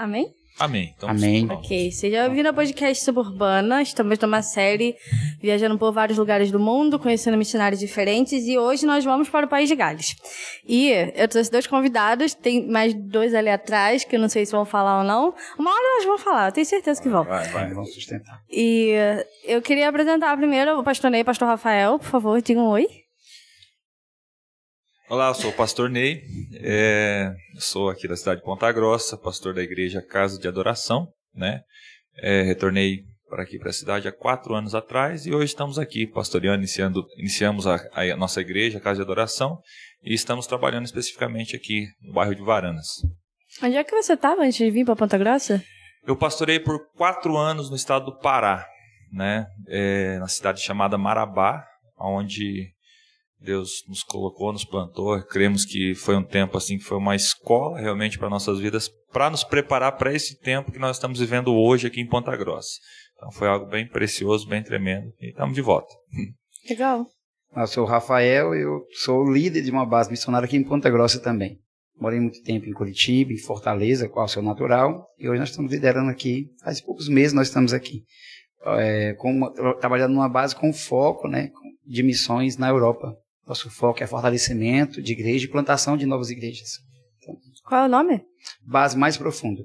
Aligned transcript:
Amém? 0.00 0.32
Amém. 0.58 0.94
Então, 0.96 1.10
Amém. 1.10 1.46
Ok, 1.50 1.92
seja 1.92 2.26
bem-vindo 2.26 2.48
ao 2.48 2.54
podcast 2.54 3.04
Suburbana. 3.04 3.82
Estamos 3.82 4.18
numa 4.18 4.40
série 4.40 4.96
viajando 5.42 5.76
por 5.78 5.92
vários 5.92 6.16
lugares 6.16 6.50
do 6.50 6.58
mundo, 6.58 6.98
conhecendo 6.98 7.36
missionários 7.36 7.78
diferentes 7.78 8.46
e 8.46 8.56
hoje 8.56 8.86
nós 8.86 9.04
vamos 9.04 9.28
para 9.28 9.44
o 9.44 9.48
País 9.48 9.68
de 9.68 9.76
Gales. 9.76 10.16
E 10.66 10.88
eu 11.14 11.28
trouxe 11.28 11.50
dois 11.50 11.66
convidados, 11.66 12.32
tem 12.32 12.66
mais 12.66 12.94
dois 12.94 13.34
ali 13.34 13.50
atrás, 13.50 14.02
que 14.02 14.16
eu 14.16 14.20
não 14.20 14.28
sei 14.30 14.46
se 14.46 14.52
vão 14.52 14.64
falar 14.64 15.00
ou 15.00 15.04
não. 15.04 15.34
Uma 15.58 15.70
hora 15.70 15.96
elas 15.96 16.06
vão 16.06 16.16
falar, 16.16 16.48
eu 16.48 16.52
tenho 16.52 16.66
certeza 16.66 17.02
que 17.02 17.10
vão. 17.10 17.24
Vai, 17.24 17.46
vai. 17.48 17.68
Vamos 17.74 17.92
sustentar. 17.92 18.40
E 18.50 18.94
eu 19.44 19.60
queria 19.60 19.86
apresentar 19.86 20.34
primeiro 20.34 20.78
o 20.78 20.82
pastor 20.82 21.10
Ney 21.10 21.20
e 21.20 21.22
o 21.24 21.26
pastor 21.26 21.46
Rafael. 21.46 21.98
Por 21.98 22.08
favor, 22.08 22.40
digam 22.40 22.64
um 22.64 22.70
oi. 22.70 22.86
Olá, 25.10 25.26
eu 25.26 25.34
sou 25.34 25.50
o 25.50 25.52
pastor 25.52 25.90
Ney, 25.90 26.22
é, 26.62 27.34
sou 27.58 27.90
aqui 27.90 28.06
da 28.06 28.16
cidade 28.16 28.38
de 28.38 28.46
Ponta 28.46 28.70
Grossa, 28.70 29.18
pastor 29.18 29.52
da 29.52 29.60
igreja 29.60 30.00
Casa 30.00 30.38
de 30.38 30.46
Adoração, 30.46 31.08
né? 31.34 31.62
É, 32.18 32.42
retornei 32.42 33.00
para 33.28 33.42
aqui 33.42 33.58
para 33.58 33.70
a 33.70 33.72
cidade 33.72 34.06
há 34.06 34.12
quatro 34.12 34.54
anos 34.54 34.72
atrás 34.72 35.26
e 35.26 35.34
hoje 35.34 35.46
estamos 35.46 35.80
aqui 35.80 36.06
pastoreando, 36.06 36.58
iniciando, 36.58 37.04
iniciamos 37.18 37.66
a, 37.66 37.80
a 37.92 38.16
nossa 38.16 38.40
igreja, 38.40 38.78
a 38.78 38.80
Casa 38.80 38.98
de 38.98 39.02
Adoração, 39.02 39.58
e 40.04 40.14
estamos 40.14 40.46
trabalhando 40.46 40.84
especificamente 40.84 41.56
aqui 41.56 41.88
no 42.00 42.12
bairro 42.12 42.36
de 42.36 42.42
Varanas. 42.42 42.86
Onde 43.60 43.78
é 43.78 43.82
que 43.82 43.90
você 43.90 44.12
estava 44.12 44.42
antes 44.42 44.58
de 44.58 44.70
vir 44.70 44.84
para 44.84 44.94
Ponta 44.94 45.18
Grossa? 45.18 45.60
Eu 46.06 46.14
pastorei 46.14 46.60
por 46.60 46.86
quatro 46.94 47.36
anos 47.36 47.68
no 47.68 47.74
estado 47.74 48.04
do 48.04 48.18
Pará, 48.20 48.64
né? 49.12 49.48
É, 49.66 50.20
na 50.20 50.28
cidade 50.28 50.60
chamada 50.60 50.96
Marabá, 50.96 51.66
onde 51.98 52.72
Deus 53.40 53.82
nos 53.88 54.02
colocou, 54.02 54.52
nos 54.52 54.64
plantou. 54.64 55.20
Cremos 55.22 55.64
que 55.64 55.94
foi 55.94 56.16
um 56.16 56.22
tempo 56.22 56.56
assim 56.56 56.76
que 56.78 56.84
foi 56.84 56.98
uma 56.98 57.16
escola 57.16 57.80
realmente 57.80 58.18
para 58.18 58.28
nossas 58.28 58.58
vidas, 58.58 58.88
para 59.12 59.30
nos 59.30 59.42
preparar 59.42 59.96
para 59.96 60.12
esse 60.12 60.38
tempo 60.38 60.70
que 60.70 60.78
nós 60.78 60.96
estamos 60.96 61.20
vivendo 61.20 61.54
hoje 61.54 61.86
aqui 61.86 62.00
em 62.00 62.06
Ponta 62.06 62.36
Grossa. 62.36 62.78
Então 63.16 63.32
foi 63.32 63.48
algo 63.48 63.66
bem 63.66 63.86
precioso, 63.86 64.48
bem 64.48 64.62
tremendo. 64.62 65.12
E 65.20 65.30
estamos 65.30 65.54
de 65.54 65.62
volta. 65.62 65.92
Legal. 66.68 67.06
Eu 67.56 67.66
sou 67.66 67.84
o 67.84 67.86
Rafael, 67.86 68.54
eu 68.54 68.86
sou 68.92 69.30
líder 69.30 69.62
de 69.62 69.70
uma 69.70 69.84
base 69.84 70.10
missionária 70.10 70.46
aqui 70.46 70.56
em 70.56 70.62
Ponta 70.62 70.88
Grossa 70.88 71.20
também. 71.20 71.58
Morei 71.98 72.20
muito 72.20 72.42
tempo 72.42 72.66
em 72.66 72.72
Curitiba, 72.72 73.32
em 73.32 73.38
Fortaleza, 73.38 74.08
qual 74.08 74.24
é 74.24 74.28
o 74.28 74.30
seu 74.30 74.40
natural, 74.40 75.06
e 75.18 75.28
hoje 75.28 75.40
nós 75.40 75.50
estamos 75.50 75.70
liderando 75.70 76.10
aqui, 76.10 76.46
faz 76.62 76.80
poucos 76.80 77.08
meses 77.08 77.34
nós 77.34 77.48
estamos 77.48 77.74
aqui, 77.74 78.04
é, 78.78 79.12
com 79.18 79.30
uma, 79.32 79.52
trabalhando 79.78 80.14
numa 80.14 80.28
base 80.28 80.56
com 80.56 80.72
foco 80.72 81.28
né, 81.28 81.50
de 81.84 82.02
missões 82.02 82.56
na 82.56 82.68
Europa. 82.68 83.14
Nosso 83.46 83.70
foco 83.70 84.02
é 84.02 84.06
fortalecimento 84.06 85.02
de 85.02 85.12
igreja 85.12 85.44
e 85.44 85.50
plantação 85.50 85.96
de 85.96 86.06
novas 86.06 86.30
igrejas. 86.30 86.78
Qual 87.64 87.82
é 87.82 87.86
o 87.86 87.88
nome? 87.88 88.24
Base 88.66 88.96
mais 88.96 89.16
profunda. 89.16 89.62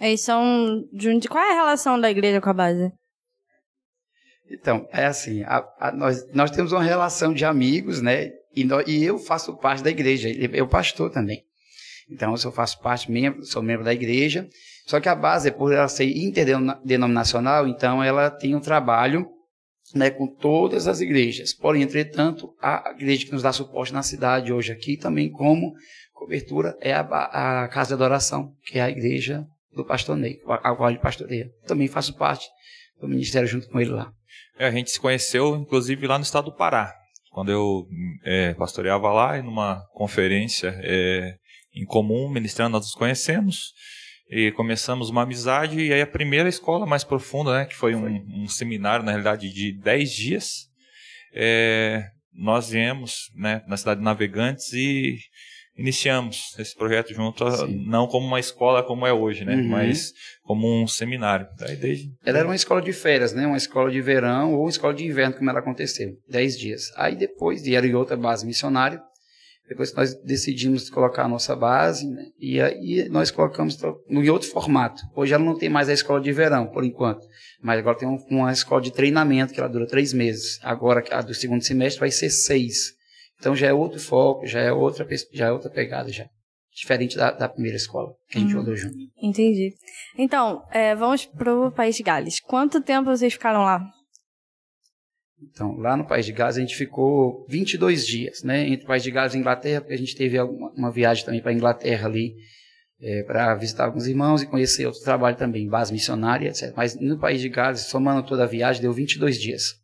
Eles 0.00 0.20
são. 0.20 0.84
De, 0.92 1.28
qual 1.28 1.42
é 1.42 1.52
a 1.52 1.54
relação 1.54 2.00
da 2.00 2.10
igreja 2.10 2.40
com 2.40 2.50
a 2.50 2.54
base? 2.54 2.92
Então, 4.50 4.86
é 4.92 5.06
assim, 5.06 5.42
a, 5.44 5.64
a, 5.78 5.92
nós, 5.92 6.30
nós 6.32 6.50
temos 6.50 6.72
uma 6.72 6.82
relação 6.82 7.32
de 7.32 7.44
amigos, 7.44 8.00
né? 8.00 8.30
E, 8.54 8.64
nós, 8.64 8.86
e 8.86 9.02
eu 9.02 9.18
faço 9.18 9.56
parte 9.56 9.82
da 9.82 9.90
igreja, 9.90 10.28
eu 10.28 10.68
pastor 10.68 11.10
também. 11.10 11.42
Então, 12.10 12.34
eu 12.34 12.52
faço 12.52 12.80
parte, 12.80 13.10
membro, 13.10 13.44
sou 13.44 13.62
membro 13.62 13.84
da 13.84 13.94
igreja. 13.94 14.48
Só 14.86 15.00
que 15.00 15.08
a 15.08 15.14
base, 15.14 15.50
por 15.50 15.72
ela 15.72 15.88
ser 15.88 16.04
interdenominacional, 16.04 17.66
então 17.66 18.02
ela 18.02 18.30
tem 18.30 18.54
um 18.54 18.60
trabalho 18.60 19.26
né, 19.94 20.10
com 20.10 20.26
todas 20.26 20.88
as 20.88 21.00
igrejas. 21.00 21.52
Porém, 21.54 21.82
entretanto, 21.82 22.54
a 22.60 22.92
igreja 22.94 23.24
que 23.24 23.32
nos 23.32 23.42
dá 23.42 23.52
suporte 23.52 23.92
na 23.92 24.02
cidade 24.02 24.52
hoje 24.52 24.72
aqui, 24.72 24.96
também 24.96 25.30
como 25.30 25.72
cobertura, 26.12 26.76
é 26.80 26.92
a, 26.92 27.00
a 27.62 27.68
Casa 27.68 27.88
de 27.88 27.94
Adoração, 27.94 28.52
que 28.66 28.78
é 28.78 28.82
a 28.82 28.90
igreja 28.90 29.46
do 29.72 29.84
pastor 29.84 30.16
Ney, 30.16 30.40
a 30.46 30.74
qual 30.74 30.90
ele 30.90 30.98
pastoreia. 30.98 31.50
Também 31.66 31.88
faço 31.88 32.16
parte 32.16 32.46
do 33.00 33.08
ministério 33.08 33.48
junto 33.48 33.68
com 33.68 33.80
ele 33.80 33.90
lá. 33.90 34.12
É, 34.58 34.66
a 34.66 34.70
gente 34.70 34.90
se 34.90 35.00
conheceu, 35.00 35.56
inclusive, 35.56 36.06
lá 36.06 36.18
no 36.18 36.24
estado 36.24 36.46
do 36.46 36.56
Pará. 36.56 36.94
Quando 37.30 37.50
eu 37.50 37.86
é, 38.24 38.54
pastoreava 38.54 39.12
lá, 39.12 39.42
numa 39.42 39.84
conferência 39.92 40.72
é, 40.82 41.34
em 41.74 41.84
comum, 41.84 42.28
ministrando, 42.28 42.72
nós 42.72 42.84
nos 42.86 42.94
conhecemos 42.94 43.72
e 44.28 44.50
começamos 44.52 45.10
uma 45.10 45.22
amizade. 45.22 45.80
E 45.80 45.92
aí 45.92 46.00
a 46.00 46.06
primeira 46.06 46.48
escola 46.48 46.86
mais 46.86 47.04
profunda, 47.04 47.58
né, 47.58 47.64
que 47.64 47.74
foi, 47.74 47.94
um, 47.94 48.42
um, 48.42 48.48
seminário, 48.48 49.04
na 49.04 49.12
realidade, 49.12 49.52
de 49.52 49.72
10 49.72 50.10
dias, 50.10 50.68
é, 51.32 52.10
nós 52.32 52.70
viemos 52.70 53.30
né, 53.34 53.62
na 53.66 53.76
cidade 53.76 54.00
de 54.00 54.04
Navegantes 54.04 54.72
e 54.72 55.18
iniciamos 55.76 56.54
esse 56.58 56.74
projeto 56.76 57.12
junto, 57.12 57.50
Sim. 57.50 57.84
não 57.86 58.06
como 58.06 58.26
uma 58.26 58.38
escola 58.38 58.82
como 58.82 59.06
é 59.06 59.12
hoje, 59.12 59.44
né? 59.44 59.56
Uhum. 59.56 59.68
Mas 59.68 60.12
como 60.42 60.82
um 60.82 60.86
seminário. 60.86 61.48
Daí, 61.58 61.76
desde... 61.76 62.12
Ela 62.24 62.38
era 62.38 62.48
uma 62.48 62.54
escola 62.54 62.80
de 62.80 62.92
férias, 62.92 63.32
né? 63.32 63.46
Uma 63.46 63.56
escola 63.56 63.90
de 63.90 64.00
verão 64.00 64.54
ou 64.54 64.68
escola 64.68 64.94
de 64.94 65.04
inverno, 65.04 65.36
como 65.36 65.50
ela 65.50 65.58
aconteceu. 65.58 66.16
Dez 66.28 66.56
dias. 66.56 66.92
Aí 66.96 67.16
depois, 67.16 67.66
e 67.66 67.74
era 67.74 67.86
em 67.86 67.94
outra 67.94 68.16
base 68.16 68.46
missionária, 68.46 69.02
depois 69.68 69.94
nós 69.94 70.14
decidimos 70.22 70.90
colocar 70.90 71.24
a 71.24 71.28
nossa 71.28 71.56
base, 71.56 72.06
né? 72.06 72.26
E 72.38 72.60
aí 72.60 73.08
nós 73.08 73.30
colocamos 73.30 73.78
em 74.08 74.28
outro 74.28 74.48
formato. 74.50 75.02
Hoje 75.16 75.32
ela 75.32 75.42
não 75.42 75.56
tem 75.56 75.68
mais 75.70 75.88
a 75.88 75.94
escola 75.94 76.20
de 76.20 76.30
verão, 76.32 76.66
por 76.66 76.84
enquanto. 76.84 77.26
Mas 77.62 77.78
agora 77.78 77.96
tem 77.96 78.08
uma 78.30 78.52
escola 78.52 78.82
de 78.82 78.92
treinamento, 78.92 79.54
que 79.54 79.60
ela 79.60 79.68
dura 79.68 79.86
três 79.86 80.12
meses. 80.12 80.58
Agora, 80.62 81.02
a 81.10 81.22
do 81.22 81.32
segundo 81.32 81.62
semestre 81.62 82.00
vai 82.00 82.10
ser 82.10 82.28
seis. 82.28 82.92
Então 83.38 83.56
já 83.56 83.68
é 83.68 83.72
outro 83.72 83.98
foco, 83.98 84.46
já 84.46 84.60
é 84.60 84.72
outra, 84.72 85.06
já 85.32 85.46
é 85.46 85.52
outra 85.52 85.70
pegada 85.70 86.12
já. 86.12 86.26
Diferente 86.74 87.16
da, 87.16 87.30
da 87.30 87.48
primeira 87.48 87.76
escola 87.76 88.12
que 88.28 88.36
a 88.36 88.40
gente 88.40 88.54
rodou 88.54 88.76
junto. 88.76 88.96
Entendi. 89.22 89.72
Então, 90.18 90.62
é, 90.72 90.94
vamos 90.94 91.24
para 91.24 91.54
o 91.54 91.70
País 91.70 91.96
de 91.96 92.02
Gales. 92.02 92.40
Quanto 92.40 92.82
tempo 92.82 93.16
vocês 93.16 93.32
ficaram 93.32 93.62
lá? 93.62 93.80
Então, 95.52 95.76
lá 95.76 95.96
no 95.96 96.06
País 96.06 96.26
de 96.26 96.32
Gales 96.32 96.56
a 96.56 96.60
gente 96.60 96.76
ficou 96.76 97.46
22 97.48 98.06
dias, 98.06 98.42
né? 98.42 98.68
Entre 98.68 98.84
o 98.84 98.88
País 98.88 99.02
de 99.02 99.10
Gales 99.10 99.34
e 99.34 99.36
a 99.36 99.40
Inglaterra, 99.40 99.80
porque 99.80 99.94
a 99.94 99.98
gente 99.98 100.16
teve 100.16 100.38
alguma, 100.38 100.70
uma 100.72 100.90
viagem 100.90 101.24
também 101.24 101.40
para 101.40 101.50
a 101.50 101.54
Inglaterra 101.54 102.06
ali, 102.06 102.34
é, 103.00 103.22
para 103.24 103.54
visitar 103.54 103.84
alguns 103.84 104.06
irmãos 104.06 104.42
e 104.42 104.46
conhecer 104.46 104.86
outro 104.86 105.02
trabalho 105.02 105.36
também, 105.36 105.68
base 105.68 105.92
missionária, 105.92 106.48
etc. 106.48 106.72
Mas 106.76 106.98
no 106.98 107.18
País 107.18 107.40
de 107.40 107.48
Gales, 107.48 107.82
somando 107.82 108.26
toda 108.26 108.44
a 108.44 108.46
viagem, 108.46 108.82
deu 108.82 108.92
22 108.92 109.38
dias. 109.40 109.80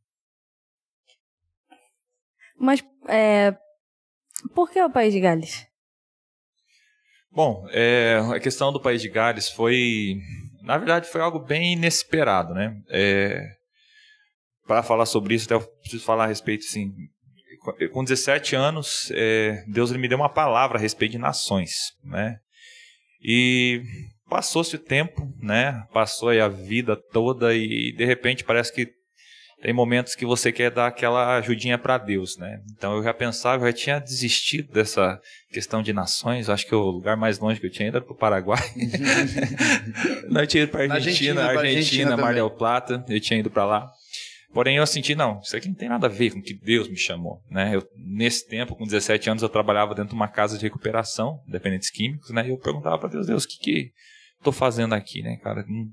Mas 2.58 2.82
é, 3.08 3.54
por 4.54 4.70
que 4.70 4.82
o 4.82 4.90
País 4.90 5.12
de 5.12 5.20
Gales? 5.20 5.66
Bom, 7.30 7.66
é, 7.70 8.20
a 8.34 8.40
questão 8.40 8.72
do 8.72 8.80
País 8.80 9.00
de 9.00 9.08
Gales 9.08 9.48
foi, 9.48 10.20
na 10.62 10.76
verdade, 10.76 11.08
foi 11.08 11.20
algo 11.20 11.38
bem 11.38 11.74
inesperado, 11.74 12.52
né? 12.52 12.76
É, 12.88 13.59
Para 14.70 14.84
falar 14.84 15.04
sobre 15.04 15.34
isso, 15.34 15.46
até 15.46 15.54
eu 15.54 15.68
preciso 15.80 16.04
falar 16.04 16.26
a 16.26 16.28
respeito, 16.28 16.64
assim, 16.64 16.92
com 17.92 18.04
17 18.04 18.54
anos, 18.54 19.10
é, 19.12 19.64
Deus 19.66 19.90
me 19.90 20.06
deu 20.06 20.16
uma 20.16 20.28
palavra 20.28 20.78
a 20.78 20.80
respeito 20.80 21.10
de 21.10 21.18
nações, 21.18 21.72
né? 22.04 22.36
E 23.20 23.82
passou-se 24.28 24.76
o 24.76 24.78
tempo, 24.78 25.28
né? 25.42 25.82
Passou 25.92 26.28
a 26.28 26.48
vida 26.48 26.94
toda 26.94 27.52
e 27.52 27.92
de 27.96 28.04
repente 28.04 28.44
parece 28.44 28.72
que 28.72 28.88
tem 29.60 29.72
momentos 29.72 30.14
que 30.14 30.24
você 30.24 30.52
quer 30.52 30.70
dar 30.70 30.86
aquela 30.86 31.36
ajudinha 31.38 31.76
para 31.76 31.98
Deus, 31.98 32.36
né? 32.38 32.60
Então 32.70 32.96
eu 32.96 33.02
já 33.02 33.12
pensava, 33.12 33.64
eu 33.64 33.72
já 33.72 33.76
tinha 33.76 33.98
desistido 33.98 34.72
dessa 34.72 35.20
questão 35.50 35.82
de 35.82 35.92
nações. 35.92 36.48
Acho 36.48 36.64
que 36.64 36.74
o 36.76 36.90
lugar 36.90 37.16
mais 37.16 37.40
longe 37.40 37.58
que 37.58 37.66
eu 37.66 37.72
tinha 37.72 37.88
ido 37.88 37.96
era 37.96 38.04
para 38.04 38.14
o 38.14 38.16
Paraguai. 38.16 38.62
não, 40.30 40.42
eu 40.42 40.46
tinha 40.46 40.62
ido 40.62 40.70
para 40.70 40.82
Argentina, 40.82 41.00
Argentina, 41.00 41.42
Argentina, 41.42 41.78
Argentina 41.78 42.16
Mar 42.16 42.34
del 42.34 42.50
Plata. 42.50 43.04
Eu 43.08 43.20
tinha 43.20 43.40
ido 43.40 43.50
para 43.50 43.64
lá. 43.64 43.90
Porém, 44.52 44.76
eu 44.76 44.86
senti, 44.86 45.14
não, 45.14 45.40
isso 45.40 45.56
aqui 45.56 45.68
não 45.68 45.74
tem 45.74 45.88
nada 45.88 46.06
a 46.06 46.10
ver 46.10 46.32
com 46.32 46.40
o 46.40 46.42
que 46.42 46.54
Deus 46.54 46.88
me 46.88 46.96
chamou, 46.96 47.40
né? 47.48 47.74
Eu, 47.74 47.86
nesse 47.96 48.46
tempo, 48.48 48.74
com 48.74 48.84
17 48.84 49.30
anos, 49.30 49.42
eu 49.42 49.48
trabalhava 49.48 49.94
dentro 49.94 50.10
de 50.10 50.14
uma 50.16 50.26
casa 50.26 50.58
de 50.58 50.64
recuperação, 50.64 51.40
dependentes 51.46 51.90
químicos, 51.90 52.30
né? 52.30 52.46
E 52.46 52.50
eu 52.50 52.58
perguntava 52.58 52.98
para 52.98 53.10
Deus, 53.10 53.26
Deus, 53.26 53.44
o 53.44 53.48
que 53.48 53.58
que 54.42 54.52
fazendo 54.52 54.94
aqui, 54.94 55.22
né, 55.22 55.36
cara? 55.36 55.64
Não 55.68 55.86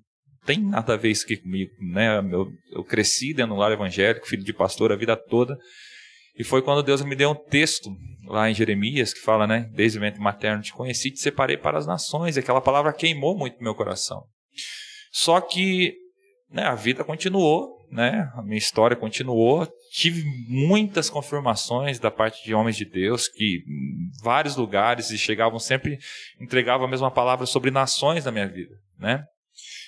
tem 0.45 0.59
nada 0.59 0.93
a 0.93 0.97
ver 0.97 1.11
isso 1.11 1.25
aqui 1.25 1.37
comigo, 1.37 1.71
né? 1.93 2.19
Eu, 2.31 2.47
eu 2.71 2.83
cresci 2.83 3.33
dentro 3.33 3.53
do 3.53 3.59
lar 3.59 3.71
evangélico, 3.71 4.25
filho 4.25 4.43
de 4.43 4.53
pastor 4.53 4.91
a 4.91 4.95
vida 4.95 5.15
toda. 5.15 5.57
E 6.37 6.43
foi 6.43 6.61
quando 6.61 6.81
Deus 6.81 7.01
me 7.01 7.15
deu 7.15 7.31
um 7.31 7.35
texto 7.35 7.89
lá 8.25 8.49
em 8.49 8.53
Jeremias 8.53 9.13
que 9.13 9.19
fala, 9.19 9.45
né? 9.45 9.69
Desde 9.73 9.97
o 9.97 10.01
ventre 10.01 10.21
materno 10.21 10.63
te 10.63 10.73
conheci, 10.73 11.11
te 11.11 11.19
separei 11.19 11.57
para 11.57 11.77
as 11.77 11.85
nações. 11.85 12.37
Aquela 12.37 12.61
palavra 12.61 12.93
queimou 12.93 13.37
muito 13.37 13.61
meu 13.61 13.75
coração. 13.75 14.23
Só 15.11 15.41
que 15.41 15.95
né, 16.49 16.63
a 16.63 16.75
vida 16.75 17.03
continuou, 17.03 17.76
né? 17.91 18.31
A 18.35 18.41
minha 18.41 18.57
história 18.57 18.95
continuou. 18.95 19.67
Tive 19.91 20.23
muitas 20.47 21.09
confirmações 21.09 21.99
da 21.99 22.11
parte 22.11 22.43
de 22.43 22.53
homens 22.53 22.75
de 22.75 22.85
Deus 22.85 23.27
que 23.27 23.63
em 23.67 24.23
vários 24.23 24.55
lugares 24.55 25.09
e 25.09 25.17
chegavam 25.17 25.59
sempre 25.59 25.97
entregavam 26.39 26.85
a 26.85 26.89
mesma 26.89 27.11
palavra 27.11 27.45
sobre 27.45 27.71
nações 27.71 28.25
na 28.25 28.31
minha 28.31 28.47
vida, 28.47 28.75
né? 28.99 29.23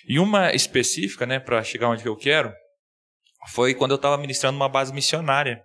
E 0.08 0.18
uma 0.18 0.54
específica, 0.54 1.26
né, 1.26 1.40
para 1.40 1.64
chegar 1.64 1.90
onde 1.90 2.06
eu 2.06 2.16
quero, 2.16 2.52
foi 3.50 3.74
quando 3.74 3.92
eu 3.92 3.96
estava 3.96 4.18
ministrando 4.18 4.56
uma 4.56 4.70
base 4.70 4.94
missionária. 4.94 5.62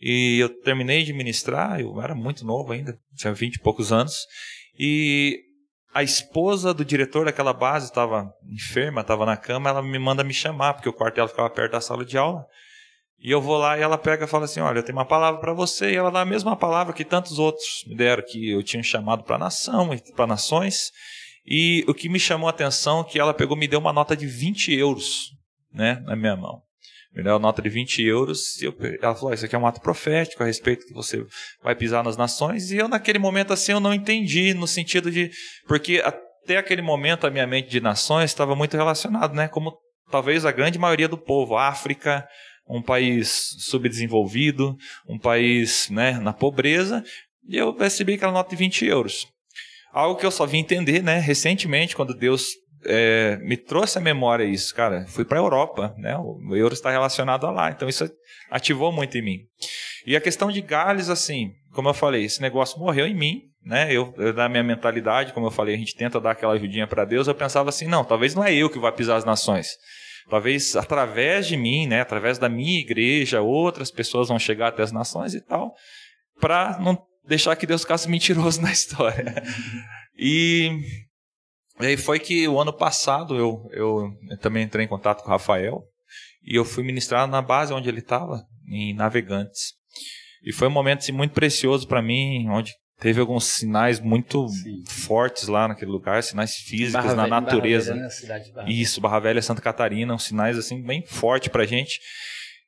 E 0.00 0.38
eu 0.38 0.48
terminei 0.62 1.02
de 1.02 1.12
ministrar, 1.12 1.80
eu 1.80 2.00
era 2.00 2.14
muito 2.14 2.44
novo 2.44 2.72
ainda, 2.72 2.96
tinha 3.16 3.32
vinte 3.32 3.56
e 3.56 3.60
poucos 3.60 3.92
anos, 3.92 4.14
e 4.78 5.40
a 5.98 6.02
esposa 6.04 6.72
do 6.72 6.84
diretor 6.84 7.24
daquela 7.24 7.52
base 7.52 7.86
estava 7.86 8.32
enferma, 8.48 9.00
estava 9.00 9.26
na 9.26 9.36
cama, 9.36 9.68
ela 9.68 9.82
me 9.82 9.98
manda 9.98 10.22
me 10.22 10.32
chamar, 10.32 10.74
porque 10.74 10.88
o 10.88 10.92
quarto 10.92 11.16
dela 11.16 11.26
ficava 11.26 11.50
perto 11.50 11.72
da 11.72 11.80
sala 11.80 12.04
de 12.04 12.16
aula. 12.16 12.46
E 13.18 13.32
eu 13.32 13.42
vou 13.42 13.58
lá 13.58 13.76
e 13.76 13.82
ela 13.82 13.98
pega 13.98 14.24
e 14.24 14.28
fala 14.28 14.44
assim: 14.44 14.60
Olha, 14.60 14.78
eu 14.78 14.82
tenho 14.84 14.96
uma 14.96 15.04
palavra 15.04 15.40
para 15.40 15.52
você. 15.52 15.90
E 15.90 15.96
ela 15.96 16.08
dá 16.08 16.20
a 16.20 16.24
mesma 16.24 16.54
palavra 16.54 16.94
que 16.94 17.04
tantos 17.04 17.40
outros 17.40 17.82
me 17.84 17.96
deram, 17.96 18.22
que 18.24 18.50
eu 18.50 18.62
tinha 18.62 18.80
chamado 18.80 19.24
para 19.24 19.38
nação 19.38 19.92
e 19.92 20.00
para 20.12 20.24
nações. 20.24 20.92
E 21.44 21.84
o 21.88 21.94
que 21.94 22.08
me 22.08 22.20
chamou 22.20 22.46
a 22.46 22.50
atenção 22.50 23.00
é 23.00 23.04
que 23.04 23.18
ela 23.18 23.34
pegou 23.34 23.56
me 23.56 23.66
deu 23.66 23.80
uma 23.80 23.92
nota 23.92 24.16
de 24.16 24.26
20 24.28 24.72
euros 24.72 25.32
né, 25.72 26.00
na 26.06 26.14
minha 26.14 26.36
mão. 26.36 26.62
Me 27.14 27.22
deu 27.22 27.38
nota 27.38 27.62
de 27.62 27.68
20 27.68 28.02
euros. 28.04 28.60
E 28.60 28.66
eu, 28.66 28.74
ela 29.02 29.14
falou: 29.14 29.32
Isso 29.32 29.44
aqui 29.44 29.54
é 29.54 29.58
um 29.58 29.66
ato 29.66 29.80
profético 29.80 30.42
a 30.42 30.46
respeito 30.46 30.86
que 30.86 30.94
você 30.94 31.24
vai 31.62 31.74
pisar 31.74 32.04
nas 32.04 32.16
nações. 32.16 32.70
E 32.70 32.76
eu, 32.76 32.88
naquele 32.88 33.18
momento, 33.18 33.52
assim, 33.52 33.72
eu 33.72 33.80
não 33.80 33.94
entendi, 33.94 34.54
no 34.54 34.66
sentido 34.66 35.10
de. 35.10 35.30
Porque 35.66 36.02
até 36.04 36.58
aquele 36.58 36.82
momento 36.82 37.26
a 37.26 37.30
minha 37.30 37.46
mente 37.46 37.68
de 37.68 37.80
nações 37.80 38.30
estava 38.30 38.54
muito 38.54 38.76
relacionada, 38.76 39.34
né? 39.34 39.48
Como 39.48 39.76
talvez 40.10 40.44
a 40.44 40.52
grande 40.52 40.78
maioria 40.78 41.08
do 41.08 41.18
povo, 41.18 41.56
África, 41.56 42.26
um 42.68 42.82
país 42.82 43.54
subdesenvolvido, 43.58 44.76
um 45.08 45.18
país 45.18 45.88
né, 45.90 46.12
na 46.18 46.32
pobreza, 46.32 47.02
e 47.48 47.56
eu 47.56 47.74
recebi 47.76 48.14
aquela 48.14 48.32
nota 48.32 48.50
de 48.50 48.56
20 48.56 48.84
euros. 48.84 49.26
Algo 49.92 50.20
que 50.20 50.26
eu 50.26 50.30
só 50.30 50.44
vim 50.44 50.58
entender 50.58 51.02
né, 51.02 51.18
recentemente, 51.18 51.96
quando 51.96 52.14
Deus 52.14 52.48
é, 52.84 53.36
me 53.42 53.56
trouxe 53.56 53.98
à 53.98 54.00
memória 54.00 54.44
isso, 54.44 54.74
cara, 54.74 55.06
fui 55.08 55.24
para 55.24 55.38
a 55.38 55.42
Europa, 55.42 55.94
né, 55.98 56.16
o 56.16 56.54
euro 56.54 56.74
está 56.74 56.90
relacionado 56.90 57.46
a 57.46 57.50
lá, 57.50 57.70
então 57.70 57.88
isso 57.88 58.10
ativou 58.50 58.92
muito 58.92 59.16
em 59.16 59.22
mim. 59.22 59.38
E 60.06 60.16
a 60.16 60.20
questão 60.20 60.50
de 60.50 60.60
Gales, 60.60 61.08
assim, 61.08 61.52
como 61.72 61.88
eu 61.88 61.94
falei, 61.94 62.24
esse 62.24 62.40
negócio 62.40 62.78
morreu 62.78 63.06
em 63.06 63.14
mim, 63.14 63.42
né? 63.64 63.92
Eu, 63.92 64.14
eu 64.16 64.32
da 64.32 64.48
minha 64.48 64.62
mentalidade, 64.62 65.32
como 65.32 65.46
eu 65.46 65.50
falei, 65.50 65.74
a 65.74 65.78
gente 65.78 65.94
tenta 65.94 66.20
dar 66.20 66.30
aquela 66.30 66.54
ajudinha 66.54 66.86
para 66.86 67.04
Deus, 67.04 67.28
eu 67.28 67.34
pensava 67.34 67.68
assim, 67.68 67.86
não, 67.86 68.04
talvez 68.04 68.34
não 68.34 68.42
é 68.42 68.54
eu 68.54 68.70
que 68.70 68.78
vou 68.78 68.90
pisar 68.92 69.16
as 69.16 69.24
nações. 69.24 69.68
Talvez 70.30 70.76
através 70.76 71.46
de 71.46 71.56
mim, 71.56 71.86
né, 71.86 72.00
através 72.00 72.38
da 72.38 72.48
minha 72.48 72.80
igreja, 72.80 73.40
outras 73.40 73.90
pessoas 73.90 74.28
vão 74.28 74.38
chegar 74.38 74.68
até 74.68 74.82
as 74.82 74.92
nações 74.92 75.34
e 75.34 75.40
tal, 75.40 75.74
para 76.40 76.78
não 76.80 76.98
deixar 77.26 77.54
que 77.56 77.66
Deus 77.66 77.82
ficasse 77.82 78.08
mentiroso 78.08 78.60
na 78.62 78.72
história. 78.72 79.42
E, 80.18 80.70
e 81.80 81.86
aí 81.86 81.96
foi 81.96 82.18
que 82.18 82.46
o 82.48 82.60
ano 82.60 82.72
passado 82.72 83.36
eu, 83.36 83.68
eu, 83.72 84.10
eu 84.30 84.38
também 84.38 84.64
entrei 84.64 84.84
em 84.84 84.88
contato 84.88 85.22
com 85.22 85.28
o 85.28 85.32
Rafael 85.32 85.82
e 86.42 86.56
eu 86.56 86.64
fui 86.64 86.82
ministrar 86.82 87.26
na 87.26 87.42
base 87.42 87.72
onde 87.72 87.88
ele 87.88 87.98
estava, 87.98 88.42
em 88.70 88.94
Navegantes. 88.94 89.74
E 90.42 90.52
foi 90.52 90.68
um 90.68 90.72
momento 90.72 91.00
assim, 91.00 91.12
muito 91.12 91.32
precioso 91.32 91.86
para 91.86 92.00
mim, 92.00 92.48
onde 92.48 92.72
teve 93.00 93.20
alguns 93.20 93.44
sinais 93.44 94.00
muito 94.00 94.48
Sim. 94.48 94.82
fortes 94.86 95.48
lá 95.48 95.68
naquele 95.68 95.90
lugar, 95.90 96.22
sinais 96.22 96.54
físicos 96.54 97.04
Barra 97.04 97.14
na 97.14 97.22
Velha, 97.24 97.40
natureza. 97.40 97.94
Barra 97.94 98.08
Velha, 98.08 98.38
né? 98.38 98.52
Barra 98.54 98.70
Isso, 98.70 99.00
Barra 99.00 99.18
Velha, 99.18 99.42
Santa 99.42 99.62
Catarina, 99.62 100.18
sinais 100.18 100.58
assim 100.58 100.82
bem 100.82 101.04
fortes 101.06 101.48
pra 101.48 101.64
gente. 101.64 102.00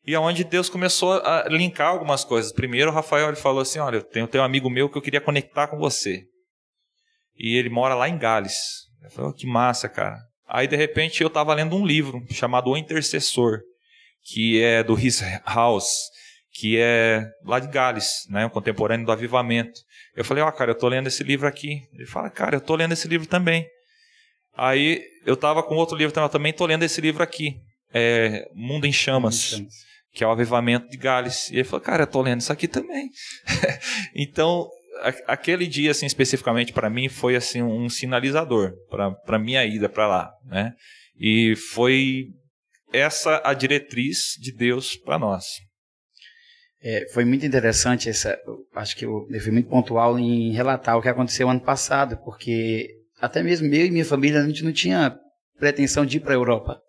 E 0.06 0.14
aonde 0.14 0.44
Deus 0.44 0.68
começou 0.68 1.12
a 1.12 1.46
linkar 1.48 1.88
algumas 1.88 2.24
coisas. 2.24 2.52
Primeiro, 2.52 2.90
o 2.90 2.94
Rafael 2.94 3.28
ele 3.28 3.36
falou 3.36 3.60
assim: 3.60 3.78
Olha, 3.78 3.96
eu 3.96 4.02
tenho, 4.02 4.26
tenho 4.26 4.42
um 4.42 4.46
amigo 4.46 4.70
meu 4.70 4.88
que 4.88 4.96
eu 4.96 5.02
queria 5.02 5.20
conectar 5.20 5.68
com 5.68 5.78
você. 5.78 6.24
E 7.36 7.56
ele 7.56 7.68
mora 7.68 7.94
lá 7.94 8.08
em 8.08 8.18
Gales. 8.18 8.54
Eu 9.02 9.10
falei: 9.10 9.30
oh, 9.30 9.34
Que 9.34 9.46
massa, 9.46 9.88
cara. 9.88 10.18
Aí, 10.46 10.66
de 10.66 10.76
repente, 10.76 11.22
eu 11.22 11.28
estava 11.28 11.54
lendo 11.54 11.76
um 11.76 11.86
livro 11.86 12.24
chamado 12.30 12.70
O 12.70 12.76
Intercessor, 12.76 13.60
que 14.24 14.60
é 14.60 14.82
do 14.82 14.98
His 14.98 15.22
House, 15.46 16.10
que 16.52 16.76
é 16.78 17.24
lá 17.44 17.60
de 17.60 17.68
Gales, 17.68 18.26
né, 18.28 18.44
um 18.44 18.50
contemporâneo 18.50 19.06
do 19.06 19.12
avivamento. 19.12 19.80
Eu 20.16 20.24
falei, 20.24 20.42
ó, 20.42 20.48
oh, 20.48 20.52
cara, 20.52 20.72
eu 20.72 20.74
tô 20.74 20.88
lendo 20.88 21.06
esse 21.06 21.22
livro 21.22 21.46
aqui. 21.46 21.82
Ele 21.94 22.06
fala, 22.06 22.28
cara, 22.28 22.56
eu 22.56 22.60
tô 22.60 22.74
lendo 22.74 22.92
esse 22.92 23.06
livro 23.06 23.26
também. 23.26 23.66
Aí 24.56 25.02
eu 25.24 25.36
tava 25.36 25.62
com 25.62 25.76
outro 25.76 25.96
livro 25.96 26.12
também, 26.28 26.52
tô 26.52 26.66
lendo 26.66 26.82
esse 26.82 27.00
livro 27.00 27.22
aqui, 27.22 27.56
é 27.94 28.48
Mundo 28.52 28.86
em 28.86 28.92
Chamas, 28.92 29.52
Mundo 29.52 29.54
em 29.54 29.58
Chamas. 29.58 29.74
que 30.12 30.24
é 30.24 30.26
o 30.26 30.30
Avivamento 30.30 30.88
de 30.88 30.96
Gales. 30.96 31.48
E 31.50 31.54
ele 31.54 31.64
falou, 31.64 31.80
cara, 31.80 32.02
eu 32.02 32.06
tô 32.06 32.20
lendo 32.20 32.40
isso 32.40 32.52
aqui 32.52 32.66
também. 32.66 33.10
então, 34.14 34.68
aquele 35.26 35.66
dia, 35.66 35.90
assim, 35.90 36.06
especificamente 36.06 36.72
para 36.72 36.90
mim, 36.90 37.08
foi 37.08 37.36
assim 37.36 37.62
um 37.62 37.88
sinalizador 37.88 38.72
para 39.24 39.38
minha 39.38 39.64
ida 39.64 39.88
para 39.88 40.06
lá, 40.06 40.30
né? 40.44 40.72
E 41.18 41.54
foi 41.56 42.26
essa 42.92 43.40
a 43.44 43.54
diretriz 43.54 44.34
de 44.40 44.52
Deus 44.52 44.96
para 44.96 45.18
nós. 45.18 45.44
É, 46.82 47.06
foi 47.12 47.24
muito 47.26 47.44
interessante 47.44 48.08
essa, 48.08 48.38
acho 48.74 48.96
que 48.96 49.04
eu, 49.04 49.26
fui 49.42 49.52
muito 49.52 49.68
pontual 49.68 50.18
em 50.18 50.52
relatar 50.52 50.96
o 50.96 51.02
que 51.02 51.08
aconteceu 51.08 51.50
ano 51.50 51.60
passado, 51.60 52.16
porque 52.24 52.88
até 53.20 53.42
mesmo 53.42 53.66
eu 53.74 53.86
e 53.86 53.90
minha 53.90 54.04
família 54.04 54.40
a 54.40 54.46
gente 54.46 54.64
não 54.64 54.72
tinha 54.72 55.14
pretensão 55.58 56.06
de 56.06 56.16
ir 56.16 56.20
para 56.20 56.32
a 56.32 56.36
Europa. 56.36 56.80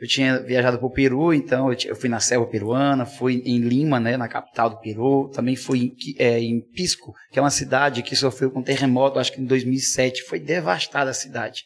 Eu 0.00 0.06
tinha 0.06 0.38
viajado 0.40 0.78
para 0.78 0.86
o 0.86 0.90
Peru, 0.90 1.34
então 1.34 1.72
eu, 1.72 1.78
eu, 1.86 1.96
fui 1.96 2.08
na 2.08 2.20
selva 2.20 2.46
peruana, 2.46 3.04
fui 3.04 3.42
em 3.44 3.58
Lima, 3.58 3.98
né, 3.98 4.16
na 4.16 4.28
capital 4.28 4.70
do 4.70 4.78
Peru, 4.78 5.28
também 5.34 5.56
fui 5.56 5.78
em, 5.80 6.14
é, 6.18 6.38
em 6.38 6.60
Pisco, 6.60 7.12
que 7.32 7.38
é 7.38 7.42
uma 7.42 7.50
cidade 7.50 8.02
que 8.02 8.14
sofreu 8.14 8.50
com 8.50 8.62
terremoto, 8.62 9.18
acho 9.18 9.32
que 9.32 9.40
em 9.40 9.44
2007, 9.44 10.22
foi 10.22 10.38
devastada 10.38 11.10
a 11.10 11.14
cidade. 11.14 11.64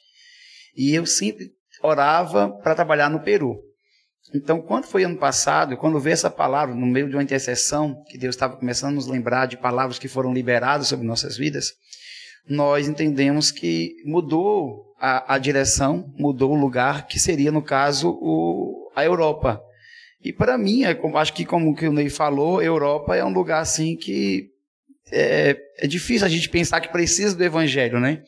E 0.75 0.95
eu 0.95 1.05
sempre 1.05 1.51
orava 1.83 2.49
para 2.49 2.75
trabalhar 2.75 3.11
no 3.11 3.21
Peru. 3.21 3.61
Então, 4.35 4.63
quando 4.63 4.87
foi 4.87 5.05
ano 5.05 5.19
passado, 5.19 5.77
quando 5.77 6.01
veio 6.01 6.15
essa 6.15 6.31
palavra 6.31 6.75
no 6.75 6.87
meio 6.87 7.09
de 7.09 7.15
uma 7.15 7.23
intercessão, 7.23 8.03
que 8.09 8.17
Deus 8.17 8.35
estava 8.35 8.57
começando 8.57 8.93
a 8.93 8.95
nos 8.95 9.07
lembrar 9.07 9.47
de 9.47 9.59
palavras 9.59 9.99
que 9.99 10.09
foram 10.09 10.33
liberadas 10.33 10.89
sobre 10.89 11.07
nossas 11.07 11.37
vidas, 11.37 11.73
nós 12.49 12.89
entendemos 12.89 13.51
que 13.51 13.95
mudou 14.05 14.92
a, 15.05 15.35
a 15.35 15.39
direção, 15.39 16.15
mudou 16.17 16.53
o 16.53 16.61
lugar, 16.61 17.09
que 17.09 17.19
seria, 17.19 17.51
no 17.51 17.61
caso, 17.61 18.09
o, 18.23 18.89
a 18.95 19.05
Europa. 19.05 19.61
E 20.25 20.33
para 20.33 20.57
mim, 20.57 20.85
é, 20.85 20.97
acho 21.17 21.33
que 21.33 21.45
como 21.45 21.75
que 21.75 21.89
o 21.89 21.93
Ney 21.93 22.09
falou, 22.09 22.63
Europa 22.63 23.17
é 23.17 23.25
um 23.25 23.33
lugar 23.33 23.61
assim 23.61 23.97
que 23.97 24.51
é, 25.11 25.59
é 25.79 25.87
difícil 25.89 26.25
a 26.25 26.31
gente 26.31 26.49
pensar 26.49 26.81
que 26.81 26.93
precisa 26.93 27.35
do 27.35 27.43
Evangelho, 27.43 27.99
né? 27.99 28.23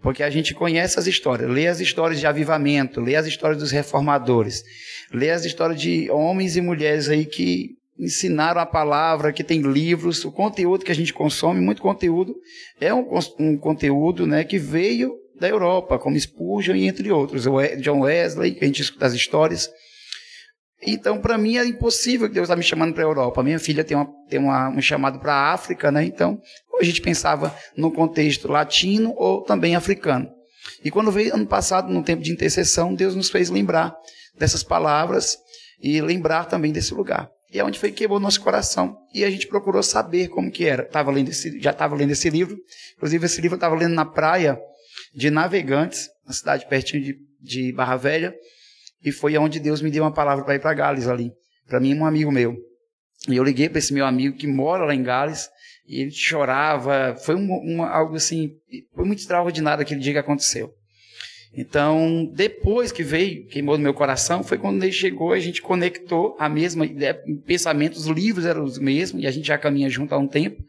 Porque 0.00 0.22
a 0.22 0.30
gente 0.30 0.54
conhece 0.54 0.96
as 0.96 1.08
histórias, 1.08 1.50
lê 1.50 1.66
as 1.66 1.80
histórias 1.80 2.20
de 2.20 2.26
avivamento, 2.28 3.00
lê 3.00 3.16
as 3.16 3.26
histórias 3.26 3.58
dos 3.58 3.72
reformadores, 3.72 4.62
lê 5.12 5.30
as 5.32 5.44
histórias 5.44 5.80
de 5.80 6.08
homens 6.08 6.56
e 6.56 6.60
mulheres 6.60 7.08
aí 7.08 7.24
que 7.24 7.76
ensinaram 7.98 8.60
a 8.60 8.66
palavra, 8.66 9.32
que 9.32 9.42
tem 9.42 9.60
livros, 9.60 10.24
o 10.24 10.30
conteúdo 10.30 10.84
que 10.84 10.92
a 10.92 10.94
gente 10.94 11.12
consome, 11.12 11.60
muito 11.60 11.82
conteúdo, 11.82 12.36
é 12.80 12.94
um, 12.94 13.08
um 13.40 13.56
conteúdo 13.56 14.24
né, 14.24 14.44
que 14.44 14.56
veio 14.56 15.25
da 15.38 15.48
Europa, 15.48 15.98
como 15.98 16.18
Spurgeon 16.18 16.74
e 16.76 16.86
entre 16.86 17.10
outros, 17.10 17.44
John 17.80 18.00
Wesley, 18.00 18.54
que 18.54 18.64
a 18.64 18.66
gente 18.66 18.82
escuta 18.82 19.06
as 19.06 19.12
histórias. 19.14 19.70
Então, 20.82 21.18
para 21.20 21.38
mim, 21.38 21.56
é 21.56 21.64
impossível 21.64 22.28
que 22.28 22.34
Deus 22.34 22.44
está 22.44 22.56
me 22.56 22.62
chamando 22.62 22.94
para 22.94 23.02
a 23.02 23.06
Europa. 23.06 23.42
Minha 23.42 23.58
filha 23.58 23.82
tem, 23.82 23.96
uma, 23.96 24.08
tem 24.28 24.38
uma, 24.38 24.68
um 24.68 24.80
chamado 24.80 25.18
para 25.18 25.32
a 25.32 25.52
África, 25.52 25.90
né? 25.90 26.04
Então, 26.04 26.40
a 26.78 26.84
gente 26.84 27.00
pensava 27.00 27.54
no 27.76 27.90
contexto 27.90 28.48
latino 28.48 29.14
ou 29.16 29.42
também 29.42 29.74
africano. 29.74 30.28
E 30.84 30.90
quando 30.90 31.10
veio 31.10 31.34
ano 31.34 31.46
passado, 31.46 31.92
no 31.92 32.02
tempo 32.02 32.22
de 32.22 32.30
intercessão, 32.30 32.94
Deus 32.94 33.14
nos 33.14 33.30
fez 33.30 33.48
lembrar 33.48 33.96
dessas 34.38 34.62
palavras 34.62 35.38
e 35.82 36.00
lembrar 36.00 36.44
também 36.44 36.72
desse 36.72 36.92
lugar. 36.92 37.30
E 37.52 37.58
é 37.58 37.64
onde 37.64 37.78
foi 37.78 37.90
que 37.90 37.98
quebrou 37.98 38.20
nosso 38.20 38.40
coração. 38.40 38.96
E 39.14 39.24
a 39.24 39.30
gente 39.30 39.46
procurou 39.46 39.82
saber 39.82 40.28
como 40.28 40.50
que 40.50 40.66
era. 40.66 40.84
Tava 40.84 41.10
lendo 41.10 41.30
esse, 41.30 41.58
já 41.60 41.70
estava 41.70 41.94
lendo 41.94 42.10
esse 42.10 42.28
livro. 42.28 42.56
Inclusive, 42.96 43.24
esse 43.24 43.40
livro 43.40 43.54
eu 43.54 43.58
estava 43.58 43.74
lendo 43.74 43.94
na 43.94 44.04
praia 44.04 44.58
de 45.16 45.30
Navegantes, 45.30 46.10
na 46.26 46.34
cidade 46.34 46.68
pertinho 46.68 47.02
de, 47.02 47.16
de 47.40 47.72
Barra 47.72 47.96
Velha. 47.96 48.34
E 49.02 49.10
foi 49.10 49.36
onde 49.38 49.58
Deus 49.58 49.80
me 49.80 49.90
deu 49.90 50.04
uma 50.04 50.12
palavra 50.12 50.44
para 50.44 50.56
ir 50.56 50.60
para 50.60 50.74
Gales 50.74 51.08
ali. 51.08 51.32
Para 51.66 51.80
mim, 51.80 51.94
um 51.94 52.04
amigo 52.04 52.30
meu. 52.30 52.54
E 53.26 53.36
eu 53.36 53.42
liguei 53.42 53.68
para 53.68 53.78
esse 53.78 53.94
meu 53.94 54.04
amigo 54.04 54.36
que 54.36 54.46
mora 54.46 54.84
lá 54.84 54.94
em 54.94 55.02
Gales. 55.02 55.48
E 55.86 56.02
ele 56.02 56.10
chorava. 56.10 57.16
Foi 57.24 57.34
um, 57.34 57.82
algo 57.82 58.16
assim. 58.16 58.50
Foi 58.94 59.06
muito 59.06 59.20
extraordinário 59.20 59.80
aquele 59.80 60.00
dia 60.00 60.12
que 60.12 60.18
aconteceu. 60.18 60.70
Então, 61.54 62.30
depois 62.34 62.92
que 62.92 63.02
veio, 63.02 63.46
queimou 63.46 63.78
no 63.78 63.82
meu 63.82 63.94
coração, 63.94 64.44
foi 64.44 64.58
quando 64.58 64.82
ele 64.82 64.92
chegou, 64.92 65.32
a 65.32 65.38
gente 65.38 65.62
conectou 65.62 66.36
a 66.38 66.50
mesma 66.50 66.84
ideia, 66.84 67.18
pensamento, 67.46 67.96
os 67.96 68.06
livros 68.06 68.44
eram 68.44 68.62
os 68.62 68.78
mesmos, 68.78 69.22
e 69.22 69.26
a 69.26 69.30
gente 69.30 69.46
já 69.46 69.56
caminha 69.56 69.88
junto 69.88 70.14
há 70.14 70.18
um 70.18 70.28
tempo. 70.28 70.62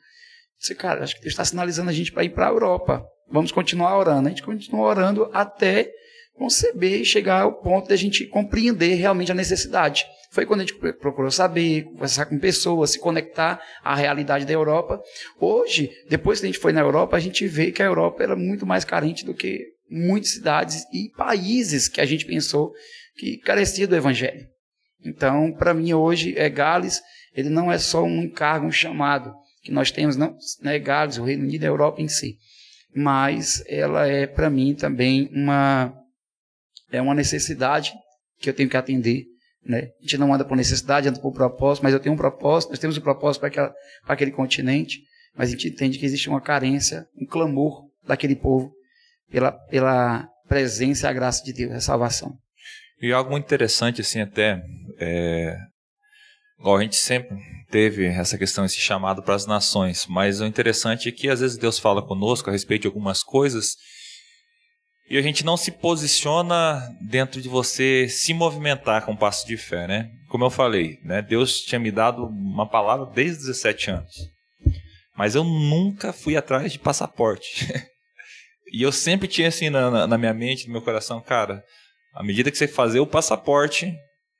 Disse, 0.57 0.73
cara, 0.73 1.03
acho 1.03 1.15
que 1.15 1.21
Deus 1.21 1.33
está 1.33 1.43
sinalizando 1.43 1.89
a 1.89 1.93
gente 1.93 2.13
para 2.13 2.23
ir 2.23 2.29
para 2.29 2.47
a 2.47 2.51
Europa. 2.51 3.05
Vamos 3.29 3.51
continuar 3.51 3.97
orando. 3.97 4.27
A 4.27 4.29
gente 4.29 4.43
continua 4.43 4.87
orando 4.87 5.29
até 5.33 5.91
conceber 6.33 7.01
e 7.01 7.05
chegar 7.05 7.41
ao 7.41 7.53
ponto 7.53 7.87
de 7.87 7.93
a 7.93 7.97
gente 7.97 8.25
compreender 8.25 8.93
realmente 8.95 9.31
a 9.31 9.35
necessidade. 9.35 10.05
Foi 10.31 10.45
quando 10.45 10.61
a 10.61 10.65
gente 10.65 10.77
procurou 10.93 11.31
saber, 11.31 11.85
conversar 11.85 12.25
com 12.25 12.37
pessoas, 12.37 12.91
se 12.91 12.99
conectar 12.99 13.59
à 13.83 13.95
realidade 13.95 14.45
da 14.45 14.53
Europa. 14.53 15.01
Hoje, 15.39 15.89
depois 16.09 16.39
que 16.39 16.45
a 16.45 16.49
gente 16.49 16.59
foi 16.59 16.71
na 16.71 16.81
Europa, 16.81 17.17
a 17.17 17.19
gente 17.19 17.47
vê 17.47 17.71
que 17.71 17.81
a 17.81 17.85
Europa 17.85 18.23
era 18.23 18.35
muito 18.35 18.65
mais 18.65 18.85
carente 18.85 19.25
do 19.25 19.33
que 19.33 19.65
muitas 19.89 20.31
cidades 20.31 20.85
e 20.93 21.09
países 21.15 21.87
que 21.87 22.01
a 22.01 22.05
gente 22.05 22.25
pensou 22.25 22.71
que 23.15 23.37
carecia 23.37 23.87
do 23.87 23.95
evangelho. 23.95 24.45
Então, 25.03 25.51
para 25.53 25.73
mim 25.73 25.93
hoje 25.93 26.37
é 26.37 26.49
Gales, 26.49 27.01
ele 27.33 27.49
não 27.49 27.71
é 27.71 27.77
só 27.77 28.03
um 28.03 28.23
encargo, 28.23 28.67
um 28.67 28.71
chamado 28.71 29.33
que 29.63 29.71
nós 29.71 29.91
temos, 29.91 30.15
não, 30.15 30.37
é 30.65 30.79
Gales, 30.79 31.17
o 31.17 31.23
Reino 31.23 31.43
Unido, 31.43 31.63
a 31.63 31.67
Europa 31.67 32.01
em 32.01 32.07
si. 32.07 32.37
Mas 32.95 33.63
ela 33.67 34.07
é 34.07 34.25
para 34.25 34.49
mim 34.49 34.73
também 34.73 35.29
uma 35.33 35.93
é 36.91 37.01
uma 37.01 37.13
necessidade 37.13 37.93
que 38.39 38.49
eu 38.49 38.53
tenho 38.53 38.69
que 38.69 38.77
atender, 38.77 39.25
né? 39.65 39.89
A 39.99 40.01
gente 40.01 40.17
não 40.17 40.33
anda 40.33 40.45
por 40.45 40.55
necessidade, 40.55 41.09
anda 41.09 41.19
por 41.19 41.33
propósito, 41.33 41.83
mas 41.83 41.93
eu 41.93 41.99
tenho 41.99 42.15
um 42.15 42.17
propósito, 42.17 42.69
nós 42.69 42.79
temos 42.79 42.97
um 42.97 43.01
propósito 43.01 43.41
para 43.41 43.73
aquele 44.07 44.31
continente, 44.31 45.01
mas 45.35 45.49
a 45.49 45.51
gente 45.51 45.67
entende 45.67 45.99
que 45.99 46.05
existe 46.05 46.29
uma 46.29 46.41
carência, 46.41 47.05
um 47.19 47.25
clamor 47.25 47.85
daquele 48.05 48.35
povo 48.35 48.71
pela, 49.29 49.51
pela 49.51 50.27
presença 50.47 51.07
e 51.07 51.09
a 51.09 51.13
graça 51.13 51.43
de 51.43 51.53
Deus, 51.53 51.73
a 51.73 51.81
salvação. 51.81 52.37
E 53.01 53.11
algo 53.11 53.31
muito 53.31 53.45
interessante, 53.45 54.01
assim, 54.01 54.21
até, 54.21 54.61
é, 54.99 55.55
igual 56.59 56.77
a 56.77 56.81
gente 56.81 56.95
sempre 56.95 57.37
teve 57.69 58.05
essa 58.05 58.37
questão, 58.37 58.65
esse 58.65 58.79
chamado 58.79 59.21
para 59.21 59.35
as 59.35 59.45
nações, 59.45 60.05
mas 60.07 60.41
o 60.41 60.45
interessante 60.45 61.09
é 61.09 61.11
que 61.11 61.29
às 61.29 61.41
vezes 61.41 61.57
Deus 61.57 61.77
fala 61.79 62.01
conosco 62.01 62.49
a 62.49 62.53
respeito 62.53 62.83
de 62.83 62.87
algumas 62.87 63.23
coisas 63.23 63.75
e 65.09 65.17
a 65.17 65.21
gente 65.21 65.45
não 65.45 65.55
se 65.55 65.71
posiciona 65.71 66.81
dentro 66.99 67.41
de 67.41 67.47
você 67.47 68.09
se 68.09 68.33
movimentar 68.33 69.05
com 69.05 69.13
um 69.13 69.17
passo 69.17 69.47
de 69.47 69.55
fé, 69.55 69.87
né? 69.87 70.11
Como 70.29 70.43
eu 70.43 70.49
falei, 70.49 70.99
né? 71.03 71.21
Deus 71.21 71.61
tinha 71.61 71.79
me 71.79 71.91
dado 71.91 72.25
uma 72.25 72.67
palavra 72.67 73.05
desde 73.05 73.45
17 73.45 73.91
anos, 73.91 74.13
mas 75.15 75.33
eu 75.33 75.45
nunca 75.45 76.11
fui 76.11 76.35
atrás 76.35 76.73
de 76.73 76.79
passaporte. 76.79 77.65
e 78.73 78.81
eu 78.81 78.91
sempre 78.91 79.29
tinha 79.29 79.47
assim 79.47 79.69
na, 79.69 80.05
na 80.05 80.17
minha 80.17 80.33
mente, 80.33 80.67
no 80.67 80.73
meu 80.73 80.81
coração, 80.81 81.21
cara, 81.21 81.63
à 82.13 82.21
medida 82.21 82.51
que 82.51 82.57
você 82.57 82.67
fazer 82.67 82.99
o 82.99 83.07
passaporte, 83.07 83.93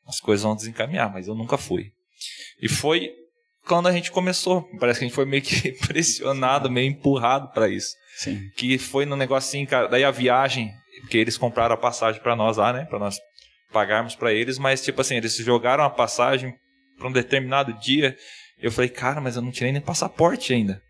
as 0.05 0.19
coisas 0.19 0.43
vão 0.43 0.55
desencaminhar, 0.55 1.12
mas 1.12 1.27
eu 1.27 1.36
nunca 1.36 1.57
fui. 1.57 1.91
E 2.61 2.67
foi 2.67 3.11
quando 3.65 3.87
a 3.87 3.91
gente 3.91 4.11
começou. 4.11 4.63
Parece 4.79 4.99
que 4.99 5.05
a 5.05 5.07
gente 5.07 5.15
foi 5.15 5.25
meio 5.25 5.43
que 5.43 5.73
pressionado, 5.85 6.71
meio 6.71 6.89
empurrado 6.89 7.51
para 7.51 7.67
isso. 7.67 7.93
Sim. 8.17 8.49
Que 8.55 8.77
foi 8.77 9.05
no 9.05 9.15
negocinho, 9.15 9.67
cara. 9.67 9.87
Daí 9.87 10.03
a 10.03 10.11
viagem, 10.11 10.71
porque 11.01 11.17
eles 11.17 11.37
compraram 11.37 11.75
a 11.75 11.77
passagem 11.77 12.21
para 12.21 12.35
nós 12.35 12.57
lá, 12.57 12.73
né? 12.73 12.85
Para 12.85 12.99
nós 12.99 13.19
pagarmos 13.71 14.15
para 14.15 14.33
eles, 14.33 14.57
mas 14.57 14.83
tipo 14.83 15.01
assim, 15.01 15.17
eles 15.17 15.35
jogaram 15.35 15.83
a 15.83 15.89
passagem 15.89 16.53
para 16.97 17.07
um 17.07 17.11
determinado 17.11 17.73
dia. 17.73 18.17
Eu 18.59 18.71
falei, 18.71 18.89
cara, 18.89 19.21
mas 19.21 19.35
eu 19.35 19.41
não 19.41 19.51
tirei 19.51 19.71
nem 19.71 19.81
passaporte 19.81 20.53
ainda. 20.53 20.81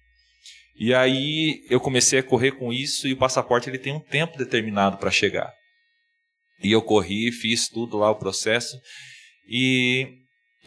E 0.80 0.94
aí 0.94 1.66
eu 1.70 1.80
comecei 1.80 2.20
a 2.20 2.24
correr 2.24 2.52
com 2.52 2.72
isso 2.72 3.08
e 3.08 3.14
o 3.14 3.18
passaporte 3.18 3.70
ele 3.70 3.80
tem 3.80 3.94
um 3.94 4.00
tempo 4.00 4.38
determinado 4.38 4.98
para 4.98 5.10
chegar. 5.10 5.52
E 6.64 6.72
eu 6.72 6.82
corri, 6.82 7.32
fiz 7.32 7.68
tudo 7.68 7.98
lá 7.98 8.10
o 8.12 8.16
processo 8.16 8.80
e 9.50 10.08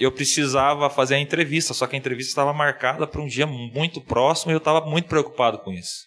eu 0.01 0.11
precisava 0.11 0.89
fazer 0.89 1.17
a 1.17 1.19
entrevista, 1.19 1.75
só 1.75 1.87
que 1.87 1.95
a 1.95 1.99
entrevista 1.99 2.31
estava 2.31 2.55
marcada 2.55 3.07
para 3.07 3.21
um 3.21 3.27
dia 3.27 3.47
muito 3.47 4.01
próximo 4.01 4.51
e 4.51 4.55
eu 4.55 4.59
estava 4.59 4.81
muito 4.87 5.07
preocupado 5.07 5.59
com 5.59 5.71
isso. 5.71 6.07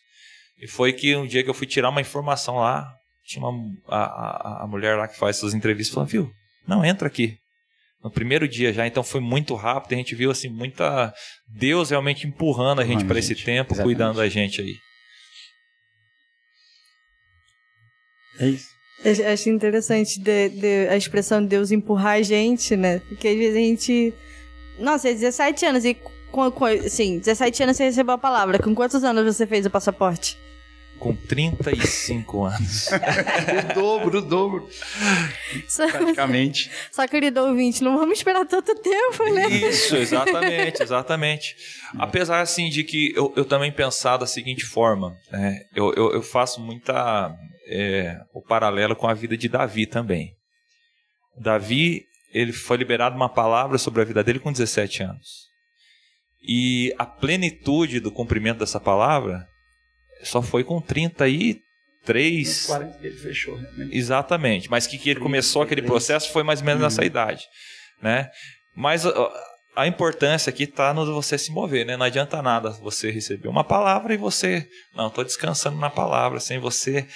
E 0.60 0.68
foi 0.68 0.92
que 0.92 1.16
um 1.16 1.28
dia 1.28 1.44
que 1.44 1.50
eu 1.50 1.54
fui 1.54 1.68
tirar 1.68 1.90
uma 1.90 2.02
informação 2.02 2.56
lá, 2.56 2.92
tinha 3.24 3.46
uma, 3.46 3.72
a, 3.88 4.64
a, 4.64 4.68
mulher 4.68 4.98
lá 4.98 5.08
que 5.08 5.18
faz 5.18 5.38
essas 5.38 5.54
entrevistas 5.54 5.94
falando, 5.94 6.10
viu, 6.10 6.32
não, 6.68 6.84
entra 6.84 7.08
aqui. 7.08 7.38
No 8.04 8.10
primeiro 8.10 8.48
dia 8.48 8.74
já, 8.74 8.86
então 8.86 9.04
foi 9.04 9.22
muito 9.22 9.54
rápido, 9.54 9.94
a 9.94 9.98
gente 9.98 10.16
viu 10.16 10.32
assim, 10.32 10.50
muita 10.50 11.14
Deus 11.48 11.92
realmente 11.92 12.26
empurrando 12.28 12.82
a 12.82 12.86
gente 12.86 13.06
para 13.06 13.20
esse 13.20 13.36
tempo, 13.36 13.74
Exatamente. 13.74 13.96
cuidando 13.96 14.18
da 14.18 14.28
gente 14.28 14.60
aí. 14.60 14.76
É 18.40 18.48
isso. 18.48 18.73
Eu 19.04 19.34
acho 19.34 19.50
interessante 19.50 20.20
de, 20.20 20.50
de, 20.50 20.88
a 20.88 20.96
expressão 20.96 21.42
de 21.42 21.48
Deus 21.48 21.72
empurrar 21.72 22.14
a 22.14 22.22
gente, 22.22 22.76
né? 22.76 23.02
Porque 23.08 23.28
às 23.28 23.36
vezes 23.36 23.56
a 23.56 23.60
gente. 23.60 24.14
Nossa, 24.80 25.10
é 25.10 25.14
17 25.14 25.66
anos 25.66 25.86
e. 25.86 25.98
Com, 26.32 26.50
com, 26.50 26.66
sim, 26.90 27.20
17 27.20 27.64
anos 27.64 27.78
você 27.78 27.84
recebeu 27.84 28.16
a 28.16 28.18
palavra. 28.18 28.58
Com 28.58 28.74
quantos 28.74 29.04
anos 29.04 29.36
você 29.36 29.46
fez 29.46 29.66
o 29.66 29.70
passaporte? 29.70 30.38
Com 30.98 31.14
35 31.14 32.46
anos. 32.46 32.88
o 33.72 33.74
dobro, 33.76 34.20
o 34.20 34.22
dobro. 34.22 34.70
Só, 35.68 35.86
Praticamente. 35.86 36.72
Só 36.92 37.06
querido 37.06 37.42
ouvinte, 37.42 37.84
não 37.84 37.98
vamos 37.98 38.20
esperar 38.20 38.46
tanto 38.46 38.74
tempo, 38.76 39.26
né? 39.34 39.50
Isso, 39.50 39.98
exatamente, 39.98 40.82
exatamente. 40.82 41.58
Apesar, 42.00 42.40
assim, 42.40 42.70
de 42.70 42.86
que 42.86 43.12
eu, 43.16 43.34
eu 43.36 43.44
também 43.44 43.72
pensar 43.72 44.16
da 44.16 44.26
seguinte 44.26 44.64
forma, 44.64 45.18
né? 45.30 45.66
eu, 45.76 45.94
eu, 45.94 46.14
eu 46.14 46.22
faço 46.22 46.62
muita 46.62 47.36
é, 47.66 48.20
o 48.34 48.42
paralelo 48.42 48.96
com 48.96 49.08
a 49.08 49.14
vida 49.14 49.38
de 49.38 49.48
Davi 49.48 49.86
também. 49.86 50.36
Davi, 51.38 52.06
ele 52.32 52.52
foi 52.52 52.78
liberado 52.78 53.16
uma 53.16 53.30
palavra 53.30 53.78
sobre 53.78 54.02
a 54.02 54.06
vida 54.06 54.24
dele 54.24 54.40
com 54.40 54.52
17 54.52 55.04
anos. 55.04 55.48
E 56.42 56.94
a 56.98 57.06
plenitude 57.06 58.00
do 58.00 58.12
cumprimento 58.12 58.60
dessa 58.60 58.80
palavra 58.80 59.48
só 60.24 60.42
foi 60.42 60.64
com 60.64 60.82
33. 60.82 62.66
40 62.66 62.98
que 62.98 63.08
ele 63.08 63.18
fechou. 63.18 63.58
Né? 63.58 63.90
Exatamente. 63.92 64.70
Mas 64.70 64.86
que, 64.86 64.98
que 64.98 65.10
ele 65.10 65.20
começou 65.20 65.62
aquele 65.62 65.82
processo 65.82 66.32
foi 66.32 66.44
mais 66.44 66.60
ou 66.60 66.66
menos 66.66 66.82
nessa 66.82 67.02
uhum. 67.02 67.08
idade. 67.08 67.46
Né? 68.02 68.30
Mas 68.76 69.06
a, 69.06 69.32
a 69.76 69.88
importância 69.88 70.50
aqui 70.50 70.64
está 70.64 70.94
no 70.94 71.14
você 71.14 71.38
se 71.38 71.52
mover, 71.52 71.86
né? 71.86 71.96
Não 71.96 72.06
adianta 72.06 72.42
nada 72.42 72.72
você 72.72 73.10
receber 73.10 73.48
uma 73.48 73.64
palavra 73.64 74.14
e 74.14 74.18
você. 74.18 74.68
Não, 74.94 75.08
estou 75.08 75.24
descansando 75.24 75.78
na 75.78 75.90
palavra, 75.90 76.40
sem 76.40 76.60
você 76.60 77.08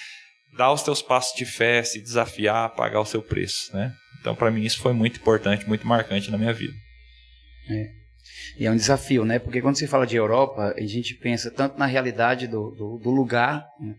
dar 0.57 0.73
os 0.73 0.83
teus 0.83 1.01
passos 1.01 1.37
de 1.37 1.45
fé, 1.45 1.83
se 1.83 2.01
desafiar, 2.01 2.73
pagar 2.75 2.99
o 2.99 3.05
seu 3.05 3.21
preço, 3.21 3.73
né? 3.73 3.93
Então, 4.19 4.35
para 4.35 4.51
mim, 4.51 4.63
isso 4.63 4.79
foi 4.79 4.93
muito 4.93 5.19
importante, 5.19 5.67
muito 5.67 5.85
marcante 5.85 6.31
na 6.31 6.37
minha 6.37 6.53
vida. 6.53 6.73
É. 7.69 7.97
E 8.59 8.65
é 8.65 8.71
um 8.71 8.75
desafio, 8.75 9.23
né? 9.23 9.39
Porque 9.39 9.61
quando 9.61 9.77
se 9.77 9.87
fala 9.87 10.07
de 10.07 10.15
Europa, 10.15 10.73
a 10.75 10.81
gente 10.81 11.13
pensa 11.15 11.51
tanto 11.51 11.77
na 11.77 11.85
realidade 11.85 12.47
do, 12.47 12.71
do, 12.71 12.97
do 12.97 13.11
lugar, 13.11 13.65
né? 13.79 13.95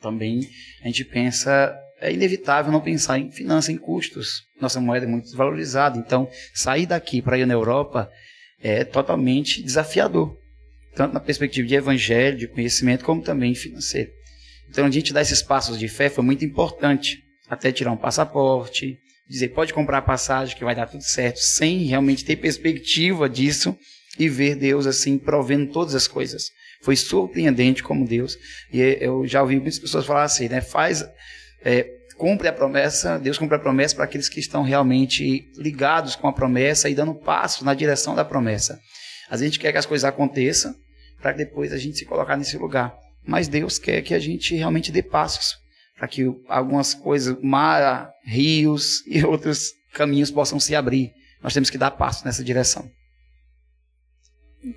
também 0.00 0.40
a 0.82 0.86
gente 0.86 1.04
pensa 1.04 1.76
é 2.00 2.12
inevitável 2.12 2.70
não 2.70 2.80
pensar 2.80 3.18
em 3.18 3.30
finanças, 3.30 3.70
em 3.70 3.76
custos. 3.76 4.42
Nossa 4.60 4.80
moeda 4.80 5.04
é 5.04 5.08
muito 5.08 5.24
desvalorizada. 5.24 5.98
Então, 5.98 6.28
sair 6.54 6.86
daqui 6.86 7.20
para 7.20 7.38
ir 7.38 7.46
na 7.46 7.54
Europa 7.54 8.08
é 8.60 8.84
totalmente 8.84 9.62
desafiador. 9.62 10.36
Tanto 10.94 11.14
na 11.14 11.20
perspectiva 11.20 11.66
de 11.66 11.74
evangelho, 11.74 12.38
de 12.38 12.48
conhecimento, 12.48 13.04
como 13.04 13.22
também 13.22 13.54
financeiro. 13.54 14.10
Então, 14.68 14.86
a 14.86 14.90
gente 14.90 15.12
dar 15.12 15.22
esses 15.22 15.42
passos 15.42 15.78
de 15.78 15.88
fé 15.88 16.08
foi 16.08 16.24
muito 16.24 16.44
importante. 16.44 17.22
Até 17.48 17.72
tirar 17.72 17.92
um 17.92 17.96
passaporte, 17.96 18.98
dizer, 19.28 19.48
pode 19.48 19.72
comprar 19.72 19.98
a 19.98 20.02
passagem 20.02 20.56
que 20.56 20.64
vai 20.64 20.74
dar 20.74 20.86
tudo 20.86 21.02
certo, 21.02 21.38
sem 21.38 21.84
realmente 21.84 22.24
ter 22.24 22.36
perspectiva 22.36 23.28
disso 23.28 23.76
e 24.18 24.28
ver 24.28 24.56
Deus 24.56 24.86
assim 24.86 25.16
provendo 25.16 25.72
todas 25.72 25.94
as 25.94 26.06
coisas. 26.06 26.50
Foi 26.82 26.96
surpreendente 26.96 27.82
como 27.82 28.06
Deus. 28.06 28.36
E 28.72 28.80
eu 29.00 29.26
já 29.26 29.42
ouvi 29.42 29.56
muitas 29.56 29.78
pessoas 29.78 30.06
falar 30.06 30.24
assim, 30.24 30.48
né? 30.48 30.60
Faz, 30.60 31.04
é, 31.64 31.88
cumpre 32.16 32.48
a 32.48 32.52
promessa, 32.52 33.18
Deus 33.18 33.38
cumpre 33.38 33.56
a 33.56 33.60
promessa 33.60 33.94
para 33.94 34.04
aqueles 34.04 34.28
que 34.28 34.40
estão 34.40 34.62
realmente 34.62 35.50
ligados 35.56 36.16
com 36.16 36.26
a 36.28 36.32
promessa 36.32 36.88
e 36.88 36.94
dando 36.94 37.14
passos 37.14 37.62
na 37.62 37.74
direção 37.74 38.14
da 38.14 38.24
promessa. 38.24 38.78
A 39.30 39.36
gente 39.36 39.58
quer 39.58 39.72
que 39.72 39.78
as 39.78 39.86
coisas 39.86 40.04
aconteçam 40.04 40.74
para 41.20 41.32
depois 41.32 41.72
a 41.72 41.78
gente 41.78 41.98
se 41.98 42.04
colocar 42.04 42.36
nesse 42.36 42.56
lugar 42.56 42.94
mas 43.26 43.48
Deus 43.48 43.78
quer 43.78 44.02
que 44.02 44.14
a 44.14 44.18
gente 44.18 44.54
realmente 44.54 44.90
dê 44.92 45.02
passos 45.02 45.56
para 45.96 46.08
que 46.08 46.24
algumas 46.48 46.94
coisas, 46.94 47.36
mar, 47.42 48.10
rios 48.24 49.04
e 49.08 49.24
outros 49.24 49.72
caminhos 49.92 50.30
possam 50.30 50.60
se 50.60 50.74
abrir. 50.74 51.12
Nós 51.42 51.52
temos 51.52 51.70
que 51.70 51.78
dar 51.78 51.90
passos 51.92 52.24
nessa 52.24 52.42
direção. 52.44 52.88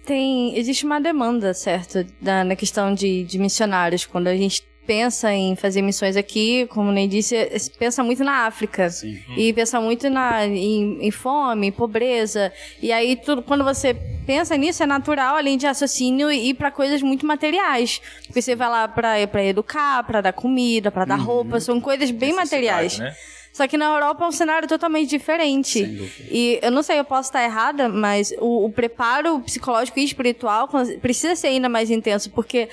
Tem, 0.05 0.57
existe 0.57 0.85
uma 0.85 1.01
demanda, 1.01 1.53
certo, 1.53 2.03
da, 2.21 2.43
na 2.43 2.55
questão 2.55 2.93
de, 2.93 3.23
de 3.23 3.39
missionários. 3.39 4.05
Quando 4.05 4.27
a 4.27 4.35
gente 4.35 4.63
pensa 4.85 5.31
em 5.31 5.55
fazer 5.55 5.81
missões 5.81 6.15
aqui, 6.17 6.65
como 6.67 6.91
nem 6.91 7.07
disse, 7.07 7.35
pensa 7.77 8.03
muito 8.03 8.23
na 8.23 8.45
África. 8.45 8.89
Sim. 8.89 9.21
E 9.37 9.53
pensa 9.53 9.79
muito 9.79 10.09
na, 10.09 10.45
em, 10.45 10.97
em 11.01 11.11
fome, 11.11 11.71
pobreza. 11.71 12.51
E 12.81 12.91
aí, 12.91 13.15
tudo, 13.15 13.41
quando 13.41 13.63
você 13.63 13.93
pensa 14.25 14.57
nisso, 14.57 14.83
é 14.83 14.85
natural, 14.85 15.35
além 15.35 15.57
de 15.57 15.65
raciocínio, 15.65 16.31
ir 16.31 16.55
para 16.55 16.71
coisas 16.71 17.01
muito 17.01 17.25
materiais. 17.25 18.01
Porque 18.25 18.41
você 18.41 18.55
vai 18.55 18.69
lá 18.69 18.87
para 18.87 19.43
educar, 19.45 20.03
para 20.03 20.21
dar 20.21 20.33
comida, 20.33 20.91
para 20.91 21.05
dar 21.05 21.19
uhum. 21.19 21.25
roupa, 21.25 21.59
são 21.59 21.79
coisas 21.79 22.11
bem 22.11 22.33
materiais. 22.33 22.97
Né? 22.97 23.15
Só 23.53 23.67
que 23.67 23.77
na 23.77 23.85
Europa 23.85 24.23
é 24.23 24.27
um 24.27 24.31
cenário 24.31 24.67
totalmente 24.67 25.09
diferente. 25.09 26.09
E 26.29 26.57
eu 26.61 26.71
não 26.71 26.81
sei, 26.81 26.99
eu 26.99 27.03
posso 27.03 27.29
estar 27.29 27.43
errada, 27.43 27.89
mas 27.89 28.33
o, 28.39 28.65
o 28.65 28.71
preparo 28.71 29.41
psicológico 29.41 29.99
e 29.99 30.05
espiritual 30.05 30.69
precisa 31.01 31.35
ser 31.35 31.47
ainda 31.47 31.67
mais 31.67 31.89
intenso, 31.89 32.29
porque 32.31 32.69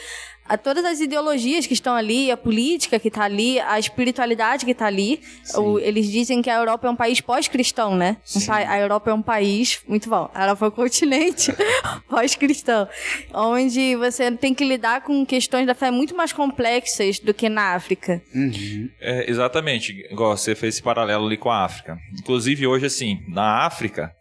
a 0.48 0.56
todas 0.56 0.84
as 0.84 1.00
ideologias 1.00 1.66
que 1.66 1.74
estão 1.74 1.94
ali, 1.94 2.30
a 2.30 2.36
política 2.36 2.98
que 2.98 3.08
está 3.08 3.24
ali, 3.24 3.60
a 3.60 3.78
espiritualidade 3.78 4.64
que 4.64 4.70
está 4.72 4.86
ali. 4.86 5.20
O, 5.54 5.78
eles 5.78 6.10
dizem 6.10 6.40
que 6.40 6.48
a 6.48 6.56
Europa 6.56 6.86
é 6.86 6.90
um 6.90 6.96
país 6.96 7.20
pós-cristão, 7.20 7.96
né? 7.96 8.16
Um 8.34 8.52
a 8.52 8.78
Europa 8.78 9.10
é 9.10 9.14
um 9.14 9.22
país, 9.22 9.80
muito 9.86 10.08
bom, 10.08 10.30
a 10.34 10.44
Europa 10.44 10.64
é 10.64 10.68
um 10.68 10.70
continente 10.70 11.52
pós-cristão, 12.08 12.88
onde 13.34 13.94
você 13.96 14.30
tem 14.32 14.54
que 14.54 14.64
lidar 14.64 15.02
com 15.02 15.24
questões 15.26 15.66
da 15.66 15.74
fé 15.74 15.90
muito 15.90 16.16
mais 16.16 16.32
complexas 16.32 17.18
do 17.18 17.34
que 17.34 17.48
na 17.48 17.74
África. 17.74 18.22
Uhum. 18.34 18.88
É, 19.00 19.30
exatamente, 19.30 19.92
igual 20.10 20.36
você 20.36 20.54
fez 20.54 20.76
esse 20.76 20.82
paralelo 20.82 21.26
ali 21.26 21.36
com 21.36 21.50
a 21.50 21.64
África. 21.64 21.98
Inclusive 22.18 22.66
hoje, 22.66 22.86
assim, 22.86 23.18
na 23.28 23.66
África, 23.66 24.12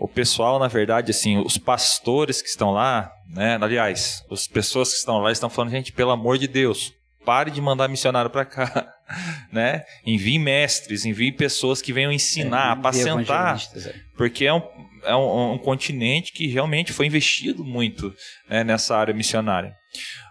o 0.00 0.08
pessoal, 0.08 0.58
na 0.58 0.66
verdade, 0.66 1.10
assim, 1.10 1.36
os 1.36 1.58
pastores 1.58 2.40
que 2.40 2.48
estão 2.48 2.70
lá, 2.70 3.12
né? 3.28 3.58
Aliás, 3.60 4.24
as 4.30 4.46
pessoas 4.46 4.90
que 4.90 4.96
estão 4.96 5.18
lá 5.18 5.30
estão 5.30 5.50
falando, 5.50 5.72
gente, 5.72 5.92
pelo 5.92 6.10
amor 6.10 6.38
de 6.38 6.48
Deus, 6.48 6.94
pare 7.22 7.50
de 7.50 7.60
mandar 7.60 7.86
missionário 7.86 8.30
para 8.30 8.46
cá, 8.46 8.94
né? 9.52 9.84
Envie 10.06 10.38
mestres, 10.38 11.04
envie 11.04 11.30
pessoas 11.30 11.82
que 11.82 11.92
venham 11.92 12.10
ensinar, 12.10 12.68
é, 12.68 12.72
apacentar, 12.72 13.60
é. 13.76 13.94
porque 14.16 14.46
é 14.46 14.54
um, 14.54 14.62
é 15.04 15.14
um, 15.14 15.52
um, 15.52 15.58
continente 15.58 16.32
que 16.32 16.46
realmente 16.46 16.94
foi 16.94 17.04
investido 17.04 17.62
muito 17.62 18.10
né, 18.48 18.64
nessa 18.64 18.96
área 18.96 19.12
missionária. 19.12 19.76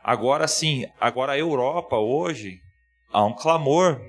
Agora 0.03 0.47
sim, 0.47 0.87
agora 0.99 1.33
a 1.33 1.37
Europa 1.37 1.95
hoje 1.95 2.57
há 3.13 3.23
um 3.23 3.35
clamor 3.35 4.01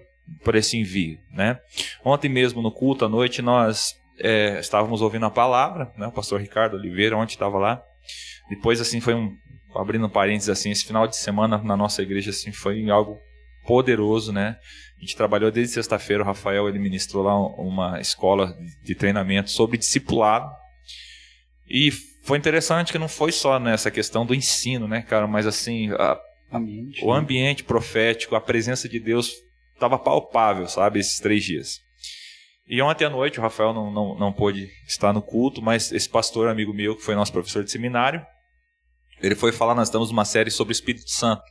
por 0.42 0.54
esse 0.54 0.78
envio, 0.78 1.18
né? 1.34 1.58
Ontem 2.02 2.30
mesmo 2.30 2.62
no 2.62 2.72
culto 2.72 3.04
à 3.04 3.08
noite 3.10 3.42
nós 3.42 3.99
é, 4.20 4.58
estávamos 4.60 5.02
ouvindo 5.02 5.26
a 5.26 5.30
palavra, 5.30 5.92
né? 5.96 6.06
O 6.06 6.12
pastor 6.12 6.40
Ricardo 6.40 6.76
Oliveira 6.76 7.16
ontem 7.16 7.32
estava 7.32 7.58
lá. 7.58 7.82
Depois 8.48 8.80
assim 8.80 9.00
foi 9.00 9.14
um 9.14 9.34
abrindo 9.74 10.08
parênteses 10.08 10.48
assim, 10.48 10.70
esse 10.70 10.84
final 10.84 11.06
de 11.06 11.16
semana 11.16 11.58
na 11.58 11.76
nossa 11.76 12.02
igreja 12.02 12.30
assim 12.30 12.52
foi 12.52 12.88
algo 12.90 13.18
poderoso, 13.64 14.32
né? 14.32 14.56
A 14.96 15.00
gente 15.00 15.16
trabalhou 15.16 15.50
desde 15.50 15.74
sexta-feira, 15.74 16.22
o 16.22 16.26
Rafael 16.26 16.68
ele 16.68 16.78
ministrou 16.78 17.22
lá 17.22 17.38
uma 17.56 18.00
escola 18.00 18.54
de 18.82 18.94
treinamento 18.94 19.50
sobre 19.50 19.78
discipulado. 19.78 20.50
E 21.68 21.90
foi 22.22 22.36
interessante 22.36 22.92
que 22.92 22.98
não 22.98 23.08
foi 23.08 23.32
só 23.32 23.58
nessa 23.58 23.90
questão 23.90 24.26
do 24.26 24.34
ensino, 24.34 24.88
né, 24.88 25.02
cara, 25.02 25.26
mas 25.26 25.46
assim, 25.46 25.90
a, 25.92 26.18
ambiente, 26.52 27.04
o 27.04 27.12
né? 27.12 27.18
ambiente 27.18 27.64
profético, 27.64 28.34
a 28.34 28.40
presença 28.40 28.88
de 28.88 28.98
Deus 28.98 29.32
estava 29.72 29.98
palpável, 29.98 30.68
sabe, 30.68 30.98
esses 30.98 31.18
três 31.18 31.44
dias. 31.44 31.80
E 32.66 32.80
ontem 32.80 33.04
à 33.04 33.10
noite, 33.10 33.38
o 33.38 33.42
Rafael 33.42 33.74
não, 33.74 33.90
não, 33.90 34.18
não 34.18 34.32
pôde 34.32 34.68
estar 34.86 35.12
no 35.12 35.20
culto, 35.22 35.60
mas 35.60 35.90
esse 35.90 36.08
pastor 36.08 36.48
amigo 36.48 36.72
meu, 36.72 36.96
que 36.96 37.02
foi 37.02 37.14
nosso 37.14 37.32
professor 37.32 37.64
de 37.64 37.70
seminário, 37.70 38.24
ele 39.20 39.34
foi 39.34 39.52
falar, 39.52 39.74
nós 39.74 39.88
estamos 39.88 40.10
numa 40.10 40.24
série 40.24 40.50
sobre 40.50 40.72
o 40.72 40.74
Espírito 40.74 41.10
Santo. 41.10 41.42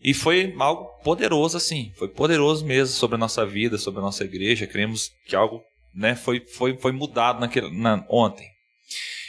E 0.00 0.12
foi 0.12 0.54
algo 0.58 0.84
poderoso, 1.02 1.56
assim, 1.56 1.92
foi 1.96 2.08
poderoso 2.08 2.64
mesmo 2.64 2.94
sobre 2.94 3.16
a 3.16 3.18
nossa 3.18 3.46
vida, 3.46 3.78
sobre 3.78 4.00
a 4.00 4.02
nossa 4.02 4.22
igreja. 4.22 4.66
Cremos 4.66 5.10
que 5.26 5.34
algo 5.34 5.62
né, 5.94 6.14
foi, 6.14 6.40
foi, 6.46 6.76
foi 6.76 6.92
mudado 6.92 7.40
naquele, 7.40 7.70
na, 7.70 8.04
ontem. 8.10 8.46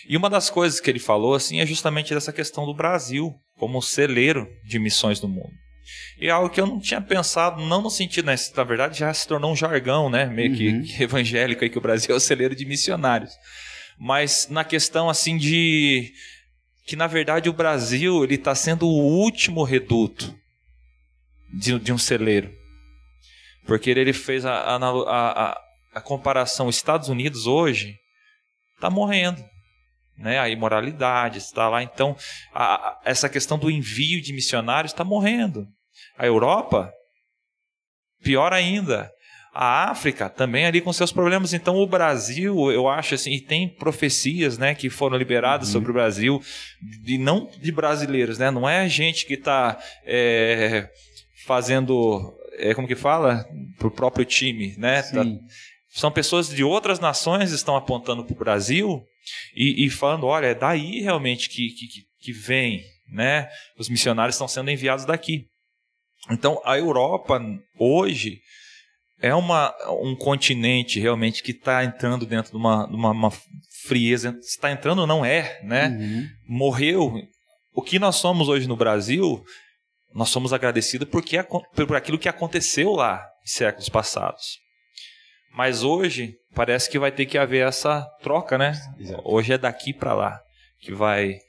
E 0.07 0.17
uma 0.17 0.29
das 0.29 0.49
coisas 0.49 0.79
que 0.79 0.89
ele 0.89 0.99
falou 0.99 1.33
assim 1.33 1.59
é 1.59 1.65
justamente 1.65 2.13
dessa 2.13 2.33
questão 2.33 2.65
do 2.65 2.75
Brasil 2.75 3.33
como 3.57 3.81
celeiro 3.81 4.47
de 4.63 4.77
missões 4.77 5.21
no 5.21 5.27
mundo. 5.27 5.53
E 6.19 6.27
é 6.27 6.31
algo 6.31 6.49
que 6.49 6.59
eu 6.59 6.65
não 6.65 6.79
tinha 6.79 7.01
pensado, 7.01 7.61
não 7.65 7.81
no 7.81 7.89
sentido, 7.89 8.25
né? 8.25 8.35
Na 8.55 8.63
verdade, 8.63 8.99
já 8.99 9.13
se 9.13 9.27
tornou 9.27 9.51
um 9.51 9.55
jargão, 9.55 10.09
né? 10.09 10.25
Meio 10.25 10.51
uhum. 10.51 10.83
que, 10.83 10.93
que 10.95 11.03
evangélico 11.03 11.63
aí, 11.63 11.69
que 11.69 11.77
o 11.77 11.81
Brasil 11.81 12.13
é 12.13 12.17
o 12.17 12.19
celeiro 12.19 12.55
de 12.55 12.65
missionários. 12.65 13.31
Mas 13.99 14.47
na 14.49 14.63
questão, 14.63 15.09
assim, 15.09 15.37
de 15.37 16.11
que 16.85 16.95
na 16.95 17.07
verdade 17.07 17.49
o 17.49 17.53
Brasil 17.53 18.23
ele 18.23 18.35
está 18.35 18.53
sendo 18.53 18.87
o 18.87 19.21
último 19.21 19.63
reduto 19.63 20.35
de, 21.51 21.79
de, 21.79 21.91
um 21.91 21.97
celeiro, 21.97 22.53
porque 23.65 23.89
ele 23.89 24.13
fez 24.13 24.45
a, 24.45 24.53
a, 24.53 24.75
a, 24.77 25.61
a 25.95 26.01
comparação 26.01 26.69
Estados 26.69 27.09
Unidos 27.09 27.47
hoje 27.47 27.97
está 28.75 28.89
morrendo, 28.89 29.43
né? 30.17 30.39
A 30.39 30.49
imoralidade 30.49 31.37
está 31.37 31.69
lá, 31.69 31.83
então 31.83 32.15
a, 32.53 32.99
essa 33.03 33.29
questão 33.29 33.57
do 33.57 33.69
envio 33.69 34.21
de 34.21 34.33
missionários 34.33 34.91
está 34.91 35.03
morrendo. 35.03 35.67
A 36.17 36.25
Europa, 36.25 36.91
pior 38.23 38.53
ainda, 38.53 39.11
a 39.53 39.89
África 39.89 40.29
também 40.29 40.65
ali 40.65 40.81
com 40.81 40.91
seus 40.91 41.13
problemas. 41.13 41.53
Então 41.53 41.77
o 41.77 41.87
Brasil, 41.87 42.69
eu 42.71 42.89
acho 42.89 43.15
assim, 43.15 43.31
e 43.31 43.39
tem 43.39 43.69
profecias, 43.69 44.57
né, 44.57 44.75
que 44.75 44.89
foram 44.89 45.17
liberadas 45.17 45.69
uhum. 45.69 45.73
sobre 45.73 45.91
o 45.91 45.93
Brasil, 45.93 46.41
e 47.05 47.17
não 47.17 47.49
de 47.61 47.71
brasileiros, 47.71 48.37
né? 48.37 48.51
Não 48.51 48.67
é 48.67 48.81
a 48.81 48.87
gente 48.89 49.25
que 49.25 49.35
está 49.35 49.79
é, 50.05 50.89
fazendo, 51.45 52.33
é, 52.57 52.73
como 52.73 52.87
que 52.87 52.95
fala, 52.95 53.45
para 53.77 53.87
o 53.87 53.91
próprio 53.91 54.25
time, 54.25 54.75
né? 54.77 55.01
Tá, 55.03 55.23
são 55.89 56.11
pessoas 56.11 56.49
de 56.49 56.61
outras 56.61 56.99
nações 56.99 57.49
que 57.49 57.55
estão 57.55 57.77
apontando 57.77 58.25
para 58.25 58.33
o 58.33 58.37
Brasil 58.37 59.05
e, 59.55 59.85
e, 59.85 59.89
falando, 59.89 60.25
olha, 60.25 60.47
é 60.47 60.55
daí 60.55 61.01
realmente 61.01 61.49
que, 61.49 61.69
que, 61.69 61.87
que 62.19 62.31
vem, 62.31 62.83
né? 63.09 63.49
Os 63.77 63.89
missionários 63.89 64.35
estão 64.35 64.47
sendo 64.47 64.71
enviados 64.71 65.05
daqui. 65.05 65.45
Então 66.29 66.61
a 66.65 66.77
Europa 66.77 67.39
hoje 67.77 68.39
é 69.19 69.33
uma, 69.33 69.73
um 70.01 70.15
continente 70.15 70.99
realmente 70.99 71.41
que 71.41 71.51
está 71.51 71.83
entrando 71.83 72.25
dentro 72.25 72.51
de 72.51 72.57
uma, 72.57 72.87
de 72.87 72.95
uma, 72.95 73.11
uma 73.11 73.31
frieza. 73.85 74.37
Está 74.41 74.71
entrando, 74.71 75.07
não 75.07 75.23
é, 75.23 75.61
né? 75.63 75.87
Uhum. 75.87 76.27
Morreu. 76.47 77.13
O 77.73 77.81
que 77.81 77.99
nós 77.99 78.17
somos 78.17 78.47
hoje 78.47 78.67
no 78.67 78.75
Brasil, 78.75 79.43
nós 80.13 80.29
somos 80.29 80.53
agradecidos 80.53 81.07
porque, 81.09 81.41
por 81.43 81.95
aquilo 81.95 82.19
que 82.19 82.29
aconteceu 82.29 82.91
lá 82.91 83.25
em 83.43 83.49
séculos 83.49 83.89
passados. 83.89 84.59
Mas 85.55 85.83
hoje 85.83 86.35
parece 86.55 86.89
que 86.89 86.97
vai 86.97 87.11
ter 87.11 87.25
que 87.25 87.37
haver 87.37 87.67
essa 87.67 88.01
troca, 88.23 88.57
né? 88.57 88.73
Exato. 88.99 89.21
Hoje 89.25 89.53
é 89.53 89.57
daqui 89.57 89.93
para 89.93 90.13
lá 90.13 90.41
que 90.79 90.93
vai 90.93 91.39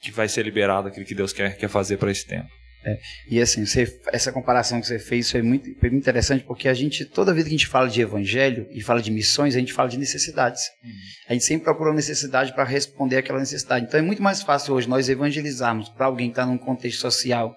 que 0.00 0.10
vai 0.10 0.28
ser 0.28 0.42
liberado 0.42 0.88
aquilo 0.88 1.06
que 1.06 1.14
Deus 1.14 1.32
quer, 1.32 1.56
quer 1.56 1.68
fazer 1.68 1.96
para 1.96 2.10
esse 2.10 2.26
tempo. 2.26 2.48
É, 2.84 2.98
e 3.30 3.40
assim, 3.40 3.64
você, 3.64 4.00
essa 4.12 4.32
comparação 4.32 4.80
que 4.80 4.88
você 4.88 4.98
fez 4.98 5.30
foi 5.30 5.40
muito, 5.40 5.72
foi 5.78 5.88
muito 5.88 6.02
interessante 6.02 6.44
porque 6.44 6.68
a 6.68 6.74
gente, 6.74 7.04
toda 7.04 7.32
vez 7.32 7.44
que 7.44 7.50
a 7.50 7.56
gente 7.56 7.68
fala 7.68 7.88
de 7.88 8.00
evangelho 8.00 8.66
e 8.72 8.80
fala 8.80 9.00
de 9.00 9.12
missões, 9.12 9.54
a 9.54 9.60
gente 9.60 9.72
fala 9.72 9.88
de 9.88 9.96
necessidades. 9.96 10.62
Uhum. 10.82 10.90
A 11.28 11.32
gente 11.34 11.44
sempre 11.44 11.62
procura 11.62 11.92
necessidade 11.92 12.52
para 12.52 12.64
responder 12.64 13.18
aquela 13.18 13.38
necessidade. 13.38 13.86
Então 13.86 14.00
é 14.00 14.02
muito 14.02 14.20
mais 14.20 14.42
fácil 14.42 14.74
hoje 14.74 14.88
nós 14.88 15.08
evangelizarmos 15.08 15.88
para 15.90 16.06
alguém 16.06 16.28
que 16.28 16.32
está 16.32 16.44
num 16.44 16.58
contexto 16.58 17.00
social 17.00 17.54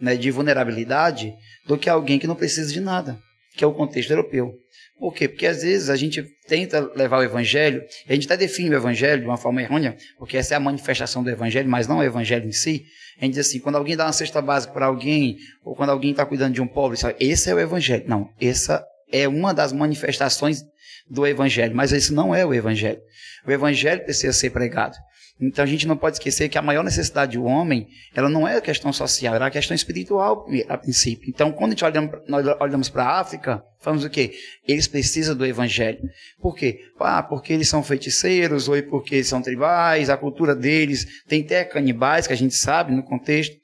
né, 0.00 0.16
de 0.16 0.32
vulnerabilidade 0.32 1.32
do 1.66 1.78
que 1.78 1.88
alguém 1.88 2.18
que 2.18 2.26
não 2.26 2.34
precisa 2.34 2.72
de 2.72 2.80
nada, 2.80 3.16
que 3.56 3.64
é 3.64 3.66
o 3.66 3.72
contexto 3.72 4.10
europeu. 4.10 4.52
Por 4.98 5.12
quê? 5.12 5.28
Porque 5.28 5.46
às 5.46 5.62
vezes 5.62 5.90
a 5.90 5.96
gente 5.96 6.24
tenta 6.46 6.80
levar 6.94 7.18
o 7.18 7.22
evangelho, 7.22 7.82
e 8.08 8.12
a 8.12 8.14
gente 8.14 8.26
até 8.26 8.36
define 8.36 8.70
o 8.70 8.74
evangelho 8.74 9.20
de 9.20 9.26
uma 9.26 9.36
forma 9.36 9.60
errônea, 9.60 9.96
porque 10.18 10.36
essa 10.36 10.54
é 10.54 10.56
a 10.56 10.60
manifestação 10.60 11.22
do 11.22 11.30
evangelho, 11.30 11.68
mas 11.68 11.86
não 11.86 12.00
é 12.00 12.06
o 12.06 12.08
evangelho 12.08 12.46
em 12.46 12.52
si. 12.52 12.84
A 13.20 13.24
gente 13.24 13.34
diz 13.34 13.46
assim, 13.46 13.60
quando 13.60 13.76
alguém 13.76 13.96
dá 13.96 14.06
uma 14.06 14.12
cesta 14.12 14.40
básica 14.40 14.72
para 14.72 14.86
alguém, 14.86 15.36
ou 15.64 15.74
quando 15.74 15.90
alguém 15.90 16.12
está 16.12 16.24
cuidando 16.24 16.54
de 16.54 16.62
um 16.62 16.66
pobre, 16.66 16.96
sabe? 16.96 17.16
esse 17.20 17.50
é 17.50 17.54
o 17.54 17.60
evangelho. 17.60 18.04
Não, 18.06 18.28
essa 18.40 18.84
é 19.12 19.28
uma 19.28 19.52
das 19.52 19.72
manifestações 19.72 20.62
do 21.08 21.26
evangelho, 21.26 21.74
mas 21.74 21.92
esse 21.92 22.12
não 22.12 22.34
é 22.34 22.44
o 22.44 22.54
evangelho. 22.54 23.00
O 23.46 23.50
evangelho 23.50 24.02
precisa 24.04 24.32
ser 24.32 24.50
pregado. 24.50 24.96
Então 25.40 25.64
a 25.64 25.66
gente 25.66 25.86
não 25.86 25.96
pode 25.96 26.16
esquecer 26.16 26.48
que 26.48 26.56
a 26.56 26.62
maior 26.62 26.84
necessidade 26.84 27.36
do 27.36 27.44
homem, 27.44 27.88
ela 28.14 28.28
não 28.28 28.46
é 28.46 28.56
a 28.56 28.60
questão 28.60 28.92
social, 28.92 29.34
ela 29.34 29.46
é 29.46 29.48
a 29.48 29.50
questão 29.50 29.74
espiritual 29.74 30.46
a 30.68 30.78
princípio. 30.78 31.28
Então 31.28 31.50
quando 31.50 31.70
a 31.70 31.74
gente 31.74 31.84
olha, 31.84 32.22
nós 32.28 32.46
olhamos 32.60 32.88
para 32.88 33.04
a 33.04 33.20
África, 33.20 33.62
falamos 33.80 34.04
o 34.04 34.10
quê? 34.10 34.32
Eles 34.66 34.86
precisam 34.86 35.34
do 35.34 35.44
evangelho. 35.44 36.00
Por 36.40 36.54
quê? 36.54 36.80
Ah, 37.00 37.22
porque 37.22 37.52
eles 37.52 37.68
são 37.68 37.82
feiticeiros, 37.82 38.68
ou 38.68 38.80
porque 38.84 39.16
eles 39.16 39.28
são 39.28 39.42
tribais, 39.42 40.08
a 40.08 40.16
cultura 40.16 40.54
deles, 40.54 41.24
tem 41.26 41.42
até 41.42 41.64
canibais 41.64 42.26
que 42.26 42.32
a 42.32 42.36
gente 42.36 42.54
sabe 42.54 42.94
no 42.94 43.02
contexto. 43.02 43.56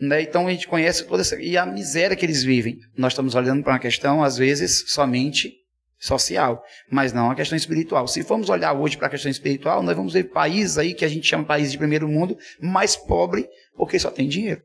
Né? 0.00 0.22
Então 0.22 0.46
a 0.46 0.50
gente 0.50 0.68
conhece 0.68 1.04
toda 1.04 1.22
essa. 1.22 1.40
E 1.40 1.56
a 1.56 1.66
miséria 1.66 2.16
que 2.16 2.24
eles 2.24 2.44
vivem. 2.44 2.78
Nós 2.96 3.12
estamos 3.12 3.34
olhando 3.34 3.62
para 3.62 3.72
uma 3.72 3.78
questão, 3.78 4.22
às 4.22 4.36
vezes, 4.36 4.84
somente 4.88 5.54
social, 5.98 6.62
mas 6.90 7.12
não 7.12 7.30
a 7.30 7.34
questão 7.34 7.56
espiritual. 7.56 8.06
Se 8.06 8.22
formos 8.22 8.48
olhar 8.48 8.72
hoje 8.72 8.96
para 8.96 9.06
a 9.06 9.10
questão 9.10 9.30
espiritual, 9.30 9.82
nós 9.82 9.96
vamos 9.96 10.12
ver 10.12 10.24
países 10.24 10.78
aí 10.78 10.94
que 10.94 11.04
a 11.04 11.08
gente 11.08 11.26
chama 11.26 11.44
países 11.44 11.72
de 11.72 11.78
primeiro 11.78 12.08
mundo 12.08 12.36
mais 12.60 12.96
pobre 12.96 13.48
porque 13.76 13.98
só 13.98 14.10
tem 14.10 14.28
dinheiro. 14.28 14.62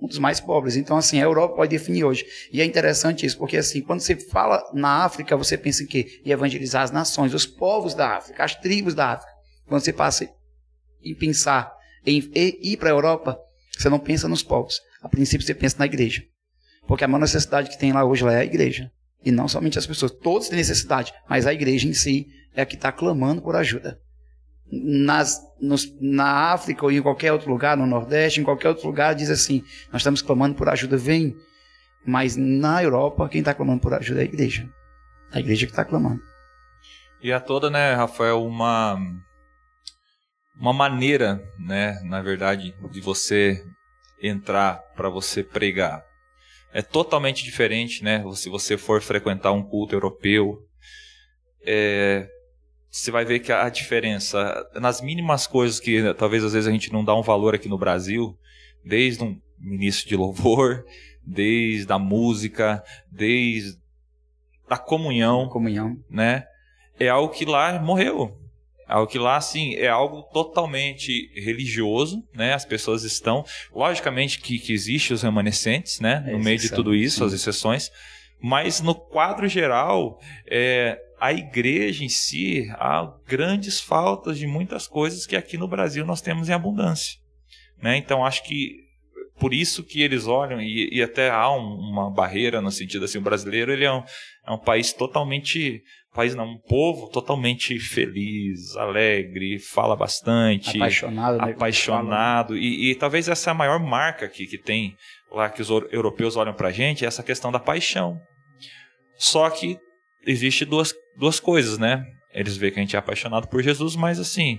Um 0.00 0.06
dos 0.06 0.18
mais 0.18 0.40
pobres. 0.40 0.76
Então, 0.76 0.96
assim, 0.98 1.18
a 1.20 1.24
Europa 1.24 1.56
pode 1.56 1.70
definir 1.70 2.04
hoje. 2.04 2.24
E 2.52 2.60
é 2.60 2.64
interessante 2.66 3.24
isso, 3.24 3.38
porque, 3.38 3.56
assim, 3.56 3.80
quando 3.80 4.00
você 4.00 4.14
fala 4.14 4.62
na 4.74 5.04
África, 5.04 5.34
você 5.38 5.56
pensa 5.56 5.82
em 5.82 5.86
quê? 5.86 6.20
Em 6.22 6.30
evangelizar 6.30 6.82
as 6.82 6.90
nações, 6.90 7.32
os 7.32 7.46
povos 7.46 7.94
da 7.94 8.16
África, 8.16 8.44
as 8.44 8.54
tribos 8.54 8.94
da 8.94 9.12
África. 9.12 9.32
Quando 9.66 9.80
você 9.80 9.94
passa 9.94 10.28
em 11.02 11.14
pensar 11.14 11.72
em 12.04 12.30
ir 12.34 12.76
para 12.76 12.90
a 12.90 12.92
Europa, 12.92 13.38
você 13.76 13.88
não 13.88 13.98
pensa 13.98 14.28
nos 14.28 14.42
povos. 14.42 14.80
A 15.00 15.08
princípio, 15.08 15.46
você 15.46 15.54
pensa 15.54 15.76
na 15.78 15.86
igreja. 15.86 16.22
Porque 16.86 17.02
a 17.02 17.08
maior 17.08 17.20
necessidade 17.20 17.70
que 17.70 17.78
tem 17.78 17.92
lá 17.92 18.04
hoje 18.04 18.22
lá 18.22 18.34
é 18.34 18.40
a 18.40 18.44
igreja. 18.44 18.90
E 19.24 19.32
não 19.32 19.48
somente 19.48 19.78
as 19.78 19.86
pessoas, 19.86 20.12
todos 20.12 20.48
têm 20.48 20.58
necessidade, 20.58 21.12
mas 21.28 21.46
a 21.46 21.52
igreja 21.52 21.88
em 21.88 21.94
si 21.94 22.26
é 22.54 22.62
a 22.62 22.66
que 22.66 22.76
está 22.76 22.92
clamando 22.92 23.42
por 23.42 23.56
ajuda. 23.56 24.00
Nas, 24.70 25.40
nos, 25.60 25.92
na 26.00 26.52
África 26.52 26.84
ou 26.84 26.90
em 26.90 27.02
qualquer 27.02 27.32
outro 27.32 27.50
lugar, 27.50 27.76
no 27.76 27.86
Nordeste, 27.86 28.40
em 28.40 28.44
qualquer 28.44 28.68
outro 28.68 28.86
lugar, 28.86 29.14
diz 29.14 29.30
assim: 29.30 29.62
nós 29.92 30.00
estamos 30.00 30.22
clamando 30.22 30.56
por 30.56 30.68
ajuda, 30.68 30.96
vem. 30.96 31.36
Mas 32.04 32.36
na 32.36 32.82
Europa, 32.82 33.28
quem 33.28 33.40
está 33.40 33.52
clamando 33.52 33.80
por 33.80 33.92
ajuda 33.92 34.20
é 34.20 34.22
a 34.22 34.26
igreja. 34.26 34.68
A 35.32 35.40
igreja 35.40 35.66
que 35.66 35.72
está 35.72 35.84
clamando. 35.84 36.22
E 37.20 37.32
a 37.32 37.40
toda, 37.40 37.68
né, 37.68 37.94
Rafael, 37.94 38.44
uma 38.44 38.96
uma 40.58 40.72
maneira, 40.72 41.42
né, 41.58 42.00
na 42.04 42.22
verdade, 42.22 42.74
de 42.90 43.00
você 43.00 43.62
entrar 44.22 44.76
para 44.96 45.08
você 45.08 45.42
pregar 45.42 46.04
é 46.76 46.82
totalmente 46.82 47.42
diferente, 47.42 48.04
né? 48.04 48.22
Se 48.34 48.50
você 48.50 48.76
for 48.76 49.00
frequentar 49.00 49.50
um 49.50 49.62
culto 49.62 49.94
europeu, 49.94 50.62
é, 51.64 52.28
você 52.90 53.10
vai 53.10 53.24
ver 53.24 53.38
que 53.38 53.50
a 53.50 53.66
diferença, 53.70 54.62
nas 54.74 55.00
mínimas 55.00 55.46
coisas 55.46 55.80
que 55.80 56.02
né, 56.02 56.12
talvez 56.12 56.44
às 56.44 56.52
vezes 56.52 56.68
a 56.68 56.70
gente 56.70 56.92
não 56.92 57.02
dá 57.02 57.14
um 57.14 57.22
valor 57.22 57.54
aqui 57.54 57.66
no 57.66 57.78
Brasil, 57.78 58.38
desde 58.84 59.24
um 59.24 59.40
ministro 59.58 60.06
de 60.06 60.16
louvor, 60.16 60.84
desde 61.24 61.90
a 61.90 61.98
música, 61.98 62.84
desde 63.10 63.78
a 64.68 64.76
comunhão, 64.76 65.48
comunhão, 65.48 65.96
né? 66.10 66.44
É 67.00 67.08
algo 67.08 67.32
que 67.32 67.46
lá 67.46 67.80
morreu. 67.80 68.38
É 68.88 68.94
algo 68.94 69.10
que 69.10 69.18
lá, 69.18 69.36
assim, 69.36 69.74
é 69.74 69.88
algo 69.88 70.22
totalmente 70.32 71.30
religioso, 71.34 72.22
né? 72.34 72.54
As 72.54 72.64
pessoas 72.64 73.02
estão... 73.02 73.44
Logicamente 73.74 74.40
que, 74.40 74.58
que 74.58 74.72
existe 74.72 75.12
os 75.12 75.22
remanescentes, 75.22 76.00
né? 76.00 76.24
No 76.30 76.38
meio 76.38 76.58
de 76.58 76.70
tudo 76.70 76.94
isso, 76.94 77.18
sim. 77.18 77.24
as 77.24 77.32
exceções. 77.32 77.90
Mas 78.40 78.80
no 78.80 78.94
quadro 78.94 79.48
geral, 79.48 80.20
é, 80.46 81.00
a 81.18 81.32
igreja 81.32 82.04
em 82.04 82.08
si 82.08 82.68
há 82.72 83.12
grandes 83.26 83.80
faltas 83.80 84.38
de 84.38 84.46
muitas 84.46 84.86
coisas 84.86 85.26
que 85.26 85.36
aqui 85.36 85.56
no 85.56 85.68
Brasil 85.68 86.04
nós 86.04 86.20
temos 86.20 86.48
em 86.48 86.52
abundância. 86.52 87.18
Né? 87.80 87.96
Então 87.96 88.24
acho 88.24 88.44
que 88.44 88.84
por 89.38 89.52
isso 89.52 89.82
que 89.82 90.02
eles 90.02 90.26
olham 90.26 90.60
e, 90.60 90.88
e 90.92 91.02
até 91.02 91.30
há 91.30 91.50
um, 91.50 91.74
uma 91.74 92.10
barreira 92.10 92.60
no 92.60 92.70
sentido 92.70 93.04
assim, 93.04 93.18
o 93.18 93.22
brasileiro 93.22 93.72
ele 93.72 93.84
é 93.84 93.92
um, 93.92 94.02
é 94.46 94.50
um 94.50 94.58
país 94.58 94.92
totalmente 94.92 95.82
país 96.16 96.34
não, 96.34 96.44
um 96.44 96.58
povo 96.58 97.08
totalmente 97.10 97.78
feliz, 97.78 98.74
alegre, 98.76 99.58
fala 99.58 99.94
bastante, 99.94 100.76
apaixonado, 100.76 101.38
né? 101.38 101.52
apaixonado 101.52 102.56
e, 102.56 102.90
e, 102.90 102.94
talvez 102.94 103.28
essa 103.28 103.50
é 103.50 103.52
a 103.52 103.54
maior 103.54 103.78
marca 103.78 104.26
que, 104.26 104.46
que 104.46 104.58
tem 104.58 104.96
lá 105.30 105.50
que 105.50 105.60
os 105.60 105.68
europeus 105.68 106.34
olham 106.36 106.54
para 106.54 106.68
a 106.68 106.72
gente, 106.72 107.04
é 107.04 107.08
essa 107.08 107.22
questão 107.22 107.52
da 107.52 107.58
paixão. 107.58 108.18
Só 109.16 109.48
que 109.50 109.78
existe 110.26 110.64
duas, 110.64 110.94
duas 111.16 111.38
coisas, 111.38 111.78
né? 111.78 112.04
Eles 112.32 112.56
veem 112.56 112.72
que 112.72 112.80
a 112.80 112.82
gente 112.82 112.96
é 112.96 112.98
apaixonado 112.98 113.48
por 113.48 113.62
Jesus, 113.62 113.94
mas 113.96 114.18
assim, 114.18 114.58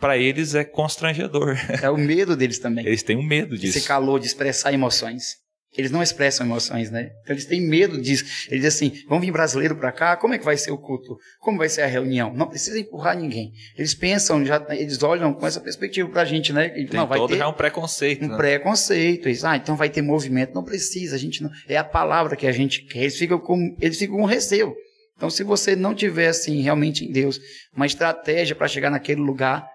para 0.00 0.16
eles 0.16 0.54
é 0.54 0.64
constrangedor. 0.64 1.56
É 1.82 1.90
o 1.90 1.96
medo 1.96 2.36
deles 2.36 2.58
também. 2.58 2.86
Eles 2.86 3.02
têm 3.02 3.16
um 3.16 3.22
medo 3.22 3.56
disso. 3.56 3.78
Esse 3.78 3.86
calor 3.86 4.18
de 4.18 4.26
expressar 4.26 4.72
emoções. 4.72 5.36
Eles 5.76 5.90
não 5.90 6.02
expressam 6.02 6.46
emoções, 6.46 6.90
né? 6.90 7.10
Então 7.22 7.34
eles 7.34 7.44
têm 7.44 7.60
medo 7.60 8.00
disso. 8.00 8.24
Eles 8.50 8.64
dizem 8.64 8.88
assim: 8.88 9.04
vamos 9.06 9.24
vir 9.24 9.30
brasileiro 9.30 9.76
para 9.76 9.92
cá, 9.92 10.16
como 10.16 10.34
é 10.34 10.38
que 10.38 10.44
vai 10.44 10.56
ser 10.56 10.70
o 10.70 10.78
culto? 10.78 11.16
Como 11.40 11.58
vai 11.58 11.68
ser 11.68 11.82
a 11.82 11.86
reunião? 11.86 12.32
Não 12.32 12.48
precisa 12.48 12.78
empurrar 12.78 13.16
ninguém. 13.16 13.52
Eles 13.76 13.94
pensam, 13.94 14.44
já, 14.44 14.64
eles 14.70 15.02
olham 15.02 15.34
com 15.34 15.46
essa 15.46 15.60
perspectiva 15.60 16.08
para 16.08 16.22
a 16.22 16.24
gente, 16.24 16.52
né? 16.52 16.70
Tem 16.70 16.88
não, 16.92 17.06
vai 17.06 17.18
todo 17.18 17.36
ter 17.36 17.44
um 17.44 17.52
preconceito. 17.52 18.24
Um 18.24 18.28
né? 18.28 18.36
preconceito. 18.36 19.28
Eles, 19.28 19.44
ah, 19.44 19.56
então 19.56 19.76
vai 19.76 19.90
ter 19.90 20.00
movimento. 20.00 20.54
Não 20.54 20.64
precisa, 20.64 21.16
a 21.16 21.18
gente 21.18 21.42
não. 21.42 21.50
É 21.68 21.76
a 21.76 21.84
palavra 21.84 22.34
que 22.34 22.46
a 22.46 22.52
gente 22.52 22.82
quer. 22.86 23.00
Eles 23.00 23.16
ficam 23.16 23.38
com, 23.38 23.76
eles 23.80 23.98
ficam 23.98 24.16
com 24.16 24.24
receio. 24.24 24.74
Então, 25.18 25.28
se 25.28 25.42
você 25.42 25.74
não 25.74 25.94
tiver, 25.94 26.28
assim, 26.28 26.62
realmente 26.62 27.04
em 27.04 27.10
Deus, 27.10 27.40
uma 27.74 27.86
estratégia 27.86 28.54
para 28.54 28.68
chegar 28.68 28.88
naquele 28.88 29.20
lugar, 29.20 29.68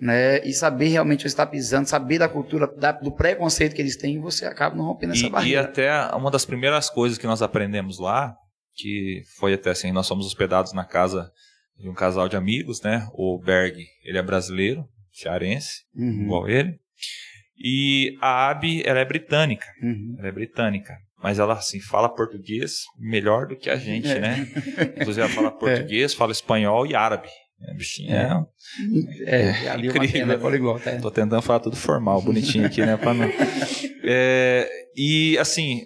né, 0.00 0.44
e 0.46 0.52
saber 0.52 0.88
realmente 0.88 1.20
onde 1.20 1.28
está 1.28 1.46
pisando, 1.46 1.88
saber 1.88 2.18
da 2.18 2.28
cultura, 2.28 2.66
da, 2.66 2.92
do 2.92 3.12
preconceito 3.12 3.74
que 3.74 3.80
eles 3.80 3.96
têm, 3.96 4.20
você 4.20 4.44
acaba 4.44 4.76
não 4.76 4.84
rompendo 4.84 5.14
essa 5.14 5.26
e, 5.26 5.30
barreira. 5.30 5.62
E 5.62 5.64
até 5.64 6.14
uma 6.14 6.30
das 6.30 6.44
primeiras 6.44 6.90
coisas 6.90 7.18
que 7.18 7.26
nós 7.26 7.42
aprendemos 7.42 7.98
lá, 7.98 8.34
que 8.74 9.22
foi 9.38 9.54
até 9.54 9.70
assim, 9.70 9.92
nós 9.92 10.06
fomos 10.06 10.26
hospedados 10.26 10.72
na 10.72 10.84
casa 10.84 11.30
de 11.78 11.88
um 11.88 11.94
casal 11.94 12.28
de 12.28 12.36
amigos, 12.36 12.82
né? 12.82 13.06
O 13.12 13.38
Berg, 13.38 13.84
ele 14.04 14.18
é 14.18 14.22
brasileiro, 14.22 14.84
cearense, 15.12 15.82
uhum. 15.94 16.22
igual 16.24 16.48
ele. 16.48 16.78
E 17.58 18.16
a 18.20 18.50
Abby, 18.50 18.82
ela 18.84 19.00
é 19.00 19.04
britânica. 19.04 19.66
Uhum. 19.82 20.16
Ela 20.18 20.28
é 20.28 20.32
britânica. 20.32 20.94
Mas 21.22 21.38
ela, 21.38 21.54
assim, 21.54 21.80
fala 21.80 22.14
português 22.14 22.82
melhor 22.98 23.46
do 23.46 23.56
que 23.56 23.70
a 23.70 23.76
gente, 23.76 24.08
é. 24.08 24.20
né? 24.20 24.48
Inclusive, 25.00 25.22
ela 25.22 25.30
fala 25.30 25.48
é. 25.48 25.50
português, 25.50 26.12
é. 26.12 26.16
fala 26.16 26.32
espanhol 26.32 26.86
e 26.86 26.94
árabe. 26.94 27.28
É, 27.62 27.74
bichinha 27.74 28.46
é, 29.24 29.40
é, 29.40 29.66
é 29.68 29.76
incrível. 29.76 30.24
Uma 30.24 30.38
poliglota, 30.38 30.92
tá? 30.92 31.00
Tô 31.00 31.10
tentando 31.10 31.40
falar 31.40 31.60
tudo 31.60 31.76
formal, 31.76 32.20
bonitinho 32.20 32.66
aqui, 32.66 32.84
né? 32.84 32.96
Pra 32.96 33.14
não... 33.14 33.26
é, 34.04 34.68
e 34.94 35.38
assim, 35.38 35.84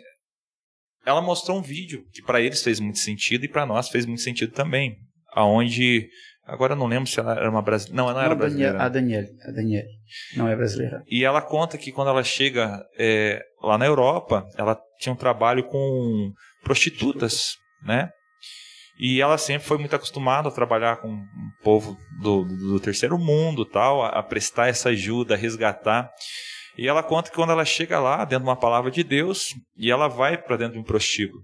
ela 1.06 1.22
mostrou 1.22 1.56
um 1.58 1.62
vídeo 1.62 2.04
que 2.12 2.22
para 2.22 2.40
eles 2.40 2.62
fez 2.62 2.80
muito 2.80 2.98
sentido 2.98 3.44
e 3.44 3.48
para 3.48 3.64
nós 3.64 3.88
fez 3.88 4.04
muito 4.04 4.20
sentido 4.20 4.52
também, 4.52 4.96
aonde 5.32 6.08
agora 6.44 6.72
eu 6.72 6.76
não 6.76 6.86
lembro 6.86 7.08
se 7.08 7.20
ela 7.20 7.32
era 7.32 7.48
uma 7.48 7.62
brasileira, 7.62 7.96
não, 7.96 8.10
ela 8.10 8.14
não, 8.14 8.20
não 8.20 8.26
era 8.26 8.34
brasileira. 8.34 8.82
A 8.82 8.88
Daniela, 8.88 9.28
a 9.44 9.50
Daniela, 9.52 9.88
não 10.36 10.48
é 10.48 10.56
brasileira. 10.56 11.04
E 11.08 11.24
ela 11.24 11.40
conta 11.40 11.78
que 11.78 11.92
quando 11.92 12.08
ela 12.08 12.24
chega 12.24 12.84
é, 12.98 13.40
lá 13.62 13.78
na 13.78 13.86
Europa, 13.86 14.44
ela 14.56 14.76
tinha 14.98 15.12
um 15.12 15.16
trabalho 15.16 15.64
com 15.68 16.32
prostitutas, 16.64 17.54
né? 17.84 18.10
E 19.00 19.18
ela 19.18 19.38
sempre 19.38 19.66
foi 19.66 19.78
muito 19.78 19.96
acostumada 19.96 20.48
a 20.48 20.52
trabalhar 20.52 20.96
com 20.96 21.08
o 21.14 21.62
povo 21.62 21.96
do, 22.20 22.44
do, 22.44 22.56
do 22.72 22.80
terceiro 22.80 23.16
mundo, 23.16 23.64
tal, 23.64 24.02
a, 24.02 24.08
a, 24.08 24.22
prestar 24.22 24.68
essa 24.68 24.90
ajuda, 24.90 25.34
a 25.34 25.38
resgatar. 25.38 26.12
E 26.76 26.86
ela 26.86 27.02
conta 27.02 27.30
que 27.30 27.36
quando 27.36 27.50
ela 27.50 27.64
chega 27.64 27.98
lá, 27.98 28.26
dentro 28.26 28.44
de 28.44 28.50
uma 28.50 28.60
palavra 28.60 28.90
de 28.90 29.02
Deus, 29.02 29.54
e 29.74 29.90
ela 29.90 30.06
vai 30.06 30.36
para 30.36 30.58
dentro 30.58 30.74
de 30.74 30.80
um 30.80 30.84
prostíbulo. 30.84 31.42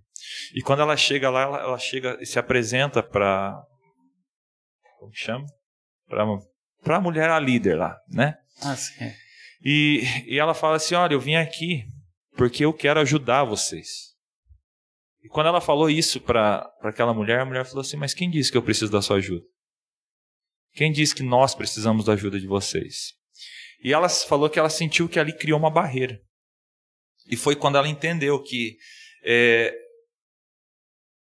E 0.55 0.61
quando 0.61 0.83
ela 0.83 0.99
chega 0.99 1.31
lá, 1.31 1.43
ela, 1.43 1.59
ela 1.61 1.79
chega 1.79 2.19
e 2.21 2.27
se 2.27 2.39
apresenta 2.39 3.03
para. 3.03 3.59
Como 4.99 5.13
chama? 5.15 5.47
Para 6.85 6.97
a 6.97 7.01
mulher, 7.01 7.31
a 7.31 7.39
líder 7.39 7.77
lá, 7.77 7.97
né? 8.11 8.35
Ah, 8.63 8.77
sim. 8.77 8.93
E, 9.65 10.03
e 10.27 10.39
ela 10.39 10.53
fala 10.53 10.77
assim: 10.77 10.95
Olha, 10.95 11.15
eu 11.15 11.21
vim 11.21 11.37
aqui 11.37 11.85
porque 12.37 12.67
eu 12.67 12.73
quero 12.73 13.01
ajudar 13.01 13.45
vocês. 13.45 14.15
E 15.27 15.29
quando 15.29 15.49
ela 15.49 15.61
falou 15.61 15.91
isso 15.91 16.21
para 16.21 16.73
aquela 16.83 17.13
mulher, 17.13 17.41
a 17.41 17.45
mulher 17.45 17.67
falou 17.67 17.81
assim: 17.81 17.97
Mas 17.97 18.15
quem 18.15 18.31
disse 18.31 18.49
que 18.49 18.57
eu 18.57 18.63
preciso 18.63 18.93
da 18.93 19.03
sua 19.03 19.17
ajuda? 19.17 19.45
Quem 20.73 20.93
disse 20.93 21.13
que 21.13 21.25
nós 21.25 21.53
precisamos 21.53 22.05
da 22.05 22.13
ajuda 22.13 22.39
de 22.39 22.47
vocês? 22.47 23.15
E 23.83 23.93
ela 23.93 24.09
falou 24.09 24.49
que 24.49 24.57
ela 24.57 24.71
sentiu 24.71 25.09
que 25.09 25.19
ali 25.19 25.37
criou 25.37 25.59
uma 25.59 25.69
barreira. 25.69 26.17
E 27.29 27.37
foi 27.37 27.57
quando 27.57 27.77
ela 27.77 27.89
entendeu 27.89 28.41
que 28.41 28.77
é, 29.25 29.75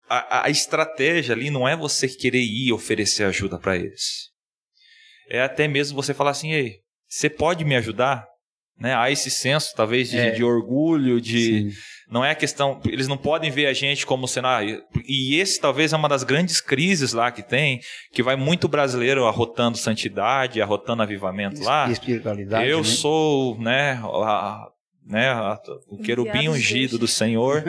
a, 0.07 0.45
a, 0.45 0.49
estratégia 0.51 1.33
ali 1.33 1.49
não 1.49 1.67
é 1.67 1.75
você 1.75 2.07
querer 2.07 2.43
ir 2.43 2.71
oferecer 2.73 3.23
ajuda 3.23 3.57
para 3.57 3.75
eles. 3.75 4.29
É 5.27 5.41
até 5.41 5.67
mesmo 5.67 5.95
você 5.95 6.13
falar 6.13 6.29
assim: 6.29 6.51
Ei, 6.51 6.75
você 7.09 7.27
pode 7.27 7.65
me 7.65 7.75
ajudar? 7.75 8.23
Né? 8.79 8.93
Há 8.95 9.09
esse 9.09 9.29
senso, 9.29 9.73
talvez, 9.75 10.09
de, 10.09 10.17
é. 10.17 10.31
de 10.31 10.43
orgulho, 10.43 11.21
de. 11.21 11.71
Sim 11.71 11.95
não 12.09 12.23
é 12.23 12.31
a 12.31 12.35
questão, 12.35 12.79
eles 12.85 13.07
não 13.07 13.17
podem 13.17 13.49
ver 13.49 13.65
a 13.65 13.73
gente 13.73 14.05
como 14.05 14.27
cenário. 14.27 14.83
E 15.07 15.39
esse 15.39 15.59
talvez 15.59 15.91
é 15.91 15.97
uma 15.97 16.09
das 16.09 16.23
grandes 16.23 16.61
crises 16.61 17.13
lá 17.13 17.31
que 17.31 17.41
tem, 17.41 17.81
que 18.11 18.21
vai 18.21 18.35
muito 18.35 18.67
brasileiro 18.67 19.25
arrotando 19.25 19.77
santidade, 19.77 20.61
arrotando 20.61 21.01
avivamento 21.01 21.63
lá. 21.63 21.89
Espiritualidade. 21.89 22.69
Eu 22.69 22.79
né? 22.79 22.83
sou, 22.83 23.59
né, 23.59 23.99
a, 24.03 24.67
né, 25.03 25.29
a, 25.29 25.59
o 25.87 25.97
querubim 25.97 26.47
ungido 26.47 26.99
do 26.99 27.07
Senhor, 27.07 27.63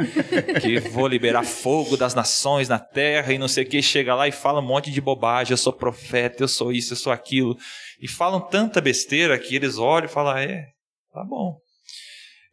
que 0.60 0.80
vou 0.90 1.08
liberar 1.08 1.42
fogo 1.42 1.96
das 1.96 2.14
nações 2.14 2.68
na 2.68 2.78
terra 2.78 3.32
e 3.32 3.38
não 3.38 3.48
sei 3.48 3.64
o 3.64 3.66
que, 3.66 3.80
chega 3.80 4.14
lá 4.14 4.28
e 4.28 4.32
fala 4.32 4.60
um 4.60 4.66
monte 4.66 4.90
de 4.90 5.00
bobagem, 5.00 5.52
eu 5.52 5.58
sou 5.58 5.72
profeta, 5.72 6.42
eu 6.42 6.48
sou 6.48 6.70
isso, 6.72 6.92
eu 6.92 6.96
sou 6.96 7.12
aquilo. 7.12 7.56
E 8.02 8.06
falam 8.06 8.38
tanta 8.38 8.82
besteira 8.82 9.38
que 9.38 9.56
eles 9.56 9.78
olham 9.78 10.04
e 10.04 10.12
falam, 10.12 10.36
é, 10.36 10.66
tá 11.20 11.24
bom. 11.24 11.58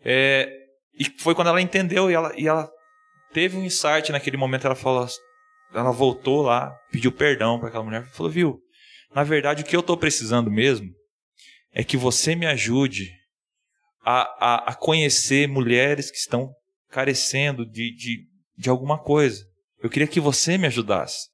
É, 0.04 0.50
e 0.98 1.06
foi 1.20 1.36
quando 1.36 1.48
ela 1.48 1.62
entendeu 1.62 2.10
e 2.10 2.14
ela, 2.14 2.34
e 2.38 2.48
ela 2.48 2.70
teve 3.34 3.58
um 3.58 3.64
insight 3.64 4.12
naquele 4.12 4.38
momento. 4.38 4.66
Ela 4.66 4.76
falou, 4.76 5.08
ela 5.74 5.92
voltou 5.92 6.42
lá, 6.42 6.74
pediu 6.92 7.12
perdão 7.12 7.60
para 7.60 7.70
aquela 7.70 7.84
mulher, 7.84 8.06
falou, 8.12 8.32
viu? 8.32 8.60
Na 9.14 9.24
verdade, 9.24 9.64
o 9.64 9.66
que 9.66 9.76
eu 9.76 9.82
estou 9.82 9.98
precisando 9.98 10.50
mesmo 10.50 10.90
é 11.72 11.84
que 11.84 11.98
você 11.98 12.36
me 12.36 12.46
ajude 12.46 13.12
a, 14.04 14.22
a, 14.22 14.72
a 14.72 14.76
conhecer 14.76 15.48
mulheres 15.48 16.12
que 16.12 16.18
estão 16.18 16.52
carecendo 16.90 17.66
de, 17.66 17.96
de, 17.96 18.28
de 18.58 18.70
alguma 18.70 18.98
coisa. 18.98 19.44
Eu 19.82 19.90
queria 19.90 20.08
que 20.08 20.20
você 20.20 20.58
me 20.58 20.68
ajudasse. 20.68 21.28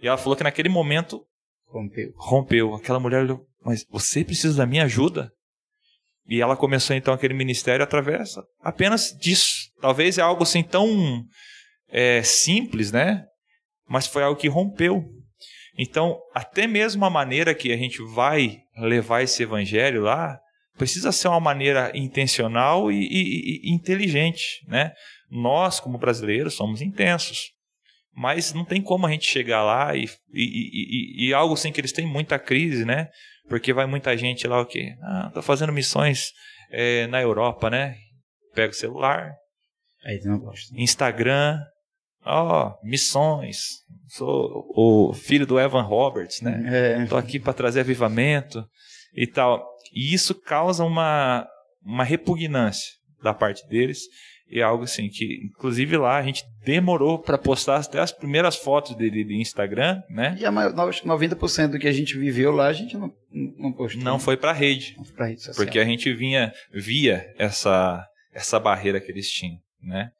E 0.00 0.06
ela 0.06 0.16
falou 0.16 0.36
que 0.36 0.44
naquele 0.44 0.68
momento 0.68 1.24
rompeu. 1.66 2.12
Rompeu. 2.16 2.74
Aquela 2.74 3.00
mulher 3.00 3.22
olhou, 3.22 3.46
mas 3.64 3.84
você 3.90 4.24
precisa 4.24 4.56
da 4.56 4.66
minha 4.66 4.84
ajuda? 4.84 5.32
E 6.28 6.42
ela 6.42 6.56
começou 6.56 6.94
então 6.94 7.14
aquele 7.14 7.32
ministério 7.32 7.82
através 7.82 8.34
apenas 8.60 9.16
disso. 9.18 9.70
Talvez 9.80 10.18
é 10.18 10.22
algo 10.22 10.42
assim 10.42 10.62
tão 10.62 11.24
é, 11.88 12.22
simples, 12.22 12.92
né? 12.92 13.24
Mas 13.88 14.06
foi 14.06 14.22
algo 14.22 14.38
que 14.38 14.48
rompeu. 14.48 15.04
Então, 15.78 16.18
até 16.34 16.66
mesmo 16.66 17.04
a 17.04 17.10
maneira 17.10 17.54
que 17.54 17.72
a 17.72 17.76
gente 17.76 18.02
vai 18.14 18.58
levar 18.76 19.22
esse 19.22 19.42
evangelho 19.42 20.02
lá 20.02 20.38
precisa 20.76 21.10
ser 21.12 21.28
uma 21.28 21.40
maneira 21.40 21.90
intencional 21.94 22.92
e, 22.92 22.96
e, 22.96 23.68
e 23.68 23.74
inteligente, 23.74 24.64
né? 24.66 24.92
Nós, 25.30 25.80
como 25.80 25.98
brasileiros, 25.98 26.54
somos 26.54 26.82
intensos. 26.82 27.52
Mas 28.14 28.52
não 28.52 28.64
tem 28.64 28.82
como 28.82 29.06
a 29.06 29.10
gente 29.10 29.30
chegar 29.30 29.62
lá 29.62 29.96
e, 29.96 30.08
e, 30.32 31.32
algo 31.32 31.54
assim 31.54 31.70
que 31.70 31.80
eles 31.80 31.92
têm 31.92 32.06
muita 32.06 32.38
crise, 32.38 32.84
né? 32.84 33.08
Porque 33.48 33.72
vai 33.72 33.86
muita 33.86 34.16
gente 34.16 34.46
lá 34.46 34.60
o 34.60 34.66
quê? 34.66 34.94
Ah, 35.02 35.30
tô 35.32 35.40
fazendo 35.42 35.72
missões 35.72 36.32
é, 36.70 37.06
na 37.06 37.20
Europa, 37.20 37.70
né? 37.70 37.96
Pega 38.54 38.72
o 38.72 38.76
celular. 38.76 39.34
Aí 40.04 40.20
não 40.24 40.38
gosta. 40.38 40.74
Instagram. 40.76 41.58
ó, 42.24 42.68
oh, 42.68 42.86
missões, 42.86 43.84
sou 44.08 44.64
o 44.74 45.12
filho 45.14 45.46
do 45.46 45.58
Evan 45.58 45.82
Roberts, 45.82 46.40
né? 46.40 47.06
É. 47.10 47.16
aqui 47.16 47.38
para 47.38 47.52
trazer 47.52 47.80
avivamento 47.80 48.64
e 49.14 49.26
tal. 49.26 49.66
E 49.92 50.12
isso 50.12 50.34
causa 50.34 50.84
uma, 50.84 51.48
uma 51.82 52.04
repugnância 52.04 52.92
da 53.22 53.32
parte 53.32 53.66
deles. 53.66 54.02
E 54.50 54.60
é 54.60 54.62
algo 54.62 54.84
assim 54.84 55.08
que, 55.08 55.44
inclusive 55.44 55.96
lá, 55.96 56.16
a 56.16 56.22
gente 56.22 56.42
demorou 56.64 57.18
para 57.18 57.36
postar 57.36 57.76
até 57.76 58.00
as 58.00 58.12
primeiras 58.12 58.56
fotos 58.56 58.94
dele 58.96 59.22
de 59.22 59.34
Instagram, 59.34 60.02
né? 60.08 60.36
E 60.40 60.44
a 60.44 60.50
maior, 60.50 60.72
90% 60.72 61.72
do 61.72 61.78
que 61.78 61.86
a 61.86 61.92
gente 61.92 62.16
viveu 62.16 62.50
lá, 62.50 62.68
a 62.68 62.72
gente 62.72 62.96
não, 62.96 63.12
não 63.30 63.72
postou. 63.72 64.02
Não 64.02 64.18
foi 64.18 64.36
para 64.36 64.52
rede. 64.52 64.94
Não 64.96 65.04
foi 65.04 65.14
pra 65.14 65.26
rede 65.26 65.42
social. 65.42 65.64
Porque 65.64 65.78
a 65.78 65.84
gente 65.84 66.12
vinha, 66.14 66.52
via 66.72 67.30
essa, 67.38 68.06
essa 68.32 68.58
barreira 68.58 69.00
que 69.00 69.12
eles 69.12 69.30
tinham, 69.30 69.58
né? 69.82 70.10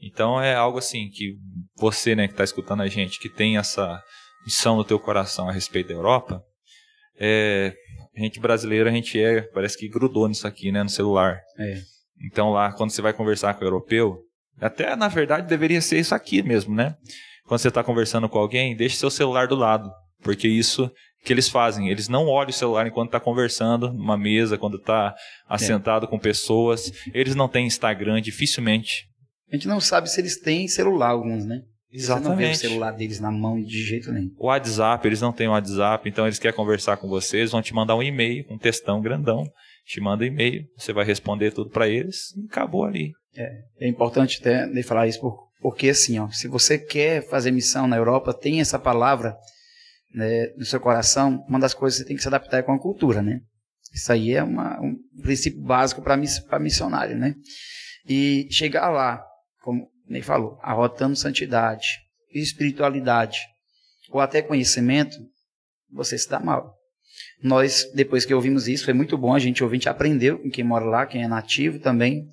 Então 0.00 0.40
é 0.40 0.54
algo 0.54 0.78
assim 0.78 1.08
que 1.10 1.36
você, 1.76 2.14
né, 2.14 2.26
que 2.26 2.34
está 2.34 2.44
escutando 2.44 2.82
a 2.82 2.86
gente, 2.86 3.18
que 3.18 3.28
tem 3.28 3.58
essa 3.58 4.02
missão 4.44 4.76
no 4.76 4.84
teu 4.84 4.98
coração 4.98 5.48
a 5.48 5.52
respeito 5.52 5.88
da 5.88 5.94
Europa, 5.94 6.42
é, 7.18 7.74
a 8.16 8.20
gente 8.20 8.40
brasileiro, 8.40 8.88
a 8.88 8.92
gente 8.92 9.20
é, 9.22 9.42
parece 9.42 9.76
que 9.78 9.88
grudou 9.88 10.26
nisso 10.26 10.46
aqui, 10.46 10.72
né, 10.72 10.82
no 10.82 10.88
celular. 10.88 11.40
É. 11.58 11.80
Então 12.24 12.50
lá, 12.50 12.72
quando 12.72 12.90
você 12.90 13.02
vai 13.02 13.12
conversar 13.12 13.54
com 13.54 13.64
o 13.64 13.66
europeu, 13.66 14.18
até 14.60 14.94
na 14.94 15.08
verdade 15.08 15.48
deveria 15.48 15.80
ser 15.80 15.98
isso 15.98 16.14
aqui 16.14 16.42
mesmo, 16.42 16.74
né? 16.74 16.94
Quando 17.46 17.60
você 17.60 17.68
está 17.68 17.82
conversando 17.82 18.28
com 18.28 18.38
alguém, 18.38 18.76
deixe 18.76 18.96
seu 18.96 19.10
celular 19.10 19.48
do 19.48 19.56
lado, 19.56 19.90
porque 20.22 20.46
isso 20.46 20.90
que 21.24 21.32
eles 21.32 21.48
fazem, 21.48 21.88
eles 21.88 22.08
não 22.08 22.26
olham 22.26 22.50
o 22.50 22.52
celular 22.52 22.86
enquanto 22.86 23.08
está 23.08 23.20
conversando 23.20 23.92
numa 23.92 24.16
mesa, 24.16 24.56
quando 24.56 24.76
está 24.76 25.14
assentado 25.48 26.06
é. 26.06 26.08
com 26.08 26.18
pessoas, 26.18 26.92
eles 27.12 27.34
não 27.34 27.48
têm 27.48 27.66
Instagram, 27.66 28.20
dificilmente. 28.20 29.06
A 29.50 29.56
gente 29.56 29.68
não 29.68 29.80
sabe 29.80 30.08
se 30.08 30.20
eles 30.20 30.40
têm 30.40 30.68
celular 30.68 31.10
alguns, 31.10 31.44
né? 31.44 31.62
Exatamente. 31.92 32.24
Você 32.24 32.28
não 32.28 32.36
vê 32.36 32.50
o 32.50 32.54
celular 32.54 32.90
deles 32.92 33.20
na 33.20 33.30
mão 33.30 33.60
de 33.60 33.82
jeito 33.82 34.12
nenhum. 34.12 34.30
O 34.38 34.46
WhatsApp, 34.46 35.06
eles 35.06 35.20
não 35.20 35.32
têm 35.32 35.48
WhatsApp, 35.48 36.08
então 36.08 36.24
eles 36.24 36.38
querem 36.38 36.56
conversar 36.56 36.96
com 36.96 37.08
vocês, 37.08 37.50
vão 37.50 37.60
te 37.60 37.74
mandar 37.74 37.96
um 37.96 38.02
e-mail, 38.02 38.46
um 38.48 38.56
textão 38.56 39.00
grandão, 39.00 39.44
te 39.90 40.00
manda 40.00 40.24
e-mail, 40.24 40.64
você 40.76 40.92
vai 40.92 41.04
responder 41.04 41.50
tudo 41.50 41.68
para 41.68 41.88
eles 41.88 42.32
e 42.36 42.46
acabou 42.46 42.84
ali. 42.84 43.12
É, 43.34 43.50
é 43.80 43.88
importante 43.88 44.38
até 44.40 44.82
falar 44.84 45.08
isso 45.08 45.20
porque 45.60 45.88
assim, 45.88 46.18
ó, 46.18 46.28
se 46.28 46.46
você 46.46 46.78
quer 46.78 47.28
fazer 47.28 47.50
missão 47.50 47.88
na 47.88 47.96
Europa, 47.96 48.32
tem 48.32 48.60
essa 48.60 48.78
palavra 48.78 49.36
né, 50.14 50.46
no 50.56 50.64
seu 50.64 50.80
coração, 50.80 51.44
uma 51.48 51.58
das 51.58 51.74
coisas 51.74 51.98
que 51.98 52.04
você 52.04 52.08
tem 52.08 52.16
que 52.16 52.22
se 52.22 52.28
adaptar 52.28 52.58
é 52.58 52.62
com 52.62 52.72
a 52.72 52.78
cultura, 52.78 53.20
né? 53.20 53.40
Isso 53.92 54.12
aí 54.12 54.32
é 54.32 54.42
uma, 54.42 54.80
um 54.80 54.94
princípio 55.20 55.60
básico 55.60 56.00
para 56.00 56.16
missionário, 56.60 57.16
né? 57.16 57.34
E 58.08 58.46
chegar 58.50 58.90
lá, 58.90 59.22
como 59.60 59.88
nem 60.08 60.22
falou, 60.22 60.56
arrotando 60.62 61.16
santidade, 61.16 61.98
espiritualidade 62.32 63.40
ou 64.10 64.20
até 64.20 64.40
conhecimento, 64.40 65.16
você 65.92 66.16
se 66.16 66.28
dá 66.28 66.38
mal. 66.38 66.79
Nós, 67.42 67.90
depois 67.94 68.24
que 68.24 68.34
ouvimos 68.34 68.68
isso, 68.68 68.84
foi 68.84 68.92
muito 68.92 69.16
bom, 69.16 69.34
a 69.34 69.38
gente 69.38 69.62
ouvinte 69.64 69.88
aprendeu 69.88 70.38
com 70.38 70.50
quem 70.50 70.64
mora 70.64 70.84
lá, 70.84 71.06
quem 71.06 71.22
é 71.22 71.28
nativo 71.28 71.78
também. 71.78 72.28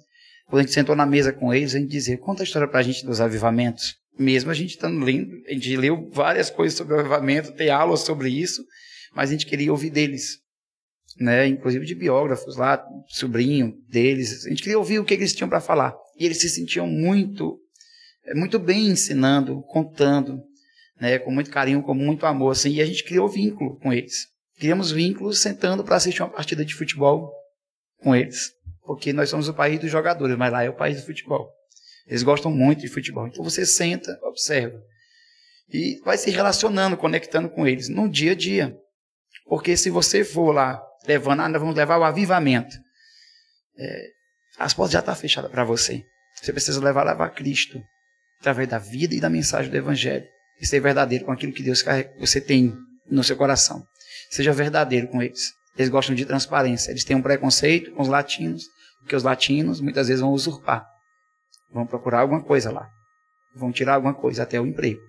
Quando 0.48 0.60
a 0.60 0.64
gente 0.64 0.74
sentou 0.74 0.96
na 0.96 1.06
mesa 1.06 1.32
com 1.32 1.54
eles, 1.54 1.76
a 1.76 1.80
gente 1.80 1.90
dizia, 1.90 2.18
conta 2.18 2.44
a 2.44 2.46
história 2.46 2.68
para 2.68 2.80
a 2.80 2.84
gente 2.84 3.06
dos 3.06 3.22
avivamentos. 3.22 3.96
Mesmo 4.18 4.52
a 4.52 4.54
gente 4.54 4.72
estando 4.72 5.04
lendo, 5.04 5.32
a 5.48 5.54
gente 5.54 5.76
leu 5.78 6.10
várias 6.12 6.50
coisas 6.50 6.78
sobre 6.78 6.94
o 6.94 7.00
avivamento, 7.00 7.54
tem 7.54 7.70
aulas 7.70 8.02
sobre 8.02 8.30
isso, 8.30 8.64
mas 9.16 9.30
a 9.30 9.34
gente 9.34 9.46
queria 9.46 9.72
ouvir 9.72 9.90
deles. 9.90 10.40
Né, 11.20 11.48
inclusive 11.48 11.84
de 11.84 11.96
biógrafos 11.96 12.58
lá, 12.58 12.84
sobrinho 13.08 13.74
deles. 13.90 14.46
A 14.46 14.50
gente 14.50 14.62
queria 14.62 14.78
ouvir 14.78 15.00
o 15.00 15.06
que 15.06 15.16
eles 15.16 15.34
tinham 15.34 15.50
para 15.50 15.60
falar. 15.60 15.96
E 16.20 16.24
eles 16.24 16.40
se 16.40 16.48
sentiam 16.48 16.86
muito 16.86 17.58
muito 18.36 18.60
bem 18.60 18.88
ensinando, 18.88 19.62
contando, 19.64 20.42
né, 21.00 21.20
com 21.20 21.32
muito 21.32 21.50
carinho, 21.50 21.82
com 21.82 21.94
muito 21.94 22.26
amor, 22.26 22.52
assim, 22.52 22.72
e 22.72 22.82
a 22.82 22.86
gente 22.86 23.04
criou 23.04 23.28
vínculo 23.28 23.78
com 23.80 23.94
eles. 23.94 24.28
Criamos 24.58 24.92
vínculos 24.92 25.40
sentando 25.40 25.84
para 25.84 25.96
assistir 25.96 26.22
uma 26.22 26.32
partida 26.32 26.66
de 26.66 26.74
futebol 26.74 27.32
com 28.02 28.16
eles, 28.16 28.52
porque 28.82 29.14
nós 29.14 29.30
somos 29.30 29.48
o 29.48 29.54
país 29.54 29.80
dos 29.80 29.92
jogadores, 29.92 30.38
mas 30.38 30.52
lá 30.52 30.64
é 30.64 30.70
o 30.70 30.76
país 30.76 31.00
do 31.00 31.06
futebol. 31.06 31.50
Eles 32.08 32.24
gostam 32.24 32.52
muito 32.52 32.82
de 32.82 32.88
futebol, 32.88 33.28
então 33.28 33.44
você 33.44 33.66
senta, 33.66 34.18
observa 34.24 34.80
e 35.70 36.00
vai 36.04 36.18
se 36.18 36.30
relacionando, 36.30 36.98
conectando 36.98 37.50
com 37.50 37.68
eles 37.68 37.90
no 37.90 38.10
dia 38.10 38.32
a 38.32 38.36
dia. 38.36 38.78
Porque 39.46 39.76
se 39.76 39.90
você 39.90 40.24
for 40.24 40.52
lá 40.52 40.82
levando, 41.06 41.42
ah, 41.42 41.50
nós 41.50 41.62
vamos 41.62 41.76
levar 41.76 41.98
o 41.98 42.04
avivamento, 42.04 42.76
é, 43.78 44.08
as 44.58 44.74
portas 44.74 44.94
já 44.94 45.00
estão 45.00 45.14
tá 45.14 45.20
fechadas 45.20 45.52
para 45.52 45.64
você. 45.64 46.04
Você 46.36 46.52
precisa 46.54 46.84
levar, 46.84 47.04
levar 47.04 47.30
Cristo 47.30 47.82
através 48.40 48.68
da 48.68 48.78
vida 48.78 49.14
e 49.16 49.20
da 49.20 49.30
mensagem 49.30 49.70
do 49.70 49.78
Evangelho. 49.78 50.26
E 50.60 50.66
ser 50.66 50.80
verdadeiro 50.80 51.26
com 51.26 51.32
aquilo 51.32 51.54
que 51.54 51.62
Deus 51.62 51.84
você 52.20 52.42
tem 52.42 52.74
no 53.10 53.24
seu 53.24 53.38
coração. 53.38 53.86
Seja 54.30 54.52
verdadeiro 54.54 55.08
com 55.08 55.22
eles. 55.22 55.54
Eles 55.78 55.90
gostam 55.90 56.16
de 56.16 56.26
transparência. 56.26 56.92
Eles 56.92 57.04
têm 57.04 57.16
um 57.16 57.22
preconceito 57.22 57.92
com 57.92 58.02
os 58.02 58.08
latinos, 58.08 58.64
porque 59.00 59.16
os 59.16 59.24
latinos 59.24 59.80
muitas 59.80 60.08
vezes 60.08 60.22
vão 60.22 60.32
usurpar. 60.32 60.86
Vão 61.72 61.86
procurar 61.86 62.22
alguma 62.22 62.44
coisa 62.44 62.72
lá. 62.72 62.90
Vão 63.56 63.72
tirar 63.72 63.96
alguma 63.96 64.14
coisa, 64.14 64.44
até 64.44 64.60
o 64.60 64.66
emprego. 64.66 65.00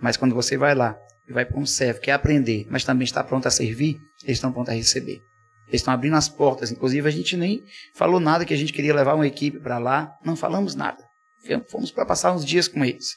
Mas 0.00 0.16
quando 0.16 0.34
você 0.34 0.56
vai 0.56 0.74
lá 0.74 0.96
e 1.28 1.32
vai 1.32 1.44
para 1.44 1.58
um 1.58 1.66
servo, 1.66 2.00
quer 2.00 2.12
aprender, 2.12 2.66
mas 2.70 2.84
também 2.84 3.04
está 3.04 3.22
pronto 3.22 3.46
a 3.46 3.50
servir, 3.50 3.98
eles 4.22 4.38
estão 4.38 4.52
prontos 4.52 4.72
a 4.72 4.76
receber. 4.76 5.20
Eles 5.66 5.82
estão 5.82 5.92
abrindo 5.92 6.16
as 6.16 6.28
portas. 6.28 6.70
Inclusive, 6.70 7.06
a 7.06 7.10
gente 7.10 7.36
nem 7.36 7.62
falou 7.94 8.18
nada 8.18 8.44
que 8.44 8.54
a 8.54 8.56
gente 8.56 8.72
queria 8.72 8.94
levar 8.94 9.14
uma 9.14 9.26
equipe 9.26 9.60
para 9.60 9.78
lá. 9.78 10.10
Não 10.24 10.34
falamos 10.34 10.74
nada. 10.74 11.04
Fomos 11.68 11.90
para 11.90 12.06
passar 12.06 12.32
uns 12.32 12.44
dias 12.44 12.66
com 12.66 12.82
eles. 12.84 13.16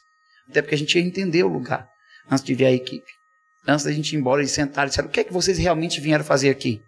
Até 0.49 0.61
porque 0.61 0.75
a 0.75 0.77
gente 0.77 0.97
ia 0.97 1.05
entender 1.05 1.43
o 1.43 1.47
lugar 1.47 1.87
antes 2.29 2.43
de 2.43 2.53
ver 2.53 2.65
a 2.65 2.71
equipe. 2.71 3.09
Antes 3.67 3.85
da 3.85 3.91
gente 3.91 4.13
ir 4.13 4.19
embora, 4.19 4.41
eles 4.41 4.51
sentaram 4.51 4.87
e 4.87 4.89
disseram: 4.89 5.07
o 5.07 5.11
que 5.11 5.19
é 5.19 5.23
que 5.23 5.33
vocês 5.33 5.57
realmente 5.57 6.01
vieram 6.01 6.23
fazer 6.23 6.49
aqui? 6.49 6.81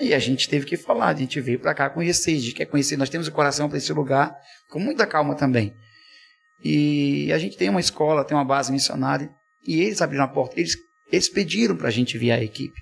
E 0.00 0.14
a 0.14 0.18
gente 0.18 0.48
teve 0.48 0.64
que 0.64 0.76
falar, 0.76 1.08
a 1.08 1.14
gente 1.14 1.40
veio 1.40 1.60
para 1.60 1.74
cá 1.74 1.90
conhecer, 1.90 2.32
a 2.32 2.40
gente 2.40 2.54
quer 2.54 2.64
conhecer, 2.66 2.96
nós 2.96 3.10
temos 3.10 3.28
o 3.28 3.32
coração 3.32 3.68
para 3.68 3.76
esse 3.76 3.92
lugar, 3.92 4.34
com 4.70 4.78
muita 4.78 5.06
calma 5.06 5.34
também. 5.34 5.74
E 6.64 7.30
a 7.32 7.38
gente 7.38 7.56
tem 7.56 7.68
uma 7.68 7.80
escola, 7.80 8.24
tem 8.24 8.36
uma 8.36 8.44
base 8.44 8.72
missionária, 8.72 9.30
e 9.66 9.82
eles 9.82 10.00
abriram 10.00 10.24
a 10.24 10.28
porta, 10.28 10.58
eles, 10.58 10.74
eles 11.12 11.28
pediram 11.28 11.76
para 11.76 11.88
a 11.88 11.90
gente 11.90 12.16
vir 12.16 12.32
a 12.32 12.42
equipe. 12.42 12.80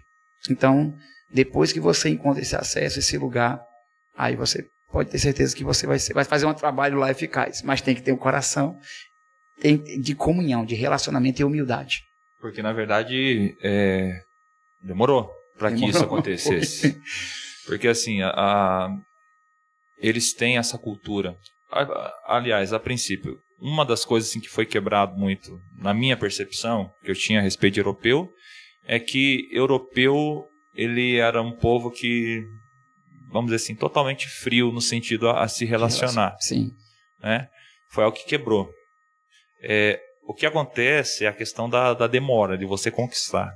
Então, 0.48 0.94
depois 1.32 1.72
que 1.72 1.80
você 1.80 2.08
encontra 2.08 2.40
esse 2.40 2.54
acesso, 2.54 3.00
esse 3.00 3.18
lugar, 3.18 3.60
aí 4.16 4.36
você 4.36 4.64
pode 4.92 5.10
ter 5.10 5.18
certeza 5.18 5.56
que 5.56 5.64
você 5.64 5.86
vai, 5.86 5.98
ser, 5.98 6.14
vai 6.14 6.24
fazer 6.24 6.46
um 6.46 6.54
trabalho 6.54 6.98
lá 6.98 7.10
eficaz. 7.10 7.62
Mas 7.62 7.80
tem 7.80 7.94
que 7.94 8.02
ter 8.02 8.12
um 8.12 8.16
coração 8.16 8.78
de 10.00 10.14
comunhão, 10.14 10.64
de 10.64 10.74
relacionamento 10.74 11.42
e 11.42 11.44
humildade. 11.44 12.07
Porque, 12.40 12.62
na 12.62 12.72
verdade, 12.72 13.56
é, 13.62 14.20
demorou 14.82 15.30
para 15.56 15.72
que 15.72 15.84
isso 15.84 16.02
acontecesse. 16.04 17.00
Porque, 17.66 17.88
assim, 17.88 18.22
a, 18.22 18.30
a, 18.30 18.88
eles 19.98 20.32
têm 20.32 20.58
essa 20.58 20.78
cultura. 20.78 21.36
aliás, 22.26 22.72
a 22.72 22.78
princípio, 22.78 23.38
uma 23.60 23.84
das 23.84 24.04
coisas 24.04 24.30
assim, 24.30 24.40
que 24.40 24.48
foi 24.48 24.64
quebrado 24.64 25.16
muito, 25.16 25.58
na 25.76 25.92
minha 25.92 26.16
percepção, 26.16 26.90
que 27.02 27.10
eu 27.10 27.14
tinha 27.14 27.40
a 27.40 27.42
respeito 27.42 27.74
de 27.74 27.80
europeu, 27.80 28.28
é 28.84 28.98
que 28.98 29.48
europeu 29.52 30.46
ele 30.74 31.16
era 31.16 31.42
um 31.42 31.56
povo 31.56 31.90
que 31.90 32.44
vamos 33.30 33.50
dizer 33.50 33.56
assim, 33.56 33.74
totalmente 33.74 34.28
frio 34.28 34.72
no 34.72 34.80
sentido 34.80 35.28
a, 35.28 35.42
a 35.42 35.48
se 35.48 35.64
relacionar. 35.64 36.36
Sim. 36.40 36.70
Né? 37.20 37.48
Foi 37.90 38.04
algo 38.04 38.16
que 38.16 38.26
quebrou. 38.26 38.70
É, 39.62 40.00
o 40.28 40.34
que 40.34 40.44
acontece 40.44 41.24
é 41.24 41.28
a 41.28 41.32
questão 41.32 41.70
da, 41.70 41.94
da 41.94 42.06
demora, 42.06 42.58
de 42.58 42.66
você 42.66 42.90
conquistar. 42.90 43.50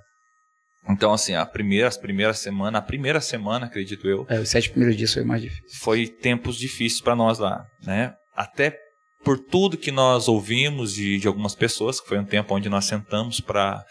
Então, 0.88 1.12
assim, 1.12 1.34
a 1.34 1.44
primeira, 1.44 1.86
as 1.86 1.98
primeiras 1.98 2.38
semanas, 2.38 2.80
a 2.80 2.82
primeira 2.82 3.20
semana, 3.20 3.66
acredito 3.66 4.08
eu. 4.08 4.24
É, 4.26 4.40
os 4.40 4.48
sete 4.48 4.70
primeiros 4.70 4.96
dias 4.96 5.12
foi 5.12 5.22
mais 5.22 5.42
difícil. 5.42 5.78
Foi 5.80 6.08
tempos 6.08 6.56
difíceis 6.56 7.02
para 7.02 7.14
nós 7.14 7.38
lá, 7.38 7.62
né? 7.84 8.14
Até 8.34 8.74
por 9.22 9.38
tudo 9.38 9.76
que 9.76 9.92
nós 9.92 10.28
ouvimos 10.28 10.94
de, 10.94 11.18
de 11.18 11.28
algumas 11.28 11.54
pessoas, 11.54 12.00
que 12.00 12.08
foi 12.08 12.18
um 12.18 12.24
tempo 12.24 12.54
onde 12.54 12.70
nós 12.70 12.86
sentamos 12.86 13.38
para 13.38 13.84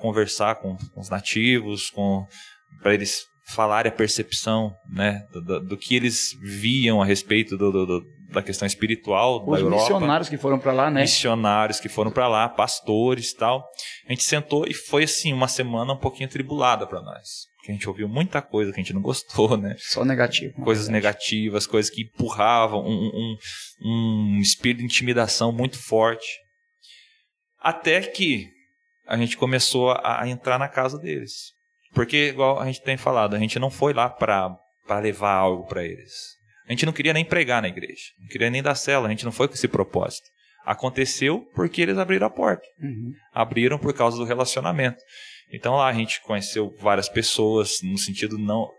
conversar 0.00 0.56
com, 0.56 0.76
com 0.76 1.00
os 1.00 1.08
nativos, 1.08 1.88
com 1.88 2.26
para 2.82 2.94
eles 2.94 3.22
falar 3.46 3.86
a 3.86 3.92
percepção 3.92 4.72
né, 4.90 5.22
do, 5.32 5.60
do, 5.60 5.76
que 5.76 5.94
eles 5.94 6.30
viam 6.42 7.00
a 7.00 7.04
respeito 7.04 7.56
do, 7.56 7.70
do 7.70 8.02
da 8.34 8.42
questão 8.42 8.66
espiritual 8.66 9.42
Os 9.46 9.58
da 9.58 9.64
Europa. 9.64 9.82
missionários 9.82 10.28
que 10.28 10.36
foram 10.36 10.58
para 10.58 10.72
lá, 10.72 10.90
né? 10.90 11.02
Missionários 11.02 11.80
que 11.80 11.88
foram 11.88 12.10
para 12.10 12.28
lá, 12.28 12.48
pastores 12.48 13.30
e 13.30 13.36
tal. 13.36 13.64
A 14.06 14.12
gente 14.12 14.24
sentou 14.24 14.66
e 14.66 14.74
foi 14.74 15.04
assim 15.04 15.32
uma 15.32 15.48
semana 15.48 15.92
um 15.92 15.98
pouquinho 15.98 16.28
tribulada 16.28 16.86
para 16.86 17.00
nós. 17.00 17.46
A 17.66 17.72
gente 17.72 17.88
ouviu 17.88 18.06
muita 18.06 18.42
coisa 18.42 18.70
que 18.72 18.78
a 18.78 18.82
gente 18.82 18.92
não 18.92 19.00
gostou, 19.00 19.56
né? 19.56 19.74
Só 19.78 20.04
negativo. 20.04 20.52
Coisas 20.62 20.86
verdade. 20.86 21.06
negativas, 21.06 21.66
coisas 21.66 21.90
que 21.90 22.02
empurravam, 22.02 22.84
um, 22.84 23.10
um, 23.14 23.36
um 24.36 24.38
espírito 24.38 24.80
de 24.80 24.84
intimidação 24.84 25.50
muito 25.50 25.78
forte. 25.78 26.26
Até 27.58 28.02
que 28.02 28.50
a 29.06 29.16
gente 29.16 29.38
começou 29.38 29.92
a, 29.92 30.22
a 30.22 30.28
entrar 30.28 30.58
na 30.58 30.68
casa 30.68 30.98
deles. 30.98 31.54
Porque, 31.94 32.28
igual 32.28 32.60
a 32.60 32.66
gente 32.66 32.82
tem 32.82 32.96
falado, 32.96 33.34
a 33.34 33.38
gente 33.38 33.58
não 33.58 33.70
foi 33.70 33.94
lá 33.94 34.10
para 34.10 34.58
levar 35.00 35.32
algo 35.32 35.66
para 35.66 35.84
eles. 35.84 36.12
A 36.66 36.72
gente 36.72 36.86
não 36.86 36.92
queria 36.92 37.12
nem 37.12 37.24
pregar 37.24 37.60
na 37.60 37.68
igreja, 37.68 38.02
não 38.18 38.28
queria 38.28 38.50
nem 38.50 38.62
dar 38.62 38.74
cela, 38.74 39.06
a 39.06 39.10
gente 39.10 39.24
não 39.24 39.32
foi 39.32 39.48
com 39.48 39.54
esse 39.54 39.68
propósito. 39.68 40.26
Aconteceu 40.64 41.46
porque 41.54 41.82
eles 41.82 41.98
abriram 41.98 42.26
a 42.26 42.30
porta. 42.30 42.66
Uhum. 42.80 43.12
Abriram 43.32 43.78
por 43.78 43.92
causa 43.92 44.16
do 44.16 44.24
relacionamento. 44.24 44.98
Então 45.52 45.76
lá 45.76 45.88
a 45.88 45.92
gente 45.92 46.22
conheceu 46.22 46.74
várias 46.80 47.08
pessoas 47.08 47.78
no 47.82 47.98
sentido 47.98 48.38
não 48.38 48.70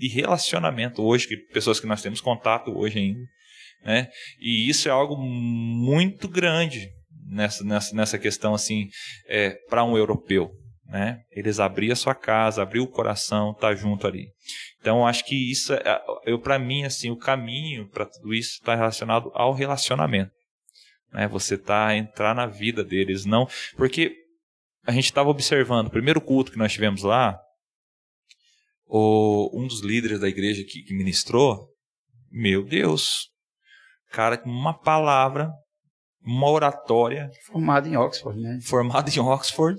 de, 0.00 0.08
de 0.08 0.14
relacionamento 0.14 1.02
hoje, 1.02 1.28
que 1.28 1.36
pessoas 1.52 1.78
que 1.78 1.86
nós 1.86 2.02
temos 2.02 2.20
contato 2.20 2.76
hoje 2.76 2.98
ainda, 2.98 3.20
né? 3.84 4.08
E 4.40 4.68
isso 4.68 4.88
é 4.88 4.90
algo 4.90 5.16
muito 5.16 6.28
grande 6.28 6.90
nessa, 7.28 7.64
nessa, 7.64 7.94
nessa 7.94 8.18
questão 8.18 8.54
assim 8.54 8.88
é, 9.28 9.50
para 9.68 9.84
um 9.84 9.96
europeu, 9.96 10.50
né? 10.86 11.20
Eles 11.30 11.60
abriam 11.60 11.92
a 11.92 11.96
sua 11.96 12.14
casa, 12.14 12.62
abriu 12.62 12.82
o 12.82 12.90
coração, 12.90 13.54
tá 13.54 13.74
junto 13.74 14.06
ali. 14.06 14.26
Então 14.80 15.06
acho 15.06 15.24
que 15.24 15.50
isso, 15.50 15.72
é, 15.74 16.02
eu 16.24 16.38
para 16.38 16.58
mim 16.58 16.84
assim, 16.84 17.10
o 17.10 17.16
caminho 17.16 17.88
para 17.88 18.06
tudo 18.06 18.32
isso 18.32 18.52
está 18.52 18.74
relacionado 18.74 19.30
ao 19.34 19.52
relacionamento, 19.52 20.32
né? 21.12 21.26
Você 21.28 21.58
tá 21.58 21.96
entrar 21.96 22.34
na 22.34 22.46
vida 22.46 22.84
deles, 22.84 23.24
não 23.24 23.48
porque 23.76 24.14
a 24.86 24.92
gente 24.92 25.04
estava 25.04 25.28
observando 25.28 25.88
o 25.88 25.90
primeiro 25.90 26.20
culto 26.20 26.52
que 26.52 26.58
nós 26.58 26.72
tivemos 26.72 27.02
lá, 27.02 27.38
o, 28.86 29.50
um 29.52 29.66
dos 29.66 29.82
líderes 29.82 30.20
da 30.20 30.28
igreja 30.28 30.64
que, 30.64 30.82
que 30.82 30.94
ministrou, 30.94 31.68
meu 32.30 32.64
Deus, 32.64 33.28
cara, 34.10 34.40
uma 34.46 34.72
palavra, 34.72 35.50
uma 36.22 36.48
oratória. 36.48 37.30
Formado 37.46 37.86
em 37.88 37.96
Oxford, 37.96 38.40
né? 38.40 38.58
Formado 38.62 39.10
em 39.10 39.18
Oxford. 39.18 39.78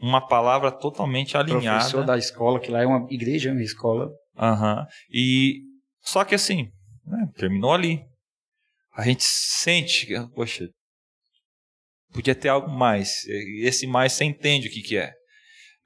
Uma 0.00 0.26
palavra 0.26 0.70
totalmente 0.70 1.36
alinhada. 1.36 1.78
Professor 1.78 2.04
da 2.04 2.16
escola, 2.16 2.60
que 2.60 2.70
lá 2.70 2.82
é 2.82 2.86
uma 2.86 3.06
igreja, 3.10 3.50
uma 3.50 3.62
escola. 3.62 4.10
Aham. 4.36 4.80
Uhum. 4.80 4.86
E 5.10 5.62
só 6.00 6.24
que 6.24 6.34
assim, 6.34 6.70
né, 7.04 7.28
terminou 7.36 7.72
ali. 7.72 8.00
A 8.94 9.04
gente 9.04 9.22
sente 9.22 10.06
que, 10.06 10.14
poxa, 10.34 10.68
podia 12.12 12.34
ter 12.34 12.48
algo 12.48 12.70
mais. 12.70 13.24
Esse 13.62 13.86
mais 13.86 14.12
você 14.12 14.24
entende 14.24 14.68
o 14.68 14.70
que, 14.70 14.82
que 14.82 14.96
é, 14.96 15.12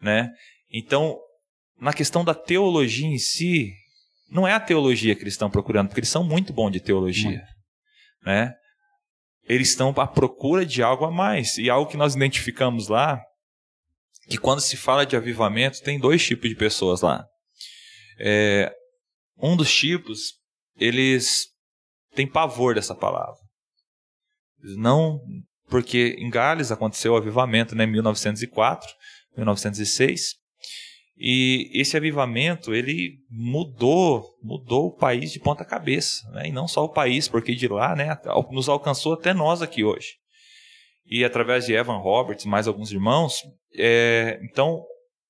né? 0.00 0.30
Então, 0.70 1.18
na 1.78 1.92
questão 1.92 2.24
da 2.24 2.34
teologia 2.34 3.06
em 3.06 3.18
si, 3.18 3.72
não 4.30 4.48
é 4.48 4.52
a 4.52 4.60
teologia 4.60 5.14
que 5.14 5.22
eles 5.22 5.34
estão 5.34 5.50
procurando, 5.50 5.88
porque 5.88 6.00
eles 6.00 6.08
são 6.08 6.24
muito 6.24 6.52
bons 6.52 6.70
de 6.70 6.80
teologia, 6.80 7.42
né? 8.24 8.54
Eles 9.44 9.70
estão 9.70 9.92
à 9.96 10.06
procura 10.06 10.64
de 10.64 10.82
algo 10.82 11.04
a 11.04 11.10
mais 11.10 11.58
e 11.58 11.68
algo 11.68 11.90
que 11.90 11.96
nós 11.96 12.14
identificamos 12.14 12.88
lá, 12.88 13.20
que 14.28 14.38
quando 14.38 14.60
se 14.60 14.76
fala 14.76 15.04
de 15.04 15.16
avivamento 15.16 15.82
tem 15.82 15.98
dois 15.98 16.24
tipos 16.24 16.48
de 16.48 16.56
pessoas 16.56 17.00
lá. 17.02 17.24
É, 18.18 18.72
um 19.38 19.56
dos 19.56 19.74
tipos 19.74 20.34
eles 20.76 21.46
têm 22.14 22.26
pavor 22.26 22.74
dessa 22.74 22.94
palavra. 22.94 23.40
não 24.76 25.20
porque 25.68 26.16
em 26.18 26.28
Gales 26.28 26.70
aconteceu 26.70 27.14
o 27.14 27.16
avivamento 27.16 27.74
né, 27.74 27.84
em 27.84 27.90
1904, 27.92 28.86
1906, 29.36 30.34
e 31.16 31.70
esse 31.72 31.96
avivamento 31.96 32.74
ele 32.74 33.18
mudou, 33.30 34.22
mudou 34.42 34.88
o 34.88 34.96
país 34.96 35.32
de 35.32 35.40
ponta 35.40 35.64
cabeça, 35.64 36.28
né? 36.32 36.48
e 36.48 36.52
não 36.52 36.68
só 36.68 36.84
o 36.84 36.88
país, 36.88 37.26
porque 37.26 37.54
de 37.54 37.68
lá, 37.68 37.96
né, 37.96 38.18
nos 38.50 38.68
alcançou 38.68 39.14
até 39.14 39.32
nós 39.32 39.62
aqui 39.62 39.82
hoje. 39.82 40.08
E 41.06 41.24
através 41.24 41.66
de 41.66 41.74
Evan 41.74 41.98
Roberts, 41.98 42.44
mais 42.44 42.66
alguns 42.68 42.92
irmãos, 42.92 43.42
é, 43.76 44.38
então 44.42 44.82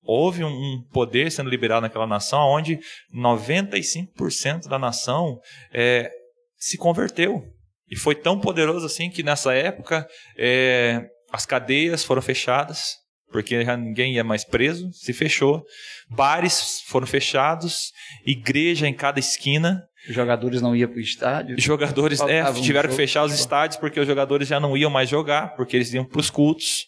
houve 0.04 0.42
um 0.44 0.82
poder 0.92 1.30
sendo 1.30 1.48
liberado 1.48 1.82
naquela 1.82 2.06
nação, 2.06 2.40
onde 2.48 2.78
95% 3.14 4.68
da 4.68 4.78
nação 4.78 5.38
é, 5.72 6.11
se 6.56 6.76
converteu. 6.76 7.44
E 7.88 7.96
foi 7.96 8.14
tão 8.14 8.40
poderoso 8.40 8.87
assim 8.87 9.11
que 9.11 9.22
nessa 9.22 9.52
época 9.52 10.08
é, 10.37 11.04
as 11.30 11.46
cadeias 11.46 12.04
foram 12.04 12.22
fechadas, 12.22 12.96
porque 13.30 13.64
já 13.64 13.76
ninguém 13.76 14.14
ia 14.14 14.24
mais 14.24 14.44
preso, 14.44 14.92
se 14.92 15.12
fechou. 15.12 15.64
Bares 16.08 16.82
foram 16.87 17.06
fechados, 17.06 17.92
igreja 18.26 18.87
em 18.87 18.94
cada 18.94 19.18
esquina. 19.18 19.82
Os 20.08 20.14
jogadores 20.14 20.60
não 20.60 20.74
iam 20.74 20.88
para 20.88 20.98
o 20.98 21.00
estádio. 21.00 21.54
Jogadores 21.60 22.20
é, 22.20 22.52
tiveram 22.54 22.88
um 22.88 22.90
que 22.90 22.96
fechar 22.96 23.24
os 23.24 23.32
estádios 23.32 23.78
porque 23.78 24.00
os 24.00 24.06
jogadores 24.06 24.48
já 24.48 24.58
não 24.58 24.76
iam 24.76 24.90
mais 24.90 25.08
jogar, 25.08 25.54
porque 25.54 25.76
eles 25.76 25.92
iam 25.92 26.04
para 26.04 26.20
os 26.20 26.28
cultos. 26.28 26.86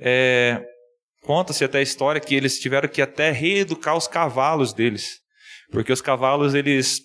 É, 0.00 0.62
Conta-se 1.24 1.64
até 1.64 1.78
a 1.78 1.82
história 1.82 2.20
que 2.20 2.34
eles 2.34 2.58
tiveram 2.58 2.86
que 2.86 3.00
até 3.00 3.30
reeducar 3.30 3.96
os 3.96 4.06
cavalos 4.06 4.74
deles, 4.74 5.20
porque 5.70 5.90
os 5.90 6.02
cavalos 6.02 6.54
eles 6.54 7.00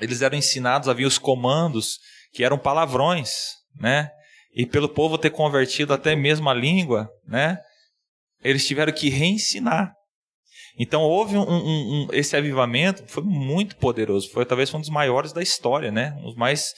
eles 0.00 0.22
eram 0.22 0.38
ensinados, 0.38 0.88
havia 0.88 1.06
os 1.06 1.18
comandos 1.18 1.98
que 2.32 2.44
eram 2.44 2.56
palavrões, 2.56 3.30
né? 3.78 4.08
E 4.54 4.64
pelo 4.64 4.88
povo 4.88 5.18
ter 5.18 5.30
convertido 5.30 5.92
até 5.92 6.14
mesmo 6.14 6.48
a 6.48 6.54
língua, 6.54 7.08
né? 7.26 7.58
Eles 8.42 8.66
tiveram 8.66 8.92
que 8.92 9.08
reensinar. 9.08 9.92
Então 10.78 11.02
houve 11.02 11.36
um, 11.36 11.42
um, 11.42 12.04
um, 12.04 12.08
esse 12.12 12.36
avivamento 12.36 13.04
foi 13.06 13.22
muito 13.22 13.76
poderoso, 13.76 14.30
foi 14.30 14.44
talvez 14.44 14.72
um 14.74 14.80
dos 14.80 14.90
maiores 14.90 15.32
da 15.32 15.42
história, 15.42 15.92
né? 15.92 16.14
Um 16.18 16.24
dos 16.24 16.36
mais 16.36 16.74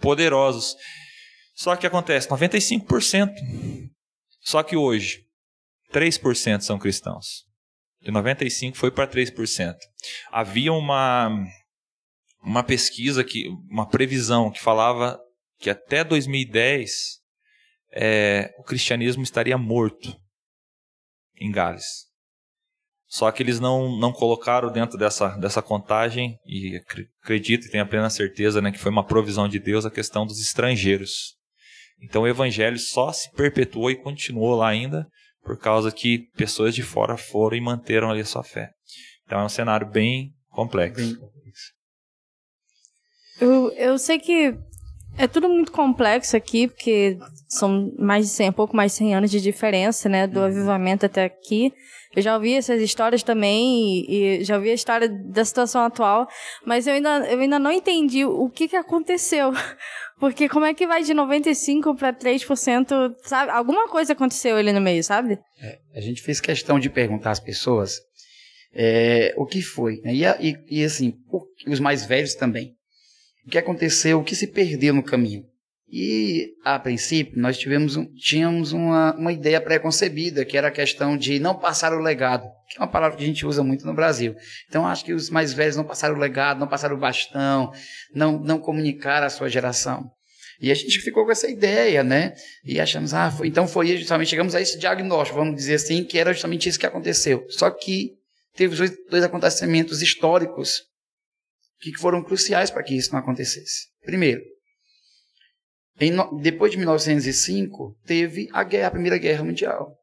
poderosos. 0.00 0.76
Só 1.54 1.74
que 1.74 1.86
acontece 1.86 2.28
95%. 2.28 3.32
Só 4.40 4.62
que 4.62 4.76
hoje 4.76 5.24
3% 5.92 6.60
são 6.60 6.78
cristãos. 6.78 7.44
De 8.00 8.10
95 8.10 8.76
foi 8.76 8.90
para 8.90 9.08
3%. 9.08 9.74
Havia 10.30 10.72
uma 10.72 11.30
uma 12.42 12.62
pesquisa 12.62 13.24
que, 13.24 13.48
uma 13.70 13.86
previsão 13.86 14.50
que 14.50 14.60
falava 14.60 15.20
que 15.58 15.68
até 15.68 16.04
2010 16.04 17.18
é, 17.92 18.54
o 18.58 18.62
cristianismo 18.62 19.22
estaria 19.22 19.58
morto 19.58 20.16
em 21.36 21.50
Gales. 21.50 22.07
Só 23.08 23.30
que 23.30 23.42
eles 23.42 23.58
não, 23.58 23.98
não 23.98 24.12
colocaram 24.12 24.70
dentro 24.70 24.98
dessa, 24.98 25.28
dessa 25.38 25.62
contagem, 25.62 26.38
e 26.46 26.76
acredito 27.22 27.66
e 27.66 27.70
tenho 27.70 27.82
a 27.82 27.86
plena 27.86 28.10
certeza 28.10 28.60
né, 28.60 28.70
que 28.70 28.78
foi 28.78 28.92
uma 28.92 29.06
provisão 29.06 29.48
de 29.48 29.58
Deus 29.58 29.86
a 29.86 29.90
questão 29.90 30.26
dos 30.26 30.40
estrangeiros. 30.40 31.34
Então 32.02 32.22
o 32.22 32.28
evangelho 32.28 32.78
só 32.78 33.10
se 33.10 33.32
perpetuou 33.32 33.90
e 33.90 33.96
continuou 33.96 34.54
lá 34.54 34.68
ainda 34.68 35.06
por 35.42 35.58
causa 35.58 35.90
que 35.90 36.28
pessoas 36.36 36.74
de 36.74 36.82
fora 36.82 37.16
foram 37.16 37.56
e 37.56 37.60
manteram 37.60 38.10
ali 38.10 38.20
a 38.20 38.24
sua 38.26 38.44
fé. 38.44 38.70
Então 39.24 39.40
é 39.40 39.44
um 39.44 39.48
cenário 39.48 39.86
bem 39.86 40.30
complexo. 40.50 41.02
Bem 41.02 41.28
eu, 43.40 43.70
eu 43.72 43.98
sei 43.98 44.18
que 44.18 44.54
é 45.16 45.26
tudo 45.26 45.48
muito 45.48 45.72
complexo 45.72 46.36
aqui, 46.36 46.68
porque 46.68 47.18
são 47.48 47.92
mais 47.98 48.26
de 48.26 48.32
100, 48.32 48.52
pouco 48.52 48.76
mais 48.76 48.92
de 48.92 48.98
100 48.98 49.14
anos 49.14 49.30
de 49.30 49.40
diferença, 49.40 50.08
né, 50.08 50.26
do 50.26 50.40
uhum. 50.40 50.46
avivamento 50.46 51.06
até 51.06 51.24
aqui. 51.24 51.72
Eu 52.14 52.22
já 52.22 52.34
ouvi 52.34 52.54
essas 52.54 52.80
histórias 52.80 53.22
também 53.22 54.04
e, 54.08 54.40
e, 54.40 54.44
já 54.44 54.56
ouvi 54.56 54.70
a 54.70 54.74
história 54.74 55.08
da 55.08 55.44
situação 55.44 55.82
atual, 55.82 56.26
mas 56.64 56.86
eu 56.86 56.94
ainda, 56.94 57.18
eu 57.30 57.38
ainda 57.38 57.58
não 57.58 57.70
entendi 57.70 58.24
o 58.24 58.48
que, 58.48 58.68
que 58.68 58.76
aconteceu. 58.76 59.52
Porque 60.18 60.48
como 60.48 60.64
é 60.64 60.74
que 60.74 60.86
vai 60.86 61.02
de 61.02 61.14
95 61.14 61.94
para 61.94 62.12
3%, 62.12 63.14
sabe? 63.22 63.52
Alguma 63.52 63.88
coisa 63.88 64.14
aconteceu 64.14 64.56
ali 64.56 64.72
no 64.72 64.80
meio, 64.80 65.04
sabe? 65.04 65.38
É, 65.60 65.78
a 65.94 66.00
gente 66.00 66.22
fez 66.22 66.40
questão 66.40 66.78
de 66.78 66.90
perguntar 66.90 67.30
às 67.30 67.38
pessoas 67.38 68.00
é, 68.74 69.32
o 69.36 69.46
que 69.46 69.62
foi. 69.62 70.00
Né? 70.02 70.14
E, 70.14 70.24
e, 70.24 70.80
e 70.80 70.84
assim, 70.84 71.14
os 71.66 71.78
mais 71.78 72.04
velhos 72.04 72.34
também 72.34 72.76
o 73.48 73.50
que 73.50 73.56
aconteceu, 73.56 74.20
o 74.20 74.24
que 74.24 74.36
se 74.36 74.46
perdeu 74.46 74.92
no 74.92 75.02
caminho. 75.02 75.42
E, 75.90 76.54
a 76.62 76.78
princípio, 76.78 77.40
nós 77.40 77.56
tivemos 77.56 77.96
um, 77.96 78.04
tínhamos 78.14 78.72
uma, 78.72 79.14
uma 79.16 79.32
ideia 79.32 79.58
pré-concebida, 79.58 80.44
que 80.44 80.56
era 80.56 80.68
a 80.68 80.72
questão 80.72 81.16
de 81.16 81.38
não 81.38 81.54
passar 81.54 81.94
o 81.94 81.98
legado, 81.98 82.46
que 82.68 82.78
é 82.78 82.82
uma 82.82 82.90
palavra 82.90 83.16
que 83.16 83.24
a 83.24 83.26
gente 83.26 83.46
usa 83.46 83.64
muito 83.64 83.86
no 83.86 83.94
Brasil. 83.94 84.36
Então, 84.68 84.86
acho 84.86 85.02
que 85.02 85.14
os 85.14 85.30
mais 85.30 85.54
velhos 85.54 85.76
não 85.76 85.84
passaram 85.84 86.14
o 86.14 86.18
legado, 86.18 86.60
não 86.60 86.68
passaram 86.68 86.94
o 86.94 87.00
bastão, 87.00 87.72
não, 88.14 88.38
não 88.38 88.58
comunicaram 88.58 89.26
a 89.26 89.30
sua 89.30 89.48
geração. 89.48 90.10
E 90.60 90.70
a 90.70 90.74
gente 90.74 90.98
ficou 91.00 91.24
com 91.24 91.32
essa 91.32 91.48
ideia, 91.48 92.02
né? 92.02 92.34
E 92.64 92.80
achamos, 92.80 93.14
ah, 93.14 93.30
foi, 93.30 93.46
então 93.46 93.66
foi 93.66 93.96
justamente, 93.96 94.28
chegamos 94.28 94.54
a 94.54 94.60
esse 94.60 94.78
diagnóstico, 94.78 95.38
vamos 95.38 95.54
dizer 95.54 95.76
assim, 95.76 96.04
que 96.04 96.18
era 96.18 96.32
justamente 96.32 96.68
isso 96.68 96.78
que 96.78 96.86
aconteceu. 96.86 97.46
Só 97.48 97.70
que 97.70 98.10
teve 98.54 98.76
dois, 98.76 98.92
dois 99.08 99.24
acontecimentos 99.24 100.02
históricos 100.02 100.82
que 101.80 101.96
foram 101.96 102.22
cruciais 102.22 102.70
para 102.70 102.82
que 102.82 102.94
isso 102.94 103.12
não 103.12 103.20
acontecesse. 103.20 103.86
Primeiro, 104.04 104.42
no, 106.10 106.38
depois 106.40 106.70
de 106.70 106.78
1905, 106.78 107.96
teve 108.06 108.48
a, 108.52 108.62
guerra, 108.62 108.88
a 108.88 108.90
Primeira 108.92 109.18
Guerra 109.18 109.44
Mundial. 109.44 109.96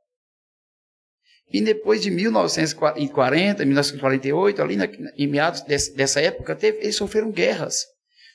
E 1.52 1.62
depois 1.62 2.02
de 2.02 2.12
1940, 2.12 3.64
1948, 3.64 4.62
ali 4.62 4.76
na, 4.76 4.88
em 5.18 5.28
meados 5.28 5.62
desse, 5.62 5.96
dessa 5.96 6.20
época, 6.20 6.56
teve, 6.56 6.80
eles 6.80 6.96
sofreram 6.96 7.32
guerras. 7.32 7.86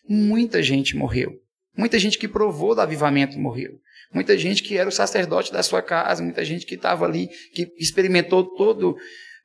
Muita 0.09 0.63
gente 0.63 0.97
morreu. 0.97 1.33
Muita 1.77 1.99
gente 1.99 2.19
que 2.19 2.29
provou 2.29 2.75
do 2.75 2.81
avivamento 2.81 3.39
morreu. 3.39 3.73
Muita 4.13 4.37
gente 4.37 4.63
que 4.63 4.77
era 4.77 4.89
o 4.89 4.93
sacerdote 4.93 5.53
da 5.53 5.63
sua 5.63 5.83
casa, 5.83 6.23
muita 6.23 6.45
gente 6.45 6.67
que 6.67 6.75
estava 6.75 7.05
ali, 7.05 7.29
que 7.55 7.73
experimentou 7.79 8.45
todo 8.57 8.97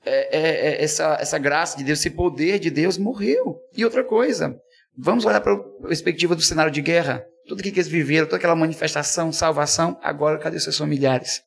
é, 0.05 0.37
é, 0.37 0.41
é, 0.41 0.83
essa, 0.83 1.17
essa 1.19 1.37
graça 1.37 1.77
de 1.77 1.83
Deus, 1.83 1.99
esse 1.99 2.11
poder 2.11 2.59
de 2.59 2.69
Deus 2.69 2.97
morreu. 2.97 3.57
E 3.75 3.83
outra 3.83 4.03
coisa, 4.03 4.55
vamos 4.97 5.25
olhar 5.25 5.41
para 5.41 5.53
a 5.53 5.87
perspectiva 5.87 6.35
do 6.35 6.41
cenário 6.41 6.71
de 6.71 6.81
guerra. 6.81 7.25
Tudo 7.47 7.61
que 7.61 7.69
eles 7.69 7.87
viveram, 7.87 8.25
toda 8.25 8.37
aquela 8.37 8.55
manifestação, 8.55 9.31
salvação, 9.31 9.99
agora 10.01 10.39
cadê 10.39 10.59
seus 10.59 10.77
familiares? 10.77 11.41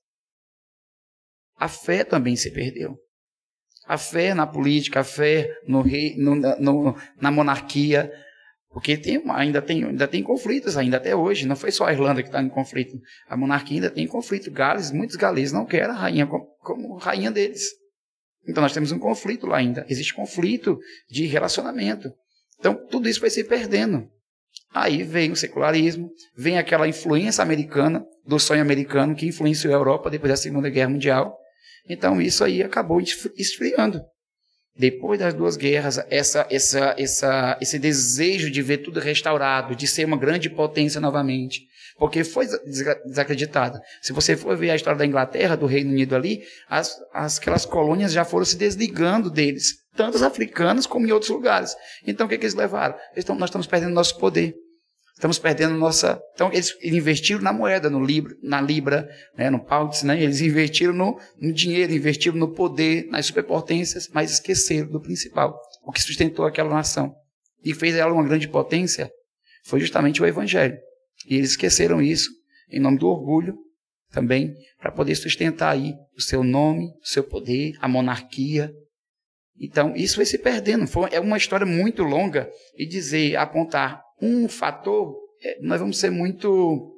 A 1.57 1.69
fé 1.69 2.05
também 2.05 2.37
se 2.37 2.51
perdeu. 2.51 2.97
A 3.87 3.99
fé 3.99 4.35
na 4.35 4.47
política, 4.47 5.01
a 5.01 5.05
fé 5.05 5.51
no 5.67 5.83
rei, 5.83 6.15
no, 6.17 6.35
no, 6.37 6.97
na 7.21 7.31
monarquia, 7.31 8.13
porque 8.71 8.97
tem, 8.97 9.23
ainda, 9.31 9.63
tem, 9.63 9.85
ainda 9.85 10.07
tem 10.07 10.23
conflitos 10.23 10.77
ainda 10.77 10.99
até 10.99 11.17
hoje. 11.17 11.47
Não 11.47 11.57
foi 11.57 11.73
só 11.73 11.87
a 11.87 11.93
Irlanda 11.93 12.23
que 12.23 12.29
está 12.29 12.41
em 12.43 12.49
conflito. 12.49 13.01
A 13.27 13.37
monarquia 13.37 13.79
ainda 13.79 13.91
tem 13.91 14.07
conflito. 14.07 14.51
Gales, 14.51 14.93
muitos 14.93 15.17
galeses 15.17 15.53
não 15.53 15.65
querem 15.65 15.91
a 15.91 15.95
rainha 15.95 16.27
como, 16.27 16.45
como 16.61 16.97
rainha 16.97 17.31
deles. 17.31 17.63
Então 18.47 18.63
nós 18.63 18.73
temos 18.73 18.93
um 18.93 18.99
conflito 18.99 19.47
lá 19.47 19.57
ainda. 19.57 19.87
Existe 19.89 20.15
conflito 20.15 20.79
de 21.11 21.27
relacionamento. 21.27 22.13
Então 22.59 22.75
tudo 22.89 23.09
isso 23.09 23.21
vai 23.21 23.31
se 23.31 23.43
perdendo. 23.43 24.09
Aí 24.73 25.03
vem 25.03 25.33
o 25.33 25.37
secularismo, 25.37 26.11
vem 26.37 26.59
aquela 26.59 26.87
influência 26.87 27.43
americana, 27.43 28.05
do 28.27 28.39
sonho 28.39 28.61
americano 28.61 29.15
que 29.15 29.27
influenciou 29.27 29.73
a 29.73 29.79
Europa 29.79 30.11
depois 30.11 30.31
da 30.31 30.37
Segunda 30.37 30.69
Guerra 30.69 30.91
Mundial. 30.91 31.35
Então 31.89 32.21
isso 32.21 32.45
aí 32.45 32.63
acabou 32.63 33.01
esfriando. 33.01 34.03
Depois 34.77 35.19
das 35.19 35.35
duas 35.35 35.57
guerras, 35.57 35.99
essa, 36.09 36.47
essa, 36.49 36.95
essa, 36.97 37.59
esse 37.61 37.79
desejo 37.81 38.49
de 38.49 38.63
ver 38.63 38.79
tudo 38.79 39.01
restaurado, 39.01 39.75
de 39.75 39.89
ser 39.89 40.05
uma 40.05 40.17
grande 40.17 40.49
potência 40.49 41.01
novamente, 41.01 41.63
porque 41.99 42.23
foi 42.23 42.47
desacreditada. 43.05 43.81
Se 44.01 44.13
você 44.13 44.37
for 44.37 44.57
ver 44.57 44.71
a 44.71 44.77
história 44.77 44.99
da 44.99 45.07
Inglaterra, 45.07 45.57
do 45.57 45.67
Reino 45.67 45.91
Unido 45.91 46.15
ali, 46.15 46.43
as, 46.69 46.95
as, 47.13 47.39
aquelas 47.39 47.67
colônias 47.67 48.13
já 48.13 48.25
foram 48.25 48.45
se 48.45 48.57
desligando 48.57 49.29
deles, 49.29 49.79
tanto 49.99 50.15
os 50.15 50.23
africanos 50.23 50.87
como 50.87 51.07
em 51.07 51.11
outros 51.11 51.31
lugares. 51.31 51.75
Então 52.07 52.27
o 52.27 52.29
que, 52.29 52.39
que 52.39 52.45
eles 52.45 52.55
levaram? 52.55 52.97
Eles 53.13 53.27
nós 53.27 53.51
estamos 53.51 53.67
perdendo 53.67 53.93
nosso 53.93 54.17
poder. 54.19 54.55
Estamos 55.15 55.37
perdendo 55.37 55.75
nossa. 55.75 56.23
Então, 56.35 56.49
eles 56.53 56.73
investiram 56.81 57.43
na 57.43 57.53
moeda, 57.53 57.91
no 57.91 58.01
libra, 58.01 58.33
na 58.41 58.61
Libra, 58.61 59.09
né, 59.37 59.51
no 59.51 59.59
Pounds, 59.59 60.05
né? 60.05 60.23
Eles 60.23 60.41
investiram 60.41 60.93
no, 60.93 61.19
no 61.41 61.53
dinheiro, 61.53 61.93
investiram 61.93 62.37
no 62.37 62.55
poder, 62.55 63.09
nas 63.11 63.27
superpotências, 63.27 64.09
mas 64.15 64.31
esqueceram 64.31 64.89
do 64.89 65.01
principal, 65.01 65.61
o 65.85 65.91
que 65.91 66.01
sustentou 66.01 66.45
aquela 66.45 66.71
nação. 66.71 67.13
E 67.65 67.75
fez 67.75 67.97
ela 67.97 68.13
uma 68.13 68.23
grande 68.23 68.47
potência 68.47 69.11
foi 69.65 69.81
justamente 69.81 70.23
o 70.23 70.27
Evangelho. 70.27 70.79
E 71.29 71.35
eles 71.35 71.51
esqueceram 71.51 72.01
isso, 72.01 72.31
em 72.71 72.79
nome 72.81 72.99
do 72.99 73.09
orgulho, 73.09 73.57
também, 74.11 74.55
para 74.79 74.91
poder 74.91 75.15
sustentar 75.15 75.73
aí 75.73 75.95
o 76.17 76.23
seu 76.23 76.43
nome, 76.43 76.87
o 77.03 77.07
seu 77.07 77.23
poder, 77.23 77.73
a 77.81 77.89
monarquia. 77.89 78.73
Então, 79.61 79.95
isso 79.97 80.17
vai 80.17 80.27
se 80.27 80.39
perdendo. 80.39 80.87
Foi, 80.87 81.09
é 81.13 81.19
uma 81.19 81.37
história 81.37 81.67
muito 81.67 82.03
longa 82.03 82.49
e 82.77 82.87
dizer, 82.87 83.37
apontar 83.37 84.03
um 84.21 84.49
fator, 84.49 85.17
é, 85.43 85.59
nós 85.61 85.81
vamos 85.81 85.99
ser 85.99 86.11
muito. 86.11 86.95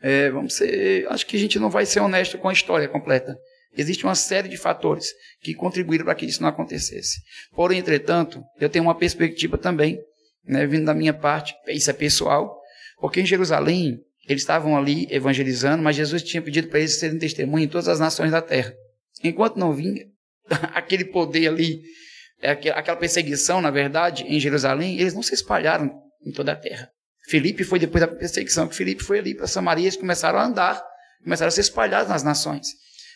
É, 0.00 0.30
vamos 0.30 0.54
ser. 0.54 1.06
Acho 1.08 1.26
que 1.26 1.36
a 1.36 1.40
gente 1.40 1.58
não 1.58 1.70
vai 1.70 1.86
ser 1.86 2.00
honesto 2.00 2.38
com 2.38 2.48
a 2.48 2.52
história 2.52 2.88
completa. 2.88 3.36
Existe 3.76 4.04
uma 4.04 4.14
série 4.14 4.48
de 4.48 4.56
fatores 4.56 5.06
que 5.40 5.54
contribuíram 5.54 6.04
para 6.04 6.14
que 6.14 6.26
isso 6.26 6.42
não 6.42 6.48
acontecesse. 6.48 7.22
Porém, 7.54 7.78
entretanto, 7.78 8.42
eu 8.60 8.68
tenho 8.68 8.84
uma 8.84 8.94
perspectiva 8.94 9.56
também, 9.56 9.98
né, 10.44 10.66
vindo 10.66 10.84
da 10.84 10.94
minha 10.94 11.14
parte, 11.14 11.54
isso 11.68 11.88
é 11.88 11.94
pessoal, 11.94 12.60
porque 13.00 13.20
em 13.20 13.26
Jerusalém, 13.26 13.98
eles 14.28 14.42
estavam 14.42 14.76
ali 14.76 15.06
evangelizando, 15.10 15.82
mas 15.82 15.96
Jesus 15.96 16.22
tinha 16.22 16.42
pedido 16.42 16.68
para 16.68 16.80
eles 16.80 16.98
serem 16.98 17.18
testemunha 17.18 17.64
em 17.64 17.68
todas 17.68 17.88
as 17.88 17.98
nações 17.98 18.30
da 18.30 18.42
terra. 18.42 18.74
Enquanto 19.24 19.56
não 19.56 19.72
vinha 19.72 20.04
aquele 20.74 21.04
poder 21.04 21.48
ali, 21.48 21.82
é 22.40 22.50
aquela 22.50 22.96
perseguição, 22.96 23.60
na 23.60 23.70
verdade, 23.70 24.24
em 24.24 24.38
Jerusalém, 24.40 24.98
eles 24.98 25.14
não 25.14 25.22
se 25.22 25.34
espalharam 25.34 25.92
em 26.24 26.32
toda 26.32 26.52
a 26.52 26.56
terra. 26.56 26.90
Felipe 27.28 27.64
foi 27.64 27.78
depois 27.78 28.00
da 28.00 28.08
perseguição 28.08 28.66
que 28.66 28.74
Felipe 28.74 29.02
foi 29.02 29.18
ali 29.18 29.34
para 29.34 29.46
Samaria, 29.46 29.84
eles 29.84 29.96
começaram 29.96 30.38
a 30.38 30.44
andar, 30.44 30.84
começaram 31.22 31.48
a 31.48 31.52
se 31.52 31.60
espalhar 31.60 32.06
nas 32.08 32.22
nações. 32.22 32.66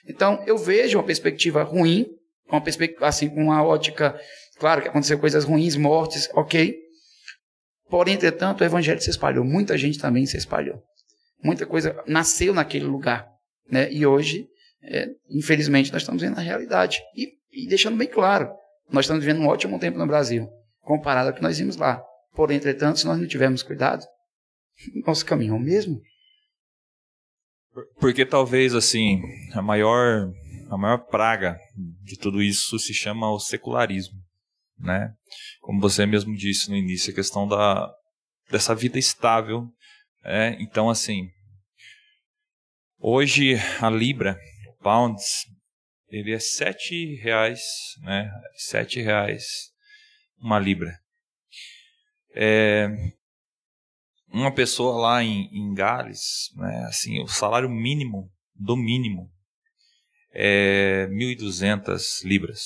Então, 0.08 0.42
eu 0.46 0.56
vejo 0.56 0.98
uma 0.98 1.04
perspectiva 1.04 1.62
ruim, 1.64 2.06
uma 2.48 2.60
perspectiva 2.60 3.06
assim 3.06 3.28
com 3.28 3.42
uma 3.42 3.64
ótica, 3.64 4.18
claro 4.58 4.80
que 4.80 4.88
aconteceu 4.88 5.18
coisas 5.18 5.44
ruins, 5.44 5.74
mortes, 5.74 6.28
OK? 6.34 6.78
Porém, 7.88 8.14
entretanto, 8.14 8.60
o 8.60 8.64
evangelho 8.64 9.00
se 9.00 9.10
espalhou, 9.10 9.44
muita 9.44 9.76
gente 9.76 9.98
também 9.98 10.24
se 10.26 10.36
espalhou. 10.36 10.80
Muita 11.42 11.66
coisa 11.66 12.00
nasceu 12.06 12.54
naquele 12.54 12.84
lugar, 12.84 13.28
né? 13.70 13.92
E 13.92 14.06
hoje, 14.06 14.48
é, 14.82 15.08
infelizmente, 15.30 15.92
nós 15.92 16.02
estamos 16.02 16.22
vendo 16.22 16.38
a 16.38 16.42
realidade 16.42 17.00
e, 17.14 17.32
e 17.52 17.68
deixando 17.68 17.96
bem 17.96 18.08
claro, 18.08 18.50
nós 18.90 19.04
estamos 19.04 19.24
vivendo 19.24 19.42
um 19.42 19.48
ótimo 19.48 19.78
tempo 19.78 19.98
no 19.98 20.06
Brasil, 20.06 20.48
comparado 20.80 21.28
ao 21.28 21.34
que 21.34 21.42
nós 21.42 21.58
vimos 21.58 21.76
lá. 21.76 22.02
Porém, 22.34 22.58
entretanto, 22.58 22.98
se 23.00 23.06
nós 23.06 23.18
não 23.18 23.26
tivermos 23.26 23.62
cuidado, 23.62 24.04
nosso 25.06 25.24
caminho 25.24 25.54
é 25.54 25.56
o 25.56 25.60
mesmo. 25.60 26.00
Porque 27.98 28.24
talvez 28.24 28.74
assim, 28.74 29.20
a 29.52 29.60
maior 29.60 30.32
a 30.70 30.76
maior 30.76 30.98
praga 30.98 31.58
de 32.02 32.18
tudo 32.18 32.42
isso 32.42 32.78
se 32.78 32.92
chama 32.92 33.30
o 33.30 33.38
secularismo, 33.38 34.18
né? 34.78 35.12
Como 35.60 35.80
você 35.80 36.06
mesmo 36.06 36.34
disse 36.34 36.70
no 36.70 36.76
início, 36.76 37.12
a 37.12 37.14
questão 37.14 37.46
da 37.46 37.92
dessa 38.50 38.74
vida 38.74 38.98
estável, 38.98 39.68
é? 40.24 40.56
Então 40.60 40.88
assim, 40.88 41.28
hoje 42.98 43.56
a 43.80 43.90
libra, 43.90 44.38
pounds, 44.86 45.48
ele 46.08 46.32
é 46.32 46.38
sete 46.38 47.16
reais, 47.16 47.60
né? 48.02 48.30
Sete 48.54 49.00
reais 49.00 49.44
uma 50.38 50.60
libra. 50.60 50.96
É, 52.36 52.88
uma 54.28 54.54
pessoa 54.54 54.96
lá 55.00 55.24
em, 55.24 55.48
em 55.52 55.74
Gales, 55.74 56.52
né, 56.54 56.84
assim, 56.86 57.20
o 57.20 57.26
salário 57.26 57.68
mínimo, 57.68 58.30
do 58.54 58.76
mínimo, 58.76 59.28
é 60.32 61.08
1.200 61.10 62.24
libras. 62.24 62.60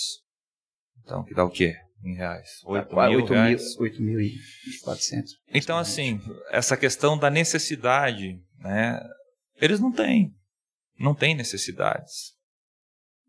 Então, 1.03 1.25
que 1.25 1.33
dá 1.33 1.43
o 1.43 1.51
quê? 1.51 1.75
Em 2.05 2.17
reais? 2.17 2.51
8 2.67 2.95
mil, 2.95 3.21
8 3.21 3.33
reais? 3.33 3.63
8.400. 3.79 5.25
Então, 5.55 5.79
assim, 5.79 6.21
essa 6.51 6.77
questão 6.77 7.17
da 7.17 7.31
necessidade, 7.31 8.39
né, 8.59 9.01
eles 9.59 9.81
não 9.81 9.91
têm. 9.91 10.35
Não 11.01 11.15
têm 11.15 11.35
necessidades. 11.35 12.39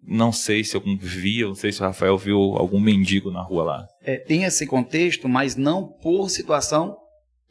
Não 0.04 0.32
sei 0.32 0.64
se 0.64 0.76
eu 0.76 0.82
vi, 1.00 1.44
não 1.44 1.56
sei 1.56 1.72
se 1.72 1.80
o 1.80 1.84
Rafael 1.84 2.18
viu 2.18 2.38
algum 2.38 2.80
mendigo 2.80 3.32
na 3.32 3.42
rua 3.42 3.64
lá. 3.64 3.88
É, 4.02 4.18
tem 4.18 4.44
esse 4.44 4.68
contexto, 4.68 5.30
mas 5.30 5.56
não 5.56 5.88
por 5.88 6.30
situação 6.30 6.98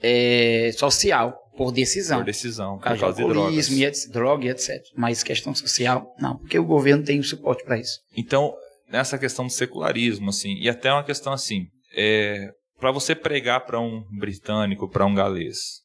é, 0.03 0.73
social, 0.77 1.39
por 1.57 1.73
decisão. 1.73 2.19
Por 2.19 2.25
decisão, 2.25 2.77
por 2.77 2.85
causa, 2.85 3.13
de 3.13 3.29
drogas. 3.29 3.69
E, 3.69 4.11
droga 4.11 4.45
e 4.47 4.49
etc. 4.49 4.83
Mas 4.97 5.23
questão 5.23 5.55
social, 5.55 6.15
não, 6.19 6.37
porque 6.39 6.59
o 6.59 6.65
governo 6.65 7.05
tem 7.05 7.23
suporte 7.23 7.65
para 7.65 7.79
isso. 7.79 8.01
Então, 8.17 8.53
nessa 8.91 9.17
questão 9.17 9.47
do 9.47 9.53
secularismo, 9.53 10.31
assim, 10.31 10.55
e 10.59 10.69
até 10.69 10.93
uma 10.93 11.05
questão 11.05 11.33
assim, 11.33 11.67
é, 11.97 12.51
para 12.79 12.91
você 12.91 13.15
pregar 13.15 13.65
para 13.65 13.81
um 13.81 14.03
britânico, 14.19 14.89
para 14.89 15.07
um 15.07 15.15
galês, 15.15 15.83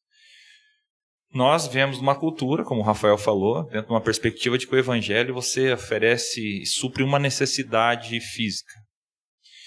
nós 1.36 1.68
vemos 1.68 2.00
uma 2.00 2.16
cultura, 2.16 2.64
como 2.64 2.80
o 2.80 2.84
Rafael 2.84 3.18
falou, 3.18 3.66
dentro 3.66 3.88
de 3.88 3.92
uma 3.92 4.00
perspectiva 4.00 4.58
de 4.58 4.66
que 4.66 4.74
o 4.74 4.80
evangelho 4.80 5.34
você 5.34 5.74
oferece 5.74 6.62
e 6.62 6.66
supre 6.66 7.04
uma 7.04 7.20
necessidade 7.20 8.18
física. 8.22 8.72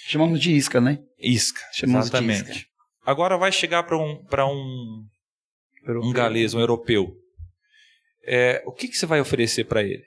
Chamamos 0.06 0.40
de 0.40 0.50
isca, 0.50 0.80
né? 0.80 0.98
Isca, 1.18 1.60
Chamamos 1.74 2.06
exatamente. 2.06 2.50
Isca. 2.50 2.68
Agora 3.04 3.36
vai 3.36 3.52
chegar 3.52 3.82
para 3.82 3.98
um, 3.98 4.24
um, 4.46 5.06
um 6.04 6.10
galês, 6.10 6.54
um 6.54 6.60
europeu. 6.60 7.14
É, 8.24 8.62
o 8.64 8.72
que, 8.72 8.88
que 8.88 8.96
você 8.96 9.04
vai 9.04 9.20
oferecer 9.20 9.64
para 9.64 9.82
ele? 9.82 10.04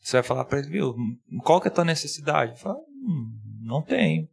Você 0.00 0.16
vai 0.16 0.22
falar 0.22 0.46
para 0.46 0.60
ele, 0.60 0.70
viu, 0.70 0.94
qual 1.42 1.60
que 1.60 1.68
é 1.68 1.70
a 1.70 1.74
tua 1.74 1.84
necessidade? 1.84 2.58
Fala, 2.58 2.78
hum, 2.78 3.30
não 3.60 3.82
tenho. 3.82 4.26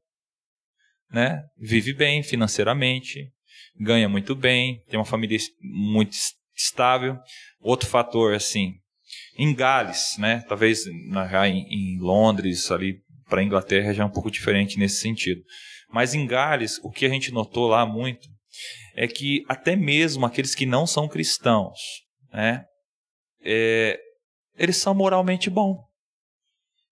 Né? 1.11 1.43
Vive 1.57 1.93
bem 1.93 2.23
financeiramente, 2.23 3.29
ganha 3.77 4.07
muito 4.07 4.33
bem, 4.35 4.81
tem 4.87 4.97
uma 4.97 5.05
família 5.05 5.37
muito 5.59 6.15
estável. 6.63 7.17
Outro 7.59 7.87
fator, 7.87 8.33
assim, 8.33 8.73
em 9.37 9.53
Gales, 9.53 10.15
né? 10.17 10.43
Talvez 10.47 10.83
na, 11.09 11.47
em, 11.47 11.65
em 11.69 11.99
Londres, 11.99 12.71
ali 12.71 13.01
para 13.29 13.41
a 13.41 13.43
Inglaterra 13.43 13.93
já 13.93 14.03
é 14.03 14.05
um 14.05 14.11
pouco 14.11 14.29
diferente 14.29 14.77
nesse 14.77 15.01
sentido. 15.01 15.41
Mas 15.89 16.13
em 16.13 16.25
Gales, 16.25 16.79
o 16.83 16.91
que 16.91 17.05
a 17.05 17.09
gente 17.09 17.31
notou 17.31 17.67
lá 17.67 17.85
muito 17.85 18.27
é 18.95 19.07
que 19.07 19.43
até 19.47 19.75
mesmo 19.75 20.25
aqueles 20.25 20.53
que 20.53 20.65
não 20.65 20.85
são 20.85 21.07
cristãos, 21.07 21.79
né? 22.33 22.65
É, 23.43 23.99
eles 24.57 24.77
são 24.77 24.93
moralmente 24.93 25.49
bons. 25.49 25.77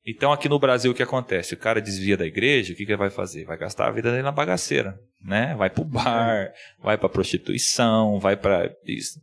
Então 0.06 0.32
aqui 0.32 0.50
no 0.50 0.58
Brasil 0.58 0.92
o 0.92 0.96
que 0.96 1.04
acontece? 1.04 1.54
O 1.54 1.58
cara 1.58 1.82
desvia 1.82 2.18
da 2.18 2.26
igreja, 2.26 2.74
o 2.74 2.76
que, 2.76 2.86
que 2.86 2.92
ele 2.92 2.98
vai 2.98 3.10
fazer? 3.10 3.46
Vai 3.46 3.58
gastar 3.58 3.88
a 3.88 3.92
vida 3.92 4.10
dele 4.10 4.24
na 4.24 4.32
bagaceira, 4.32 4.98
né? 5.22 5.54
Vai 5.56 5.70
pro 5.70 5.84
bar, 5.84 6.52
vai 6.82 6.98
pra 6.98 7.10
prostituição, 7.10 8.20
vai 8.20 8.36
para 8.36 8.74
isso. 8.86 9.20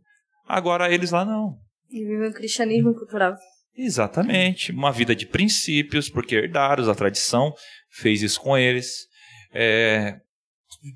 Agora 0.47 0.91
eles 0.91 1.11
lá 1.11 1.25
não. 1.25 1.57
E 1.89 2.05
vivem 2.05 2.29
o 2.29 2.33
cristianismo 2.33 2.93
cultural. 2.93 3.35
Exatamente. 3.75 4.71
Uma 4.71 4.91
vida 4.91 5.15
de 5.15 5.27
princípios, 5.27 6.09
porque 6.09 6.35
herdaram, 6.35 6.89
a 6.89 6.95
tradição 6.95 7.53
fez 7.89 8.21
isso 8.21 8.41
com 8.41 8.57
eles. 8.57 9.07
É, 9.53 10.19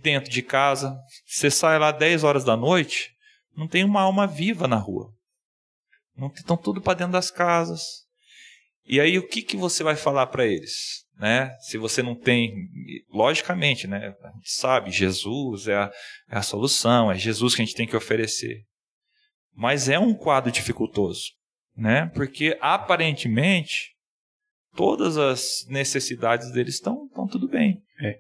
dentro 0.02 0.30
de 0.30 0.41
casa, 0.41 0.97
você 1.26 1.52
sai 1.52 1.78
lá 1.78 1.91
10 1.91 2.24
horas 2.24 2.43
da 2.43 2.58
noite, 2.58 3.12
não 3.56 3.68
tem 3.68 3.84
uma 3.84 4.02
alma 4.02 4.26
viva 4.26 4.68
na 4.68 4.78
rua. 4.78 5.14
Não 6.16 6.28
estão 6.28 6.58
tudo 6.58 6.82
para 6.82 6.95
dentro 6.97 7.14
das 7.14 7.30
casas. 7.30 7.82
E 8.86 8.99
aí 8.99 9.18
o 9.18 9.28
que, 9.28 9.41
que 9.41 9.56
você 9.56 9.84
vai 9.84 9.95
falar 9.95 10.28
para 10.28 10.45
eles? 10.45 11.06
Né? 11.18 11.56
Se 11.62 11.78
você 11.78 12.02
não 12.02 12.16
tem, 12.16 12.52
logicamente, 13.12 13.88
né? 13.88 14.16
A 14.24 14.32
gente 14.32 14.52
sabe, 14.52 14.91
Jesus 14.91 15.68
é 15.68 15.76
a, 15.76 15.91
é 16.30 16.38
a 16.38 16.41
solução, 16.41 17.12
é 17.12 17.18
Jesus 17.18 17.54
que 17.54 17.62
a 17.62 17.66
gente 17.66 17.76
tem 17.76 17.88
que 17.88 17.95
oferecer. 17.95 18.66
Mas 19.56 19.89
é 19.89 19.99
um 19.99 20.14
quadro 20.14 20.52
dificultoso, 20.52 21.32
né? 21.76 22.12
Porque 22.14 22.58
aparentemente 22.62 23.91
todas 24.76 25.18
as 25.18 25.66
necessidades 25.68 26.52
deles 26.52 26.76
estão, 26.76 27.08
tudo 27.30 27.47
bem. 27.47 27.82
É. 27.99 28.20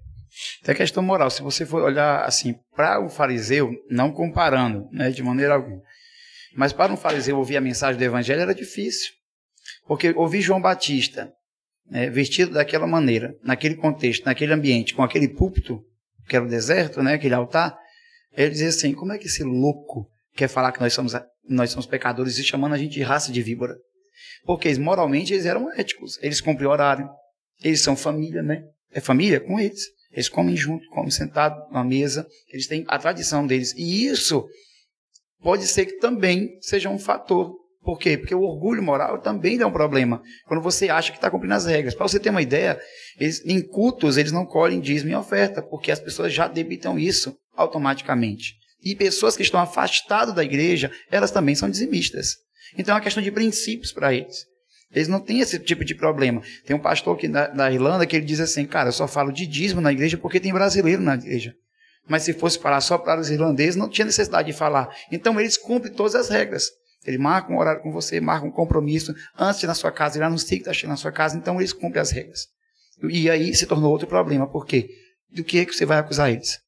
Tem 0.63 0.73
a 0.73 0.77
questão 0.77 1.03
moral. 1.03 1.29
Se 1.29 1.41
você 1.41 1.65
for 1.65 1.81
olhar 1.81 2.23
assim 2.23 2.55
para 2.75 3.03
o 3.03 3.09
fariseu, 3.09 3.71
não 3.89 4.11
comparando, 4.11 4.87
né, 4.91 5.09
de 5.09 5.21
maneira 5.21 5.55
alguma, 5.55 5.81
mas 6.55 6.73
para 6.73 6.91
um 6.91 6.97
fariseu 6.97 7.37
ouvir 7.37 7.57
a 7.57 7.61
mensagem 7.61 7.97
do 7.97 8.03
evangelho 8.03 8.41
era 8.41 8.55
difícil, 8.55 9.11
porque 9.87 10.11
ouvir 10.11 10.41
João 10.41 10.61
Batista 10.61 11.31
né, 11.89 12.09
vestido 12.09 12.53
daquela 12.53 12.87
maneira, 12.87 13.35
naquele 13.43 13.75
contexto, 13.75 14.25
naquele 14.25 14.53
ambiente, 14.53 14.93
com 14.93 15.03
aquele 15.03 15.27
púlpito 15.27 15.83
que 16.27 16.35
era 16.35 16.45
o 16.45 16.47
deserto, 16.47 17.03
né, 17.03 17.15
aquele 17.15 17.33
altar, 17.33 17.77
ele 18.33 18.51
dizia 18.51 18.69
assim: 18.69 18.93
como 18.93 19.11
é 19.11 19.17
que 19.17 19.27
esse 19.27 19.43
louco 19.43 20.09
quer 20.35 20.47
falar 20.47 20.71
que 20.71 20.79
nós 20.79 20.93
somos 20.93 21.13
nós 21.47 21.71
somos 21.71 21.85
pecadores 21.85 22.37
e 22.37 22.43
chamando 22.43 22.73
a 22.73 22.77
gente 22.77 22.93
de 22.93 23.01
raça 23.01 23.31
de 23.31 23.41
víbora? 23.41 23.75
Porque 24.45 24.73
moralmente 24.79 25.33
eles 25.33 25.45
eram 25.45 25.71
éticos, 25.73 26.17
eles 26.21 26.41
cumprem 26.41 26.67
horário, 26.67 27.09
eles 27.63 27.81
são 27.81 27.95
família, 27.95 28.41
né? 28.41 28.63
É 28.91 28.99
família 28.99 29.39
com 29.39 29.59
eles. 29.59 29.81
Eles 30.11 30.27
comem 30.27 30.57
junto, 30.57 30.85
comem 30.89 31.09
sentado 31.09 31.71
na 31.71 31.83
mesa, 31.83 32.27
eles 32.49 32.67
têm 32.67 32.83
a 32.87 32.99
tradição 32.99 33.47
deles. 33.47 33.73
E 33.77 34.05
isso 34.05 34.45
pode 35.41 35.65
ser 35.67 35.85
que 35.85 35.99
também 35.99 36.57
seja 36.59 36.89
um 36.89 36.99
fator. 36.99 37.55
Por 37.81 37.97
quê? 37.97 38.17
Porque 38.17 38.35
o 38.35 38.41
orgulho 38.41 38.83
moral 38.83 39.19
também 39.21 39.59
é 39.59 39.65
um 39.65 39.71
problema. 39.71 40.21
Quando 40.45 40.61
você 40.61 40.89
acha 40.89 41.11
que 41.11 41.17
está 41.17 41.31
cumprindo 41.31 41.55
as 41.55 41.65
regras. 41.65 41.95
Para 41.95 42.07
você 42.07 42.19
ter 42.19 42.29
uma 42.29 42.41
ideia, 42.41 42.79
eles, 43.17 43.43
em 43.45 43.65
cultos 43.65 44.17
eles 44.17 44.31
não 44.31 44.45
colhem 44.45 44.81
dízimo 44.81 45.11
e 45.11 45.15
oferta, 45.15 45.63
porque 45.63 45.91
as 45.91 45.99
pessoas 45.99 46.33
já 46.33 46.47
debitam 46.47 46.99
isso 46.99 47.35
automaticamente. 47.55 48.60
E 48.83 48.95
pessoas 48.95 49.35
que 49.35 49.43
estão 49.43 49.59
afastadas 49.59 50.33
da 50.33 50.43
igreja, 50.43 50.91
elas 51.11 51.31
também 51.31 51.55
são 51.55 51.69
dizimistas. 51.69 52.37
Então 52.77 52.93
é 52.93 52.95
uma 52.95 53.03
questão 53.03 53.21
de 53.21 53.31
princípios 53.31 53.91
para 53.91 54.13
eles. 54.13 54.45
Eles 54.93 55.07
não 55.07 55.19
têm 55.19 55.39
esse 55.39 55.57
tipo 55.59 55.85
de 55.85 55.95
problema. 55.95 56.41
Tem 56.65 56.75
um 56.75 56.79
pastor 56.79 57.15
aqui 57.15 57.27
da, 57.27 57.47
da 57.47 57.71
Irlanda 57.71 58.05
que 58.05 58.15
ele 58.15 58.25
diz 58.25 58.39
assim, 58.39 58.65
cara, 58.65 58.89
eu 58.89 58.93
só 58.93 59.07
falo 59.07 59.31
de 59.31 59.45
dízimo 59.47 59.79
na 59.79 59.91
igreja 59.91 60.17
porque 60.17 60.39
tem 60.39 60.51
brasileiro 60.51 61.01
na 61.01 61.15
igreja. 61.15 61.55
Mas 62.07 62.23
se 62.23 62.33
fosse 62.33 62.59
falar 62.59 62.81
só 62.81 62.97
para 62.97 63.21
os 63.21 63.29
irlandeses, 63.29 63.75
não 63.75 63.87
tinha 63.87 64.05
necessidade 64.05 64.51
de 64.51 64.57
falar. 64.57 64.93
Então 65.11 65.39
eles 65.39 65.57
cumprem 65.57 65.93
todas 65.93 66.15
as 66.15 66.29
regras. 66.29 66.65
Ele 67.05 67.17
marca 67.17 67.51
um 67.51 67.57
horário 67.57 67.81
com 67.81 67.91
você, 67.91 68.19
marca 68.19 68.45
um 68.45 68.51
compromisso 68.51 69.13
antes 69.37 69.59
de 69.59 69.65
ir 69.65 69.67
na 69.67 69.73
sua 69.73 69.91
casa, 69.91 70.17
ele 70.17 70.25
anuncia 70.25 70.49
que 70.49 70.61
está 70.61 70.73
chegando 70.73 70.91
na 70.91 70.97
sua 70.97 71.11
casa, 71.11 71.37
então 71.37 71.59
eles 71.59 71.73
cumprem 71.73 72.01
as 72.01 72.11
regras. 72.11 72.47
E 73.09 73.29
aí 73.29 73.55
se 73.55 73.65
tornou 73.65 73.91
outro 73.91 74.07
problema. 74.07 74.47
Por 74.47 74.65
quê? 74.65 74.89
Do 75.31 75.43
que, 75.43 75.59
é 75.59 75.65
que 75.65 75.73
você 75.73 75.85
vai 75.85 75.97
acusar 75.97 76.29
eles? 76.29 76.59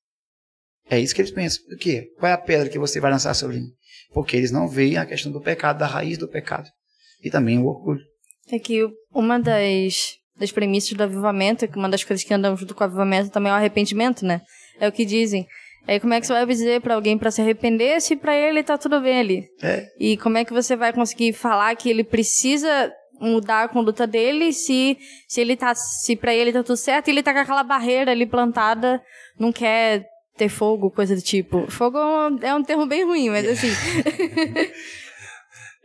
É 0.93 0.99
isso 0.99 1.15
que 1.15 1.21
eles 1.21 1.31
pensam. 1.31 1.63
Do 1.67 1.75
que? 1.75 2.03
Qual 2.19 2.29
é 2.29 2.33
a 2.33 2.37
pedra 2.37 2.69
que 2.69 2.77
você 2.77 2.99
vai 2.99 3.11
lançar 3.11 3.33
sobre 3.33 3.57
ele? 3.57 3.67
Porque 4.13 4.37
eles 4.37 4.51
não 4.51 4.67
veem 4.67 4.97
a 4.97 5.05
questão 5.05 5.31
do 5.31 5.41
pecado, 5.41 5.79
da 5.79 5.87
raiz 5.87 6.19
do 6.19 6.27
pecado. 6.27 6.69
E 7.23 7.31
também 7.31 7.57
o 7.57 7.65
orgulho. 7.65 8.01
É 8.51 8.59
que 8.59 8.87
uma 9.11 9.39
das, 9.39 10.17
das 10.37 10.51
premissas 10.51 10.93
do 10.93 11.01
avivamento, 11.01 11.67
que 11.67 11.77
uma 11.77 11.89
das 11.89 12.03
coisas 12.03 12.23
que 12.23 12.33
andam 12.33 12.55
junto 12.55 12.75
com 12.75 12.83
o 12.83 12.87
avivamento 12.87 13.31
também 13.31 13.49
é 13.51 13.55
o 13.55 13.57
arrependimento, 13.57 14.23
né? 14.23 14.41
É 14.79 14.87
o 14.87 14.91
que 14.91 15.03
dizem. 15.03 15.47
Aí 15.87 15.99
como 15.99 16.13
é 16.13 16.21
que 16.21 16.27
você 16.27 16.33
vai 16.33 16.45
dizer 16.45 16.81
para 16.81 16.93
alguém 16.93 17.17
para 17.17 17.31
se 17.31 17.41
arrepender 17.41 17.99
se 18.01 18.15
para 18.15 18.35
ele 18.35 18.63
tá 18.63 18.77
tudo 18.77 19.01
bem 19.01 19.19
ali? 19.19 19.47
É. 19.61 19.87
E 19.99 20.15
como 20.17 20.37
é 20.37 20.45
que 20.45 20.53
você 20.53 20.75
vai 20.75 20.93
conseguir 20.93 21.33
falar 21.33 21.75
que 21.75 21.89
ele 21.89 22.03
precisa 22.03 22.91
mudar 23.19 23.63
a 23.63 23.67
conduta 23.67 24.05
dele 24.05 24.53
se 24.53 24.97
se 25.27 25.41
ele 25.41 25.55
tá 25.55 25.73
se 25.75 26.15
para 26.15 26.33
ele 26.33 26.53
tá 26.53 26.63
tudo 26.63 26.77
certo 26.77 27.07
e 27.07 27.11
ele 27.11 27.23
tá 27.23 27.33
com 27.33 27.39
aquela 27.39 27.63
barreira 27.63 28.11
ali 28.11 28.25
plantada, 28.25 29.01
não 29.37 29.51
quer 29.51 30.05
ter 30.37 30.49
fogo, 30.49 30.91
coisa 30.91 31.15
do 31.15 31.21
tipo. 31.21 31.69
Fogo 31.69 31.97
é 32.41 32.53
um 32.55 32.63
termo 32.63 32.85
bem 32.85 33.05
ruim, 33.05 33.29
mas 33.29 33.47
assim. 33.47 33.69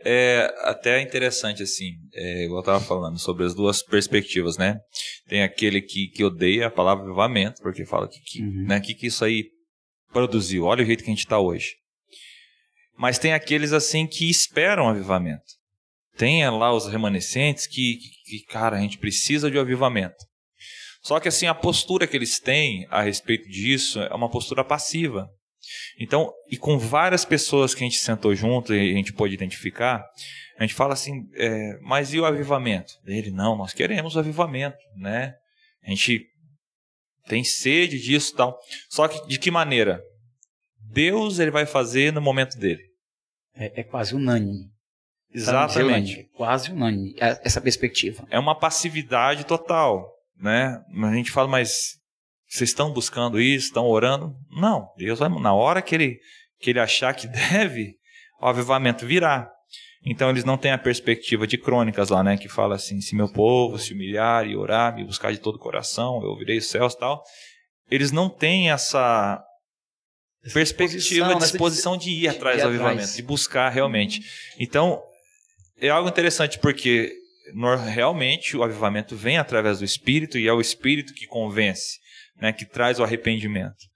É 0.01 0.49
até 0.61 1.01
interessante, 1.01 1.61
assim, 1.61 1.91
é, 2.13 2.45
igual 2.45 2.59
eu 2.59 2.61
estava 2.61 2.79
falando, 2.79 3.19
sobre 3.19 3.45
as 3.45 3.53
duas 3.53 3.83
perspectivas, 3.83 4.57
né? 4.57 4.79
Tem 5.27 5.43
aquele 5.43 5.81
que, 5.81 6.07
que 6.07 6.23
odeia 6.23 6.67
a 6.67 6.71
palavra 6.71 7.03
avivamento, 7.03 7.61
porque 7.61 7.85
fala 7.85 8.07
que, 8.07 8.19
que, 8.21 8.41
uhum. 8.41 8.65
né, 8.65 8.79
que, 8.79 8.93
que 8.93 9.07
isso 9.07 9.25
aí 9.25 9.49
produziu, 10.13 10.63
olha 10.63 10.83
o 10.83 10.85
jeito 10.85 11.03
que 11.03 11.09
a 11.09 11.13
gente 11.13 11.25
está 11.25 11.37
hoje. 11.37 11.75
Mas 12.97 13.19
tem 13.19 13.33
aqueles, 13.33 13.73
assim, 13.73 14.07
que 14.07 14.29
esperam 14.29 14.87
avivamento. 14.87 15.43
Tem 16.17 16.49
lá 16.49 16.73
os 16.73 16.87
remanescentes 16.87 17.67
que, 17.67 17.97
que, 17.97 18.39
que, 18.39 18.45
cara, 18.45 18.77
a 18.77 18.81
gente 18.81 18.97
precisa 18.97 19.51
de 19.51 19.57
um 19.57 19.61
avivamento. 19.61 20.17
Só 21.01 21.19
que, 21.19 21.27
assim, 21.27 21.47
a 21.47 21.53
postura 21.53 22.05
que 22.05 22.15
eles 22.15 22.39
têm 22.39 22.85
a 22.89 23.01
respeito 23.01 23.47
disso 23.49 23.99
é 24.01 24.13
uma 24.13 24.29
postura 24.29 24.63
passiva. 24.63 25.29
Então, 25.99 26.31
e 26.49 26.57
com 26.57 26.77
várias 26.77 27.25
pessoas 27.25 27.73
que 27.73 27.83
a 27.83 27.87
gente 27.87 27.99
sentou 27.99 28.33
junto 28.35 28.73
e 28.73 28.91
a 28.91 28.95
gente 28.95 29.13
pôde 29.13 29.33
identificar, 29.33 30.05
a 30.57 30.63
gente 30.63 30.73
fala 30.73 30.93
assim, 30.93 31.29
é, 31.35 31.79
mas 31.81 32.13
e 32.13 32.19
o 32.19 32.25
avivamento? 32.25 32.93
Ele, 33.05 33.31
não, 33.31 33.57
nós 33.57 33.73
queremos 33.73 34.15
o 34.15 34.19
avivamento, 34.19 34.77
né? 34.97 35.35
A 35.83 35.89
gente 35.89 36.25
tem 37.27 37.43
sede 37.43 37.99
disso 37.99 38.33
e 38.33 38.35
tal. 38.35 38.59
Só 38.89 39.07
que 39.07 39.25
de 39.27 39.39
que 39.39 39.51
maneira? 39.51 40.01
Deus 40.91 41.39
ele 41.39 41.51
vai 41.51 41.65
fazer 41.65 42.11
no 42.11 42.21
momento 42.21 42.57
dele. 42.57 42.83
É, 43.55 43.81
é 43.81 43.83
quase 43.83 44.15
unânime. 44.15 44.69
Exatamente. 45.31 46.27
quase 46.33 46.71
unânime 46.71 47.13
é, 47.19 47.39
essa 47.43 47.61
perspectiva. 47.61 48.27
É 48.31 48.39
uma 48.39 48.57
passividade 48.57 49.45
total, 49.45 50.11
né? 50.39 50.81
A 51.03 51.13
gente 51.13 51.31
fala, 51.31 51.47
mas 51.47 51.99
vocês 52.47 52.69
estão 52.69 52.91
buscando 52.91 53.39
isso, 53.39 53.67
estão 53.67 53.85
orando? 53.85 54.35
Não, 54.49 54.87
Deus 54.97 55.19
vai, 55.19 55.29
na 55.29 55.53
hora 55.53 55.81
que 55.81 55.93
ele, 55.93 56.19
que 56.59 56.69
ele 56.69 56.79
achar 56.79 57.13
que 57.13 57.27
deve, 57.29 57.95
o 58.41 58.47
avivamento 58.47 59.05
virá. 59.05 59.51
Então 60.05 60.29
eles 60.29 60.45
não 60.45 60.57
têm 60.57 60.71
a 60.71 60.77
perspectiva 60.77 61.45
de 61.45 61.57
crônicas 61.57 62.09
lá, 62.09 62.23
né, 62.23 62.37
que 62.37 62.47
fala 62.47 62.75
assim, 62.75 63.01
se 63.01 63.15
meu 63.15 63.27
povo 63.27 63.77
se 63.77 63.93
humilhar 63.93 64.47
e 64.47 64.55
orar, 64.55 64.95
me 64.95 65.03
buscar 65.03 65.31
de 65.31 65.39
todo 65.39 65.55
o 65.55 65.59
coração, 65.59 66.21
eu 66.23 66.29
ouvirei 66.29 66.57
os 66.57 66.67
céus 66.67 66.95
tal. 66.95 67.21
Eles 67.91 68.11
não 68.11 68.29
têm 68.29 68.71
essa 68.71 69.43
perspectiva, 70.53 71.35
disposição 71.35 71.97
de 71.97 72.11
ir 72.11 72.27
atrás 72.29 72.61
do 72.61 72.69
avivamento, 72.69 73.13
de 73.13 73.21
buscar 73.21 73.69
realmente. 73.69 74.21
Então, 74.57 75.01
é 75.81 75.89
algo 75.89 76.07
interessante 76.07 76.59
porque 76.59 77.13
realmente 77.85 78.55
o 78.55 78.63
avivamento 78.63 79.15
vem 79.15 79.37
através 79.37 79.79
do 79.79 79.85
Espírito 79.85 80.37
e 80.37 80.47
é 80.47 80.53
o 80.53 80.61
Espírito 80.61 81.13
que 81.13 81.27
convence 81.27 81.99
né, 82.39 82.53
que 82.53 82.65
traz 82.65 82.99
o 82.99 83.03
arrependimento. 83.03 83.87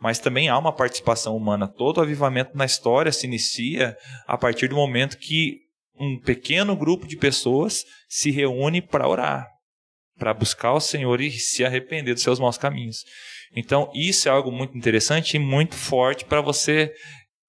Mas 0.00 0.18
também 0.18 0.48
há 0.48 0.58
uma 0.58 0.74
participação 0.74 1.36
humana. 1.36 1.68
Todo 1.68 2.00
avivamento 2.00 2.56
na 2.56 2.64
história 2.64 3.12
se 3.12 3.26
inicia 3.26 3.96
a 4.26 4.36
partir 4.36 4.68
do 4.68 4.76
momento 4.76 5.16
que 5.16 5.60
um 5.94 6.18
pequeno 6.18 6.76
grupo 6.76 7.06
de 7.06 7.16
pessoas 7.16 7.84
se 8.08 8.30
reúne 8.30 8.82
para 8.82 9.08
orar, 9.08 9.46
para 10.18 10.34
buscar 10.34 10.72
o 10.72 10.80
Senhor 10.80 11.20
e 11.20 11.30
se 11.30 11.64
arrepender 11.64 12.12
dos 12.12 12.22
seus 12.22 12.40
maus 12.40 12.58
caminhos. 12.58 13.04
Então, 13.56 13.90
isso 13.94 14.28
é 14.28 14.32
algo 14.32 14.50
muito 14.50 14.76
interessante 14.76 15.36
e 15.36 15.38
muito 15.38 15.76
forte 15.76 16.24
para 16.24 16.40
você 16.40 16.92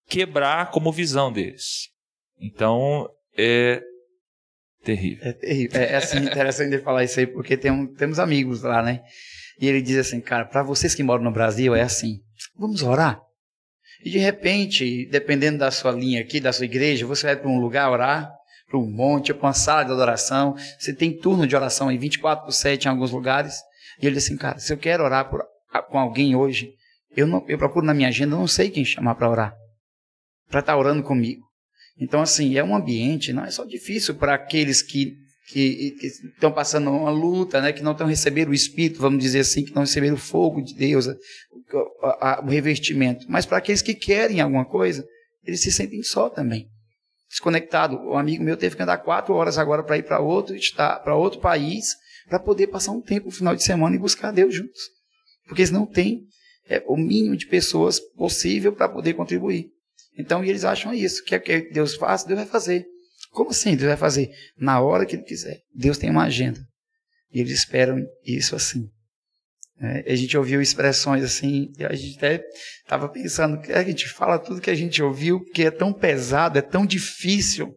quebrar 0.07 0.69
como 0.69 0.91
visão 0.91 1.31
deles. 1.31 1.89
Então, 2.39 3.09
é 3.35 3.81
terrível. 4.85 5.27
É 5.27 5.33
terrível. 5.33 5.81
É, 5.81 5.93
é 5.93 5.95
assim, 5.95 6.19
interessante 6.19 6.77
falar 6.79 7.03
isso 7.03 7.19
aí, 7.19 7.27
porque 7.27 7.57
tem 7.57 7.71
um, 7.71 7.87
temos 7.87 8.19
amigos 8.19 8.61
lá, 8.61 8.81
né? 8.81 9.01
E 9.59 9.67
ele 9.67 9.81
diz 9.81 9.97
assim, 9.97 10.21
cara, 10.21 10.45
para 10.45 10.63
vocês 10.63 10.93
que 10.93 11.03
moram 11.03 11.23
no 11.23 11.31
Brasil 11.31 11.73
é 11.75 11.81
assim, 11.81 12.19
vamos 12.57 12.83
orar. 12.83 13.19
E 14.03 14.09
de 14.09 14.19
repente, 14.19 15.07
dependendo 15.09 15.57
da 15.57 15.71
sua 15.71 15.91
linha 15.91 16.21
aqui, 16.21 16.39
da 16.39 16.53
sua 16.53 16.65
igreja, 16.65 17.07
você 17.07 17.25
vai 17.25 17.35
para 17.35 17.49
um 17.49 17.59
lugar 17.59 17.89
orar, 17.89 18.31
para 18.69 18.79
um 18.79 18.89
monte, 18.89 19.33
para 19.33 19.47
uma 19.47 19.53
sala 19.53 19.83
de 19.83 19.91
adoração. 19.91 20.55
Você 20.77 20.93
tem 20.93 21.17
turno 21.17 21.47
de 21.47 21.55
oração 21.55 21.91
em 21.91 21.97
24 21.97 22.45
por 22.45 22.51
7 22.51 22.85
em 22.85 22.89
alguns 22.89 23.11
lugares. 23.11 23.55
E 24.01 24.05
ele 24.05 24.15
diz 24.15 24.25
assim, 24.25 24.37
cara, 24.37 24.59
se 24.59 24.71
eu 24.71 24.77
quero 24.77 25.03
orar 25.03 25.29
por, 25.29 25.43
com 25.89 25.97
alguém 25.97 26.35
hoje, 26.35 26.73
eu, 27.15 27.25
não, 27.25 27.43
eu 27.47 27.57
procuro 27.57 27.85
na 27.85 27.93
minha 27.93 28.09
agenda, 28.09 28.35
eu 28.35 28.39
não 28.39 28.47
sei 28.47 28.69
quem 28.69 28.83
chamar 28.83 29.15
para 29.15 29.29
orar. 29.29 29.55
Para 30.49 30.59
estar 30.59 30.73
tá 30.73 30.77
orando 30.77 31.01
comigo. 31.01 31.44
Então, 31.99 32.21
assim, 32.21 32.57
é 32.57 32.63
um 32.63 32.75
ambiente, 32.75 33.31
não 33.31 33.45
é 33.45 33.51
só 33.51 33.63
difícil 33.63 34.15
para 34.15 34.33
aqueles 34.33 34.81
que 34.81 35.25
que, 35.47 35.95
estão 36.33 36.51
passando 36.51 36.89
uma 36.89 37.11
luta, 37.11 37.61
né, 37.61 37.71
que 37.71 37.83
não 37.83 37.91
estão 37.91 38.07
recebendo 38.07 38.49
o 38.49 38.53
Espírito, 38.53 38.99
vamos 38.99 39.23
dizer 39.23 39.41
assim, 39.41 39.63
que 39.63 39.73
não 39.75 39.83
receberam 39.83 40.15
o 40.15 40.19
fogo 40.19 40.61
de 40.61 40.73
Deus, 40.73 41.07
a, 41.07 41.15
a, 42.01 42.43
o 42.43 42.49
revestimento. 42.49 43.25
Mas 43.29 43.45
para 43.45 43.59
aqueles 43.59 43.81
que 43.81 43.93
querem 43.93 44.41
alguma 44.41 44.65
coisa, 44.65 45.05
eles 45.45 45.61
se 45.61 45.71
sentem 45.71 46.01
só 46.01 46.29
também. 46.29 46.67
Desconectado. 47.29 47.97
Um 47.97 48.17
amigo 48.17 48.43
meu 48.43 48.57
teve 48.57 48.75
que 48.75 48.81
andar 48.81 48.97
quatro 48.99 49.33
horas 49.33 49.57
agora 49.57 49.83
para 49.83 49.97
ir 49.97 50.03
para 50.03 50.19
outro, 50.19 50.55
para 50.75 51.15
outro 51.15 51.39
país, 51.39 51.95
para 52.27 52.39
poder 52.39 52.67
passar 52.67 52.91
um 52.91 53.01
tempo 53.01 53.27
no 53.27 53.31
final 53.31 53.55
de 53.55 53.63
semana 53.63 53.95
e 53.95 53.99
buscar 53.99 54.31
Deus 54.31 54.55
juntos. 54.55 54.81
Porque 55.47 55.61
eles 55.61 55.71
não 55.71 55.85
têm 55.85 56.25
é, 56.67 56.83
o 56.87 56.97
mínimo 56.97 57.35
de 57.35 57.45
pessoas 57.45 57.99
possível 57.99 58.73
para 58.73 58.89
poder 58.89 59.13
contribuir. 59.13 59.69
Então, 60.17 60.43
eles 60.43 60.63
acham 60.63 60.93
isso, 60.93 61.23
que 61.23 61.35
é 61.35 61.39
que 61.39 61.69
Deus 61.71 61.95
faz, 61.95 62.23
Deus 62.23 62.39
vai 62.39 62.47
fazer. 62.47 62.85
Como 63.31 63.49
assim 63.49 63.75
Deus 63.75 63.89
vai 63.89 63.97
fazer? 63.97 64.29
Na 64.57 64.79
hora 64.79 65.05
que 65.05 65.15
Ele 65.15 65.23
quiser. 65.23 65.59
Deus 65.73 65.97
tem 65.97 66.09
uma 66.09 66.23
agenda. 66.23 66.59
E 67.33 67.41
eles 67.41 67.51
esperam 67.51 68.01
isso 68.25 68.55
assim. 68.55 68.87
É, 69.81 70.13
a 70.13 70.15
gente 70.15 70.37
ouviu 70.37 70.61
expressões 70.61 71.21
assim, 71.21 71.67
e 71.77 71.83
a 71.83 71.93
gente 71.93 72.15
até 72.17 72.41
estava 72.81 73.09
pensando 73.09 73.59
que 73.59 73.73
a 73.73 73.83
gente 73.83 74.07
fala 74.07 74.39
tudo 74.39 74.61
que 74.61 74.69
a 74.69 74.75
gente 74.75 75.03
ouviu, 75.03 75.41
que 75.53 75.63
é 75.63 75.71
tão 75.71 75.91
pesado, 75.91 76.57
é 76.57 76.61
tão 76.61 76.85
difícil. 76.85 77.75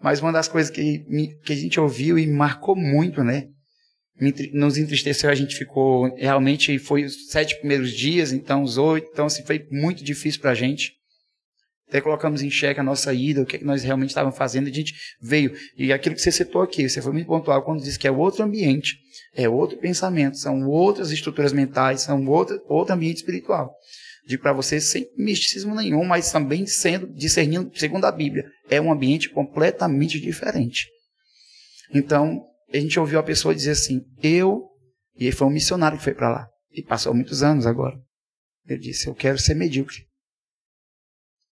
Mas 0.00 0.20
uma 0.20 0.30
das 0.30 0.46
coisas 0.46 0.70
que, 0.70 1.04
que 1.44 1.52
a 1.52 1.56
gente 1.56 1.80
ouviu 1.80 2.16
e 2.16 2.26
marcou 2.26 2.76
muito, 2.76 3.24
né? 3.24 3.48
nos 4.52 4.76
entristeceu, 4.76 5.30
a 5.30 5.34
gente 5.34 5.54
ficou, 5.54 6.12
realmente 6.16 6.76
foi 6.78 7.04
os 7.04 7.28
sete 7.30 7.56
primeiros 7.58 7.92
dias, 7.92 8.32
então 8.32 8.64
os 8.64 8.76
oito, 8.76 9.08
então 9.12 9.26
assim, 9.26 9.44
foi 9.44 9.64
muito 9.70 10.02
difícil 10.02 10.40
para 10.40 10.50
a 10.50 10.54
gente. 10.54 10.92
Até 11.88 12.02
colocamos 12.02 12.42
em 12.42 12.50
xeque 12.50 12.78
a 12.78 12.82
nossa 12.82 13.14
ida, 13.14 13.40
o 13.40 13.46
que, 13.46 13.56
é 13.56 13.58
que 13.58 13.64
nós 13.64 13.82
realmente 13.82 14.10
estávamos 14.10 14.36
fazendo, 14.36 14.68
a 14.68 14.72
gente 14.72 14.94
veio. 15.20 15.56
E 15.76 15.90
aquilo 15.90 16.14
que 16.14 16.20
você 16.20 16.30
citou 16.30 16.60
aqui, 16.60 16.86
você 16.86 17.00
foi 17.00 17.12
muito 17.12 17.26
pontual 17.26 17.62
quando 17.64 17.82
disse 17.82 17.98
que 17.98 18.06
é 18.06 18.10
outro 18.10 18.44
ambiente, 18.44 18.98
é 19.34 19.48
outro 19.48 19.78
pensamento, 19.78 20.36
são 20.36 20.68
outras 20.68 21.10
estruturas 21.10 21.52
mentais, 21.52 22.02
são 22.02 22.26
outro, 22.26 22.60
outro 22.68 22.94
ambiente 22.94 23.16
espiritual. 23.16 23.74
Digo 24.26 24.42
para 24.42 24.52
você, 24.52 24.78
sem 24.78 25.08
misticismo 25.16 25.74
nenhum, 25.74 26.04
mas 26.04 26.30
também 26.30 26.66
sendo 26.66 27.10
discernindo, 27.14 27.70
segundo 27.74 28.04
a 28.04 28.12
Bíblia, 28.12 28.44
é 28.68 28.78
um 28.78 28.92
ambiente 28.92 29.30
completamente 29.30 30.20
diferente. 30.20 30.86
Então, 31.94 32.44
a 32.70 32.76
gente 32.76 33.00
ouviu 33.00 33.18
a 33.18 33.22
pessoa 33.22 33.54
dizer 33.54 33.70
assim: 33.70 34.02
eu, 34.22 34.66
e 35.16 35.32
foi 35.32 35.46
um 35.46 35.50
missionário 35.50 35.96
que 35.96 36.04
foi 36.04 36.12
para 36.12 36.28
lá, 36.28 36.48
e 36.70 36.82
passou 36.82 37.14
muitos 37.14 37.42
anos 37.42 37.66
agora. 37.66 37.96
Ele 38.66 38.78
disse: 38.78 39.08
eu 39.08 39.14
quero 39.14 39.38
ser 39.38 39.54
medíocre. 39.54 40.07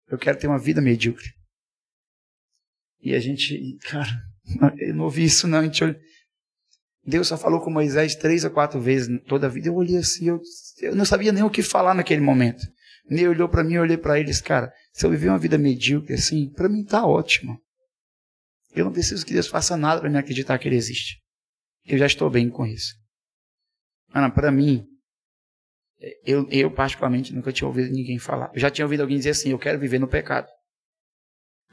Eu 0.09 0.19
quero 0.19 0.39
ter 0.39 0.47
uma 0.47 0.59
vida 0.59 0.81
medíocre. 0.81 1.27
E 3.01 3.15
a 3.15 3.21
gente, 3.21 3.77
cara, 3.83 4.11
eu 4.79 4.95
não 4.95 5.05
ouvi 5.05 5.25
isso 5.25 5.47
não. 5.47 5.59
A 5.59 5.65
gente, 5.65 5.83
Deus 7.05 7.29
só 7.29 7.37
falou 7.37 7.61
com 7.61 7.71
Moisés 7.71 8.15
três 8.15 8.45
ou 8.45 8.51
quatro 8.51 8.81
vezes 8.81 9.09
toda 9.27 9.47
a 9.47 9.51
vida. 9.51 9.69
Eu 9.69 9.75
olhei 9.75 9.99
assim, 9.99 10.29
eu, 10.29 10.41
eu 10.81 10.97
não 10.97 11.05
sabia 11.05 11.33
nem 11.33 11.43
o 11.43 11.51
que 11.51 11.63
falar 11.63 11.95
naquele 11.95 12.21
momento. 12.21 12.65
Ele 13.11 13.27
olhou 13.27 13.49
para 13.49 13.65
mim, 13.65 13.75
eu 13.75 13.83
olhei 13.83 13.97
para 13.97 14.19
ele 14.19 14.29
e 14.29 14.33
disse, 14.33 14.43
cara, 14.43 14.73
se 14.93 15.07
eu 15.07 15.11
viver 15.11 15.29
uma 15.29 15.39
vida 15.39 15.57
medíocre 15.57 16.15
assim, 16.15 16.51
para 16.51 16.69
mim 16.69 16.85
tá 16.85 17.07
ótimo. 17.07 17.59
Eu 18.75 18.85
não 18.85 18.93
preciso 18.93 19.25
que 19.25 19.33
Deus 19.33 19.47
faça 19.47 19.77
nada 19.77 20.01
para 20.01 20.11
me 20.11 20.19
acreditar 20.19 20.59
que 20.59 20.69
Ele 20.69 20.77
existe. 20.77 21.21
Eu 21.87 21.99
já 21.99 22.07
estou 22.07 22.29
bem 22.29 22.51
com 22.51 22.67
isso. 22.67 22.95
Ana, 24.15 24.31
para 24.31 24.53
mim, 24.53 24.87
eu, 26.25 26.49
eu 26.51 26.71
particularmente 26.71 27.35
nunca 27.35 27.53
tinha 27.53 27.67
ouvido 27.67 27.91
ninguém 27.91 28.19
falar. 28.19 28.51
Eu 28.55 28.61
já 28.61 28.71
tinha 28.71 28.85
ouvido 28.85 29.01
alguém 29.01 29.17
dizer 29.17 29.31
assim: 29.31 29.51
eu 29.51 29.59
quero 29.59 29.79
viver 29.79 29.99
no 29.99 30.09
pecado. 30.09 30.49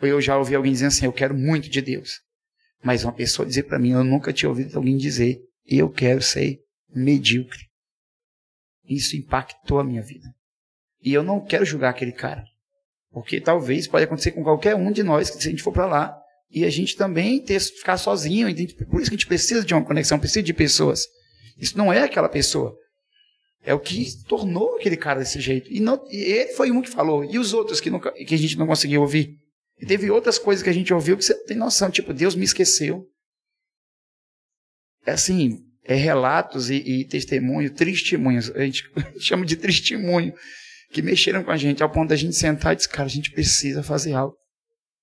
Ou 0.01 0.07
eu 0.07 0.19
já 0.19 0.37
ouvi 0.37 0.55
alguém 0.55 0.71
dizer 0.71 0.87
assim: 0.87 1.05
eu 1.05 1.13
quero 1.13 1.35
muito 1.35 1.69
de 1.69 1.81
Deus. 1.81 2.21
Mas 2.83 3.03
uma 3.03 3.13
pessoa 3.13 3.45
dizer 3.45 3.63
para 3.63 3.79
mim: 3.79 3.91
eu 3.91 4.03
nunca 4.03 4.33
tinha 4.33 4.49
ouvido 4.49 4.75
alguém 4.75 4.97
dizer: 4.97 5.39
eu 5.65 5.89
quero 5.89 6.21
ser 6.21 6.59
medíocre. 6.93 7.65
Isso 8.87 9.15
impactou 9.15 9.79
a 9.79 9.83
minha 9.83 10.01
vida. 10.01 10.27
E 11.01 11.13
eu 11.13 11.23
não 11.23 11.43
quero 11.43 11.65
julgar 11.65 11.89
aquele 11.89 12.11
cara. 12.11 12.43
Porque 13.11 13.39
talvez 13.39 13.87
pode 13.87 14.05
acontecer 14.05 14.31
com 14.31 14.43
qualquer 14.43 14.75
um 14.75 14.91
de 14.91 15.03
nós, 15.03 15.29
que 15.29 15.41
se 15.41 15.47
a 15.47 15.51
gente 15.51 15.63
for 15.63 15.71
para 15.71 15.85
lá, 15.85 16.21
e 16.49 16.65
a 16.65 16.69
gente 16.69 16.95
também 16.95 17.41
ter, 17.41 17.59
ficar 17.59 17.97
sozinho. 17.97 18.47
Por 18.89 19.01
isso 19.01 19.09
que 19.09 19.15
a 19.15 19.17
gente 19.17 19.27
precisa 19.27 19.63
de 19.63 19.73
uma 19.73 19.83
conexão, 19.83 20.19
precisa 20.19 20.43
de 20.43 20.53
pessoas. 20.53 21.07
Isso 21.57 21.77
não 21.77 21.91
é 21.91 22.03
aquela 22.03 22.29
pessoa. 22.29 22.75
É 23.65 23.73
o 23.73 23.79
que 23.79 24.05
tornou 24.25 24.75
aquele 24.75 24.95
cara 24.95 25.19
desse 25.19 25.41
jeito. 25.41 25.71
E, 25.73 25.79
não, 25.79 26.05
e 26.11 26.17
ele 26.17 26.53
foi 26.53 26.69
um 26.69 26.83
que 26.83 26.89
falou. 26.89 27.25
E 27.25 27.39
os 27.39 27.51
outros 27.51 27.81
que, 27.81 27.89
nunca, 27.89 28.11
que 28.11 28.35
a 28.35 28.37
gente 28.37 28.57
não 28.57 28.67
conseguiu 28.67 29.01
ouvir? 29.01 29.35
E 29.81 29.85
teve 29.85 30.11
outras 30.11 30.37
coisas 30.37 30.61
que 30.63 30.69
a 30.69 30.73
gente 30.73 30.93
ouviu 30.93 31.17
que 31.17 31.25
você 31.25 31.33
tem 31.45 31.57
noção. 31.57 31.89
Tipo, 31.89 32.13
Deus 32.13 32.35
me 32.35 32.45
esqueceu. 32.45 33.03
É 35.03 35.11
assim, 35.11 35.63
é 35.83 35.95
relatos 35.95 36.69
e, 36.69 36.75
e 36.75 37.05
testemunho, 37.05 37.73
testemunhos. 37.73 38.51
A 38.51 38.63
gente 38.63 38.83
chama 39.19 39.43
de 39.43 39.55
testemunho. 39.55 40.33
Que 40.91 41.01
mexeram 41.01 41.43
com 41.43 41.51
a 41.51 41.57
gente 41.57 41.81
ao 41.81 41.91
ponto 41.91 42.09
da 42.09 42.15
gente 42.15 42.35
sentar 42.35 42.73
e 42.73 42.75
dizer, 42.75 42.89
cara, 42.89 43.05
a 43.05 43.11
gente 43.11 43.31
precisa 43.31 43.81
fazer 43.81 44.13
algo. 44.13 44.35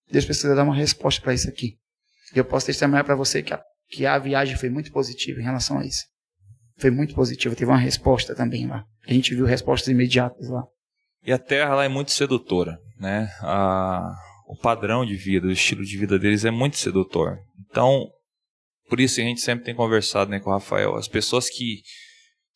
Deus 0.09 0.25
precisa 0.25 0.55
dar 0.55 0.63
uma 0.63 0.75
resposta 0.75 1.21
para 1.21 1.35
isso 1.35 1.49
aqui. 1.49 1.77
E 2.35 2.39
eu 2.39 2.45
posso 2.45 2.67
testemunhar 2.67 3.05
para 3.05 3.17
você 3.17 3.43
que 3.43 3.53
a, 3.53 3.61
que 3.89 4.07
a 4.07 4.19
viagem 4.19 4.57
foi 4.57 4.71
muito 4.71 4.93
positiva 4.93 5.41
em 5.41 5.45
relação 5.45 5.79
a 5.79 5.85
isso. 5.85 6.12
Foi 6.79 6.91
muito 6.91 7.15
positiva. 7.15 7.55
Teve 7.55 7.71
uma 7.71 7.79
resposta 7.79 8.35
também 8.35 8.67
lá. 8.67 8.85
A 9.07 9.13
gente 9.13 9.35
viu 9.35 9.45
respostas 9.45 9.89
imediatas 9.89 10.49
lá. 10.49 10.65
E 11.25 11.33
a 11.33 11.39
terra 11.39 11.75
lá 11.75 11.85
é 11.85 11.89
muito 11.89 12.11
sedutora, 12.11 12.79
né? 12.99 13.31
A, 13.41 14.13
o 14.47 14.57
padrão 14.57 15.07
de 15.07 15.17
vida, 15.17 15.47
o 15.47 15.53
estilo 15.53 15.85
de 15.85 15.97
vida 15.97 16.19
deles 16.19 16.45
é 16.45 16.51
muito 16.51 16.77
sedutor. 16.77 17.39
Então, 17.71 18.09
por 18.89 19.01
isso 19.01 19.21
a 19.21 19.25
gente 19.25 19.41
sempre 19.41 19.65
tem 19.65 19.75
conversado 19.75 20.31
né, 20.31 20.41
com 20.41 20.51
o 20.51 20.53
Rafael. 20.53 20.97
As 20.97 21.09
pessoas 21.09 21.49
que, 21.49 21.83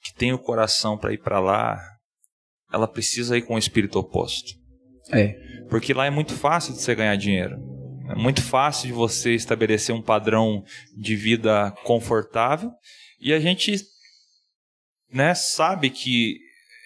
que 0.02 0.14
têm 0.14 0.32
o 0.32 0.38
coração 0.38 0.98
para 0.98 1.12
ir 1.12 1.18
para 1.18 1.38
lá, 1.38 1.80
ela 2.72 2.88
precisa 2.88 3.38
ir 3.38 3.42
com 3.42 3.54
o 3.54 3.58
espírito 3.58 3.98
oposto. 3.98 4.52
É. 5.12 5.34
Porque 5.70 5.94
lá 5.94 6.06
é 6.06 6.10
muito 6.10 6.34
fácil 6.34 6.74
de 6.74 6.80
você 6.80 6.94
ganhar 6.94 7.16
dinheiro. 7.16 7.56
É 8.08 8.14
muito 8.14 8.42
fácil 8.42 8.88
de 8.88 8.92
você 8.92 9.34
estabelecer 9.34 9.94
um 9.94 10.02
padrão 10.02 10.62
de 10.96 11.16
vida 11.16 11.72
confortável. 11.84 12.70
E 13.20 13.32
a 13.32 13.40
gente 13.40 13.76
né, 15.12 15.34
sabe 15.34 15.90
que 15.90 16.38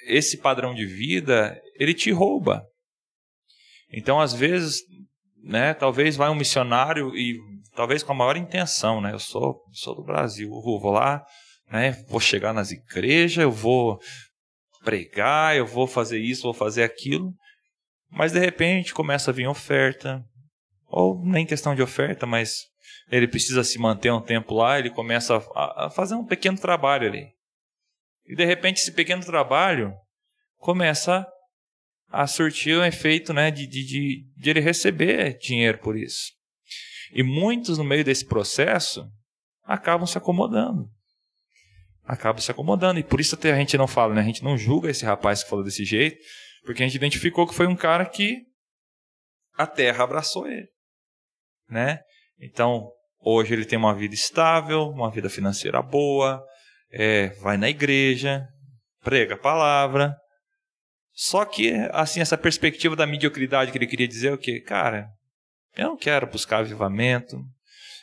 esse 0.06 0.38
padrão 0.38 0.74
de 0.74 0.86
vida, 0.86 1.60
ele 1.76 1.94
te 1.94 2.10
rouba. 2.10 2.64
Então, 3.92 4.20
às 4.20 4.32
vezes, 4.32 4.82
né, 5.42 5.74
talvez 5.74 6.16
vai 6.16 6.28
um 6.28 6.34
missionário 6.34 7.16
e 7.16 7.38
talvez 7.74 8.02
com 8.02 8.12
a 8.12 8.16
maior 8.16 8.36
intenção, 8.36 9.00
né? 9.00 9.12
Eu 9.12 9.18
sou, 9.18 9.60
sou 9.72 9.94
do 9.94 10.04
Brasil, 10.04 10.50
vou 10.50 10.90
lá, 10.90 11.24
né, 11.70 11.92
vou 12.08 12.20
chegar 12.20 12.52
nas 12.52 12.70
igrejas, 12.70 13.42
eu 13.42 13.50
vou 13.50 13.98
pregar, 14.84 15.56
eu 15.56 15.66
vou 15.66 15.86
fazer 15.86 16.18
isso, 16.18 16.42
vou 16.42 16.54
fazer 16.54 16.82
aquilo. 16.82 17.32
Mas 18.10 18.32
de 18.32 18.38
repente 18.38 18.92
começa 18.92 19.30
a 19.30 19.34
vir 19.34 19.46
oferta, 19.46 20.24
ou 20.88 21.24
nem 21.24 21.46
questão 21.46 21.74
de 21.74 21.82
oferta, 21.82 22.26
mas 22.26 22.66
ele 23.10 23.28
precisa 23.28 23.62
se 23.62 23.78
manter 23.78 24.12
um 24.12 24.20
tempo 24.20 24.54
lá, 24.54 24.78
ele 24.78 24.90
começa 24.90 25.36
a, 25.54 25.86
a 25.86 25.90
fazer 25.90 26.14
um 26.14 26.24
pequeno 26.24 26.58
trabalho 26.58 27.06
ali. 27.08 27.28
E 28.30 28.36
de 28.36 28.44
repente 28.44 28.80
esse 28.80 28.92
pequeno 28.92 29.24
trabalho 29.24 29.92
começa 30.56 31.26
a 32.08 32.28
surtir 32.28 32.78
um 32.78 32.84
efeito 32.84 33.32
né, 33.32 33.50
de, 33.50 33.66
de, 33.66 34.24
de, 34.36 34.50
ele 34.50 34.60
receber 34.60 35.36
dinheiro 35.38 35.78
por 35.78 35.96
isso. 35.96 36.32
E 37.12 37.24
muitos 37.24 37.76
no 37.76 37.82
meio 37.82 38.04
desse 38.04 38.24
processo 38.24 39.04
acabam 39.64 40.06
se 40.06 40.16
acomodando. 40.16 40.88
Acabam 42.04 42.40
se 42.40 42.52
acomodando. 42.52 43.00
E 43.00 43.04
por 43.04 43.18
isso 43.18 43.34
até 43.34 43.52
a 43.52 43.56
gente 43.56 43.76
não 43.76 43.88
fala, 43.88 44.14
né? 44.14 44.20
A 44.20 44.24
gente 44.24 44.44
não 44.44 44.56
julga 44.56 44.90
esse 44.90 45.04
rapaz 45.04 45.42
que 45.42 45.50
falou 45.50 45.64
desse 45.64 45.84
jeito, 45.84 46.16
porque 46.64 46.84
a 46.84 46.86
gente 46.86 46.96
identificou 46.96 47.48
que 47.48 47.54
foi 47.54 47.66
um 47.66 47.76
cara 47.76 48.06
que 48.06 48.42
a 49.54 49.66
terra 49.66 50.04
abraçou 50.04 50.46
ele. 50.46 50.68
Né? 51.68 52.00
Então, 52.38 52.92
hoje 53.18 53.54
ele 53.54 53.64
tem 53.64 53.78
uma 53.78 53.94
vida 53.94 54.14
estável, 54.14 54.82
uma 54.88 55.10
vida 55.10 55.28
financeira 55.28 55.82
boa, 55.82 56.44
é, 56.90 57.28
vai 57.40 57.56
na 57.56 57.68
igreja, 57.68 58.46
prega 59.02 59.34
a 59.34 59.38
palavra. 59.38 60.16
Só 61.12 61.44
que, 61.44 61.72
assim, 61.92 62.20
essa 62.20 62.38
perspectiva 62.38 62.96
da 62.96 63.06
mediocridade 63.06 63.70
que 63.70 63.78
ele 63.78 63.86
queria 63.86 64.08
dizer 64.08 64.28
é 64.28 64.32
o 64.32 64.38
quê? 64.38 64.60
Cara, 64.60 65.08
eu 65.76 65.88
não 65.88 65.96
quero 65.96 66.26
buscar 66.26 66.58
avivamento, 66.58 67.36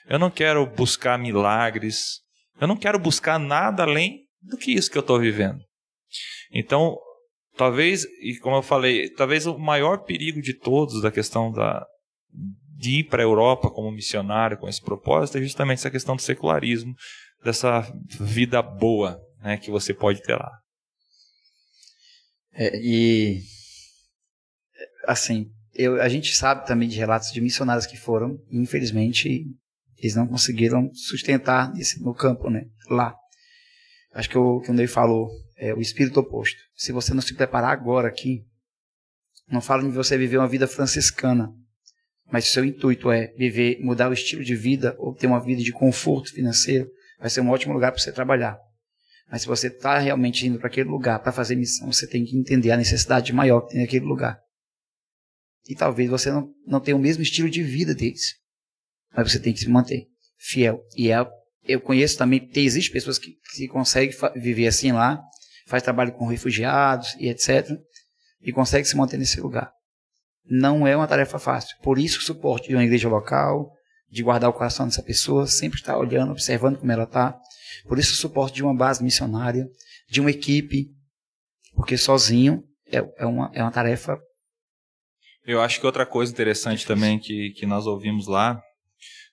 eu 0.07 0.19
não 0.19 0.29
quero 0.29 0.65
buscar 0.65 1.17
milagres, 1.17 2.19
eu 2.59 2.67
não 2.67 2.77
quero 2.77 2.99
buscar 2.99 3.39
nada 3.39 3.83
além 3.83 4.25
do 4.41 4.57
que 4.57 4.71
isso 4.71 4.91
que 4.91 4.97
eu 4.97 5.01
estou 5.01 5.19
vivendo. 5.19 5.59
Então, 6.51 6.97
Talvez, 7.57 8.05
e 8.21 8.37
como 8.37 8.55
eu 8.55 8.61
falei, 8.61 9.09
talvez 9.09 9.47
o 9.47 9.57
maior 9.57 10.03
perigo 10.03 10.39
de 10.39 10.53
todos 10.53 11.01
da 11.01 11.11
questão 11.11 11.51
da, 11.51 11.83
de 12.77 12.99
ir 12.99 13.03
para 13.05 13.23
a 13.23 13.25
Europa 13.25 13.71
como 13.71 13.91
missionário 13.91 14.59
com 14.59 14.69
esse 14.69 14.79
propósito 14.79 15.39
é 15.39 15.41
justamente 15.41 15.79
essa 15.79 15.89
questão 15.89 16.15
do 16.15 16.21
secularismo, 16.21 16.93
dessa 17.43 17.81
vida 18.19 18.61
boa 18.61 19.21
né, 19.41 19.57
que 19.57 19.71
você 19.71 19.93
pode 19.93 20.21
ter 20.21 20.35
lá. 20.35 20.51
É, 22.53 22.75
e, 22.75 23.41
assim, 25.05 25.51
eu, 25.73 26.01
a 26.01 26.09
gente 26.09 26.35
sabe 26.35 26.65
também 26.65 26.89
de 26.89 26.97
relatos 26.97 27.31
de 27.31 27.39
missionários 27.39 27.85
que 27.85 27.97
foram, 27.97 28.37
e 28.49 28.57
infelizmente, 28.57 29.45
eles 29.97 30.15
não 30.15 30.27
conseguiram 30.27 30.91
sustentar 30.93 31.71
nesse, 31.73 32.01
no 32.01 32.13
campo, 32.13 32.49
né, 32.49 32.65
lá. 32.89 33.15
Acho 34.13 34.29
que 34.29 34.37
o 34.37 34.59
que 34.61 34.71
o 34.71 34.73
Ney 34.73 34.87
falou, 34.87 35.29
é 35.57 35.73
o 35.73 35.81
espírito 35.81 36.19
oposto. 36.19 36.59
Se 36.75 36.91
você 36.91 37.13
não 37.13 37.21
se 37.21 37.33
preparar 37.33 37.71
agora 37.71 38.07
aqui, 38.07 38.45
não 39.49 39.61
falo 39.61 39.83
de 39.83 39.95
você 39.95 40.17
viver 40.17 40.37
uma 40.37 40.47
vida 40.47 40.67
franciscana, 40.67 41.51
mas 42.31 42.45
se 42.45 42.51
o 42.51 42.53
seu 42.53 42.65
intuito 42.65 43.11
é 43.11 43.27
viver, 43.37 43.79
mudar 43.81 44.09
o 44.09 44.13
estilo 44.13 44.43
de 44.43 44.55
vida 44.55 44.95
ou 44.99 45.15
ter 45.15 45.27
uma 45.27 45.43
vida 45.43 45.63
de 45.63 45.71
conforto 45.71 46.31
financeiro, 46.31 46.89
vai 47.19 47.29
ser 47.29 47.41
um 47.41 47.49
ótimo 47.49 47.73
lugar 47.73 47.91
para 47.91 48.01
você 48.01 48.11
trabalhar. 48.11 48.57
Mas 49.29 49.41
se 49.41 49.47
você 49.47 49.67
está 49.67 49.97
realmente 49.99 50.47
indo 50.47 50.57
para 50.57 50.67
aquele 50.67 50.89
lugar 50.89 51.19
para 51.19 51.31
fazer 51.31 51.55
missão, 51.55 51.91
você 51.91 52.07
tem 52.07 52.23
que 52.23 52.37
entender 52.37 52.71
a 52.71 52.77
necessidade 52.77 53.33
maior 53.33 53.61
que 53.61 53.73
tem 53.73 53.81
naquele 53.81 54.05
lugar. 54.05 54.39
E 55.67 55.75
talvez 55.75 56.09
você 56.09 56.31
não, 56.31 56.49
não 56.65 56.79
tenha 56.79 56.95
o 56.95 56.99
mesmo 56.99 57.21
estilo 57.21 57.49
de 57.49 57.61
vida 57.61 57.93
deles. 57.93 58.35
Mas 59.15 59.31
você 59.31 59.39
tem 59.39 59.53
que 59.53 59.59
se 59.59 59.69
manter 59.69 60.07
fiel. 60.37 60.81
E 60.95 61.11
é, 61.11 61.27
eu 61.65 61.81
conheço 61.81 62.17
também, 62.17 62.47
tem, 62.47 62.65
existe 62.65 62.91
pessoas 62.91 63.19
que, 63.19 63.33
que 63.53 63.67
conseguem 63.67 64.15
viver 64.35 64.67
assim 64.67 64.93
lá, 64.93 65.21
faz 65.67 65.83
trabalho 65.83 66.13
com 66.13 66.25
refugiados 66.25 67.15
e 67.19 67.27
etc. 67.27 67.69
E 68.41 68.53
consegue 68.53 68.87
se 68.87 68.95
manter 68.95 69.17
nesse 69.17 69.41
lugar. 69.41 69.71
Não 70.45 70.87
é 70.87 70.95
uma 70.95 71.07
tarefa 71.07 71.37
fácil. 71.37 71.75
Por 71.81 71.99
isso 71.99 72.19
o 72.19 72.23
suporte 72.23 72.69
de 72.69 72.75
uma 72.75 72.85
igreja 72.85 73.09
local, 73.09 73.69
de 74.09 74.23
guardar 74.23 74.49
o 74.49 74.53
coração 74.53 74.85
dessa 74.85 75.03
pessoa, 75.03 75.47
sempre 75.47 75.79
estar 75.79 75.97
olhando, 75.97 76.31
observando 76.31 76.77
como 76.77 76.91
ela 76.91 77.03
está. 77.03 77.37
Por 77.87 77.99
isso 77.99 78.13
o 78.13 78.17
suporte 78.17 78.55
de 78.55 78.63
uma 78.63 78.75
base 78.75 79.03
missionária, 79.03 79.67
de 80.09 80.21
uma 80.21 80.31
equipe, 80.31 80.87
porque 81.75 81.97
sozinho 81.97 82.63
é, 82.91 82.97
é, 83.17 83.25
uma, 83.25 83.51
é 83.53 83.61
uma 83.61 83.71
tarefa. 83.71 84.17
Eu 85.45 85.61
acho 85.61 85.79
que 85.79 85.85
outra 85.85 86.05
coisa 86.05 86.31
interessante 86.31 86.85
também 86.85 87.19
que, 87.19 87.51
que 87.51 87.65
nós 87.65 87.85
ouvimos 87.85 88.27
lá, 88.27 88.61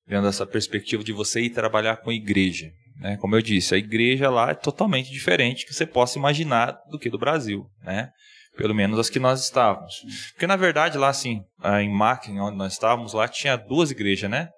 vendo 0.06 0.28
essa 0.28 0.46
perspectiva 0.46 1.02
de 1.02 1.12
você 1.12 1.40
ir 1.40 1.50
trabalhar 1.50 1.96
com 1.98 2.12
igreja. 2.12 2.70
Né? 2.96 3.16
Como 3.16 3.34
eu 3.34 3.42
disse, 3.42 3.74
a 3.74 3.78
igreja 3.78 4.30
lá 4.30 4.50
é 4.50 4.54
totalmente 4.54 5.10
diferente 5.10 5.66
que 5.66 5.74
você 5.74 5.86
possa 5.86 6.18
imaginar 6.18 6.78
do 6.90 6.98
que 6.98 7.10
do 7.10 7.18
Brasil. 7.18 7.66
Né? 7.82 8.10
Pelo 8.56 8.74
menos 8.74 8.98
as 8.98 9.10
que 9.10 9.18
nós 9.18 9.42
estávamos. 9.42 9.94
Porque, 10.32 10.46
na 10.46 10.56
verdade, 10.56 10.96
lá 10.96 11.08
assim, 11.08 11.42
em 11.80 11.92
Mackin, 11.92 12.38
onde 12.38 12.56
nós 12.56 12.74
estávamos, 12.74 13.12
lá 13.12 13.26
tinha 13.26 13.56
duas 13.56 13.90
igrejas, 13.90 14.30
né? 14.30 14.48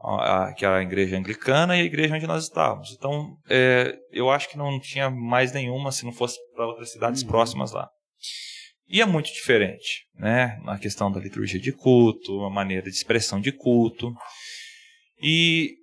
A, 0.00 0.52
que 0.54 0.64
era 0.64 0.78
a 0.78 0.82
igreja 0.82 1.16
anglicana 1.16 1.76
e 1.76 1.80
a 1.80 1.84
igreja 1.84 2.14
onde 2.14 2.26
nós 2.26 2.44
estávamos. 2.44 2.94
Então, 2.96 3.36
é, 3.48 3.96
eu 4.12 4.30
acho 4.30 4.48
que 4.48 4.56
não 4.56 4.78
tinha 4.80 5.10
mais 5.10 5.52
nenhuma 5.52 5.92
se 5.92 6.04
não 6.04 6.12
fosse 6.12 6.38
para 6.54 6.66
outras 6.66 6.92
cidades 6.92 7.22
uhum. 7.22 7.28
próximas 7.28 7.72
lá. 7.72 7.88
E 8.88 9.02
é 9.02 9.04
muito 9.04 9.32
diferente, 9.32 10.06
né? 10.14 10.58
Na 10.64 10.78
questão 10.78 11.12
da 11.12 11.20
liturgia 11.20 11.60
de 11.60 11.72
culto, 11.72 12.42
a 12.44 12.50
maneira 12.50 12.84
de 12.84 12.96
expressão 12.96 13.38
de 13.38 13.52
culto. 13.52 14.14
E, 15.20 15.74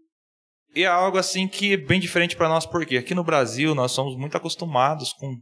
e 0.73 0.83
é 0.83 0.87
algo 0.87 1.17
assim 1.17 1.47
que 1.47 1.73
é 1.73 1.77
bem 1.77 1.99
diferente 1.99 2.35
para 2.35 2.49
nós, 2.49 2.65
porque 2.65 2.97
aqui 2.97 3.13
no 3.13 3.23
Brasil 3.23 3.75
nós 3.75 3.91
somos 3.91 4.17
muito 4.17 4.35
acostumados 4.35 5.13
com 5.13 5.35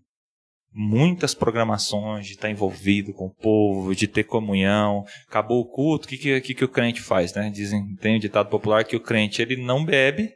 muitas 0.73 1.33
programações, 1.33 2.25
de 2.25 2.33
estar 2.33 2.49
envolvido 2.49 3.13
com 3.13 3.27
o 3.27 3.33
povo, 3.33 3.95
de 3.95 4.07
ter 4.07 4.23
comunhão. 4.23 5.05
Acabou 5.27 5.61
o 5.61 5.65
culto, 5.65 6.05
o 6.05 6.09
que, 6.09 6.41
que, 6.41 6.53
que, 6.53 6.65
o 6.65 6.69
crente 6.69 7.01
faz? 7.01 7.33
Né? 7.33 7.49
Dizem, 7.49 7.95
tem 7.97 8.15
um 8.15 8.19
ditado 8.19 8.49
popular 8.49 8.83
que 8.83 8.95
o 8.95 9.01
crente 9.01 9.41
ele 9.41 9.55
não 9.55 9.85
bebe, 9.85 10.33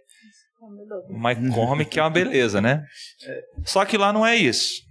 mas 1.10 1.38
come, 1.54 1.86
que 1.86 2.00
é 2.00 2.04
uma 2.04 2.10
beleza, 2.10 2.62
né? 2.62 2.84
Só 3.64 3.86
que 3.86 3.98
lá 3.98 4.12
não 4.12 4.26
é 4.26 4.36
isso. 4.36 4.82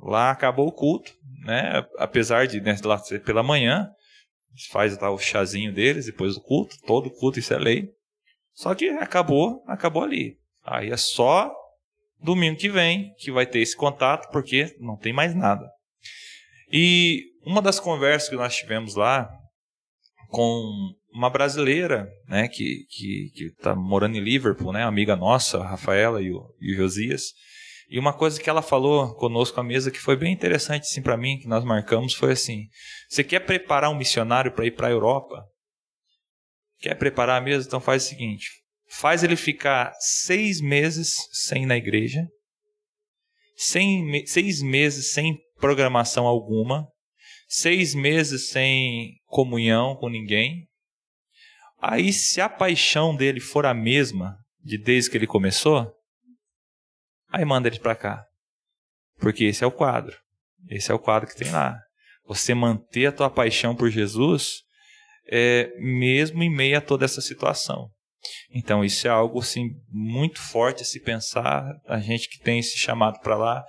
Lá 0.00 0.30
acabou 0.30 0.68
o 0.68 0.72
culto, 0.72 1.12
né? 1.44 1.84
apesar 1.98 2.46
de 2.46 2.60
né, 2.60 2.76
lá 2.84 2.98
ser 2.98 3.22
pela 3.22 3.42
manhã, 3.42 3.88
faz 4.70 4.98
lá 4.98 5.10
o 5.10 5.18
chazinho 5.18 5.72
deles 5.72 6.06
depois 6.06 6.34
do 6.34 6.40
culto, 6.40 6.76
todo 6.86 7.10
culto, 7.10 7.38
isso 7.38 7.52
é 7.52 7.58
lei. 7.58 7.90
Só 8.54 8.74
que 8.74 8.88
acabou, 8.88 9.62
acabou 9.66 10.02
ali. 10.02 10.36
Aí 10.64 10.90
é 10.90 10.96
só 10.96 11.52
domingo 12.20 12.58
que 12.58 12.68
vem 12.68 13.12
que 13.18 13.30
vai 13.30 13.46
ter 13.46 13.60
esse 13.60 13.76
contato, 13.76 14.30
porque 14.30 14.76
não 14.80 14.96
tem 14.96 15.12
mais 15.12 15.34
nada. 15.34 15.68
E 16.72 17.24
uma 17.44 17.62
das 17.62 17.80
conversas 17.80 18.28
que 18.28 18.36
nós 18.36 18.56
tivemos 18.56 18.94
lá 18.94 19.28
com 20.28 20.92
uma 21.12 21.30
brasileira, 21.30 22.08
né, 22.28 22.48
que 22.48 22.84
que 22.90 23.44
está 23.44 23.74
morando 23.74 24.16
em 24.16 24.20
Liverpool, 24.20 24.72
né, 24.72 24.84
amiga 24.84 25.16
nossa, 25.16 25.58
a 25.58 25.66
Rafaela 25.66 26.20
e 26.20 26.30
o, 26.30 26.54
e 26.60 26.72
o 26.72 26.76
Josias. 26.76 27.32
E 27.90 27.98
uma 27.98 28.12
coisa 28.12 28.38
que 28.38 28.50
ela 28.50 28.60
falou 28.60 29.14
conosco 29.14 29.58
à 29.58 29.64
mesa 29.64 29.90
que 29.90 29.98
foi 29.98 30.14
bem 30.14 30.32
interessante 30.32 30.82
assim 30.82 31.00
para 31.00 31.16
mim, 31.16 31.38
que 31.38 31.48
nós 31.48 31.64
marcamos 31.64 32.12
foi 32.12 32.32
assim: 32.32 32.66
você 33.08 33.24
quer 33.24 33.40
preparar 33.40 33.90
um 33.90 33.96
missionário 33.96 34.52
para 34.52 34.66
ir 34.66 34.72
para 34.72 34.88
a 34.88 34.90
Europa? 34.90 35.42
Quer 36.80 36.94
preparar 36.96 37.42
mesmo? 37.42 37.66
Então 37.66 37.80
faz 37.80 38.04
o 38.04 38.08
seguinte: 38.08 38.50
faz 38.88 39.22
ele 39.22 39.36
ficar 39.36 39.92
seis 40.00 40.60
meses 40.60 41.16
sem 41.32 41.64
ir 41.64 41.66
na 41.66 41.76
igreja, 41.76 42.26
sem, 43.56 44.24
seis 44.26 44.62
meses 44.62 45.12
sem 45.12 45.38
programação 45.58 46.26
alguma, 46.26 46.86
seis 47.46 47.94
meses 47.94 48.50
sem 48.50 49.14
comunhão 49.26 49.96
com 49.96 50.08
ninguém. 50.08 50.66
Aí, 51.80 52.12
se 52.12 52.40
a 52.40 52.48
paixão 52.48 53.14
dele 53.14 53.40
for 53.40 53.66
a 53.66 53.74
mesma 53.74 54.36
de 54.62 54.76
desde 54.76 55.10
que 55.10 55.16
ele 55.16 55.26
começou, 55.26 55.92
aí 57.30 57.44
manda 57.44 57.68
ele 57.68 57.78
para 57.78 57.94
cá. 57.94 58.24
Porque 59.18 59.44
esse 59.44 59.62
é 59.62 59.66
o 59.66 59.72
quadro. 59.72 60.16
Esse 60.68 60.90
é 60.90 60.94
o 60.94 60.98
quadro 60.98 61.28
que 61.28 61.36
tem 61.36 61.50
lá. 61.50 61.78
Você 62.26 62.54
manter 62.54 63.06
a 63.06 63.12
tua 63.12 63.30
paixão 63.30 63.74
por 63.74 63.90
Jesus, 63.90 64.62
é, 65.30 65.72
mesmo 65.78 66.42
em 66.42 66.50
meio 66.50 66.78
a 66.78 66.80
toda 66.80 67.04
essa 67.04 67.20
situação. 67.20 67.90
Então, 68.50 68.84
isso 68.84 69.06
é 69.06 69.10
algo 69.10 69.40
assim, 69.40 69.70
muito 69.88 70.40
forte 70.40 70.82
a 70.82 70.86
se 70.86 71.00
pensar, 71.00 71.64
a 71.86 71.98
gente 71.98 72.28
que 72.28 72.38
tem 72.38 72.58
esse 72.58 72.76
chamado 72.76 73.20
para 73.20 73.36
lá, 73.36 73.64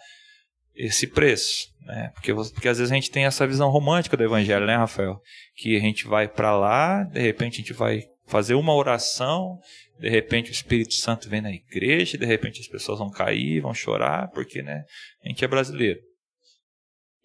esse 0.75 1.07
preço. 1.07 1.67
Né? 1.81 2.11
Porque, 2.13 2.33
porque 2.33 2.67
às 2.67 2.77
vezes 2.77 2.91
a 2.91 2.95
gente 2.95 3.11
tem 3.11 3.25
essa 3.25 3.45
visão 3.45 3.69
romântica 3.69 4.15
do 4.15 4.23
evangelho, 4.23 4.65
né, 4.65 4.75
Rafael? 4.75 5.19
Que 5.55 5.75
a 5.75 5.79
gente 5.79 6.07
vai 6.07 6.27
para 6.27 6.55
lá, 6.57 7.03
de 7.03 7.19
repente 7.19 7.55
a 7.55 7.57
gente 7.57 7.73
vai 7.73 8.03
fazer 8.25 8.53
uma 8.53 8.73
oração, 8.73 9.59
de 9.99 10.07
repente 10.07 10.51
o 10.51 10.53
Espírito 10.53 10.93
Santo 10.93 11.27
vem 11.27 11.41
na 11.41 11.51
igreja, 11.51 12.17
de 12.17 12.25
repente 12.25 12.61
as 12.61 12.67
pessoas 12.67 12.99
vão 12.99 13.09
cair, 13.09 13.59
vão 13.59 13.73
chorar, 13.73 14.29
porque 14.29 14.61
né, 14.61 14.83
a 15.23 15.27
gente 15.27 15.43
é 15.43 15.47
brasileiro. 15.47 15.99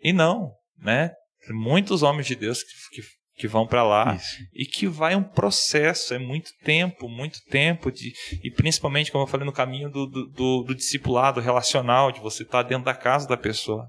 E 0.03 0.13
não, 0.13 0.53
né? 0.79 1.13
Muitos 1.51 2.03
homens 2.03 2.27
de 2.27 2.35
Deus 2.35 2.63
que, 2.63 3.01
que 3.03 3.09
que 3.37 3.49
vão 3.49 3.67
para 3.67 3.83
lá 3.83 4.15
Isso. 4.15 4.37
e 4.53 4.65
que 4.65 4.87
vai 4.87 5.17
um 5.17 5.23
processo, 5.23 6.15
é 6.15 6.19
muito 6.19 6.51
tempo, 6.63 7.09
muito 7.09 7.41
tempo 7.51 7.91
de 7.91 8.13
e 8.43 8.51
principalmente 8.51 9.11
como 9.11 9.25
eu 9.25 9.29
falei 9.29 9.45
no 9.45 9.53
caminho 9.53 9.91
do, 9.91 10.07
do, 10.07 10.27
do, 10.29 10.63
do 10.63 10.75
discipulado 10.75 11.41
relacional, 11.41 12.13
de 12.13 12.21
você 12.21 12.45
estar 12.45 12.63
tá 12.63 12.69
dentro 12.69 12.85
da 12.85 12.95
casa 12.95 13.27
da 13.27 13.37
pessoa. 13.37 13.89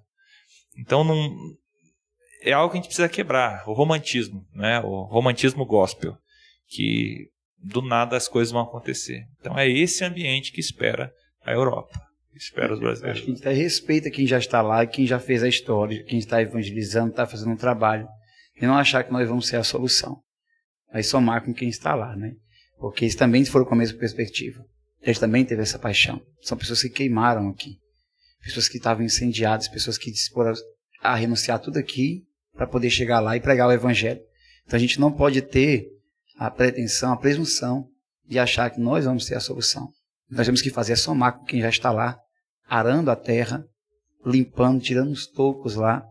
Então 0.77 1.03
não 1.03 1.31
é 2.41 2.53
algo 2.53 2.71
que 2.71 2.77
a 2.77 2.81
gente 2.81 2.87
precisa 2.87 3.09
quebrar, 3.09 3.63
o 3.67 3.73
romantismo, 3.73 4.45
né? 4.53 4.79
O 4.81 5.03
romantismo 5.03 5.65
gospel, 5.65 6.17
que 6.67 7.29
do 7.57 7.81
nada 7.81 8.17
as 8.17 8.27
coisas 8.27 8.51
vão 8.51 8.61
acontecer. 8.61 9.25
Então 9.39 9.57
é 9.57 9.69
esse 9.69 10.03
ambiente 10.03 10.51
que 10.51 10.59
espera 10.59 11.11
a 11.43 11.51
Europa. 11.51 11.99
Espera 12.35 12.73
os 12.73 12.79
brasileiros. 12.79 13.21
Acho 13.21 13.25
que 13.25 13.47
a 13.47 13.53
gente 13.53 13.61
respeita 13.61 14.11
quem 14.11 14.27
já 14.27 14.37
está 14.37 14.61
lá, 14.61 14.85
quem 14.85 15.07
já 15.07 15.19
fez 15.19 15.41
a 15.41 15.47
história, 15.47 16.03
quem 16.03 16.19
está 16.19 16.41
evangelizando, 16.41 17.11
está 17.11 17.25
fazendo 17.25 17.51
um 17.51 17.57
trabalho 17.57 18.07
e 18.55 18.65
não 18.65 18.77
achar 18.77 19.03
que 19.03 19.11
nós 19.11 19.27
vamos 19.27 19.47
ser 19.47 19.57
a 19.57 19.63
solução. 19.63 20.21
Aí 20.91 21.03
somar 21.03 21.43
com 21.43 21.53
quem 21.53 21.69
está 21.69 21.93
lá, 21.93 22.15
né? 22.15 22.33
Porque 22.79 23.05
eles 23.05 23.15
também 23.15 23.43
foram 23.45 23.65
com 23.65 23.73
a 23.73 23.77
mesma 23.77 23.97
perspectiva. 23.97 24.63
Eles 25.01 25.19
também 25.19 25.45
teve 25.45 25.61
essa 25.61 25.77
paixão. 25.77 26.21
São 26.41 26.57
pessoas 26.57 26.81
que 26.81 26.89
queimaram 26.89 27.49
aqui. 27.49 27.77
Pessoas 28.41 28.69
que 28.69 28.77
estavam 28.77 29.03
incendiadas, 29.03 29.67
pessoas 29.67 29.97
que 29.97 30.11
disporam 30.11 30.53
a 31.01 31.15
renunciar 31.15 31.59
tudo 31.59 31.77
aqui 31.77 32.23
para 32.53 32.67
poder 32.67 32.89
chegar 32.89 33.19
lá 33.19 33.35
e 33.35 33.41
pregar 33.41 33.67
o 33.67 33.71
evangelho. 33.71 34.21
Então 34.65 34.77
a 34.77 34.79
gente 34.79 34.99
não 34.99 35.11
pode 35.11 35.41
ter 35.41 35.87
a 36.37 36.49
pretensão, 36.49 37.13
a 37.13 37.17
presunção 37.17 37.87
de 38.27 38.39
achar 38.39 38.69
que 38.69 38.79
nós 38.79 39.05
vamos 39.05 39.25
ser 39.25 39.35
a 39.35 39.39
solução. 39.39 39.89
Nós 40.29 40.45
temos 40.45 40.61
que 40.61 40.69
fazer 40.69 40.93
é 40.93 40.95
somar 40.95 41.37
com 41.37 41.45
quem 41.45 41.61
já 41.61 41.69
está 41.69 41.91
lá, 41.91 42.17
arando 42.67 43.11
a 43.11 43.15
terra, 43.15 43.63
limpando, 44.25 44.81
tirando 44.81 45.11
os 45.11 45.27
tocos 45.27 45.75
lá, 45.75 46.03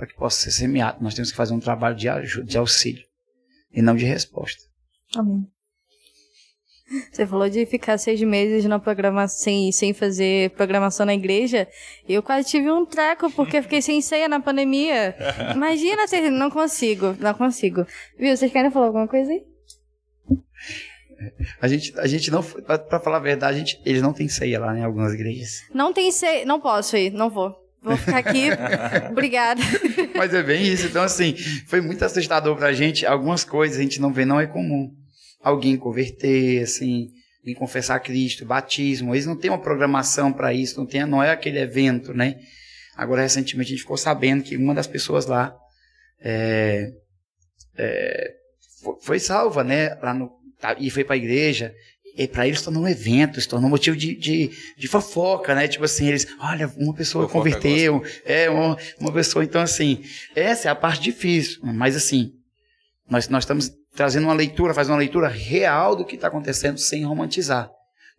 para 0.00 0.06
que 0.06 0.14
possa 0.14 0.40
ser 0.40 0.50
semeado. 0.50 0.96
Nós 1.02 1.12
temos 1.12 1.30
que 1.30 1.36
fazer 1.36 1.52
um 1.52 1.60
trabalho 1.60 1.94
de 1.94 2.08
ajuda, 2.08 2.46
de 2.46 2.56
auxílio, 2.56 3.04
e 3.70 3.82
não 3.82 3.94
de 3.94 4.06
resposta. 4.06 4.62
Amém. 5.14 5.46
Você 7.12 7.26
falou 7.26 7.48
de 7.50 7.66
ficar 7.66 7.98
seis 7.98 8.20
meses 8.22 8.64
na 8.64 8.78
programação, 8.78 9.38
sem, 9.38 9.70
sem 9.70 9.92
fazer 9.92 10.50
programação 10.52 11.04
na 11.04 11.12
igreja. 11.12 11.68
Eu 12.08 12.22
quase 12.22 12.48
tive 12.48 12.70
um 12.70 12.86
treco 12.86 13.30
porque 13.32 13.60
fiquei 13.60 13.82
sem 13.82 14.00
ceia 14.00 14.26
na 14.26 14.40
pandemia. 14.40 15.14
Imagina, 15.54 16.08
você 16.08 16.30
não 16.30 16.50
consigo, 16.50 17.14
não 17.20 17.34
consigo. 17.34 17.86
Viu? 18.18 18.34
Vocês 18.34 18.50
querem 18.50 18.70
falar 18.70 18.86
alguma 18.86 19.06
coisa 19.06 19.30
aí? 19.30 19.44
A 21.60 21.68
gente, 21.68 21.92
a 22.00 22.06
gente 22.06 22.30
não, 22.30 22.42
para 22.42 22.98
falar 23.00 23.18
a 23.18 23.20
verdade, 23.20 23.56
a 23.56 23.58
gente, 23.58 23.80
eles 23.84 24.00
não 24.00 24.14
têm 24.14 24.28
ceia 24.28 24.58
lá 24.58 24.76
em 24.76 24.82
algumas 24.82 25.12
igrejas. 25.12 25.60
Não 25.74 25.92
tem 25.92 26.10
ceia, 26.10 26.46
não 26.46 26.58
posso 26.58 26.96
ir, 26.96 27.12
não 27.12 27.28
vou. 27.28 27.54
Vou 27.82 27.96
ficar 27.96 28.18
aqui. 28.18 28.48
Obrigada. 29.10 29.60
Mas 30.14 30.34
é 30.34 30.42
bem 30.42 30.66
isso. 30.66 30.86
Então, 30.86 31.02
assim, 31.02 31.34
foi 31.66 31.80
muito 31.80 32.04
assustador 32.04 32.56
pra 32.56 32.72
gente. 32.72 33.06
Algumas 33.06 33.44
coisas 33.44 33.78
a 33.78 33.82
gente 33.82 34.00
não 34.00 34.12
vê, 34.12 34.24
não 34.24 34.40
é 34.40 34.46
comum. 34.46 34.90
Alguém 35.42 35.76
converter, 35.76 36.62
assim, 36.62 37.08
em 37.44 37.54
confessar 37.54 38.00
Cristo, 38.00 38.44
batismo. 38.44 39.14
Eles 39.14 39.26
não 39.26 39.36
têm 39.36 39.50
uma 39.50 39.60
programação 39.60 40.32
para 40.32 40.52
isso, 40.52 40.78
não, 40.78 40.86
tem, 40.86 41.04
não 41.06 41.22
é 41.22 41.30
aquele 41.30 41.58
evento, 41.58 42.12
né? 42.12 42.36
Agora, 42.96 43.22
recentemente, 43.22 43.68
a 43.68 43.70
gente 43.70 43.82
ficou 43.82 43.96
sabendo 43.96 44.42
que 44.42 44.56
uma 44.56 44.74
das 44.74 44.86
pessoas 44.86 45.24
lá 45.24 45.56
é, 46.20 46.92
é, 47.78 48.34
foi 49.00 49.18
salva, 49.18 49.64
né? 49.64 49.94
Lá 50.02 50.12
no, 50.12 50.30
tá, 50.60 50.76
e 50.78 50.90
foi 50.90 51.02
para 51.02 51.14
a 51.14 51.18
igreja. 51.18 51.74
E 52.16 52.26
para 52.26 52.46
eles 52.46 52.62
tornou 52.62 52.82
um 52.82 52.88
evento, 52.88 53.40
se 53.40 53.48
tornou 53.48 53.68
um 53.68 53.70
motivo 53.70 53.96
de, 53.96 54.14
de, 54.14 54.50
de, 54.76 54.88
fofoca, 54.88 55.54
né? 55.54 55.68
Tipo 55.68 55.84
assim, 55.84 56.08
eles, 56.08 56.26
olha, 56.40 56.68
uma 56.76 56.94
pessoa 56.94 57.28
fofoca 57.28 57.50
converteu, 57.50 58.02
é 58.24 58.50
uma, 58.50 58.76
uma 58.98 59.12
pessoa. 59.12 59.44
Então, 59.44 59.60
assim, 59.60 60.02
essa 60.34 60.68
é 60.68 60.70
a 60.70 60.74
parte 60.74 61.02
difícil. 61.02 61.60
Mas, 61.62 61.96
assim, 61.96 62.32
nós, 63.08 63.28
nós 63.28 63.44
estamos 63.44 63.72
trazendo 63.94 64.24
uma 64.24 64.34
leitura, 64.34 64.74
fazendo 64.74 64.92
uma 64.92 64.98
leitura 64.98 65.28
real 65.28 65.96
do 65.96 66.04
que 66.04 66.14
está 66.14 66.28
acontecendo 66.28 66.78
sem 66.78 67.04
romantizar. 67.04 67.70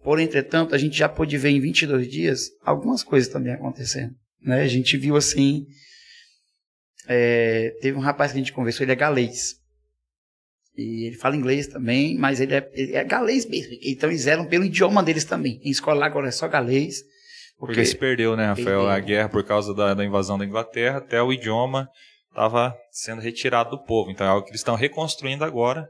Porém, 0.04 0.26
entretanto, 0.26 0.74
a 0.74 0.78
gente 0.78 0.98
já 0.98 1.08
pôde 1.08 1.38
ver 1.38 1.50
em 1.50 1.60
22 1.60 2.10
dias 2.10 2.50
algumas 2.64 3.04
coisas 3.04 3.32
também 3.32 3.54
acontecendo. 3.54 4.16
Né? 4.42 4.62
A 4.64 4.68
gente 4.68 4.98
viu 4.98 5.16
assim. 5.16 5.66
É, 7.08 7.76
teve 7.82 7.98
um 7.98 8.02
rapaz 8.02 8.32
que 8.32 8.38
a 8.38 8.42
gente 8.42 8.54
conversou, 8.54 8.84
ele 8.84 8.92
é 8.92 8.96
galês. 8.96 9.61
E 10.78 11.08
ele 11.08 11.18
fala 11.18 11.36
inglês 11.36 11.68
também, 11.68 12.18
mas 12.18 12.40
ele 12.40 12.56
é, 12.56 12.72
ele 12.74 12.96
é 12.96 13.04
galês 13.04 13.46
mesmo. 13.46 13.74
Então 13.82 14.10
eles 14.10 14.28
eram 14.28 14.46
pelo 14.46 14.64
idioma 14.64 15.04
deles 15.04 15.26
também. 15.26 15.60
Em 15.64 15.70
escola 15.70 16.00
lá 16.00 16.06
agora 16.06 16.30
é 16.30 16.32
só 16.32 16.48
galês. 16.48 17.04
Porque, 17.58 17.76
porque 17.76 17.86
se 17.86 17.98
perdeu, 17.98 18.36
né, 18.36 18.48
Rafael? 18.48 18.66
Perdeu. 18.66 18.90
A 18.90 19.00
guerra 19.00 19.30
por 19.30 19.44
causa 19.44 19.74
da, 19.74 19.94
da 19.94 20.06
invasão 20.06 20.38
da 20.38 20.46
Inglaterra, 20.46 20.98
até 20.98 21.22
o 21.22 21.32
idioma 21.32 21.90
estava 22.30 22.76
sendo 22.90 23.22
retirado 23.22 23.72
do 23.72 23.84
povo. 23.84 24.10
Então 24.10 24.26
é 24.26 24.30
algo 24.30 24.44
que 24.44 24.52
eles 24.52 24.62
estão 24.62 24.76
reconstruindo 24.76 25.44
agora 25.44 25.88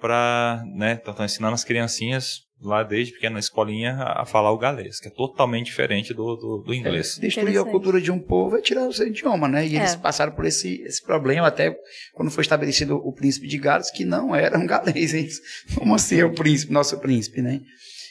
para, 0.00 0.62
né, 0.74 0.94
estão 0.94 1.24
ensinando 1.24 1.54
as 1.54 1.64
criancinhas 1.64 2.40
lá 2.62 2.82
desde 2.82 3.14
pequena 3.14 3.34
na 3.34 3.40
escolinha 3.40 3.96
a, 3.98 4.24
falar 4.26 4.52
o 4.52 4.58
galês, 4.58 5.00
que 5.00 5.08
é 5.08 5.10
totalmente 5.10 5.66
diferente 5.66 6.12
do, 6.12 6.36
do, 6.36 6.58
do 6.58 6.74
inglês. 6.74 7.16
É, 7.16 7.22
destruir 7.22 7.58
a 7.58 7.64
cultura 7.64 8.00
de 8.00 8.10
um 8.10 8.18
povo 8.18 8.56
é 8.56 8.60
tirar 8.60 8.86
o 8.86 8.92
seu 8.92 9.06
idioma, 9.06 9.48
né? 9.48 9.66
E 9.66 9.76
é. 9.76 9.80
eles 9.80 9.96
passaram 9.96 10.32
por 10.32 10.44
esse, 10.44 10.82
esse 10.82 11.02
problema 11.02 11.46
até 11.46 11.74
quando 12.12 12.30
foi 12.30 12.42
estabelecido 12.42 12.96
o 12.96 13.12
príncipe 13.12 13.48
de 13.48 13.58
Gales, 13.58 13.90
que 13.90 14.04
não 14.04 14.34
era 14.34 14.58
um 14.58 14.66
galês. 14.66 15.14
Eles, 15.14 15.40
como 15.74 15.94
assim 15.94 16.20
é 16.20 16.24
o 16.24 16.34
príncipe, 16.34 16.72
nosso 16.72 16.98
príncipe, 16.98 17.40
né? 17.40 17.60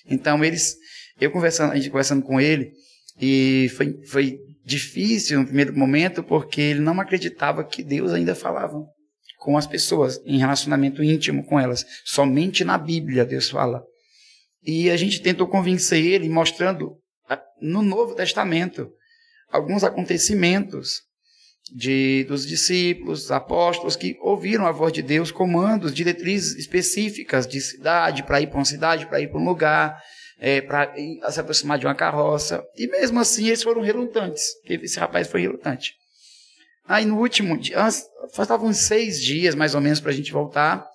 Então 0.09 0.43
eles, 0.43 0.75
eu 1.21 1.29
conversando, 1.31 1.73
a 1.73 1.75
gente 1.75 1.89
conversando 1.89 2.23
com 2.23 2.41
ele, 2.41 2.71
e 3.21 3.69
foi, 3.75 3.93
foi 4.05 4.39
difícil 4.65 5.39
no 5.39 5.45
primeiro 5.45 5.77
momento, 5.77 6.23
porque 6.23 6.61
ele 6.61 6.79
não 6.79 6.99
acreditava 6.99 7.63
que 7.63 7.83
Deus 7.83 8.13
ainda 8.13 8.33
falava 8.33 8.83
com 9.37 9.57
as 9.57 9.67
pessoas, 9.67 10.21
em 10.25 10.37
relacionamento 10.37 11.03
íntimo 11.03 11.45
com 11.45 11.59
elas. 11.59 11.85
Somente 12.03 12.63
na 12.63 12.77
Bíblia 12.77 13.25
Deus 13.25 13.49
fala. 13.49 13.83
E 14.63 14.89
a 14.89 14.97
gente 14.97 15.21
tentou 15.21 15.47
convencer 15.47 16.03
ele, 16.03 16.29
mostrando 16.29 16.97
no 17.61 17.81
Novo 17.81 18.15
Testamento 18.15 18.91
alguns 19.51 19.83
acontecimentos 19.83 21.01
de, 21.73 22.23
dos 22.25 22.45
discípulos, 22.45 23.31
apóstolos 23.31 23.95
que 23.95 24.17
ouviram 24.21 24.65
a 24.65 24.71
voz 24.71 24.91
de 24.91 25.01
Deus, 25.01 25.31
comandos, 25.31 25.93
diretrizes 25.93 26.55
específicas 26.55 27.47
de 27.47 27.61
cidade, 27.61 28.23
para 28.23 28.41
ir 28.41 28.47
para 28.47 28.57
uma 28.57 28.65
cidade, 28.65 29.05
para 29.07 29.21
ir 29.21 29.29
para 29.29 29.39
um 29.39 29.45
lugar, 29.45 30.01
é, 30.39 30.61
para 30.61 30.93
se 31.31 31.39
aproximar 31.39 31.77
de 31.77 31.85
uma 31.85 31.95
carroça. 31.95 32.63
E 32.75 32.87
mesmo 32.87 33.19
assim 33.19 33.47
eles 33.47 33.63
foram 33.63 33.81
relutantes. 33.81 34.43
Esse 34.65 34.99
rapaz 34.99 35.27
foi 35.27 35.41
relutante. 35.41 35.93
Aí 36.87 37.05
no 37.05 37.19
último 37.19 37.57
dia, 37.57 37.87
faltavam 38.33 38.73
seis 38.73 39.21
dias 39.21 39.53
mais 39.53 39.75
ou 39.75 39.81
menos 39.81 39.99
para 39.99 40.11
a 40.11 40.15
gente 40.15 40.31
voltar, 40.31 40.87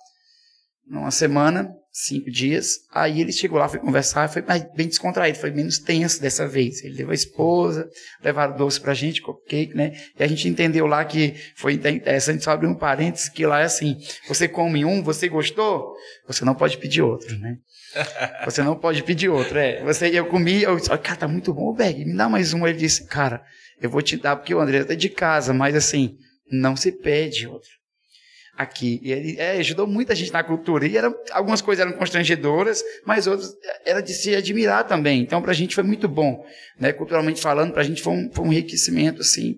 numa 0.85 1.11
semana, 1.11 1.73
cinco 1.95 2.29
dias. 2.29 2.81
Aí 2.91 3.21
ele 3.21 3.31
chegou 3.31 3.57
lá, 3.57 3.69
foi 3.69 3.79
conversar, 3.79 4.27
foi 4.27 4.41
mais 4.41 4.65
bem 4.73 4.87
descontraído, 4.87 5.37
foi 5.37 5.49
menos 5.51 5.79
tenso 5.79 6.21
dessa 6.21 6.45
vez. 6.45 6.83
Ele 6.83 6.97
levou 6.97 7.11
a 7.11 7.15
esposa, 7.15 7.89
levaram 8.21 8.57
doce 8.57 8.81
pra 8.81 8.93
gente, 8.93 9.21
cupcake, 9.21 9.73
né? 9.73 9.93
E 10.19 10.21
a 10.21 10.27
gente 10.27 10.45
entendeu 10.49 10.85
lá 10.87 11.05
que 11.05 11.35
foi 11.55 11.73
interessante, 11.73 12.43
só 12.43 12.51
abrir 12.51 12.67
um 12.67 12.75
parênteses, 12.75 13.29
que 13.29 13.45
lá 13.45 13.61
é 13.61 13.63
assim, 13.63 13.97
você 14.27 14.45
come 14.45 14.83
um, 14.83 15.01
você 15.01 15.29
gostou, 15.29 15.93
você 16.27 16.43
não 16.43 16.53
pode 16.53 16.77
pedir 16.77 17.01
outro, 17.01 17.37
né? 17.39 17.55
Você 18.43 18.61
não 18.61 18.75
pode 18.75 19.01
pedir 19.03 19.29
outro, 19.29 19.57
é. 19.57 19.81
Você, 19.85 20.07
eu 20.07 20.25
comi, 20.25 20.63
eu 20.63 20.75
disse, 20.75 20.89
cara, 20.97 21.15
tá 21.15 21.29
muito 21.29 21.53
bom 21.53 21.69
o 21.69 21.73
bag, 21.73 22.03
me 22.03 22.13
dá 22.13 22.27
mais 22.27 22.53
um. 22.53 22.67
Ele 22.67 22.77
disse, 22.77 23.07
cara, 23.07 23.41
eu 23.81 23.89
vou 23.89 24.01
te 24.01 24.17
dar 24.17 24.35
porque 24.35 24.53
o 24.53 24.59
André 24.59 24.83
tá 24.83 24.95
de 24.95 25.07
casa, 25.07 25.53
mas 25.53 25.75
assim, 25.75 26.17
não 26.51 26.75
se 26.75 26.91
pede 26.91 27.47
outro 27.47 27.69
aqui. 28.57 28.99
E 29.03 29.11
ele 29.11 29.39
é, 29.39 29.51
ajudou 29.57 29.87
muita 29.87 30.15
gente 30.15 30.31
na 30.31 30.43
cultura. 30.43 30.87
E 30.87 30.97
era, 30.97 31.13
algumas 31.31 31.61
coisas 31.61 31.85
eram 31.85 31.97
constrangedoras, 31.97 32.83
mas 33.05 33.27
outras 33.27 33.53
era 33.85 34.01
de 34.01 34.13
se 34.13 34.35
admirar 34.35 34.87
também. 34.87 35.21
Então, 35.21 35.41
para 35.41 35.51
a 35.51 35.55
gente 35.55 35.75
foi 35.75 35.83
muito 35.83 36.07
bom. 36.07 36.45
Né? 36.79 36.93
Culturalmente 36.93 37.41
falando, 37.41 37.73
para 37.73 37.81
a 37.81 37.85
gente 37.85 38.01
foi 38.01 38.13
um, 38.13 38.31
foi 38.31 38.45
um 38.45 38.53
enriquecimento, 38.53 39.21
assim, 39.21 39.57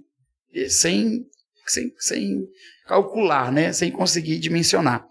sem, 0.70 1.26
sem, 1.66 1.94
sem 1.98 2.48
calcular, 2.88 3.52
né? 3.52 3.72
sem 3.72 3.92
conseguir 3.92 4.40
dimensionar. 4.40 5.06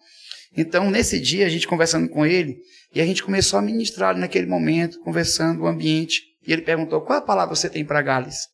Então, 0.57 0.91
nesse 0.91 1.21
dia, 1.21 1.47
a 1.47 1.51
gente 1.51 1.69
conversando 1.69 2.09
com 2.09 2.25
ele, 2.25 2.59
e 2.95 3.01
a 3.01 3.05
gente 3.05 3.23
começou 3.23 3.59
a 3.59 3.63
ministrar 3.63 4.17
naquele 4.17 4.47
momento, 4.47 4.99
conversando 5.01 5.63
o 5.63 5.67
ambiente, 5.67 6.23
e 6.47 6.53
ele 6.53 6.63
perguntou, 6.63 7.03
qual 7.03 7.19
a 7.19 7.23
palavra 7.23 7.55
você 7.55 7.69
tem 7.69 7.85
para 7.85 8.01
Gales? 8.01 8.49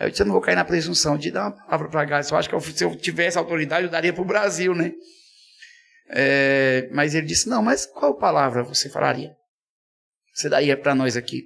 Eu 0.00 0.10
disse, 0.10 0.22
eu 0.22 0.26
não 0.26 0.32
vou 0.32 0.40
cair 0.40 0.56
na 0.56 0.64
presunção 0.64 1.18
de 1.18 1.30
dar 1.30 1.48
uma 1.48 1.52
palavra 1.52 1.88
para 1.88 2.04
Gales. 2.06 2.30
Eu 2.30 2.38
acho 2.38 2.48
que 2.48 2.60
se 2.60 2.84
eu 2.84 2.96
tivesse 2.96 3.36
autoridade, 3.36 3.84
eu 3.84 3.90
daria 3.90 4.12
para 4.12 4.22
o 4.22 4.26
Brasil, 4.26 4.74
né? 4.74 4.92
É, 6.08 6.88
mas 6.92 7.14
ele 7.14 7.26
disse, 7.26 7.48
não, 7.48 7.62
mas 7.62 7.84
qual 7.84 8.16
palavra 8.16 8.62
você 8.62 8.88
falaria? 8.88 9.36
Você 10.34 10.48
daria 10.48 10.76
para 10.76 10.94
nós 10.94 11.16
aqui? 11.16 11.44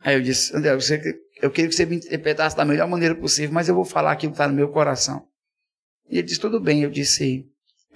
Aí 0.00 0.14
eu 0.14 0.22
disse, 0.22 0.56
André, 0.56 0.74
você, 0.74 1.00
eu 1.42 1.50
queria 1.50 1.68
que 1.68 1.74
você 1.74 1.84
me 1.84 1.96
interpretasse 1.96 2.56
da 2.56 2.64
melhor 2.64 2.86
maneira 2.86 3.14
possível, 3.14 3.52
mas 3.52 3.68
eu 3.68 3.74
vou 3.74 3.84
falar 3.84 4.12
aquilo 4.12 4.32
que 4.32 4.36
está 4.36 4.46
no 4.46 4.54
meu 4.54 4.68
coração. 4.68 5.26
E 6.08 6.18
ele 6.18 6.26
disse, 6.26 6.40
tudo 6.40 6.60
bem. 6.60 6.82
Eu 6.82 6.90
disse, 6.90 7.44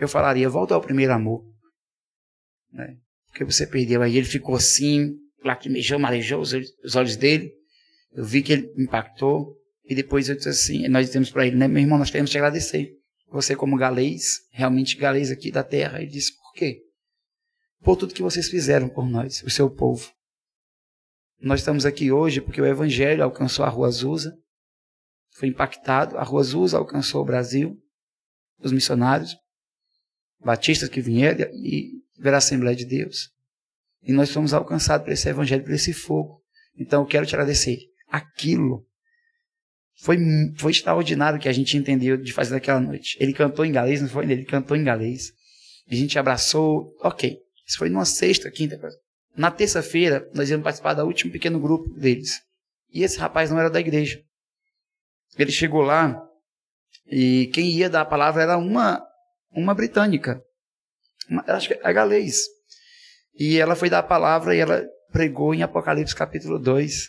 eu 0.00 0.08
falaria, 0.08 0.48
volta 0.48 0.74
ao 0.74 0.80
primeiro 0.80 1.12
amor. 1.12 1.44
Né? 2.72 2.96
Porque 3.28 3.44
você 3.44 3.66
perdeu. 3.66 4.02
Aí 4.02 4.16
ele 4.16 4.26
ficou 4.26 4.56
assim, 4.56 5.14
lacrimejou, 5.44 5.98
marejou 5.98 6.40
os, 6.40 6.52
os 6.82 6.96
olhos 6.96 7.16
dele. 7.16 7.52
Eu 8.12 8.24
vi 8.24 8.42
que 8.42 8.54
ele 8.54 8.72
impactou. 8.76 9.57
E 9.88 9.94
depois 9.94 10.28
eu 10.28 10.36
disse 10.36 10.50
assim, 10.50 10.86
nós 10.88 11.06
dissemos 11.06 11.30
para 11.30 11.46
ele, 11.46 11.56
né, 11.56 11.66
meu 11.66 11.80
irmão, 11.80 11.98
nós 11.98 12.10
queremos 12.10 12.30
te 12.30 12.36
agradecer. 12.36 12.94
Você 13.30 13.56
como 13.56 13.76
galês, 13.76 14.40
realmente 14.50 14.96
galês 14.96 15.30
aqui 15.30 15.50
da 15.50 15.64
terra. 15.64 16.02
Ele 16.02 16.10
disse, 16.10 16.36
por 16.36 16.52
quê? 16.52 16.82
Por 17.80 17.96
tudo 17.96 18.12
que 18.12 18.22
vocês 18.22 18.50
fizeram 18.50 18.90
por 18.90 19.08
nós, 19.08 19.42
o 19.42 19.50
seu 19.50 19.70
povo. 19.70 20.12
Nós 21.40 21.60
estamos 21.60 21.86
aqui 21.86 22.12
hoje 22.12 22.40
porque 22.40 22.60
o 22.60 22.66
evangelho 22.66 23.24
alcançou 23.24 23.64
a 23.64 23.68
Rua 23.68 23.86
Azusa, 23.86 24.36
foi 25.30 25.48
impactado, 25.48 26.18
a 26.18 26.22
Rua 26.22 26.40
Azusa 26.40 26.76
alcançou 26.76 27.22
o 27.22 27.24
Brasil, 27.24 27.80
os 28.58 28.72
missionários, 28.72 29.36
batistas 30.40 30.88
que 30.88 31.00
vieram 31.00 31.48
e 31.54 32.02
ver 32.18 32.34
a 32.34 32.38
Assembleia 32.38 32.76
de 32.76 32.84
Deus. 32.84 33.30
E 34.02 34.12
nós 34.12 34.30
fomos 34.30 34.52
alcançados 34.52 35.04
por 35.04 35.12
esse 35.12 35.28
evangelho, 35.28 35.62
por 35.62 35.72
esse 35.72 35.94
fogo. 35.94 36.42
Então 36.76 37.02
eu 37.02 37.06
quero 37.06 37.24
te 37.24 37.34
agradecer. 37.34 37.78
Aquilo 38.08 38.87
foi, 40.00 40.16
foi 40.56 40.70
extraordinário 40.70 41.40
que 41.40 41.48
a 41.48 41.52
gente 41.52 41.76
entendeu 41.76 42.16
de 42.16 42.32
fazer 42.32 42.54
naquela 42.54 42.80
noite. 42.80 43.16
Ele 43.20 43.32
cantou 43.32 43.64
em 43.64 43.72
galês, 43.72 44.00
não 44.00 44.08
foi? 44.08 44.30
Ele 44.30 44.44
cantou 44.44 44.76
em 44.76 44.84
galês. 44.84 45.32
A 45.90 45.94
gente 45.94 46.18
abraçou. 46.18 46.94
Ok. 47.02 47.38
Isso 47.66 47.78
foi 47.78 47.88
numa 47.88 48.04
sexta, 48.04 48.50
quinta. 48.50 48.78
Na 49.36 49.50
terça-feira, 49.50 50.28
nós 50.32 50.48
íamos 50.50 50.64
participar 50.64 50.94
do 50.94 51.04
último 51.04 51.32
pequeno 51.32 51.58
grupo 51.58 51.88
deles. 51.94 52.40
E 52.92 53.02
esse 53.02 53.18
rapaz 53.18 53.50
não 53.50 53.58
era 53.58 53.68
da 53.68 53.80
igreja. 53.80 54.22
Ele 55.36 55.50
chegou 55.50 55.82
lá 55.82 56.20
e 57.06 57.50
quem 57.52 57.68
ia 57.70 57.90
dar 57.90 58.02
a 58.02 58.06
palavra 58.06 58.42
era 58.42 58.56
uma, 58.56 59.04
uma 59.50 59.74
britânica. 59.74 60.40
Uma, 61.28 61.44
acho 61.48 61.68
que 61.68 61.74
é 61.74 61.92
galês. 61.92 62.44
E 63.34 63.58
ela 63.58 63.74
foi 63.74 63.90
dar 63.90 63.98
a 63.98 64.02
palavra 64.02 64.54
e 64.54 64.58
ela 64.58 64.84
pregou 65.12 65.54
em 65.54 65.62
Apocalipse 65.62 66.14
capítulo 66.14 66.58
2 66.58 67.08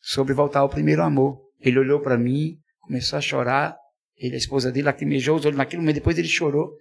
sobre 0.00 0.34
voltar 0.34 0.60
ao 0.60 0.68
primeiro 0.68 1.02
amor. 1.02 1.47
Ele 1.60 1.78
olhou 1.78 2.00
para 2.00 2.16
mim, 2.16 2.58
começou 2.80 3.18
a 3.18 3.22
chorar. 3.22 3.76
Ele, 4.16 4.34
a 4.34 4.38
esposa 4.38 4.70
dele, 4.72 4.86
lacrimejou 4.86 5.36
os 5.36 5.44
olhos 5.44 5.56
naquilo, 5.56 5.82
mas 5.82 5.94
depois 5.94 6.18
ele 6.18 6.28
chorou. 6.28 6.76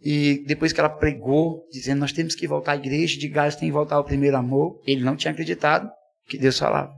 E 0.00 0.44
depois 0.46 0.72
que 0.72 0.80
ela 0.80 0.90
pregou, 0.90 1.66
dizendo: 1.70 2.00
Nós 2.00 2.12
temos 2.12 2.34
que 2.34 2.46
voltar 2.46 2.72
à 2.72 2.76
igreja, 2.76 3.18
de 3.18 3.28
Gales 3.28 3.56
tem 3.56 3.68
que 3.68 3.72
voltar 3.72 3.96
ao 3.96 4.04
primeiro 4.04 4.36
amor, 4.36 4.80
ele 4.86 5.02
não 5.02 5.16
tinha 5.16 5.32
acreditado 5.32 5.90
que 6.26 6.38
Deus 6.38 6.58
falava. 6.58 6.92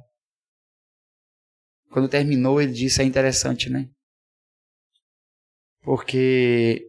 Quando 1.90 2.08
terminou, 2.08 2.60
ele 2.60 2.72
disse: 2.72 3.00
É 3.00 3.04
interessante, 3.04 3.70
né? 3.70 3.88
Porque 5.82 6.84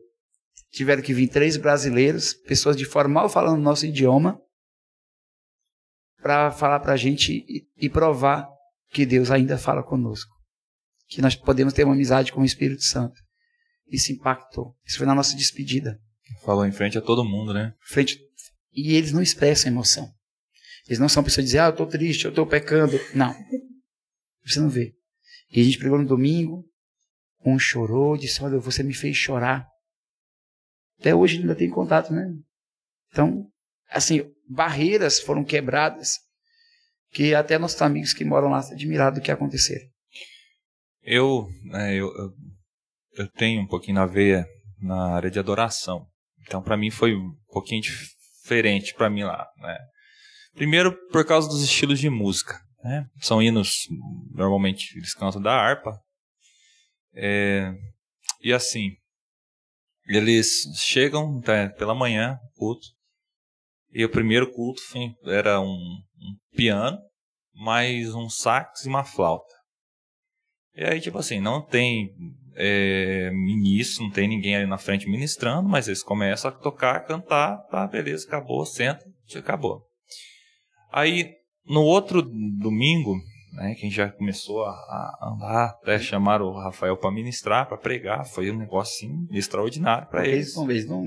tiveram 0.72 1.02
que 1.02 1.14
vir 1.14 1.28
três 1.28 1.58
brasileiros, 1.58 2.34
pessoas 2.34 2.76
de 2.76 2.86
fora 2.86 3.08
mal 3.08 3.30
falando 3.30 3.62
nosso 3.62 3.86
idioma, 3.86 4.42
para 6.22 6.52
falar 6.52 6.80
para 6.80 6.94
a 6.94 6.98
gente 6.98 7.46
e, 7.48 7.68
e 7.78 7.90
provar 7.90 8.48
que 8.90 9.06
Deus 9.06 9.32
ainda 9.32 9.58
fala 9.58 9.84
conosco. 9.84 10.32
Que 11.08 11.22
nós 11.22 11.36
podemos 11.36 11.74
ter 11.74 11.84
uma 11.84 11.94
amizade 11.94 12.32
com 12.32 12.42
o 12.42 12.46
Espírito 12.46 12.84
Santo. 12.84 13.20
Isso 13.88 14.12
impactou. 14.12 14.76
Isso 14.86 14.98
foi 14.98 15.08
na 15.08 15.16
nossa 15.16 15.36
despedida. 15.36 16.00
Falou 16.44 16.66
em 16.66 16.72
frente 16.72 16.98
a 16.98 17.02
todo 17.02 17.26
mundo, 17.26 17.54
né? 17.54 17.74
Frente. 17.88 18.20
E 18.72 18.96
eles 18.96 19.12
não 19.12 19.22
expressam 19.22 19.72
emoção. 19.72 20.08
Eles 20.88 21.00
não 21.00 21.10
são 21.10 21.24
pessoas 21.24 21.44
que 21.44 21.46
dizem, 21.46 21.60
ah, 21.60 21.66
eu 21.66 21.72
estou 21.72 21.88
triste, 21.88 22.26
eu 22.26 22.30
estou 22.30 22.46
pecando. 22.46 23.00
Não. 23.14 23.36
Você 24.46 24.60
não 24.60 24.70
vê. 24.70 24.94
E 25.52 25.62
a 25.62 25.64
gente 25.64 25.78
pregou 25.78 25.98
no 25.98 26.08
domingo, 26.08 26.64
um 27.46 27.58
chorou, 27.58 28.18
disse, 28.18 28.44
olha, 28.44 28.60
você 28.60 28.84
me 28.84 28.94
fez 28.94 29.18
chorar. 29.18 29.68
Até 31.00 31.16
hoje 31.16 31.40
ainda 31.40 31.56
tem 31.56 31.70
contato, 31.70 32.14
né? 32.14 32.28
Então, 33.12 33.48
assim, 33.90 34.22
barreiras 34.48 35.20
foram 35.20 35.44
quebradas, 35.44 36.18
que 37.12 37.34
até 37.34 37.58
nossos 37.58 37.82
amigos 37.82 38.14
que 38.14 38.26
moram 38.26 38.50
lá 38.50 38.60
estão 38.60 38.76
admirados 38.76 39.20
do 39.20 39.24
que 39.24 39.32
aconteceu. 39.32 39.80
Eu, 41.02 41.48
eu, 41.74 42.14
eu, 42.16 42.34
eu 43.14 43.28
tenho 43.32 43.62
um 43.62 43.68
pouquinho 43.68 43.96
na 43.96 44.06
veia 44.06 44.48
na 44.80 45.16
área 45.16 45.32
de 45.32 45.40
adoração. 45.40 46.08
Então, 46.42 46.62
para 46.62 46.78
mim 46.78 46.90
foi 46.90 47.16
um 47.16 47.32
pouquinho 47.52 47.82
diferente 47.82 48.94
para 48.94 49.10
mim 49.10 49.24
lá, 49.24 49.48
né? 49.58 49.78
Primeiro 50.54 50.96
por 51.10 51.26
causa 51.26 51.48
dos 51.48 51.64
estilos 51.64 52.00
de 52.00 52.10
música, 52.10 52.60
né? 52.84 53.08
São 53.22 53.42
hinos 53.42 53.88
normalmente 54.32 54.98
eles 54.98 55.14
cantam 55.14 55.42
da 55.42 55.54
harpa. 55.54 56.00
É, 57.14 57.74
e 58.42 58.54
assim, 58.54 58.96
eles 60.06 60.64
chegam 60.76 61.40
tá, 61.42 61.70
pela 61.78 61.94
manhã, 61.94 62.40
culto, 62.56 62.88
e 63.92 64.06
o 64.06 64.10
primeiro 64.10 64.52
culto 64.52 64.82
era 65.26 65.60
um, 65.60 66.02
um 66.22 66.36
piano, 66.56 66.98
mais 67.54 68.14
um 68.14 68.30
sax 68.30 68.86
e 68.86 68.90
uma 68.90 69.04
flauta. 69.04 69.54
E 70.76 70.84
aí, 70.84 71.02
tipo 71.02 71.18
assim, 71.18 71.40
não 71.40 71.62
tem 71.62 72.12
é, 72.56 73.30
ministro, 73.32 74.04
não 74.04 74.12
tem 74.12 74.28
ninguém 74.28 74.56
ali 74.56 74.66
na 74.66 74.78
frente 74.78 75.10
ministrando, 75.10 75.68
mas 75.68 75.88
eles 75.88 76.04
começam 76.04 76.50
a 76.50 76.54
tocar, 76.54 77.06
cantar, 77.06 77.58
tá, 77.70 77.88
beleza, 77.88 78.28
acabou, 78.28 78.66
senta, 78.66 79.06
acabou. 79.36 79.84
Aí, 80.92 81.34
no 81.66 81.82
outro 81.82 82.22
domingo, 82.22 83.16
né, 83.54 83.76
quem 83.76 83.90
já 83.90 84.12
começou 84.12 84.64
a, 84.64 84.72
a 84.72 85.34
andar, 85.34 85.70
até 85.82 86.00
chamaram 86.00 86.46
o 86.46 86.60
Rafael 86.60 86.98
para 86.98 87.12
ministrar, 87.12 87.68
para 87.68 87.78
pregar, 87.78 88.26
foi 88.26 88.52
um 88.52 88.58
negócio 88.58 89.08
assim, 89.08 89.28
extraordinário 89.32 90.08
para 90.08 90.28
eles. 90.28 90.54
Vez 90.66 90.88
não, 90.88 91.04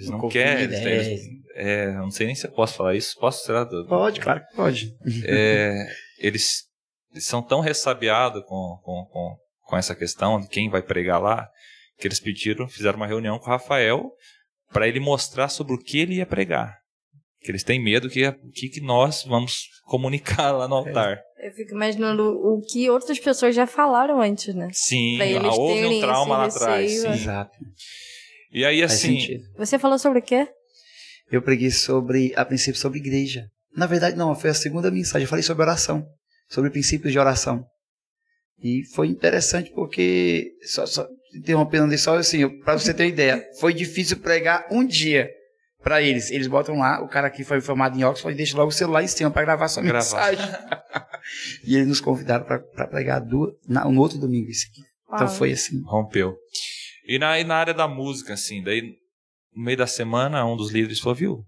eles 0.00 0.10
não, 0.10 0.18
não 0.18 0.28
querem, 0.28 0.64
eles, 0.64 0.80
eles, 0.80 1.20
é, 1.54 1.92
não 1.92 2.10
sei 2.10 2.26
nem 2.26 2.34
se 2.34 2.46
eu 2.46 2.52
posso 2.52 2.74
falar 2.74 2.94
isso, 2.94 3.18
posso 3.18 3.44
será? 3.44 3.66
Pode, 3.66 4.20
claro 4.20 4.40
que 4.40 4.56
pode. 4.56 4.96
É, 5.24 5.86
eles, 6.18 6.64
eles, 7.12 7.26
são 7.26 7.42
tão 7.42 7.60
ressabiados 7.60 8.42
com, 8.46 8.80
com, 8.82 9.06
com, 9.10 9.36
com 9.62 9.76
essa 9.76 9.94
questão 9.94 10.40
de 10.40 10.48
quem 10.48 10.70
vai 10.70 10.82
pregar 10.82 11.20
lá, 11.20 11.48
que 11.98 12.08
eles 12.08 12.18
pediram, 12.18 12.66
fizeram 12.66 12.96
uma 12.96 13.06
reunião 13.06 13.38
com 13.38 13.46
o 13.46 13.48
Rafael 13.50 14.10
para 14.72 14.88
ele 14.88 15.00
mostrar 15.00 15.48
sobre 15.48 15.74
o 15.74 15.78
que 15.78 15.98
ele 15.98 16.16
ia 16.16 16.26
pregar. 16.26 16.78
Que 17.40 17.50
eles 17.50 17.64
têm 17.64 17.82
medo 17.82 18.08
que 18.08 18.26
o 18.26 18.50
que, 18.52 18.68
que 18.68 18.80
nós 18.80 19.24
vamos 19.24 19.68
comunicar 19.84 20.52
lá 20.52 20.68
no 20.68 20.76
é. 20.76 20.78
altar. 20.78 21.20
Eu 21.42 21.52
fico 21.52 21.74
imaginando 21.74 22.22
o 22.22 22.60
que 22.60 22.88
outras 22.90 23.18
pessoas 23.18 23.54
já 23.54 23.66
falaram 23.66 24.20
antes, 24.20 24.54
né? 24.54 24.68
Sim, 24.72 25.18
houve 25.48 25.86
um 25.86 26.00
trauma 26.00 26.36
lá 26.36 26.44
atrás. 26.46 26.90
Sim. 26.90 27.08
Exato. 27.08 27.58
E 28.52 28.64
aí, 28.64 28.82
assim. 28.82 29.40
Você 29.56 29.78
falou 29.78 29.98
sobre 29.98 30.18
o 30.18 30.22
quê? 30.22 30.48
Eu 31.30 31.40
preguei 31.40 31.70
sobre, 31.70 32.32
a 32.36 32.44
princípio, 32.44 32.80
sobre 32.80 32.98
igreja. 32.98 33.46
Na 33.76 33.86
verdade, 33.86 34.16
não, 34.16 34.34
foi 34.34 34.50
a 34.50 34.54
segunda 34.54 34.90
mensagem. 34.90 35.24
Eu 35.24 35.28
falei 35.28 35.42
sobre 35.42 35.62
oração, 35.62 36.04
sobre 36.48 36.70
princípios 36.70 37.12
de 37.12 37.18
oração. 37.18 37.64
E 38.62 38.84
foi 38.94 39.06
interessante 39.06 39.70
porque, 39.70 40.50
só, 40.64 40.84
só 40.86 41.06
interrompendo 41.34 41.96
só 41.96 42.18
assim, 42.18 42.48
para 42.60 42.78
você 42.78 42.92
ter 42.92 43.04
uma 43.04 43.08
ideia, 43.08 43.42
foi 43.60 43.72
difícil 43.72 44.18
pregar 44.18 44.66
um 44.70 44.84
dia 44.84 45.30
para 45.82 46.02
eles. 46.02 46.30
Eles 46.30 46.48
botam 46.48 46.76
lá, 46.78 47.02
o 47.02 47.08
cara 47.08 47.30
que 47.30 47.44
foi 47.44 47.60
formado 47.60 47.98
em 47.98 48.04
Oxford 48.04 48.36
deixa 48.36 48.56
logo 48.56 48.68
o 48.68 48.72
celular 48.72 49.02
em 49.02 49.08
cima 49.08 49.30
para 49.30 49.42
gravar 49.42 49.68
sua 49.68 49.82
gravar. 49.82 49.98
mensagem. 49.98 50.44
e 51.64 51.76
eles 51.76 51.86
nos 51.86 52.00
convidaram 52.00 52.44
para 52.44 52.86
pregar 52.88 53.20
do, 53.20 53.56
na, 53.68 53.84
no 53.84 54.00
outro 54.00 54.18
domingo 54.18 54.50
isso 54.50 54.66
aqui. 54.70 54.82
Então 55.12 55.28
foi 55.28 55.52
assim. 55.52 55.80
Rompeu. 55.84 56.36
E 57.10 57.18
na, 57.18 57.40
e 57.40 57.42
na 57.42 57.56
área 57.56 57.74
da 57.74 57.88
música, 57.88 58.34
assim, 58.34 58.62
daí 58.62 58.82
no 59.52 59.64
meio 59.64 59.76
da 59.76 59.86
semana 59.88 60.46
um 60.46 60.54
dos 60.54 60.70
líderes 60.70 61.00
falou, 61.00 61.16
viu, 61.16 61.44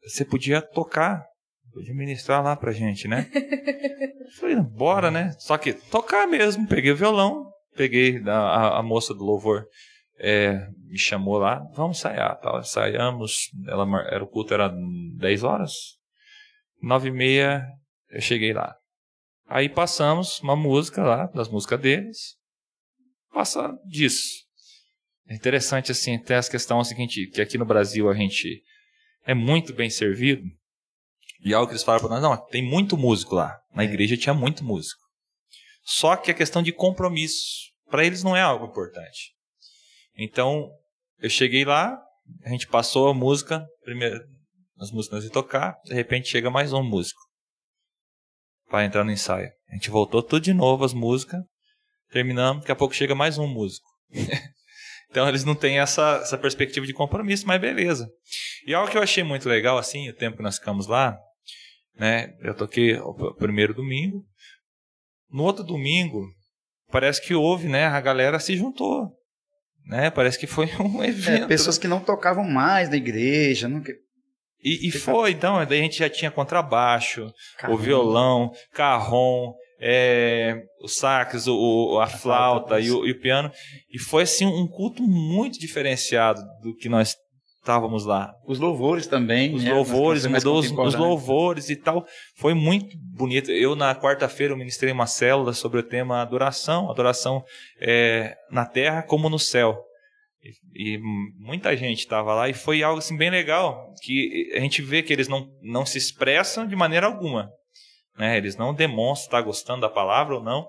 você 0.00 0.24
podia 0.24 0.62
tocar, 0.62 1.26
podia 1.72 1.92
ministrar 1.92 2.40
lá 2.40 2.54
pra 2.54 2.70
gente, 2.70 3.08
né? 3.08 3.28
Eu 3.34 4.30
falei, 4.38 4.56
bora, 4.60 5.10
né? 5.10 5.34
Só 5.40 5.58
que 5.58 5.72
tocar 5.72 6.28
mesmo, 6.28 6.68
peguei 6.68 6.92
o 6.92 6.96
violão, 6.96 7.50
peguei 7.74 8.22
a, 8.24 8.32
a, 8.32 8.78
a 8.78 8.82
moça 8.84 9.12
do 9.12 9.24
louvor 9.24 9.66
é, 10.20 10.68
me 10.86 10.96
chamou 10.96 11.36
lá, 11.36 11.58
vamos 11.74 11.98
ensaiar, 11.98 12.38
tal. 12.38 12.60
Ensaiamos, 12.60 13.50
ela, 13.66 13.84
era, 14.06 14.22
o 14.22 14.28
culto 14.28 14.54
era 14.54 14.72
10 15.18 15.42
horas, 15.42 15.72
9 16.80 17.08
e 17.08 17.10
meia 17.12 17.66
eu 18.08 18.20
cheguei 18.20 18.52
lá. 18.52 18.72
Aí 19.48 19.68
passamos 19.68 20.38
uma 20.38 20.54
música 20.54 21.02
lá, 21.02 21.26
das 21.26 21.48
músicas 21.48 21.80
deles, 21.80 22.36
passa 23.32 23.76
disso. 23.84 24.51
É 25.32 25.34
interessante 25.34 25.90
assim, 25.90 26.16
até 26.16 26.34
essa 26.34 26.50
questão 26.50 26.78
é 26.78 26.84
seguinte, 26.84 27.26
que 27.28 27.40
aqui 27.40 27.56
no 27.56 27.64
Brasil 27.64 28.10
a 28.10 28.14
gente 28.14 28.62
é 29.24 29.32
muito 29.32 29.72
bem 29.72 29.88
servido, 29.88 30.42
e 31.42 31.54
algo 31.54 31.68
que 31.68 31.72
eles 31.72 31.82
falam 31.82 32.02
para 32.02 32.10
nós, 32.10 32.22
não, 32.22 32.36
tem 32.48 32.62
muito 32.62 32.98
músico 32.98 33.34
lá. 33.34 33.58
Na 33.74 33.82
é. 33.82 33.86
igreja 33.86 34.14
tinha 34.14 34.34
muito 34.34 34.62
músico. 34.62 35.00
Só 35.84 36.16
que 36.16 36.30
a 36.30 36.34
questão 36.34 36.62
de 36.62 36.70
compromisso, 36.70 37.72
para 37.90 38.04
eles 38.04 38.22
não 38.22 38.36
é 38.36 38.42
algo 38.42 38.66
importante. 38.66 39.32
Então, 40.18 40.70
eu 41.18 41.30
cheguei 41.30 41.64
lá, 41.64 41.98
a 42.44 42.50
gente 42.50 42.68
passou 42.68 43.08
a 43.08 43.14
música, 43.14 43.66
primeiro, 43.82 44.20
as 44.78 44.90
músicas 44.90 45.24
de 45.24 45.30
tocar, 45.30 45.80
de 45.86 45.94
repente 45.94 46.28
chega 46.28 46.50
mais 46.50 46.74
um 46.74 46.82
músico 46.82 47.20
para 48.68 48.84
entrar 48.84 49.02
no 49.02 49.10
ensaio. 49.10 49.50
A 49.70 49.74
gente 49.76 49.88
voltou 49.88 50.22
tudo 50.22 50.42
de 50.42 50.52
novo 50.52 50.84
as 50.84 50.92
músicas, 50.92 51.40
terminamos, 52.10 52.60
daqui 52.60 52.72
a 52.72 52.76
pouco 52.76 52.94
chega 52.94 53.14
mais 53.14 53.38
um 53.38 53.46
músico. 53.48 53.88
então 55.12 55.28
eles 55.28 55.44
não 55.44 55.54
têm 55.54 55.78
essa, 55.78 56.20
essa 56.22 56.38
perspectiva 56.38 56.86
de 56.86 56.94
compromisso, 56.94 57.46
mas 57.46 57.60
beleza. 57.60 58.10
E 58.66 58.72
algo 58.72 58.90
que 58.90 58.96
eu 58.96 59.02
achei 59.02 59.22
muito 59.22 59.46
legal, 59.46 59.76
assim, 59.76 60.08
o 60.08 60.16
tempo 60.16 60.38
que 60.38 60.42
nós 60.42 60.58
ficamos 60.58 60.86
lá, 60.86 61.16
né? 61.94 62.34
Eu 62.40 62.54
toquei 62.54 62.96
o 62.96 63.34
primeiro 63.34 63.74
domingo. 63.74 64.24
No 65.30 65.42
outro 65.44 65.62
domingo, 65.62 66.26
parece 66.90 67.20
que 67.20 67.34
houve, 67.34 67.68
né? 67.68 67.84
A 67.86 68.00
galera 68.00 68.40
se 68.40 68.56
juntou 68.56 69.12
né? 69.86 70.10
Parece 70.10 70.38
que 70.38 70.46
foi 70.46 70.66
um 70.80 71.02
é, 71.02 71.08
evento. 71.08 71.44
É, 71.44 71.48
pessoas 71.48 71.78
que 71.78 71.88
não 71.88 72.00
tocavam 72.00 72.44
mais 72.44 72.88
na 72.88 72.96
igreja. 72.96 73.68
Não... 73.68 73.82
E, 74.64 74.88
e 74.88 74.90
foi, 74.92 75.32
então, 75.32 75.64
daí 75.66 75.80
a 75.80 75.82
gente 75.82 75.98
já 75.98 76.08
tinha 76.08 76.30
contrabaixo, 76.30 77.32
o 77.68 77.76
violão, 77.76 78.52
carrom, 78.72 79.52
é, 79.84 80.62
o 80.80 80.86
sax, 80.86 81.48
o, 81.48 81.98
a, 82.00 82.06
flauta 82.06 82.78
e, 82.78 82.90
o, 82.92 83.04
e 83.04 83.10
o 83.10 83.20
piano. 83.20 83.50
E 83.90 83.98
foi 83.98 84.22
assim 84.22 84.46
um 84.46 84.68
culto 84.68 85.02
muito 85.02 85.58
diferenciado 85.58 86.40
do 86.62 86.72
que 86.76 86.88
nós 86.88 87.16
estávamos 87.58 88.06
lá. 88.06 88.32
Os 88.46 88.60
louvores 88.60 89.08
também. 89.08 89.52
Os 89.54 89.64
né? 89.64 89.72
louvores, 89.72 90.24
mudou 90.24 90.60
os, 90.60 90.70
os, 90.70 90.94
louvores 90.94 91.68
e 91.68 91.74
tal. 91.74 92.06
Foi 92.36 92.54
muito 92.54 92.96
bonito. 92.96 93.50
Eu, 93.50 93.74
na 93.74 93.92
quarta-feira, 93.92 94.56
ministrei 94.56 94.92
uma 94.92 95.06
célula 95.06 95.52
sobre 95.52 95.80
o 95.80 95.82
tema 95.82 96.22
adoração. 96.22 96.88
Adoração 96.88 97.42
é, 97.80 98.36
na 98.52 98.64
terra 98.64 99.02
como 99.02 99.28
no 99.28 99.38
céu. 99.38 99.76
E, 100.74 100.94
e 100.94 100.98
muita 101.38 101.76
gente 101.76 102.00
estava 102.00 102.34
lá 102.34 102.48
e 102.48 102.54
foi 102.54 102.84
algo 102.84 102.98
assim 102.98 103.16
bem 103.16 103.30
legal, 103.30 103.92
que 104.02 104.50
a 104.56 104.60
gente 104.60 104.82
vê 104.82 105.00
que 105.00 105.12
eles 105.12 105.28
não, 105.28 105.48
não 105.62 105.86
se 105.86 105.98
expressam 105.98 106.66
de 106.66 106.74
maneira 106.74 107.06
alguma. 107.06 107.48
Né? 108.16 108.36
Eles 108.36 108.56
não 108.56 108.74
demonstram 108.74 109.26
estar 109.26 109.42
gostando 109.42 109.82
da 109.82 109.88
palavra 109.88 110.34
ou 110.34 110.42
não, 110.42 110.68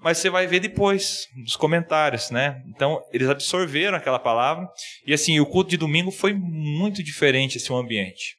mas 0.00 0.18
você 0.18 0.30
vai 0.30 0.46
ver 0.46 0.60
depois 0.60 1.26
nos 1.36 1.56
comentários, 1.56 2.30
né? 2.30 2.62
Então 2.68 3.02
eles 3.12 3.28
absorveram 3.28 3.96
aquela 3.96 4.18
palavra 4.18 4.68
e 5.04 5.12
assim 5.12 5.40
o 5.40 5.46
culto 5.46 5.70
de 5.70 5.76
domingo 5.76 6.12
foi 6.12 6.32
muito 6.32 7.02
diferente 7.02 7.56
esse 7.56 7.72
ambiente. 7.72 8.36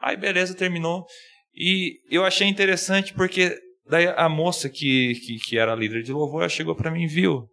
Aí 0.00 0.16
beleza 0.16 0.56
terminou 0.56 1.06
e 1.54 2.00
eu 2.10 2.24
achei 2.24 2.48
interessante 2.48 3.14
porque 3.14 3.56
daí 3.88 4.08
a 4.08 4.28
moça 4.28 4.68
que 4.68 5.14
que, 5.24 5.38
que 5.38 5.58
era 5.58 5.76
líder 5.76 6.02
de 6.02 6.12
louvor 6.12 6.40
ela 6.40 6.48
chegou 6.48 6.74
para 6.74 6.90
mim 6.90 7.06
viu 7.06 7.48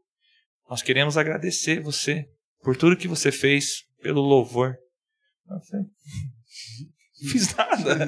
nós 0.70 0.82
queremos 0.82 1.18
agradecer 1.18 1.82
você 1.82 2.26
por 2.64 2.76
tudo 2.76 2.98
que 2.98 3.08
você 3.08 3.32
fez 3.32 3.84
pelo 4.02 4.22
louvor. 4.22 4.76
Eu 5.50 5.60
falei, 5.70 5.86
fiz 7.32 7.56
nada. 7.56 8.08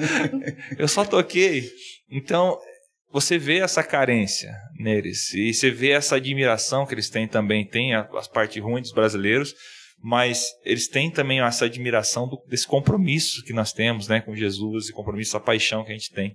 Eu 0.78 0.88
só 0.88 1.04
toquei. 1.04 1.70
Então, 2.10 2.58
você 3.10 3.38
vê 3.38 3.58
essa 3.58 3.82
carência 3.82 4.52
neles 4.78 5.32
e 5.32 5.52
você 5.52 5.70
vê 5.70 5.90
essa 5.90 6.16
admiração 6.16 6.84
que 6.84 6.94
eles 6.94 7.08
têm 7.08 7.26
também, 7.26 7.66
tem 7.66 7.94
as 7.94 8.28
partes 8.28 8.62
ruins 8.62 8.82
dos 8.82 8.92
brasileiros, 8.92 9.54
mas 10.02 10.44
eles 10.64 10.88
têm 10.88 11.10
também 11.10 11.40
essa 11.40 11.64
admiração 11.64 12.28
do, 12.28 12.42
desse 12.48 12.66
compromisso 12.66 13.42
que 13.44 13.52
nós 13.52 13.72
temos, 13.72 14.08
né, 14.08 14.20
com 14.20 14.36
Jesus 14.36 14.88
e 14.88 14.92
compromisso, 14.92 15.36
a 15.36 15.40
paixão 15.40 15.84
que 15.84 15.92
a 15.92 15.94
gente 15.94 16.12
tem. 16.12 16.34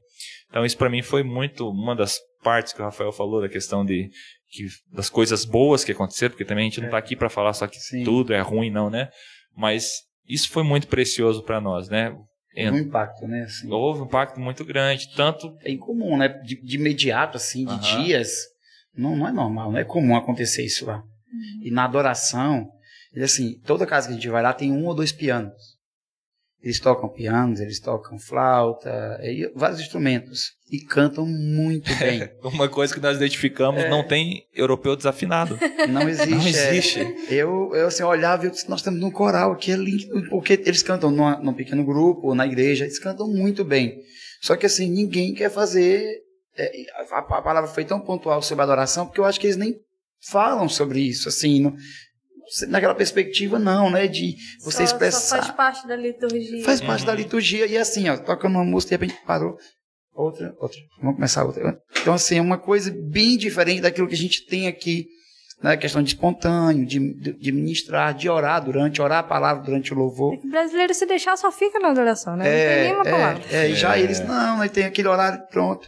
Então 0.49 0.65
isso 0.65 0.77
para 0.77 0.89
mim 0.89 1.01
foi 1.01 1.23
muito 1.23 1.69
uma 1.69 1.95
das 1.95 2.19
partes 2.41 2.73
que 2.73 2.82
o 2.82 2.86
Rafael 2.86 3.11
falou 3.11 3.41
da 3.41 3.49
questão 3.49 3.86
de 3.86 4.09
que, 4.49 4.67
das 4.91 5.09
coisas 5.09 5.45
boas 5.45 5.84
que 5.84 5.91
aconteceram, 5.91 6.32
porque 6.32 6.45
também 6.45 6.65
a 6.65 6.69
gente 6.69 6.79
não 6.79 6.88
está 6.88 6.97
aqui 6.97 7.15
para 7.15 7.29
falar 7.29 7.53
só 7.53 7.67
que 7.67 7.77
Sim. 7.77 8.03
tudo 8.03 8.34
é 8.34 8.41
ruim, 8.41 8.71
não, 8.71 8.89
né? 8.89 9.09
Mas 9.55 9.91
isso 10.27 10.49
foi 10.49 10.63
muito 10.63 10.88
precioso 10.88 11.43
para 11.43 11.61
nós, 11.61 11.89
né? 11.89 12.13
Houve 12.56 12.72
um 12.72 12.78
impacto, 12.78 13.28
né? 13.28 13.43
Assim. 13.43 13.72
Houve 13.72 14.02
um 14.02 14.06
impacto 14.06 14.39
muito 14.39 14.66
grande, 14.66 15.14
tanto... 15.16 15.56
É 15.64 15.72
incomum, 15.72 16.18
né? 16.18 16.28
De, 16.28 16.62
de 16.62 16.76
imediato, 16.76 17.38
assim, 17.38 17.66
de 17.66 17.80
dias, 17.80 18.30
não, 18.95 19.16
não 19.16 19.28
é 19.28 19.32
normal, 19.32 19.72
não 19.72 19.80
é 19.80 19.84
comum 19.84 20.16
acontecer 20.16 20.66
isso 20.66 20.86
lá. 20.86 20.97
Uhum. 20.97 21.62
E 21.64 21.72
na 21.72 21.86
adoração, 21.86 22.70
assim, 23.22 23.60
toda 23.66 23.86
casa 23.86 24.08
que 24.08 24.14
a 24.14 24.16
gente 24.16 24.30
vai 24.30 24.43
lá 24.43 24.54
tem 24.54 24.72
um 24.72 24.86
ou 24.86 24.93
dois 24.93 25.12
pianos. 25.12 25.54
Eles 26.64 26.80
tocam 26.80 27.09
pianos, 27.09 27.59
eles 27.59 27.80
tocam 27.80 28.20
flauta, 28.20 29.20
vários 29.55 29.80
instrumentos. 29.80 30.53
E 30.72 30.80
cantam 30.80 31.26
muito 31.26 31.93
bem. 31.95 32.30
Uma 32.43 32.70
coisa 32.70 32.93
que 32.93 32.99
nós 32.99 33.18
identificamos, 33.18 33.84
é. 33.84 33.89
não 33.89 34.07
tem 34.07 34.45
europeu 34.53 34.95
desafinado. 34.95 35.57
Não 35.89 36.07
existe. 36.07 36.30
Não 36.30 36.47
existe. 36.47 36.99
É. 36.99 37.34
Eu, 37.34 37.72
eu 37.74 37.88
assim, 37.88 38.03
olhava 38.03 38.45
e 38.45 38.51
disse, 38.51 38.70
nós 38.70 38.80
estamos 38.80 38.99
num 38.99 39.12
coral 39.12 39.51
aqui, 39.51 39.72
é 39.72 39.76
lindo, 39.76 40.30
porque 40.30 40.53
eles 40.66 40.84
cantam 40.84 41.09
numa, 41.09 41.38
num 41.38 41.53
pequeno 41.53 41.84
grupo, 41.84 42.28
ou 42.28 42.36
na 42.36 42.45
igreja, 42.45 42.86
eles 42.86 42.99
cantam 42.99 43.28
muito 43.28 43.66
bem. 43.66 43.99
Só 44.39 44.55
que 44.55 44.66
assim, 44.66 44.89
ninguém 44.89 45.34
quer 45.34 45.49
fazer... 45.49 46.22
É, 46.55 46.72
a, 47.12 47.18
a, 47.18 47.41
palavra 47.41 47.70
foi 47.70 47.84
tão 47.84 47.99
pontual 47.99 48.41
sobre 48.41 48.64
adoração, 48.64 49.07
porque 49.07 49.20
eu 49.20 49.26
acho 49.26 49.39
que 49.39 49.47
eles 49.47 49.57
nem 49.57 49.80
falam 50.22 50.70
sobre 50.70 50.99
isso, 50.99 51.28
assim, 51.28 51.62
não, 51.62 51.76
naquela 52.68 52.96
perspectiva 52.96 53.58
não, 53.58 53.89
né, 53.89 54.08
de 54.08 54.36
você 54.64 54.78
só, 54.78 54.84
expressar. 54.84 55.20
Só 55.20 55.36
faz 55.38 55.52
parte 55.52 55.88
da 55.88 55.96
liturgia. 55.96 56.64
Faz 56.64 56.82
parte 56.82 57.02
uhum. 57.02 57.08
da 57.08 57.16
liturgia 57.16 57.66
e 57.66 57.78
assim, 57.78 58.10
ó, 58.10 58.18
tocando 58.18 58.56
uma 58.56 58.64
música 58.64 58.94
e 58.94 58.98
de 58.98 59.06
repente 59.06 59.26
parou, 59.26 59.58
outra, 60.14 60.54
outra, 60.60 60.78
vamos 61.00 61.16
começar 61.16 61.44
outra. 61.46 61.80
Então 62.02 62.14
assim, 62.14 62.38
é 62.38 62.42
uma 62.42 62.58
coisa 62.58 62.94
bem 62.94 63.38
diferente 63.38 63.82
daquilo 63.82 64.08
que 64.08 64.16
a 64.16 64.18
gente 64.18 64.46
tem 64.46 64.68
aqui, 64.68 65.08
na 65.62 65.72
né, 65.72 65.78
questão 65.78 66.02
de 66.02 66.10
espontâneo, 66.10 66.86
de, 66.86 67.14
de, 67.38 67.52
ministrar, 67.52 68.16
de 68.16 68.28
orar 68.28 68.64
durante, 68.64 69.02
orar 69.02 69.20
a 69.20 69.24
palavra 69.24 69.64
durante 69.64 69.94
o 69.94 69.98
louvor. 69.98 70.34
O 70.34 70.50
brasileiro 70.50 70.94
se 70.94 71.06
deixar 71.06 71.38
só 71.38 71.52
fica 71.52 71.80
na 71.80 71.89
adoração, 71.89 72.36
né? 72.36 72.48
É, 72.48 72.66
não 72.66 72.74
tem 72.74 72.84
nenhuma 72.84 73.08
é, 73.08 73.12
palavra. 73.12 73.44
É, 73.52 73.70
e 73.70 73.76
já 73.76 73.96
é. 73.96 74.02
eles, 74.02 74.20
não, 74.22 74.58
né, 74.58 74.68
tem 74.68 74.86
aquele 74.86 75.08
horário 75.08 75.39
pronto. 75.52 75.88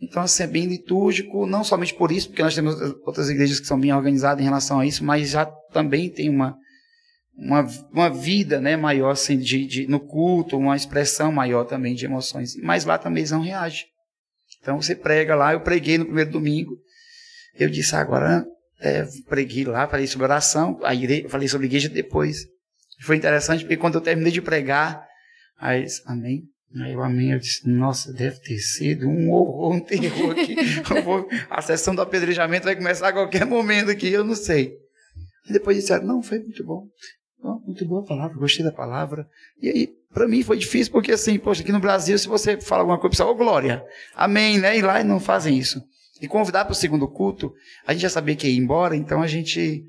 Então, 0.00 0.22
assim, 0.22 0.42
é 0.42 0.46
bem 0.46 0.66
litúrgico, 0.66 1.46
não 1.46 1.64
somente 1.64 1.94
por 1.94 2.12
isso, 2.12 2.28
porque 2.28 2.42
nós 2.42 2.54
temos 2.54 2.78
outras 3.06 3.30
igrejas 3.30 3.58
que 3.58 3.66
são 3.66 3.80
bem 3.80 3.92
organizadas 3.94 4.40
em 4.42 4.44
relação 4.44 4.80
a 4.80 4.86
isso, 4.86 5.02
mas 5.02 5.30
já 5.30 5.46
também 5.72 6.10
tem 6.10 6.28
uma, 6.28 6.56
uma, 7.34 7.66
uma 7.90 8.10
vida 8.10 8.60
né, 8.60 8.76
maior 8.76 9.10
assim, 9.10 9.38
de, 9.38 9.66
de, 9.66 9.86
no 9.86 9.98
culto, 9.98 10.58
uma 10.58 10.76
expressão 10.76 11.32
maior 11.32 11.64
também 11.64 11.94
de 11.94 12.04
emoções. 12.04 12.54
Mas 12.62 12.84
lá 12.84 12.98
também 12.98 13.22
eles 13.22 13.30
não 13.30 13.40
reagem. 13.40 13.86
Então, 14.60 14.80
você 14.80 14.94
prega 14.94 15.34
lá, 15.34 15.54
eu 15.54 15.60
preguei 15.60 15.96
no 15.96 16.04
primeiro 16.04 16.30
domingo, 16.30 16.76
eu 17.54 17.70
disse, 17.70 17.96
agora 17.96 18.44
é, 18.80 19.06
preguei 19.28 19.64
lá, 19.64 19.88
falei 19.88 20.06
sobre 20.06 20.24
oração, 20.24 20.78
a 20.82 20.94
igreja, 20.94 21.28
falei 21.28 21.48
sobre 21.48 21.66
igreja 21.66 21.88
depois. 21.88 22.44
Foi 23.02 23.16
interessante, 23.16 23.60
porque 23.60 23.76
quando 23.76 23.94
eu 23.94 24.00
terminei 24.00 24.32
de 24.32 24.42
pregar, 24.42 25.06
aí, 25.58 25.86
amém, 26.06 26.42
Aí 26.74 26.94
o 26.94 27.02
amém, 27.02 27.32
eu 27.32 27.38
disse, 27.38 27.68
nossa, 27.68 28.12
deve 28.12 28.38
ter 28.40 28.58
sido 28.58 29.08
um 29.08 29.30
horror, 29.30 29.74
um 29.74 29.80
terror 29.80 30.32
aqui. 30.32 30.56
vou, 31.02 31.28
a 31.48 31.62
sessão 31.62 31.94
do 31.94 32.02
apedrejamento 32.02 32.64
vai 32.64 32.76
começar 32.76 33.08
a 33.08 33.12
qualquer 33.12 33.46
momento 33.46 33.90
aqui, 33.90 34.08
eu 34.08 34.24
não 34.24 34.34
sei. 34.34 34.76
E 35.48 35.52
depois 35.52 35.76
disseram, 35.76 36.04
não, 36.04 36.22
foi 36.22 36.38
muito 36.38 36.64
bom. 36.64 36.86
Oh, 37.42 37.60
muito 37.64 37.86
boa 37.86 38.02
a 38.02 38.06
palavra, 38.06 38.36
gostei 38.36 38.64
da 38.64 38.72
palavra. 38.72 39.26
E 39.62 39.68
aí, 39.68 39.88
para 40.12 40.26
mim 40.26 40.42
foi 40.42 40.58
difícil, 40.58 40.92
porque 40.92 41.12
assim, 41.12 41.38
poxa, 41.38 41.62
aqui 41.62 41.70
no 41.70 41.80
Brasil, 41.80 42.18
se 42.18 42.26
você 42.26 42.60
fala 42.60 42.82
alguma 42.82 42.98
coisa, 42.98 43.24
ô 43.24 43.30
oh, 43.30 43.34
glória, 43.34 43.84
amém, 44.14 44.58
né? 44.58 44.76
E 44.76 44.82
lá 44.82 45.02
não 45.04 45.20
fazem 45.20 45.56
isso. 45.56 45.80
E 46.20 46.26
convidar 46.26 46.64
para 46.64 46.72
o 46.72 46.76
segundo 46.76 47.06
culto, 47.06 47.52
a 47.86 47.92
gente 47.92 48.02
já 48.02 48.10
sabia 48.10 48.34
que 48.34 48.48
ia 48.48 48.58
embora, 48.58 48.96
então 48.96 49.22
a 49.22 49.26
gente 49.26 49.84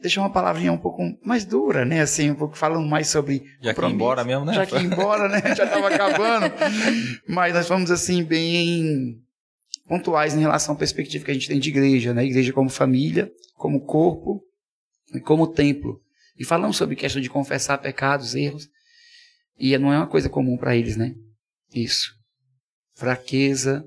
deixou 0.00 0.22
uma 0.22 0.32
palavrinha 0.32 0.72
um 0.72 0.78
pouco 0.78 1.02
mais 1.24 1.44
dura, 1.44 1.84
né? 1.84 2.00
Assim, 2.00 2.30
um 2.30 2.34
pouco 2.34 2.56
falando 2.56 2.86
mais 2.86 3.08
sobre. 3.08 3.44
Já 3.60 3.74
que 3.74 3.84
embora 3.84 4.24
mesmo, 4.24 4.44
né? 4.44 4.54
Já 4.54 4.66
que 4.66 4.76
embora, 4.76 5.28
né? 5.28 5.40
Já 5.54 5.64
estava 5.64 5.88
acabando. 5.88 6.52
Mas 7.28 7.54
nós 7.54 7.68
fomos 7.68 7.90
assim, 7.90 8.22
bem 8.22 9.20
pontuais 9.86 10.34
em 10.34 10.40
relação 10.40 10.74
à 10.74 10.78
perspectiva 10.78 11.24
que 11.24 11.30
a 11.30 11.34
gente 11.34 11.48
tem 11.48 11.58
de 11.58 11.70
igreja, 11.70 12.12
né? 12.12 12.24
Igreja 12.24 12.52
como 12.52 12.68
família, 12.68 13.30
como 13.54 13.84
corpo 13.84 14.42
e 15.14 15.20
como 15.20 15.46
templo. 15.46 16.00
E 16.38 16.44
falamos 16.44 16.76
sobre 16.76 16.96
questão 16.96 17.22
de 17.22 17.30
confessar 17.30 17.78
pecados, 17.78 18.34
erros. 18.34 18.68
E 19.58 19.76
não 19.78 19.92
é 19.92 19.96
uma 19.96 20.06
coisa 20.06 20.28
comum 20.28 20.56
para 20.56 20.76
eles, 20.76 20.96
né? 20.96 21.14
Isso. 21.74 22.14
Fraqueza, 22.94 23.84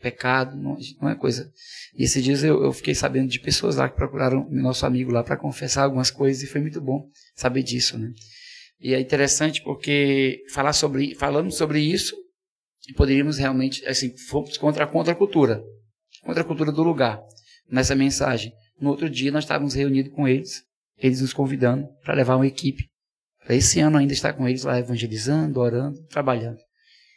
pecado, 0.00 0.56
não, 0.56 0.76
não 1.00 1.08
é 1.08 1.14
coisa. 1.14 1.50
E 1.94 2.04
esses 2.04 2.22
dias 2.22 2.42
eu, 2.42 2.62
eu, 2.64 2.72
fiquei 2.72 2.94
sabendo 2.94 3.28
de 3.28 3.38
pessoas 3.38 3.76
lá 3.76 3.88
que 3.88 3.96
procuraram 3.96 4.48
nosso 4.50 4.86
amigo 4.86 5.12
lá 5.12 5.22
para 5.22 5.36
confessar 5.36 5.84
algumas 5.84 6.10
coisas 6.10 6.42
e 6.42 6.46
foi 6.46 6.60
muito 6.60 6.80
bom 6.80 7.08
saber 7.34 7.62
disso, 7.62 7.98
né? 7.98 8.10
E 8.80 8.94
é 8.94 9.00
interessante 9.00 9.62
porque 9.62 10.42
falar 10.52 10.72
sobre, 10.72 11.14
falando 11.14 11.52
sobre 11.52 11.80
isso, 11.80 12.16
poderíamos 12.96 13.36
realmente, 13.36 13.86
assim, 13.86 14.16
fomos 14.28 14.56
contra 14.56 14.84
a 14.84 14.86
contra 14.86 15.12
a 16.42 16.44
cultura 16.44 16.72
do 16.72 16.82
lugar, 16.82 17.20
nessa 17.68 17.94
mensagem. 17.94 18.52
No 18.80 18.90
outro 18.90 19.08
dia 19.10 19.30
nós 19.30 19.44
estávamos 19.44 19.74
reunidos 19.74 20.12
com 20.12 20.26
eles, 20.26 20.62
eles 20.96 21.20
nos 21.20 21.34
convidando 21.34 21.86
para 22.02 22.14
levar 22.14 22.36
uma 22.36 22.46
equipe. 22.46 22.88
Esse 23.48 23.80
ano 23.80 23.98
ainda 23.98 24.12
estar 24.12 24.32
com 24.32 24.48
eles 24.48 24.64
lá 24.64 24.78
evangelizando, 24.78 25.60
orando, 25.60 26.02
trabalhando. 26.06 26.58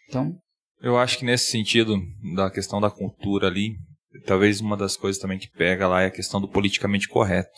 Então, 0.10 0.38
eu 0.84 0.98
acho 0.98 1.18
que 1.18 1.26
nesse 1.26 1.50
sentido 1.50 1.98
da 2.36 2.52
questão 2.52 2.82
da 2.82 2.92
cultura 2.92 3.48
ali, 3.48 3.78
talvez 4.26 4.60
uma 4.60 4.76
das 4.76 4.98
coisas 4.98 5.20
também 5.20 5.40
que 5.40 5.50
pega 5.50 5.88
lá 5.88 6.02
é 6.02 6.08
a 6.08 6.12
questão 6.12 6.42
do 6.42 6.48
politicamente 6.48 7.08
correto. 7.08 7.50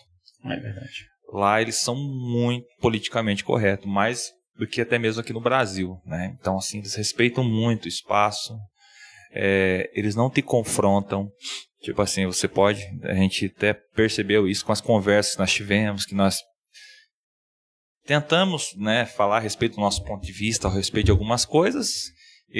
É 0.46 0.60
verdade. 0.60 1.08
Lá 1.34 1.60
eles 1.60 1.76
são 1.78 1.96
muito 1.96 2.68
politicamente 2.80 3.44
corretos, 3.44 3.92
mais 3.92 4.32
do 4.56 4.68
que 4.68 4.80
até 4.80 5.00
mesmo 5.00 5.22
aqui 5.22 5.34
no 5.34 5.42
Brasil, 5.42 5.98
né? 6.06 6.38
Então 6.40 6.56
assim 6.56 6.78
eles 6.78 6.94
respeitam 6.94 7.44
muito 7.44 7.86
o 7.86 7.90
espaço, 7.90 8.56
é, 9.32 9.90
eles 9.96 10.16
não 10.16 10.30
te 10.30 10.44
confrontam. 10.44 11.28
Tipo 11.82 12.02
assim, 12.04 12.26
você 12.28 12.48
pode, 12.48 12.84
a 13.04 13.14
gente 13.16 13.52
até 13.56 13.74
percebeu 13.74 14.48
isso 14.48 14.66
com 14.66 14.72
as 14.72 14.82
conversas 14.82 15.34
que 15.34 15.40
nós 15.40 15.54
tivemos, 15.54 16.06
que 16.06 16.16
nós 16.16 16.40
tentamos, 18.06 18.76
né, 18.78 19.06
falar 19.06 19.38
a 19.38 19.40
respeito 19.40 19.76
do 19.76 19.82
nosso 19.82 20.04
ponto 20.04 20.24
de 20.24 20.32
vista, 20.32 20.68
a 20.68 20.72
respeito 20.72 21.06
de 21.06 21.12
algumas 21.12 21.44
coisas, 21.44 22.06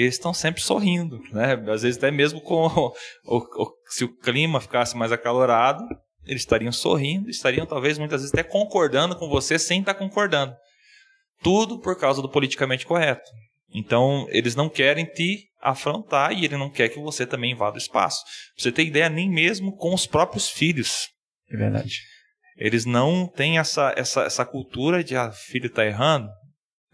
eles 0.02 0.16
estão 0.16 0.34
sempre 0.34 0.60
sorrindo, 0.60 1.22
né? 1.32 1.54
Às 1.72 1.80
vezes 1.80 1.96
até 1.96 2.10
mesmo 2.10 2.38
com 2.42 2.66
o, 2.66 3.38
o, 3.38 3.72
se 3.88 4.04
o 4.04 4.14
clima 4.14 4.60
ficasse 4.60 4.94
mais 4.94 5.10
acalorado, 5.10 5.82
eles 6.26 6.42
estariam 6.42 6.70
sorrindo, 6.70 7.30
estariam 7.30 7.64
talvez 7.64 7.96
muitas 7.96 8.20
vezes 8.20 8.34
até 8.34 8.42
concordando 8.42 9.16
com 9.16 9.26
você 9.26 9.58
sem 9.58 9.80
estar 9.80 9.94
concordando. 9.94 10.54
Tudo 11.42 11.80
por 11.80 11.98
causa 11.98 12.20
do 12.20 12.28
politicamente 12.28 12.84
correto. 12.84 13.30
Então, 13.74 14.26
eles 14.28 14.54
não 14.54 14.68
querem 14.68 15.06
te 15.06 15.48
afrontar 15.62 16.32
e 16.32 16.44
ele 16.44 16.58
não 16.58 16.70
quer 16.70 16.90
que 16.90 17.00
você 17.00 17.26
também 17.26 17.52
invada 17.52 17.76
o 17.76 17.78
espaço. 17.78 18.22
Pra 18.54 18.62
você 18.62 18.72
ter 18.72 18.84
ideia, 18.84 19.08
nem 19.08 19.30
mesmo 19.30 19.74
com 19.76 19.94
os 19.94 20.06
próprios 20.06 20.50
filhos. 20.50 21.08
É 21.50 21.56
verdade. 21.56 22.02
Eles 22.58 22.84
não 22.84 23.26
têm 23.26 23.58
essa, 23.58 23.94
essa, 23.96 24.24
essa 24.24 24.44
cultura 24.44 25.02
de, 25.02 25.16
ah, 25.16 25.32
filho 25.32 25.66
está 25.66 25.86
errando, 25.86 26.28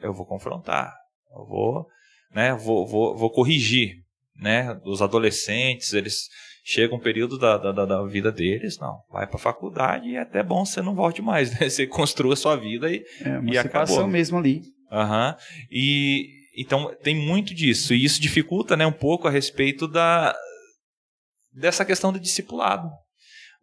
eu 0.00 0.14
vou 0.14 0.26
confrontar. 0.26 0.94
Eu 1.36 1.46
vou 1.46 1.86
né, 2.34 2.54
vou, 2.54 2.86
vou, 2.86 3.16
vou 3.16 3.30
corrigir, 3.30 3.96
né, 4.36 4.78
os 4.84 5.02
adolescentes, 5.02 5.92
eles 5.92 6.28
chega 6.64 6.94
um 6.94 7.00
período 7.00 7.38
da, 7.38 7.58
da, 7.58 7.84
da 7.84 8.04
vida 8.04 8.30
deles, 8.30 8.78
não, 8.78 9.00
vai 9.10 9.26
para 9.26 9.36
a 9.36 9.40
faculdade 9.40 10.08
e 10.08 10.16
é 10.16 10.20
até 10.20 10.42
bom 10.42 10.64
você 10.64 10.80
não 10.80 10.94
volte 10.94 11.20
mais, 11.20 11.58
né? 11.58 11.68
Você 11.72 11.86
construa 11.86 12.34
a 12.34 12.36
sua 12.36 12.56
vida 12.56 12.90
e, 12.90 13.04
é, 13.20 13.38
uma 13.38 13.52
e 13.52 13.58
acabou. 13.58 14.06
mesmo 14.06 14.38
ali. 14.38 14.62
Uhum. 14.90 15.34
E 15.70 16.28
então 16.56 16.94
tem 17.02 17.16
muito 17.16 17.54
disso 17.54 17.94
e 17.94 18.04
isso 18.04 18.20
dificulta, 18.20 18.76
né, 18.76 18.86
um 18.86 18.92
pouco 18.92 19.26
a 19.26 19.30
respeito 19.30 19.88
da 19.88 20.34
dessa 21.52 21.84
questão 21.84 22.12
do 22.12 22.20
discipulado, 22.20 22.88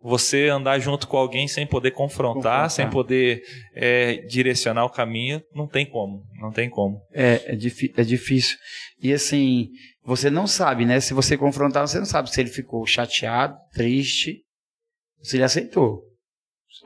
você 0.02 0.48
andar 0.48 0.80
junto 0.80 1.08
com 1.08 1.18
alguém 1.18 1.48
sem 1.48 1.68
poder 1.68 1.92
confrontar, 1.92 2.36
confrontar. 2.36 2.70
sem 2.70 2.90
poder 2.90 3.44
é, 3.74 4.18
direcionar 4.28 4.86
o 4.86 4.90
caminho, 4.90 5.42
não 5.54 5.68
tem 5.68 5.86
como, 5.86 6.24
não 6.40 6.52
tem 6.52 6.70
como. 6.70 7.02
É, 7.12 7.42
é, 7.46 7.54
é, 7.54 8.04
difícil. 8.04 8.58
E 9.02 9.12
assim, 9.12 9.70
você 10.04 10.30
não 10.30 10.48
sabe, 10.48 10.86
né? 10.86 11.00
Se 11.00 11.14
você 11.14 11.38
confrontar, 11.38 11.88
você 11.88 12.00
não 12.00 12.06
sabe 12.06 12.32
se 12.32 12.40
ele 12.40 12.50
ficou 12.50 12.86
chateado, 12.86 13.58
triste, 13.74 14.42
se 15.22 15.36
ele 15.36 15.44
aceitou. 15.44 16.02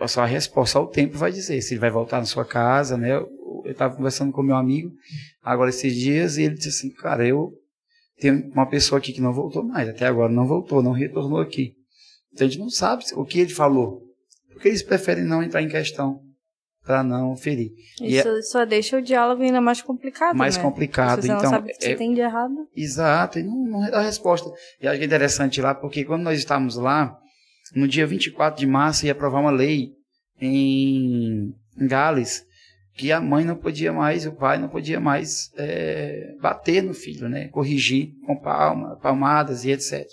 Só 0.08 0.22
a 0.22 0.26
resposta 0.26 0.80
ao 0.80 0.88
tempo 0.88 1.18
vai 1.18 1.32
dizer 1.32 1.62
se 1.62 1.74
ele 1.74 1.82
vai 1.82 1.92
voltar 1.92 2.18
na 2.18 2.26
sua 2.26 2.46
casa, 2.46 2.98
né? 2.98 3.14
Eu 3.16 3.30
estava 3.66 3.96
conversando 3.96 4.32
com 4.32 4.42
meu 4.42 4.56
amigo 4.56 4.92
agora 5.42 5.70
esses 5.70 5.96
dias 5.96 6.38
e 6.38 6.44
ele 6.44 6.56
disse 6.56 6.70
assim, 6.70 6.90
cara, 6.96 7.26
eu 7.28 7.52
tenho 8.18 8.50
uma 8.52 8.66
pessoa 8.66 8.98
aqui 8.98 9.14
que 9.14 9.22
não 9.22 9.34
voltou 9.34 9.64
mais, 9.64 9.88
até 9.88 10.06
agora 10.08 10.32
não 10.32 10.48
voltou, 10.48 10.82
não 10.82 10.92
retornou 10.92 11.40
aqui. 11.40 11.76
Então 12.34 12.48
a 12.48 12.50
gente 12.50 12.60
não 12.60 12.70
sabe 12.70 13.04
o 13.16 13.24
que 13.24 13.40
ele 13.40 13.54
falou. 13.54 14.02
Porque 14.52 14.68
eles 14.68 14.84
preferem 14.84 15.24
não 15.24 15.44
entrar 15.44 15.62
em 15.62 15.70
questão 15.70 16.22
para 16.84 17.04
não 17.04 17.36
ferir. 17.36 17.72
Isso 18.02 18.28
é, 18.28 18.42
só 18.42 18.66
deixa 18.66 18.98
o 18.98 19.02
diálogo 19.02 19.42
ainda 19.42 19.62
mais 19.62 19.82
complicado. 19.82 20.36
Mais 20.36 20.58
né? 20.58 20.64
complicado. 20.64 21.22
você 21.22 21.28
então, 21.28 21.44
não 21.44 21.50
sabe 21.50 21.72
o 21.72 21.78
que 21.78 21.86
é, 21.86 21.96
tem 21.96 22.14
de 22.14 22.20
errado. 22.20 22.68
Exato, 22.76 23.40
e 23.40 23.44
não, 23.44 23.56
não 23.56 23.90
dá 23.90 24.02
resposta. 24.02 24.52
E 24.82 24.88
acho 24.88 24.98
que 24.98 25.04
é 25.04 25.06
interessante 25.06 25.62
lá, 25.62 25.74
porque 25.74 26.04
quando 26.04 26.24
nós 26.24 26.38
estávamos 26.38 26.76
lá, 26.76 27.18
no 27.74 27.88
dia 27.88 28.06
24 28.06 28.60
de 28.60 28.68
março, 28.68 29.06
ia 29.06 29.14
aprovar 29.14 29.40
uma 29.40 29.52
lei 29.52 29.92
em, 30.42 31.54
em 31.80 31.88
Gales 31.88 32.46
que 32.96 33.12
a 33.12 33.20
mãe 33.20 33.44
não 33.44 33.56
podia 33.56 33.92
mais, 33.92 34.26
o 34.26 34.34
pai 34.34 34.60
não 34.60 34.70
podia 34.70 35.00
mais 35.00 35.52
é, 35.58 36.36
bater 36.40 36.84
no 36.84 36.94
filho, 36.94 37.28
né? 37.28 37.48
corrigir 37.48 38.12
com 38.26 38.36
palma, 38.36 38.98
palmadas 38.98 39.66
e 39.66 39.72
etc 39.72 40.06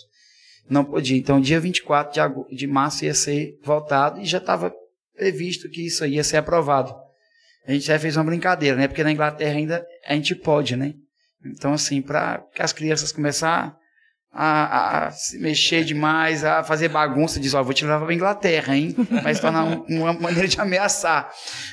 não 0.71 0.85
podia. 0.85 1.19
Então, 1.19 1.41
dia 1.41 1.61
24 1.61 2.15
de, 2.15 2.21
agosto, 2.21 2.55
de 2.55 2.67
março 2.67 3.05
ia 3.05 3.13
ser 3.13 3.59
votado 3.63 4.21
e 4.21 4.25
já 4.25 4.39
estava 4.39 4.73
previsto 5.15 5.69
que 5.69 5.85
isso 5.85 6.07
ia 6.07 6.23
ser 6.23 6.37
aprovado. 6.37 6.95
a 7.67 7.73
gente 7.73 7.87
já 7.87 7.99
fez 7.99 8.17
uma 8.17 8.25
brincadeira, 8.25 8.77
né? 8.77 8.87
Porque 8.87 9.05
na 9.05 9.13
Inglaterra 9.13 9.59
ainda 9.59 9.87
a 10.07 10.15
gente 10.15 10.35
pode, 10.35 10.77
né? 10.77 10.95
Então, 11.45 11.73
assim, 11.73 12.01
para 12.01 12.39
que 12.55 12.63
as 12.63 12.73
crianças 12.73 13.13
começar 13.13 13.77
a, 14.33 15.07
a, 15.07 15.11
se 15.11 15.39
mexer 15.39 15.85
demais, 15.85 16.45
a 16.45 16.63
fazer 16.63 16.89
bagunça, 16.89 17.41
diz, 17.41 17.53
ó, 17.53 17.63
vou 17.63 17.75
te 17.75 17.85
levar 17.85 18.05
para 18.05 18.15
Inglaterra, 18.15 18.77
hein? 18.77 18.95
Vai 19.23 19.35
se 19.35 19.41
tornar 19.41 19.65
um, 19.65 19.85
uma 19.89 20.13
maneira 20.13 20.47
de 20.47 20.61
ameaçar. 20.61 21.31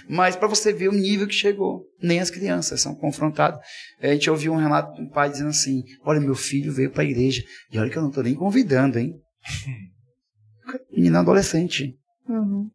Mas 0.10 0.36
para 0.36 0.48
você 0.48 0.74
ver 0.74 0.90
o 0.90 0.94
nível 0.94 1.28
que 1.28 1.34
chegou, 1.34 1.86
nem 2.02 2.20
as 2.20 2.32
crianças 2.32 2.82
são 2.82 2.96
confrontadas. 2.96 3.60
A 4.02 4.08
gente 4.08 4.30
ouviu 4.30 4.54
um 4.54 4.58
relato 4.58 4.94
de 4.96 5.02
um 5.02 5.10
pai 5.10 5.30
dizendo 5.30 5.50
assim, 5.50 5.84
olha, 6.04 6.20
meu 6.20 6.36
filho 6.36 6.74
veio 6.74 6.92
para 6.92 7.04
a 7.04 7.06
igreja, 7.06 7.44
e 7.72 7.78
olha 7.78 7.90
que 7.90 7.98
eu 7.98 8.02
não 8.02 8.10
estou 8.10 8.24
nem 8.24 8.34
convidando, 8.34 8.98
hein? 8.98 9.14
Menina 10.92 11.20
adolescente. 11.20 11.96
Uhum. 12.28 12.70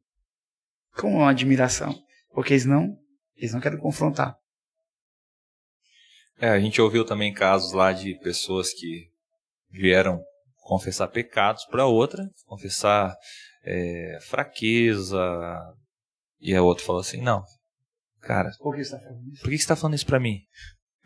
Com 0.96 1.16
uma 1.16 1.30
admiração. 1.30 1.94
Porque 2.32 2.54
eles 2.54 2.64
não, 2.64 2.96
eles 3.36 3.52
não 3.52 3.60
querem 3.60 3.78
confrontar. 3.78 4.36
É, 6.38 6.48
a 6.48 6.60
gente 6.60 6.80
ouviu 6.80 7.04
também 7.04 7.32
casos 7.32 7.72
lá 7.72 7.92
de 7.92 8.18
pessoas 8.20 8.72
que 8.72 9.11
vieram 9.72 10.22
confessar 10.62 11.08
pecados 11.08 11.64
para 11.64 11.86
outra, 11.86 12.28
confessar 12.46 13.16
é, 13.64 14.18
fraqueza. 14.22 15.18
E 16.40 16.54
a 16.54 16.62
outra 16.62 16.84
falou 16.84 17.00
assim: 17.00 17.20
Não, 17.20 17.42
cara, 18.20 18.50
por 18.58 18.76
que 18.76 18.84
você 18.84 18.94
está 18.94 18.98
falando 19.00 19.32
isso? 19.32 19.40
Por 19.40 19.50
que 19.50 19.56
você 19.56 19.62
está 19.62 19.76
falando 19.76 19.94
isso 19.94 20.06
para 20.06 20.20
mim? 20.20 20.38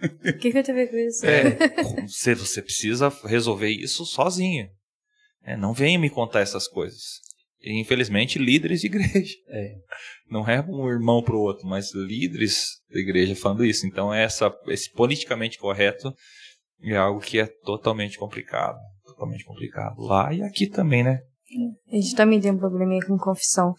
O 0.02 0.38
que, 0.38 0.52
que 0.52 0.59
eu 0.59 0.62
tenho 0.62 0.78
a 0.78 0.80
ver 0.82 0.90
com 0.90 0.97
isso? 0.97 1.24
É, 1.24 1.56
você, 2.06 2.34
você 2.34 2.60
precisa 2.60 3.09
resolver 3.24 3.70
isso 3.70 4.05
sozinho. 4.05 4.68
É, 5.43 5.56
não 5.56 5.72
venha 5.72 5.98
me 5.98 6.10
contar 6.10 6.40
essas 6.40 6.68
coisas. 6.68 7.20
E, 7.62 7.80
infelizmente, 7.80 8.38
líderes 8.38 8.80
de 8.80 8.88
igreja. 8.88 9.34
É. 9.48 9.74
Não 10.30 10.47
é 10.48 10.60
um 10.60 10.88
irmão 10.88 11.22
para 11.22 11.34
o 11.34 11.40
outro, 11.40 11.66
mas 11.66 11.94
líderes 11.94 12.80
da 12.90 13.01
igreja 13.01 13.34
falando 13.34 13.64
isso. 13.64 13.86
Então, 13.86 14.12
essa, 14.12 14.52
esse 14.68 14.93
politicamente 14.93 15.56
correto 15.56 16.12
é 16.82 16.97
algo 16.97 17.20
que 17.20 17.39
é 17.39 17.47
totalmente 17.47 18.19
complicado. 18.19 18.78
Totalmente 19.05 19.44
complicado. 19.44 20.01
Lá 20.01 20.32
e 20.32 20.43
aqui 20.43 20.69
também, 20.69 21.03
né? 21.03 21.20
A 21.90 21.94
gente 21.97 22.15
também 22.15 22.40
tem 22.40 22.53
um 22.53 22.59
probleminha 22.59 23.05
com 23.07 23.16
confissão. 23.16 23.74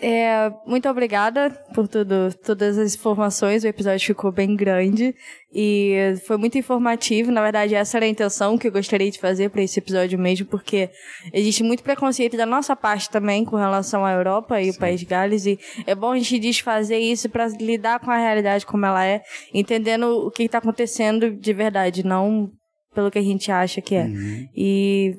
É, 0.00 0.52
muito 0.64 0.88
obrigada 0.88 1.50
por 1.74 1.88
tudo, 1.88 2.32
todas 2.44 2.78
as 2.78 2.94
informações. 2.94 3.64
O 3.64 3.66
episódio 3.66 4.06
ficou 4.06 4.30
bem 4.30 4.54
grande 4.54 5.14
e 5.52 6.14
foi 6.24 6.36
muito 6.36 6.56
informativo. 6.56 7.32
Na 7.32 7.42
verdade, 7.42 7.74
essa 7.74 7.98
era 7.98 8.06
a 8.06 8.08
intenção 8.08 8.56
que 8.56 8.68
eu 8.68 8.72
gostaria 8.72 9.10
de 9.10 9.18
fazer 9.18 9.50
para 9.50 9.62
esse 9.62 9.78
episódio 9.78 10.16
mesmo, 10.16 10.46
porque 10.46 10.88
existe 11.32 11.64
muito 11.64 11.82
preconceito 11.82 12.36
da 12.36 12.46
nossa 12.46 12.76
parte 12.76 13.10
também 13.10 13.44
com 13.44 13.56
relação 13.56 14.04
à 14.04 14.12
Europa 14.12 14.60
e 14.60 14.70
Sim. 14.70 14.76
o 14.76 14.80
País 14.80 15.00
de 15.00 15.06
Gales. 15.06 15.46
E 15.46 15.58
é 15.84 15.94
bom 15.96 16.12
a 16.12 16.18
gente 16.18 16.38
desfazer 16.38 16.98
isso 16.98 17.28
para 17.28 17.48
lidar 17.48 17.98
com 17.98 18.10
a 18.10 18.16
realidade 18.16 18.64
como 18.64 18.86
ela 18.86 19.04
é, 19.04 19.20
entendendo 19.52 20.26
o 20.26 20.30
que 20.30 20.44
está 20.44 20.58
acontecendo 20.58 21.30
de 21.30 21.52
verdade, 21.52 22.06
não 22.06 22.48
pelo 22.94 23.10
que 23.10 23.18
a 23.18 23.22
gente 23.22 23.50
acha 23.50 23.80
que 23.80 23.96
é. 23.96 24.04
Uhum. 24.04 24.48
E 24.56 25.14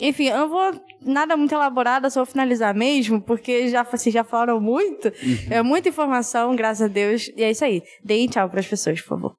enfim, 0.00 0.28
eu 0.28 0.38
não 0.38 0.48
vou 0.48 0.84
nada 1.04 1.36
muito 1.36 1.54
elaborado, 1.54 2.10
só 2.10 2.24
vou 2.24 2.32
finalizar 2.32 2.74
mesmo, 2.74 3.20
porque 3.20 3.68
já, 3.68 3.82
vocês 3.82 4.12
já 4.12 4.24
falaram 4.24 4.60
muito. 4.60 5.08
Uhum. 5.08 5.46
É 5.50 5.62
muita 5.62 5.88
informação, 5.90 6.56
graças 6.56 6.82
a 6.82 6.88
Deus. 6.88 7.30
E 7.36 7.42
é 7.42 7.50
isso 7.50 7.64
aí. 7.64 7.82
Deem 8.02 8.26
tchau 8.26 8.48
para 8.48 8.60
as 8.60 8.66
pessoas, 8.66 9.00
por 9.02 9.08
favor. 9.08 9.36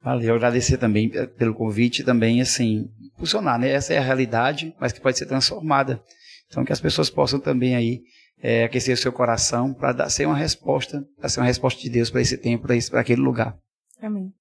Valeu, 0.00 0.34
agradecer 0.34 0.78
também 0.78 1.10
eh, 1.12 1.26
pelo 1.26 1.54
convite 1.54 2.04
também, 2.04 2.40
assim, 2.40 2.88
funcionar, 3.18 3.58
né? 3.58 3.70
Essa 3.70 3.92
é 3.92 3.98
a 3.98 4.02
realidade, 4.02 4.74
mas 4.80 4.92
que 4.92 5.00
pode 5.00 5.18
ser 5.18 5.26
transformada. 5.26 6.00
Então, 6.46 6.64
que 6.64 6.72
as 6.72 6.80
pessoas 6.80 7.10
possam 7.10 7.40
também 7.40 7.74
aí 7.74 8.00
é, 8.40 8.64
aquecer 8.64 8.94
o 8.94 8.98
seu 8.98 9.12
coração 9.12 9.74
para 9.74 9.92
dar 9.92 10.08
ser 10.08 10.26
uma 10.26 10.36
resposta, 10.36 11.04
para 11.18 11.28
ser 11.28 11.40
uma 11.40 11.46
resposta 11.46 11.80
de 11.80 11.90
Deus 11.90 12.10
para 12.10 12.20
esse 12.20 12.38
tempo, 12.38 12.66
para 12.66 13.00
aquele 13.00 13.20
lugar. 13.20 13.56
Amém. 14.00 14.32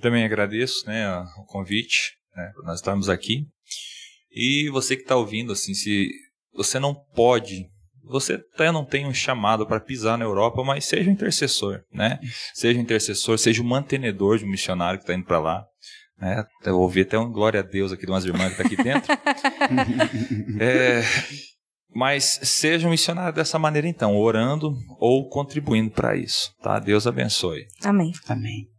Também 0.00 0.24
agradeço, 0.24 0.86
né, 0.86 1.08
o 1.38 1.44
convite, 1.46 2.18
né, 2.36 2.52
nós 2.64 2.80
estarmos 2.80 3.08
aqui. 3.08 3.46
E 4.36 4.68
você 4.68 4.94
que 4.94 5.02
está 5.02 5.16
ouvindo, 5.16 5.50
assim, 5.52 5.72
se 5.72 6.10
você 6.52 6.78
não 6.78 6.94
pode, 6.94 7.70
você 8.04 8.34
até 8.34 8.70
não 8.70 8.84
tem 8.84 9.06
um 9.06 9.14
chamado 9.14 9.66
para 9.66 9.80
pisar 9.80 10.18
na 10.18 10.26
Europa, 10.26 10.62
mas 10.62 10.84
seja 10.84 11.08
um 11.08 11.14
intercessor, 11.14 11.80
né? 11.90 12.20
Seja 12.52 12.78
um 12.78 12.82
intercessor, 12.82 13.38
seja 13.38 13.62
um 13.62 13.66
mantenedor 13.66 14.36
de 14.36 14.44
um 14.44 14.50
missionário 14.50 14.98
que 14.98 15.04
está 15.04 15.14
indo 15.14 15.24
para 15.24 15.40
lá. 15.40 15.64
Né? 16.18 16.44
Eu 16.66 16.78
ouvi 16.78 17.00
até 17.00 17.18
um 17.18 17.32
glória 17.32 17.60
a 17.60 17.62
Deus 17.62 17.92
aqui 17.92 18.04
de 18.04 18.12
umas 18.12 18.26
irmãs 18.26 18.50
que 18.50 18.56
tá 18.56 18.62
aqui 18.64 18.76
dentro. 18.76 19.10
é, 20.60 21.02
mas 21.94 22.40
seja 22.42 22.86
um 22.86 22.90
missionário 22.90 23.34
dessa 23.34 23.58
maneira 23.58 23.88
então, 23.88 24.14
orando 24.14 24.74
ou 24.98 25.30
contribuindo 25.30 25.90
para 25.90 26.14
isso, 26.14 26.54
tá? 26.62 26.78
Deus 26.78 27.06
abençoe. 27.06 27.66
Amém. 27.82 28.12
Amém. 28.28 28.75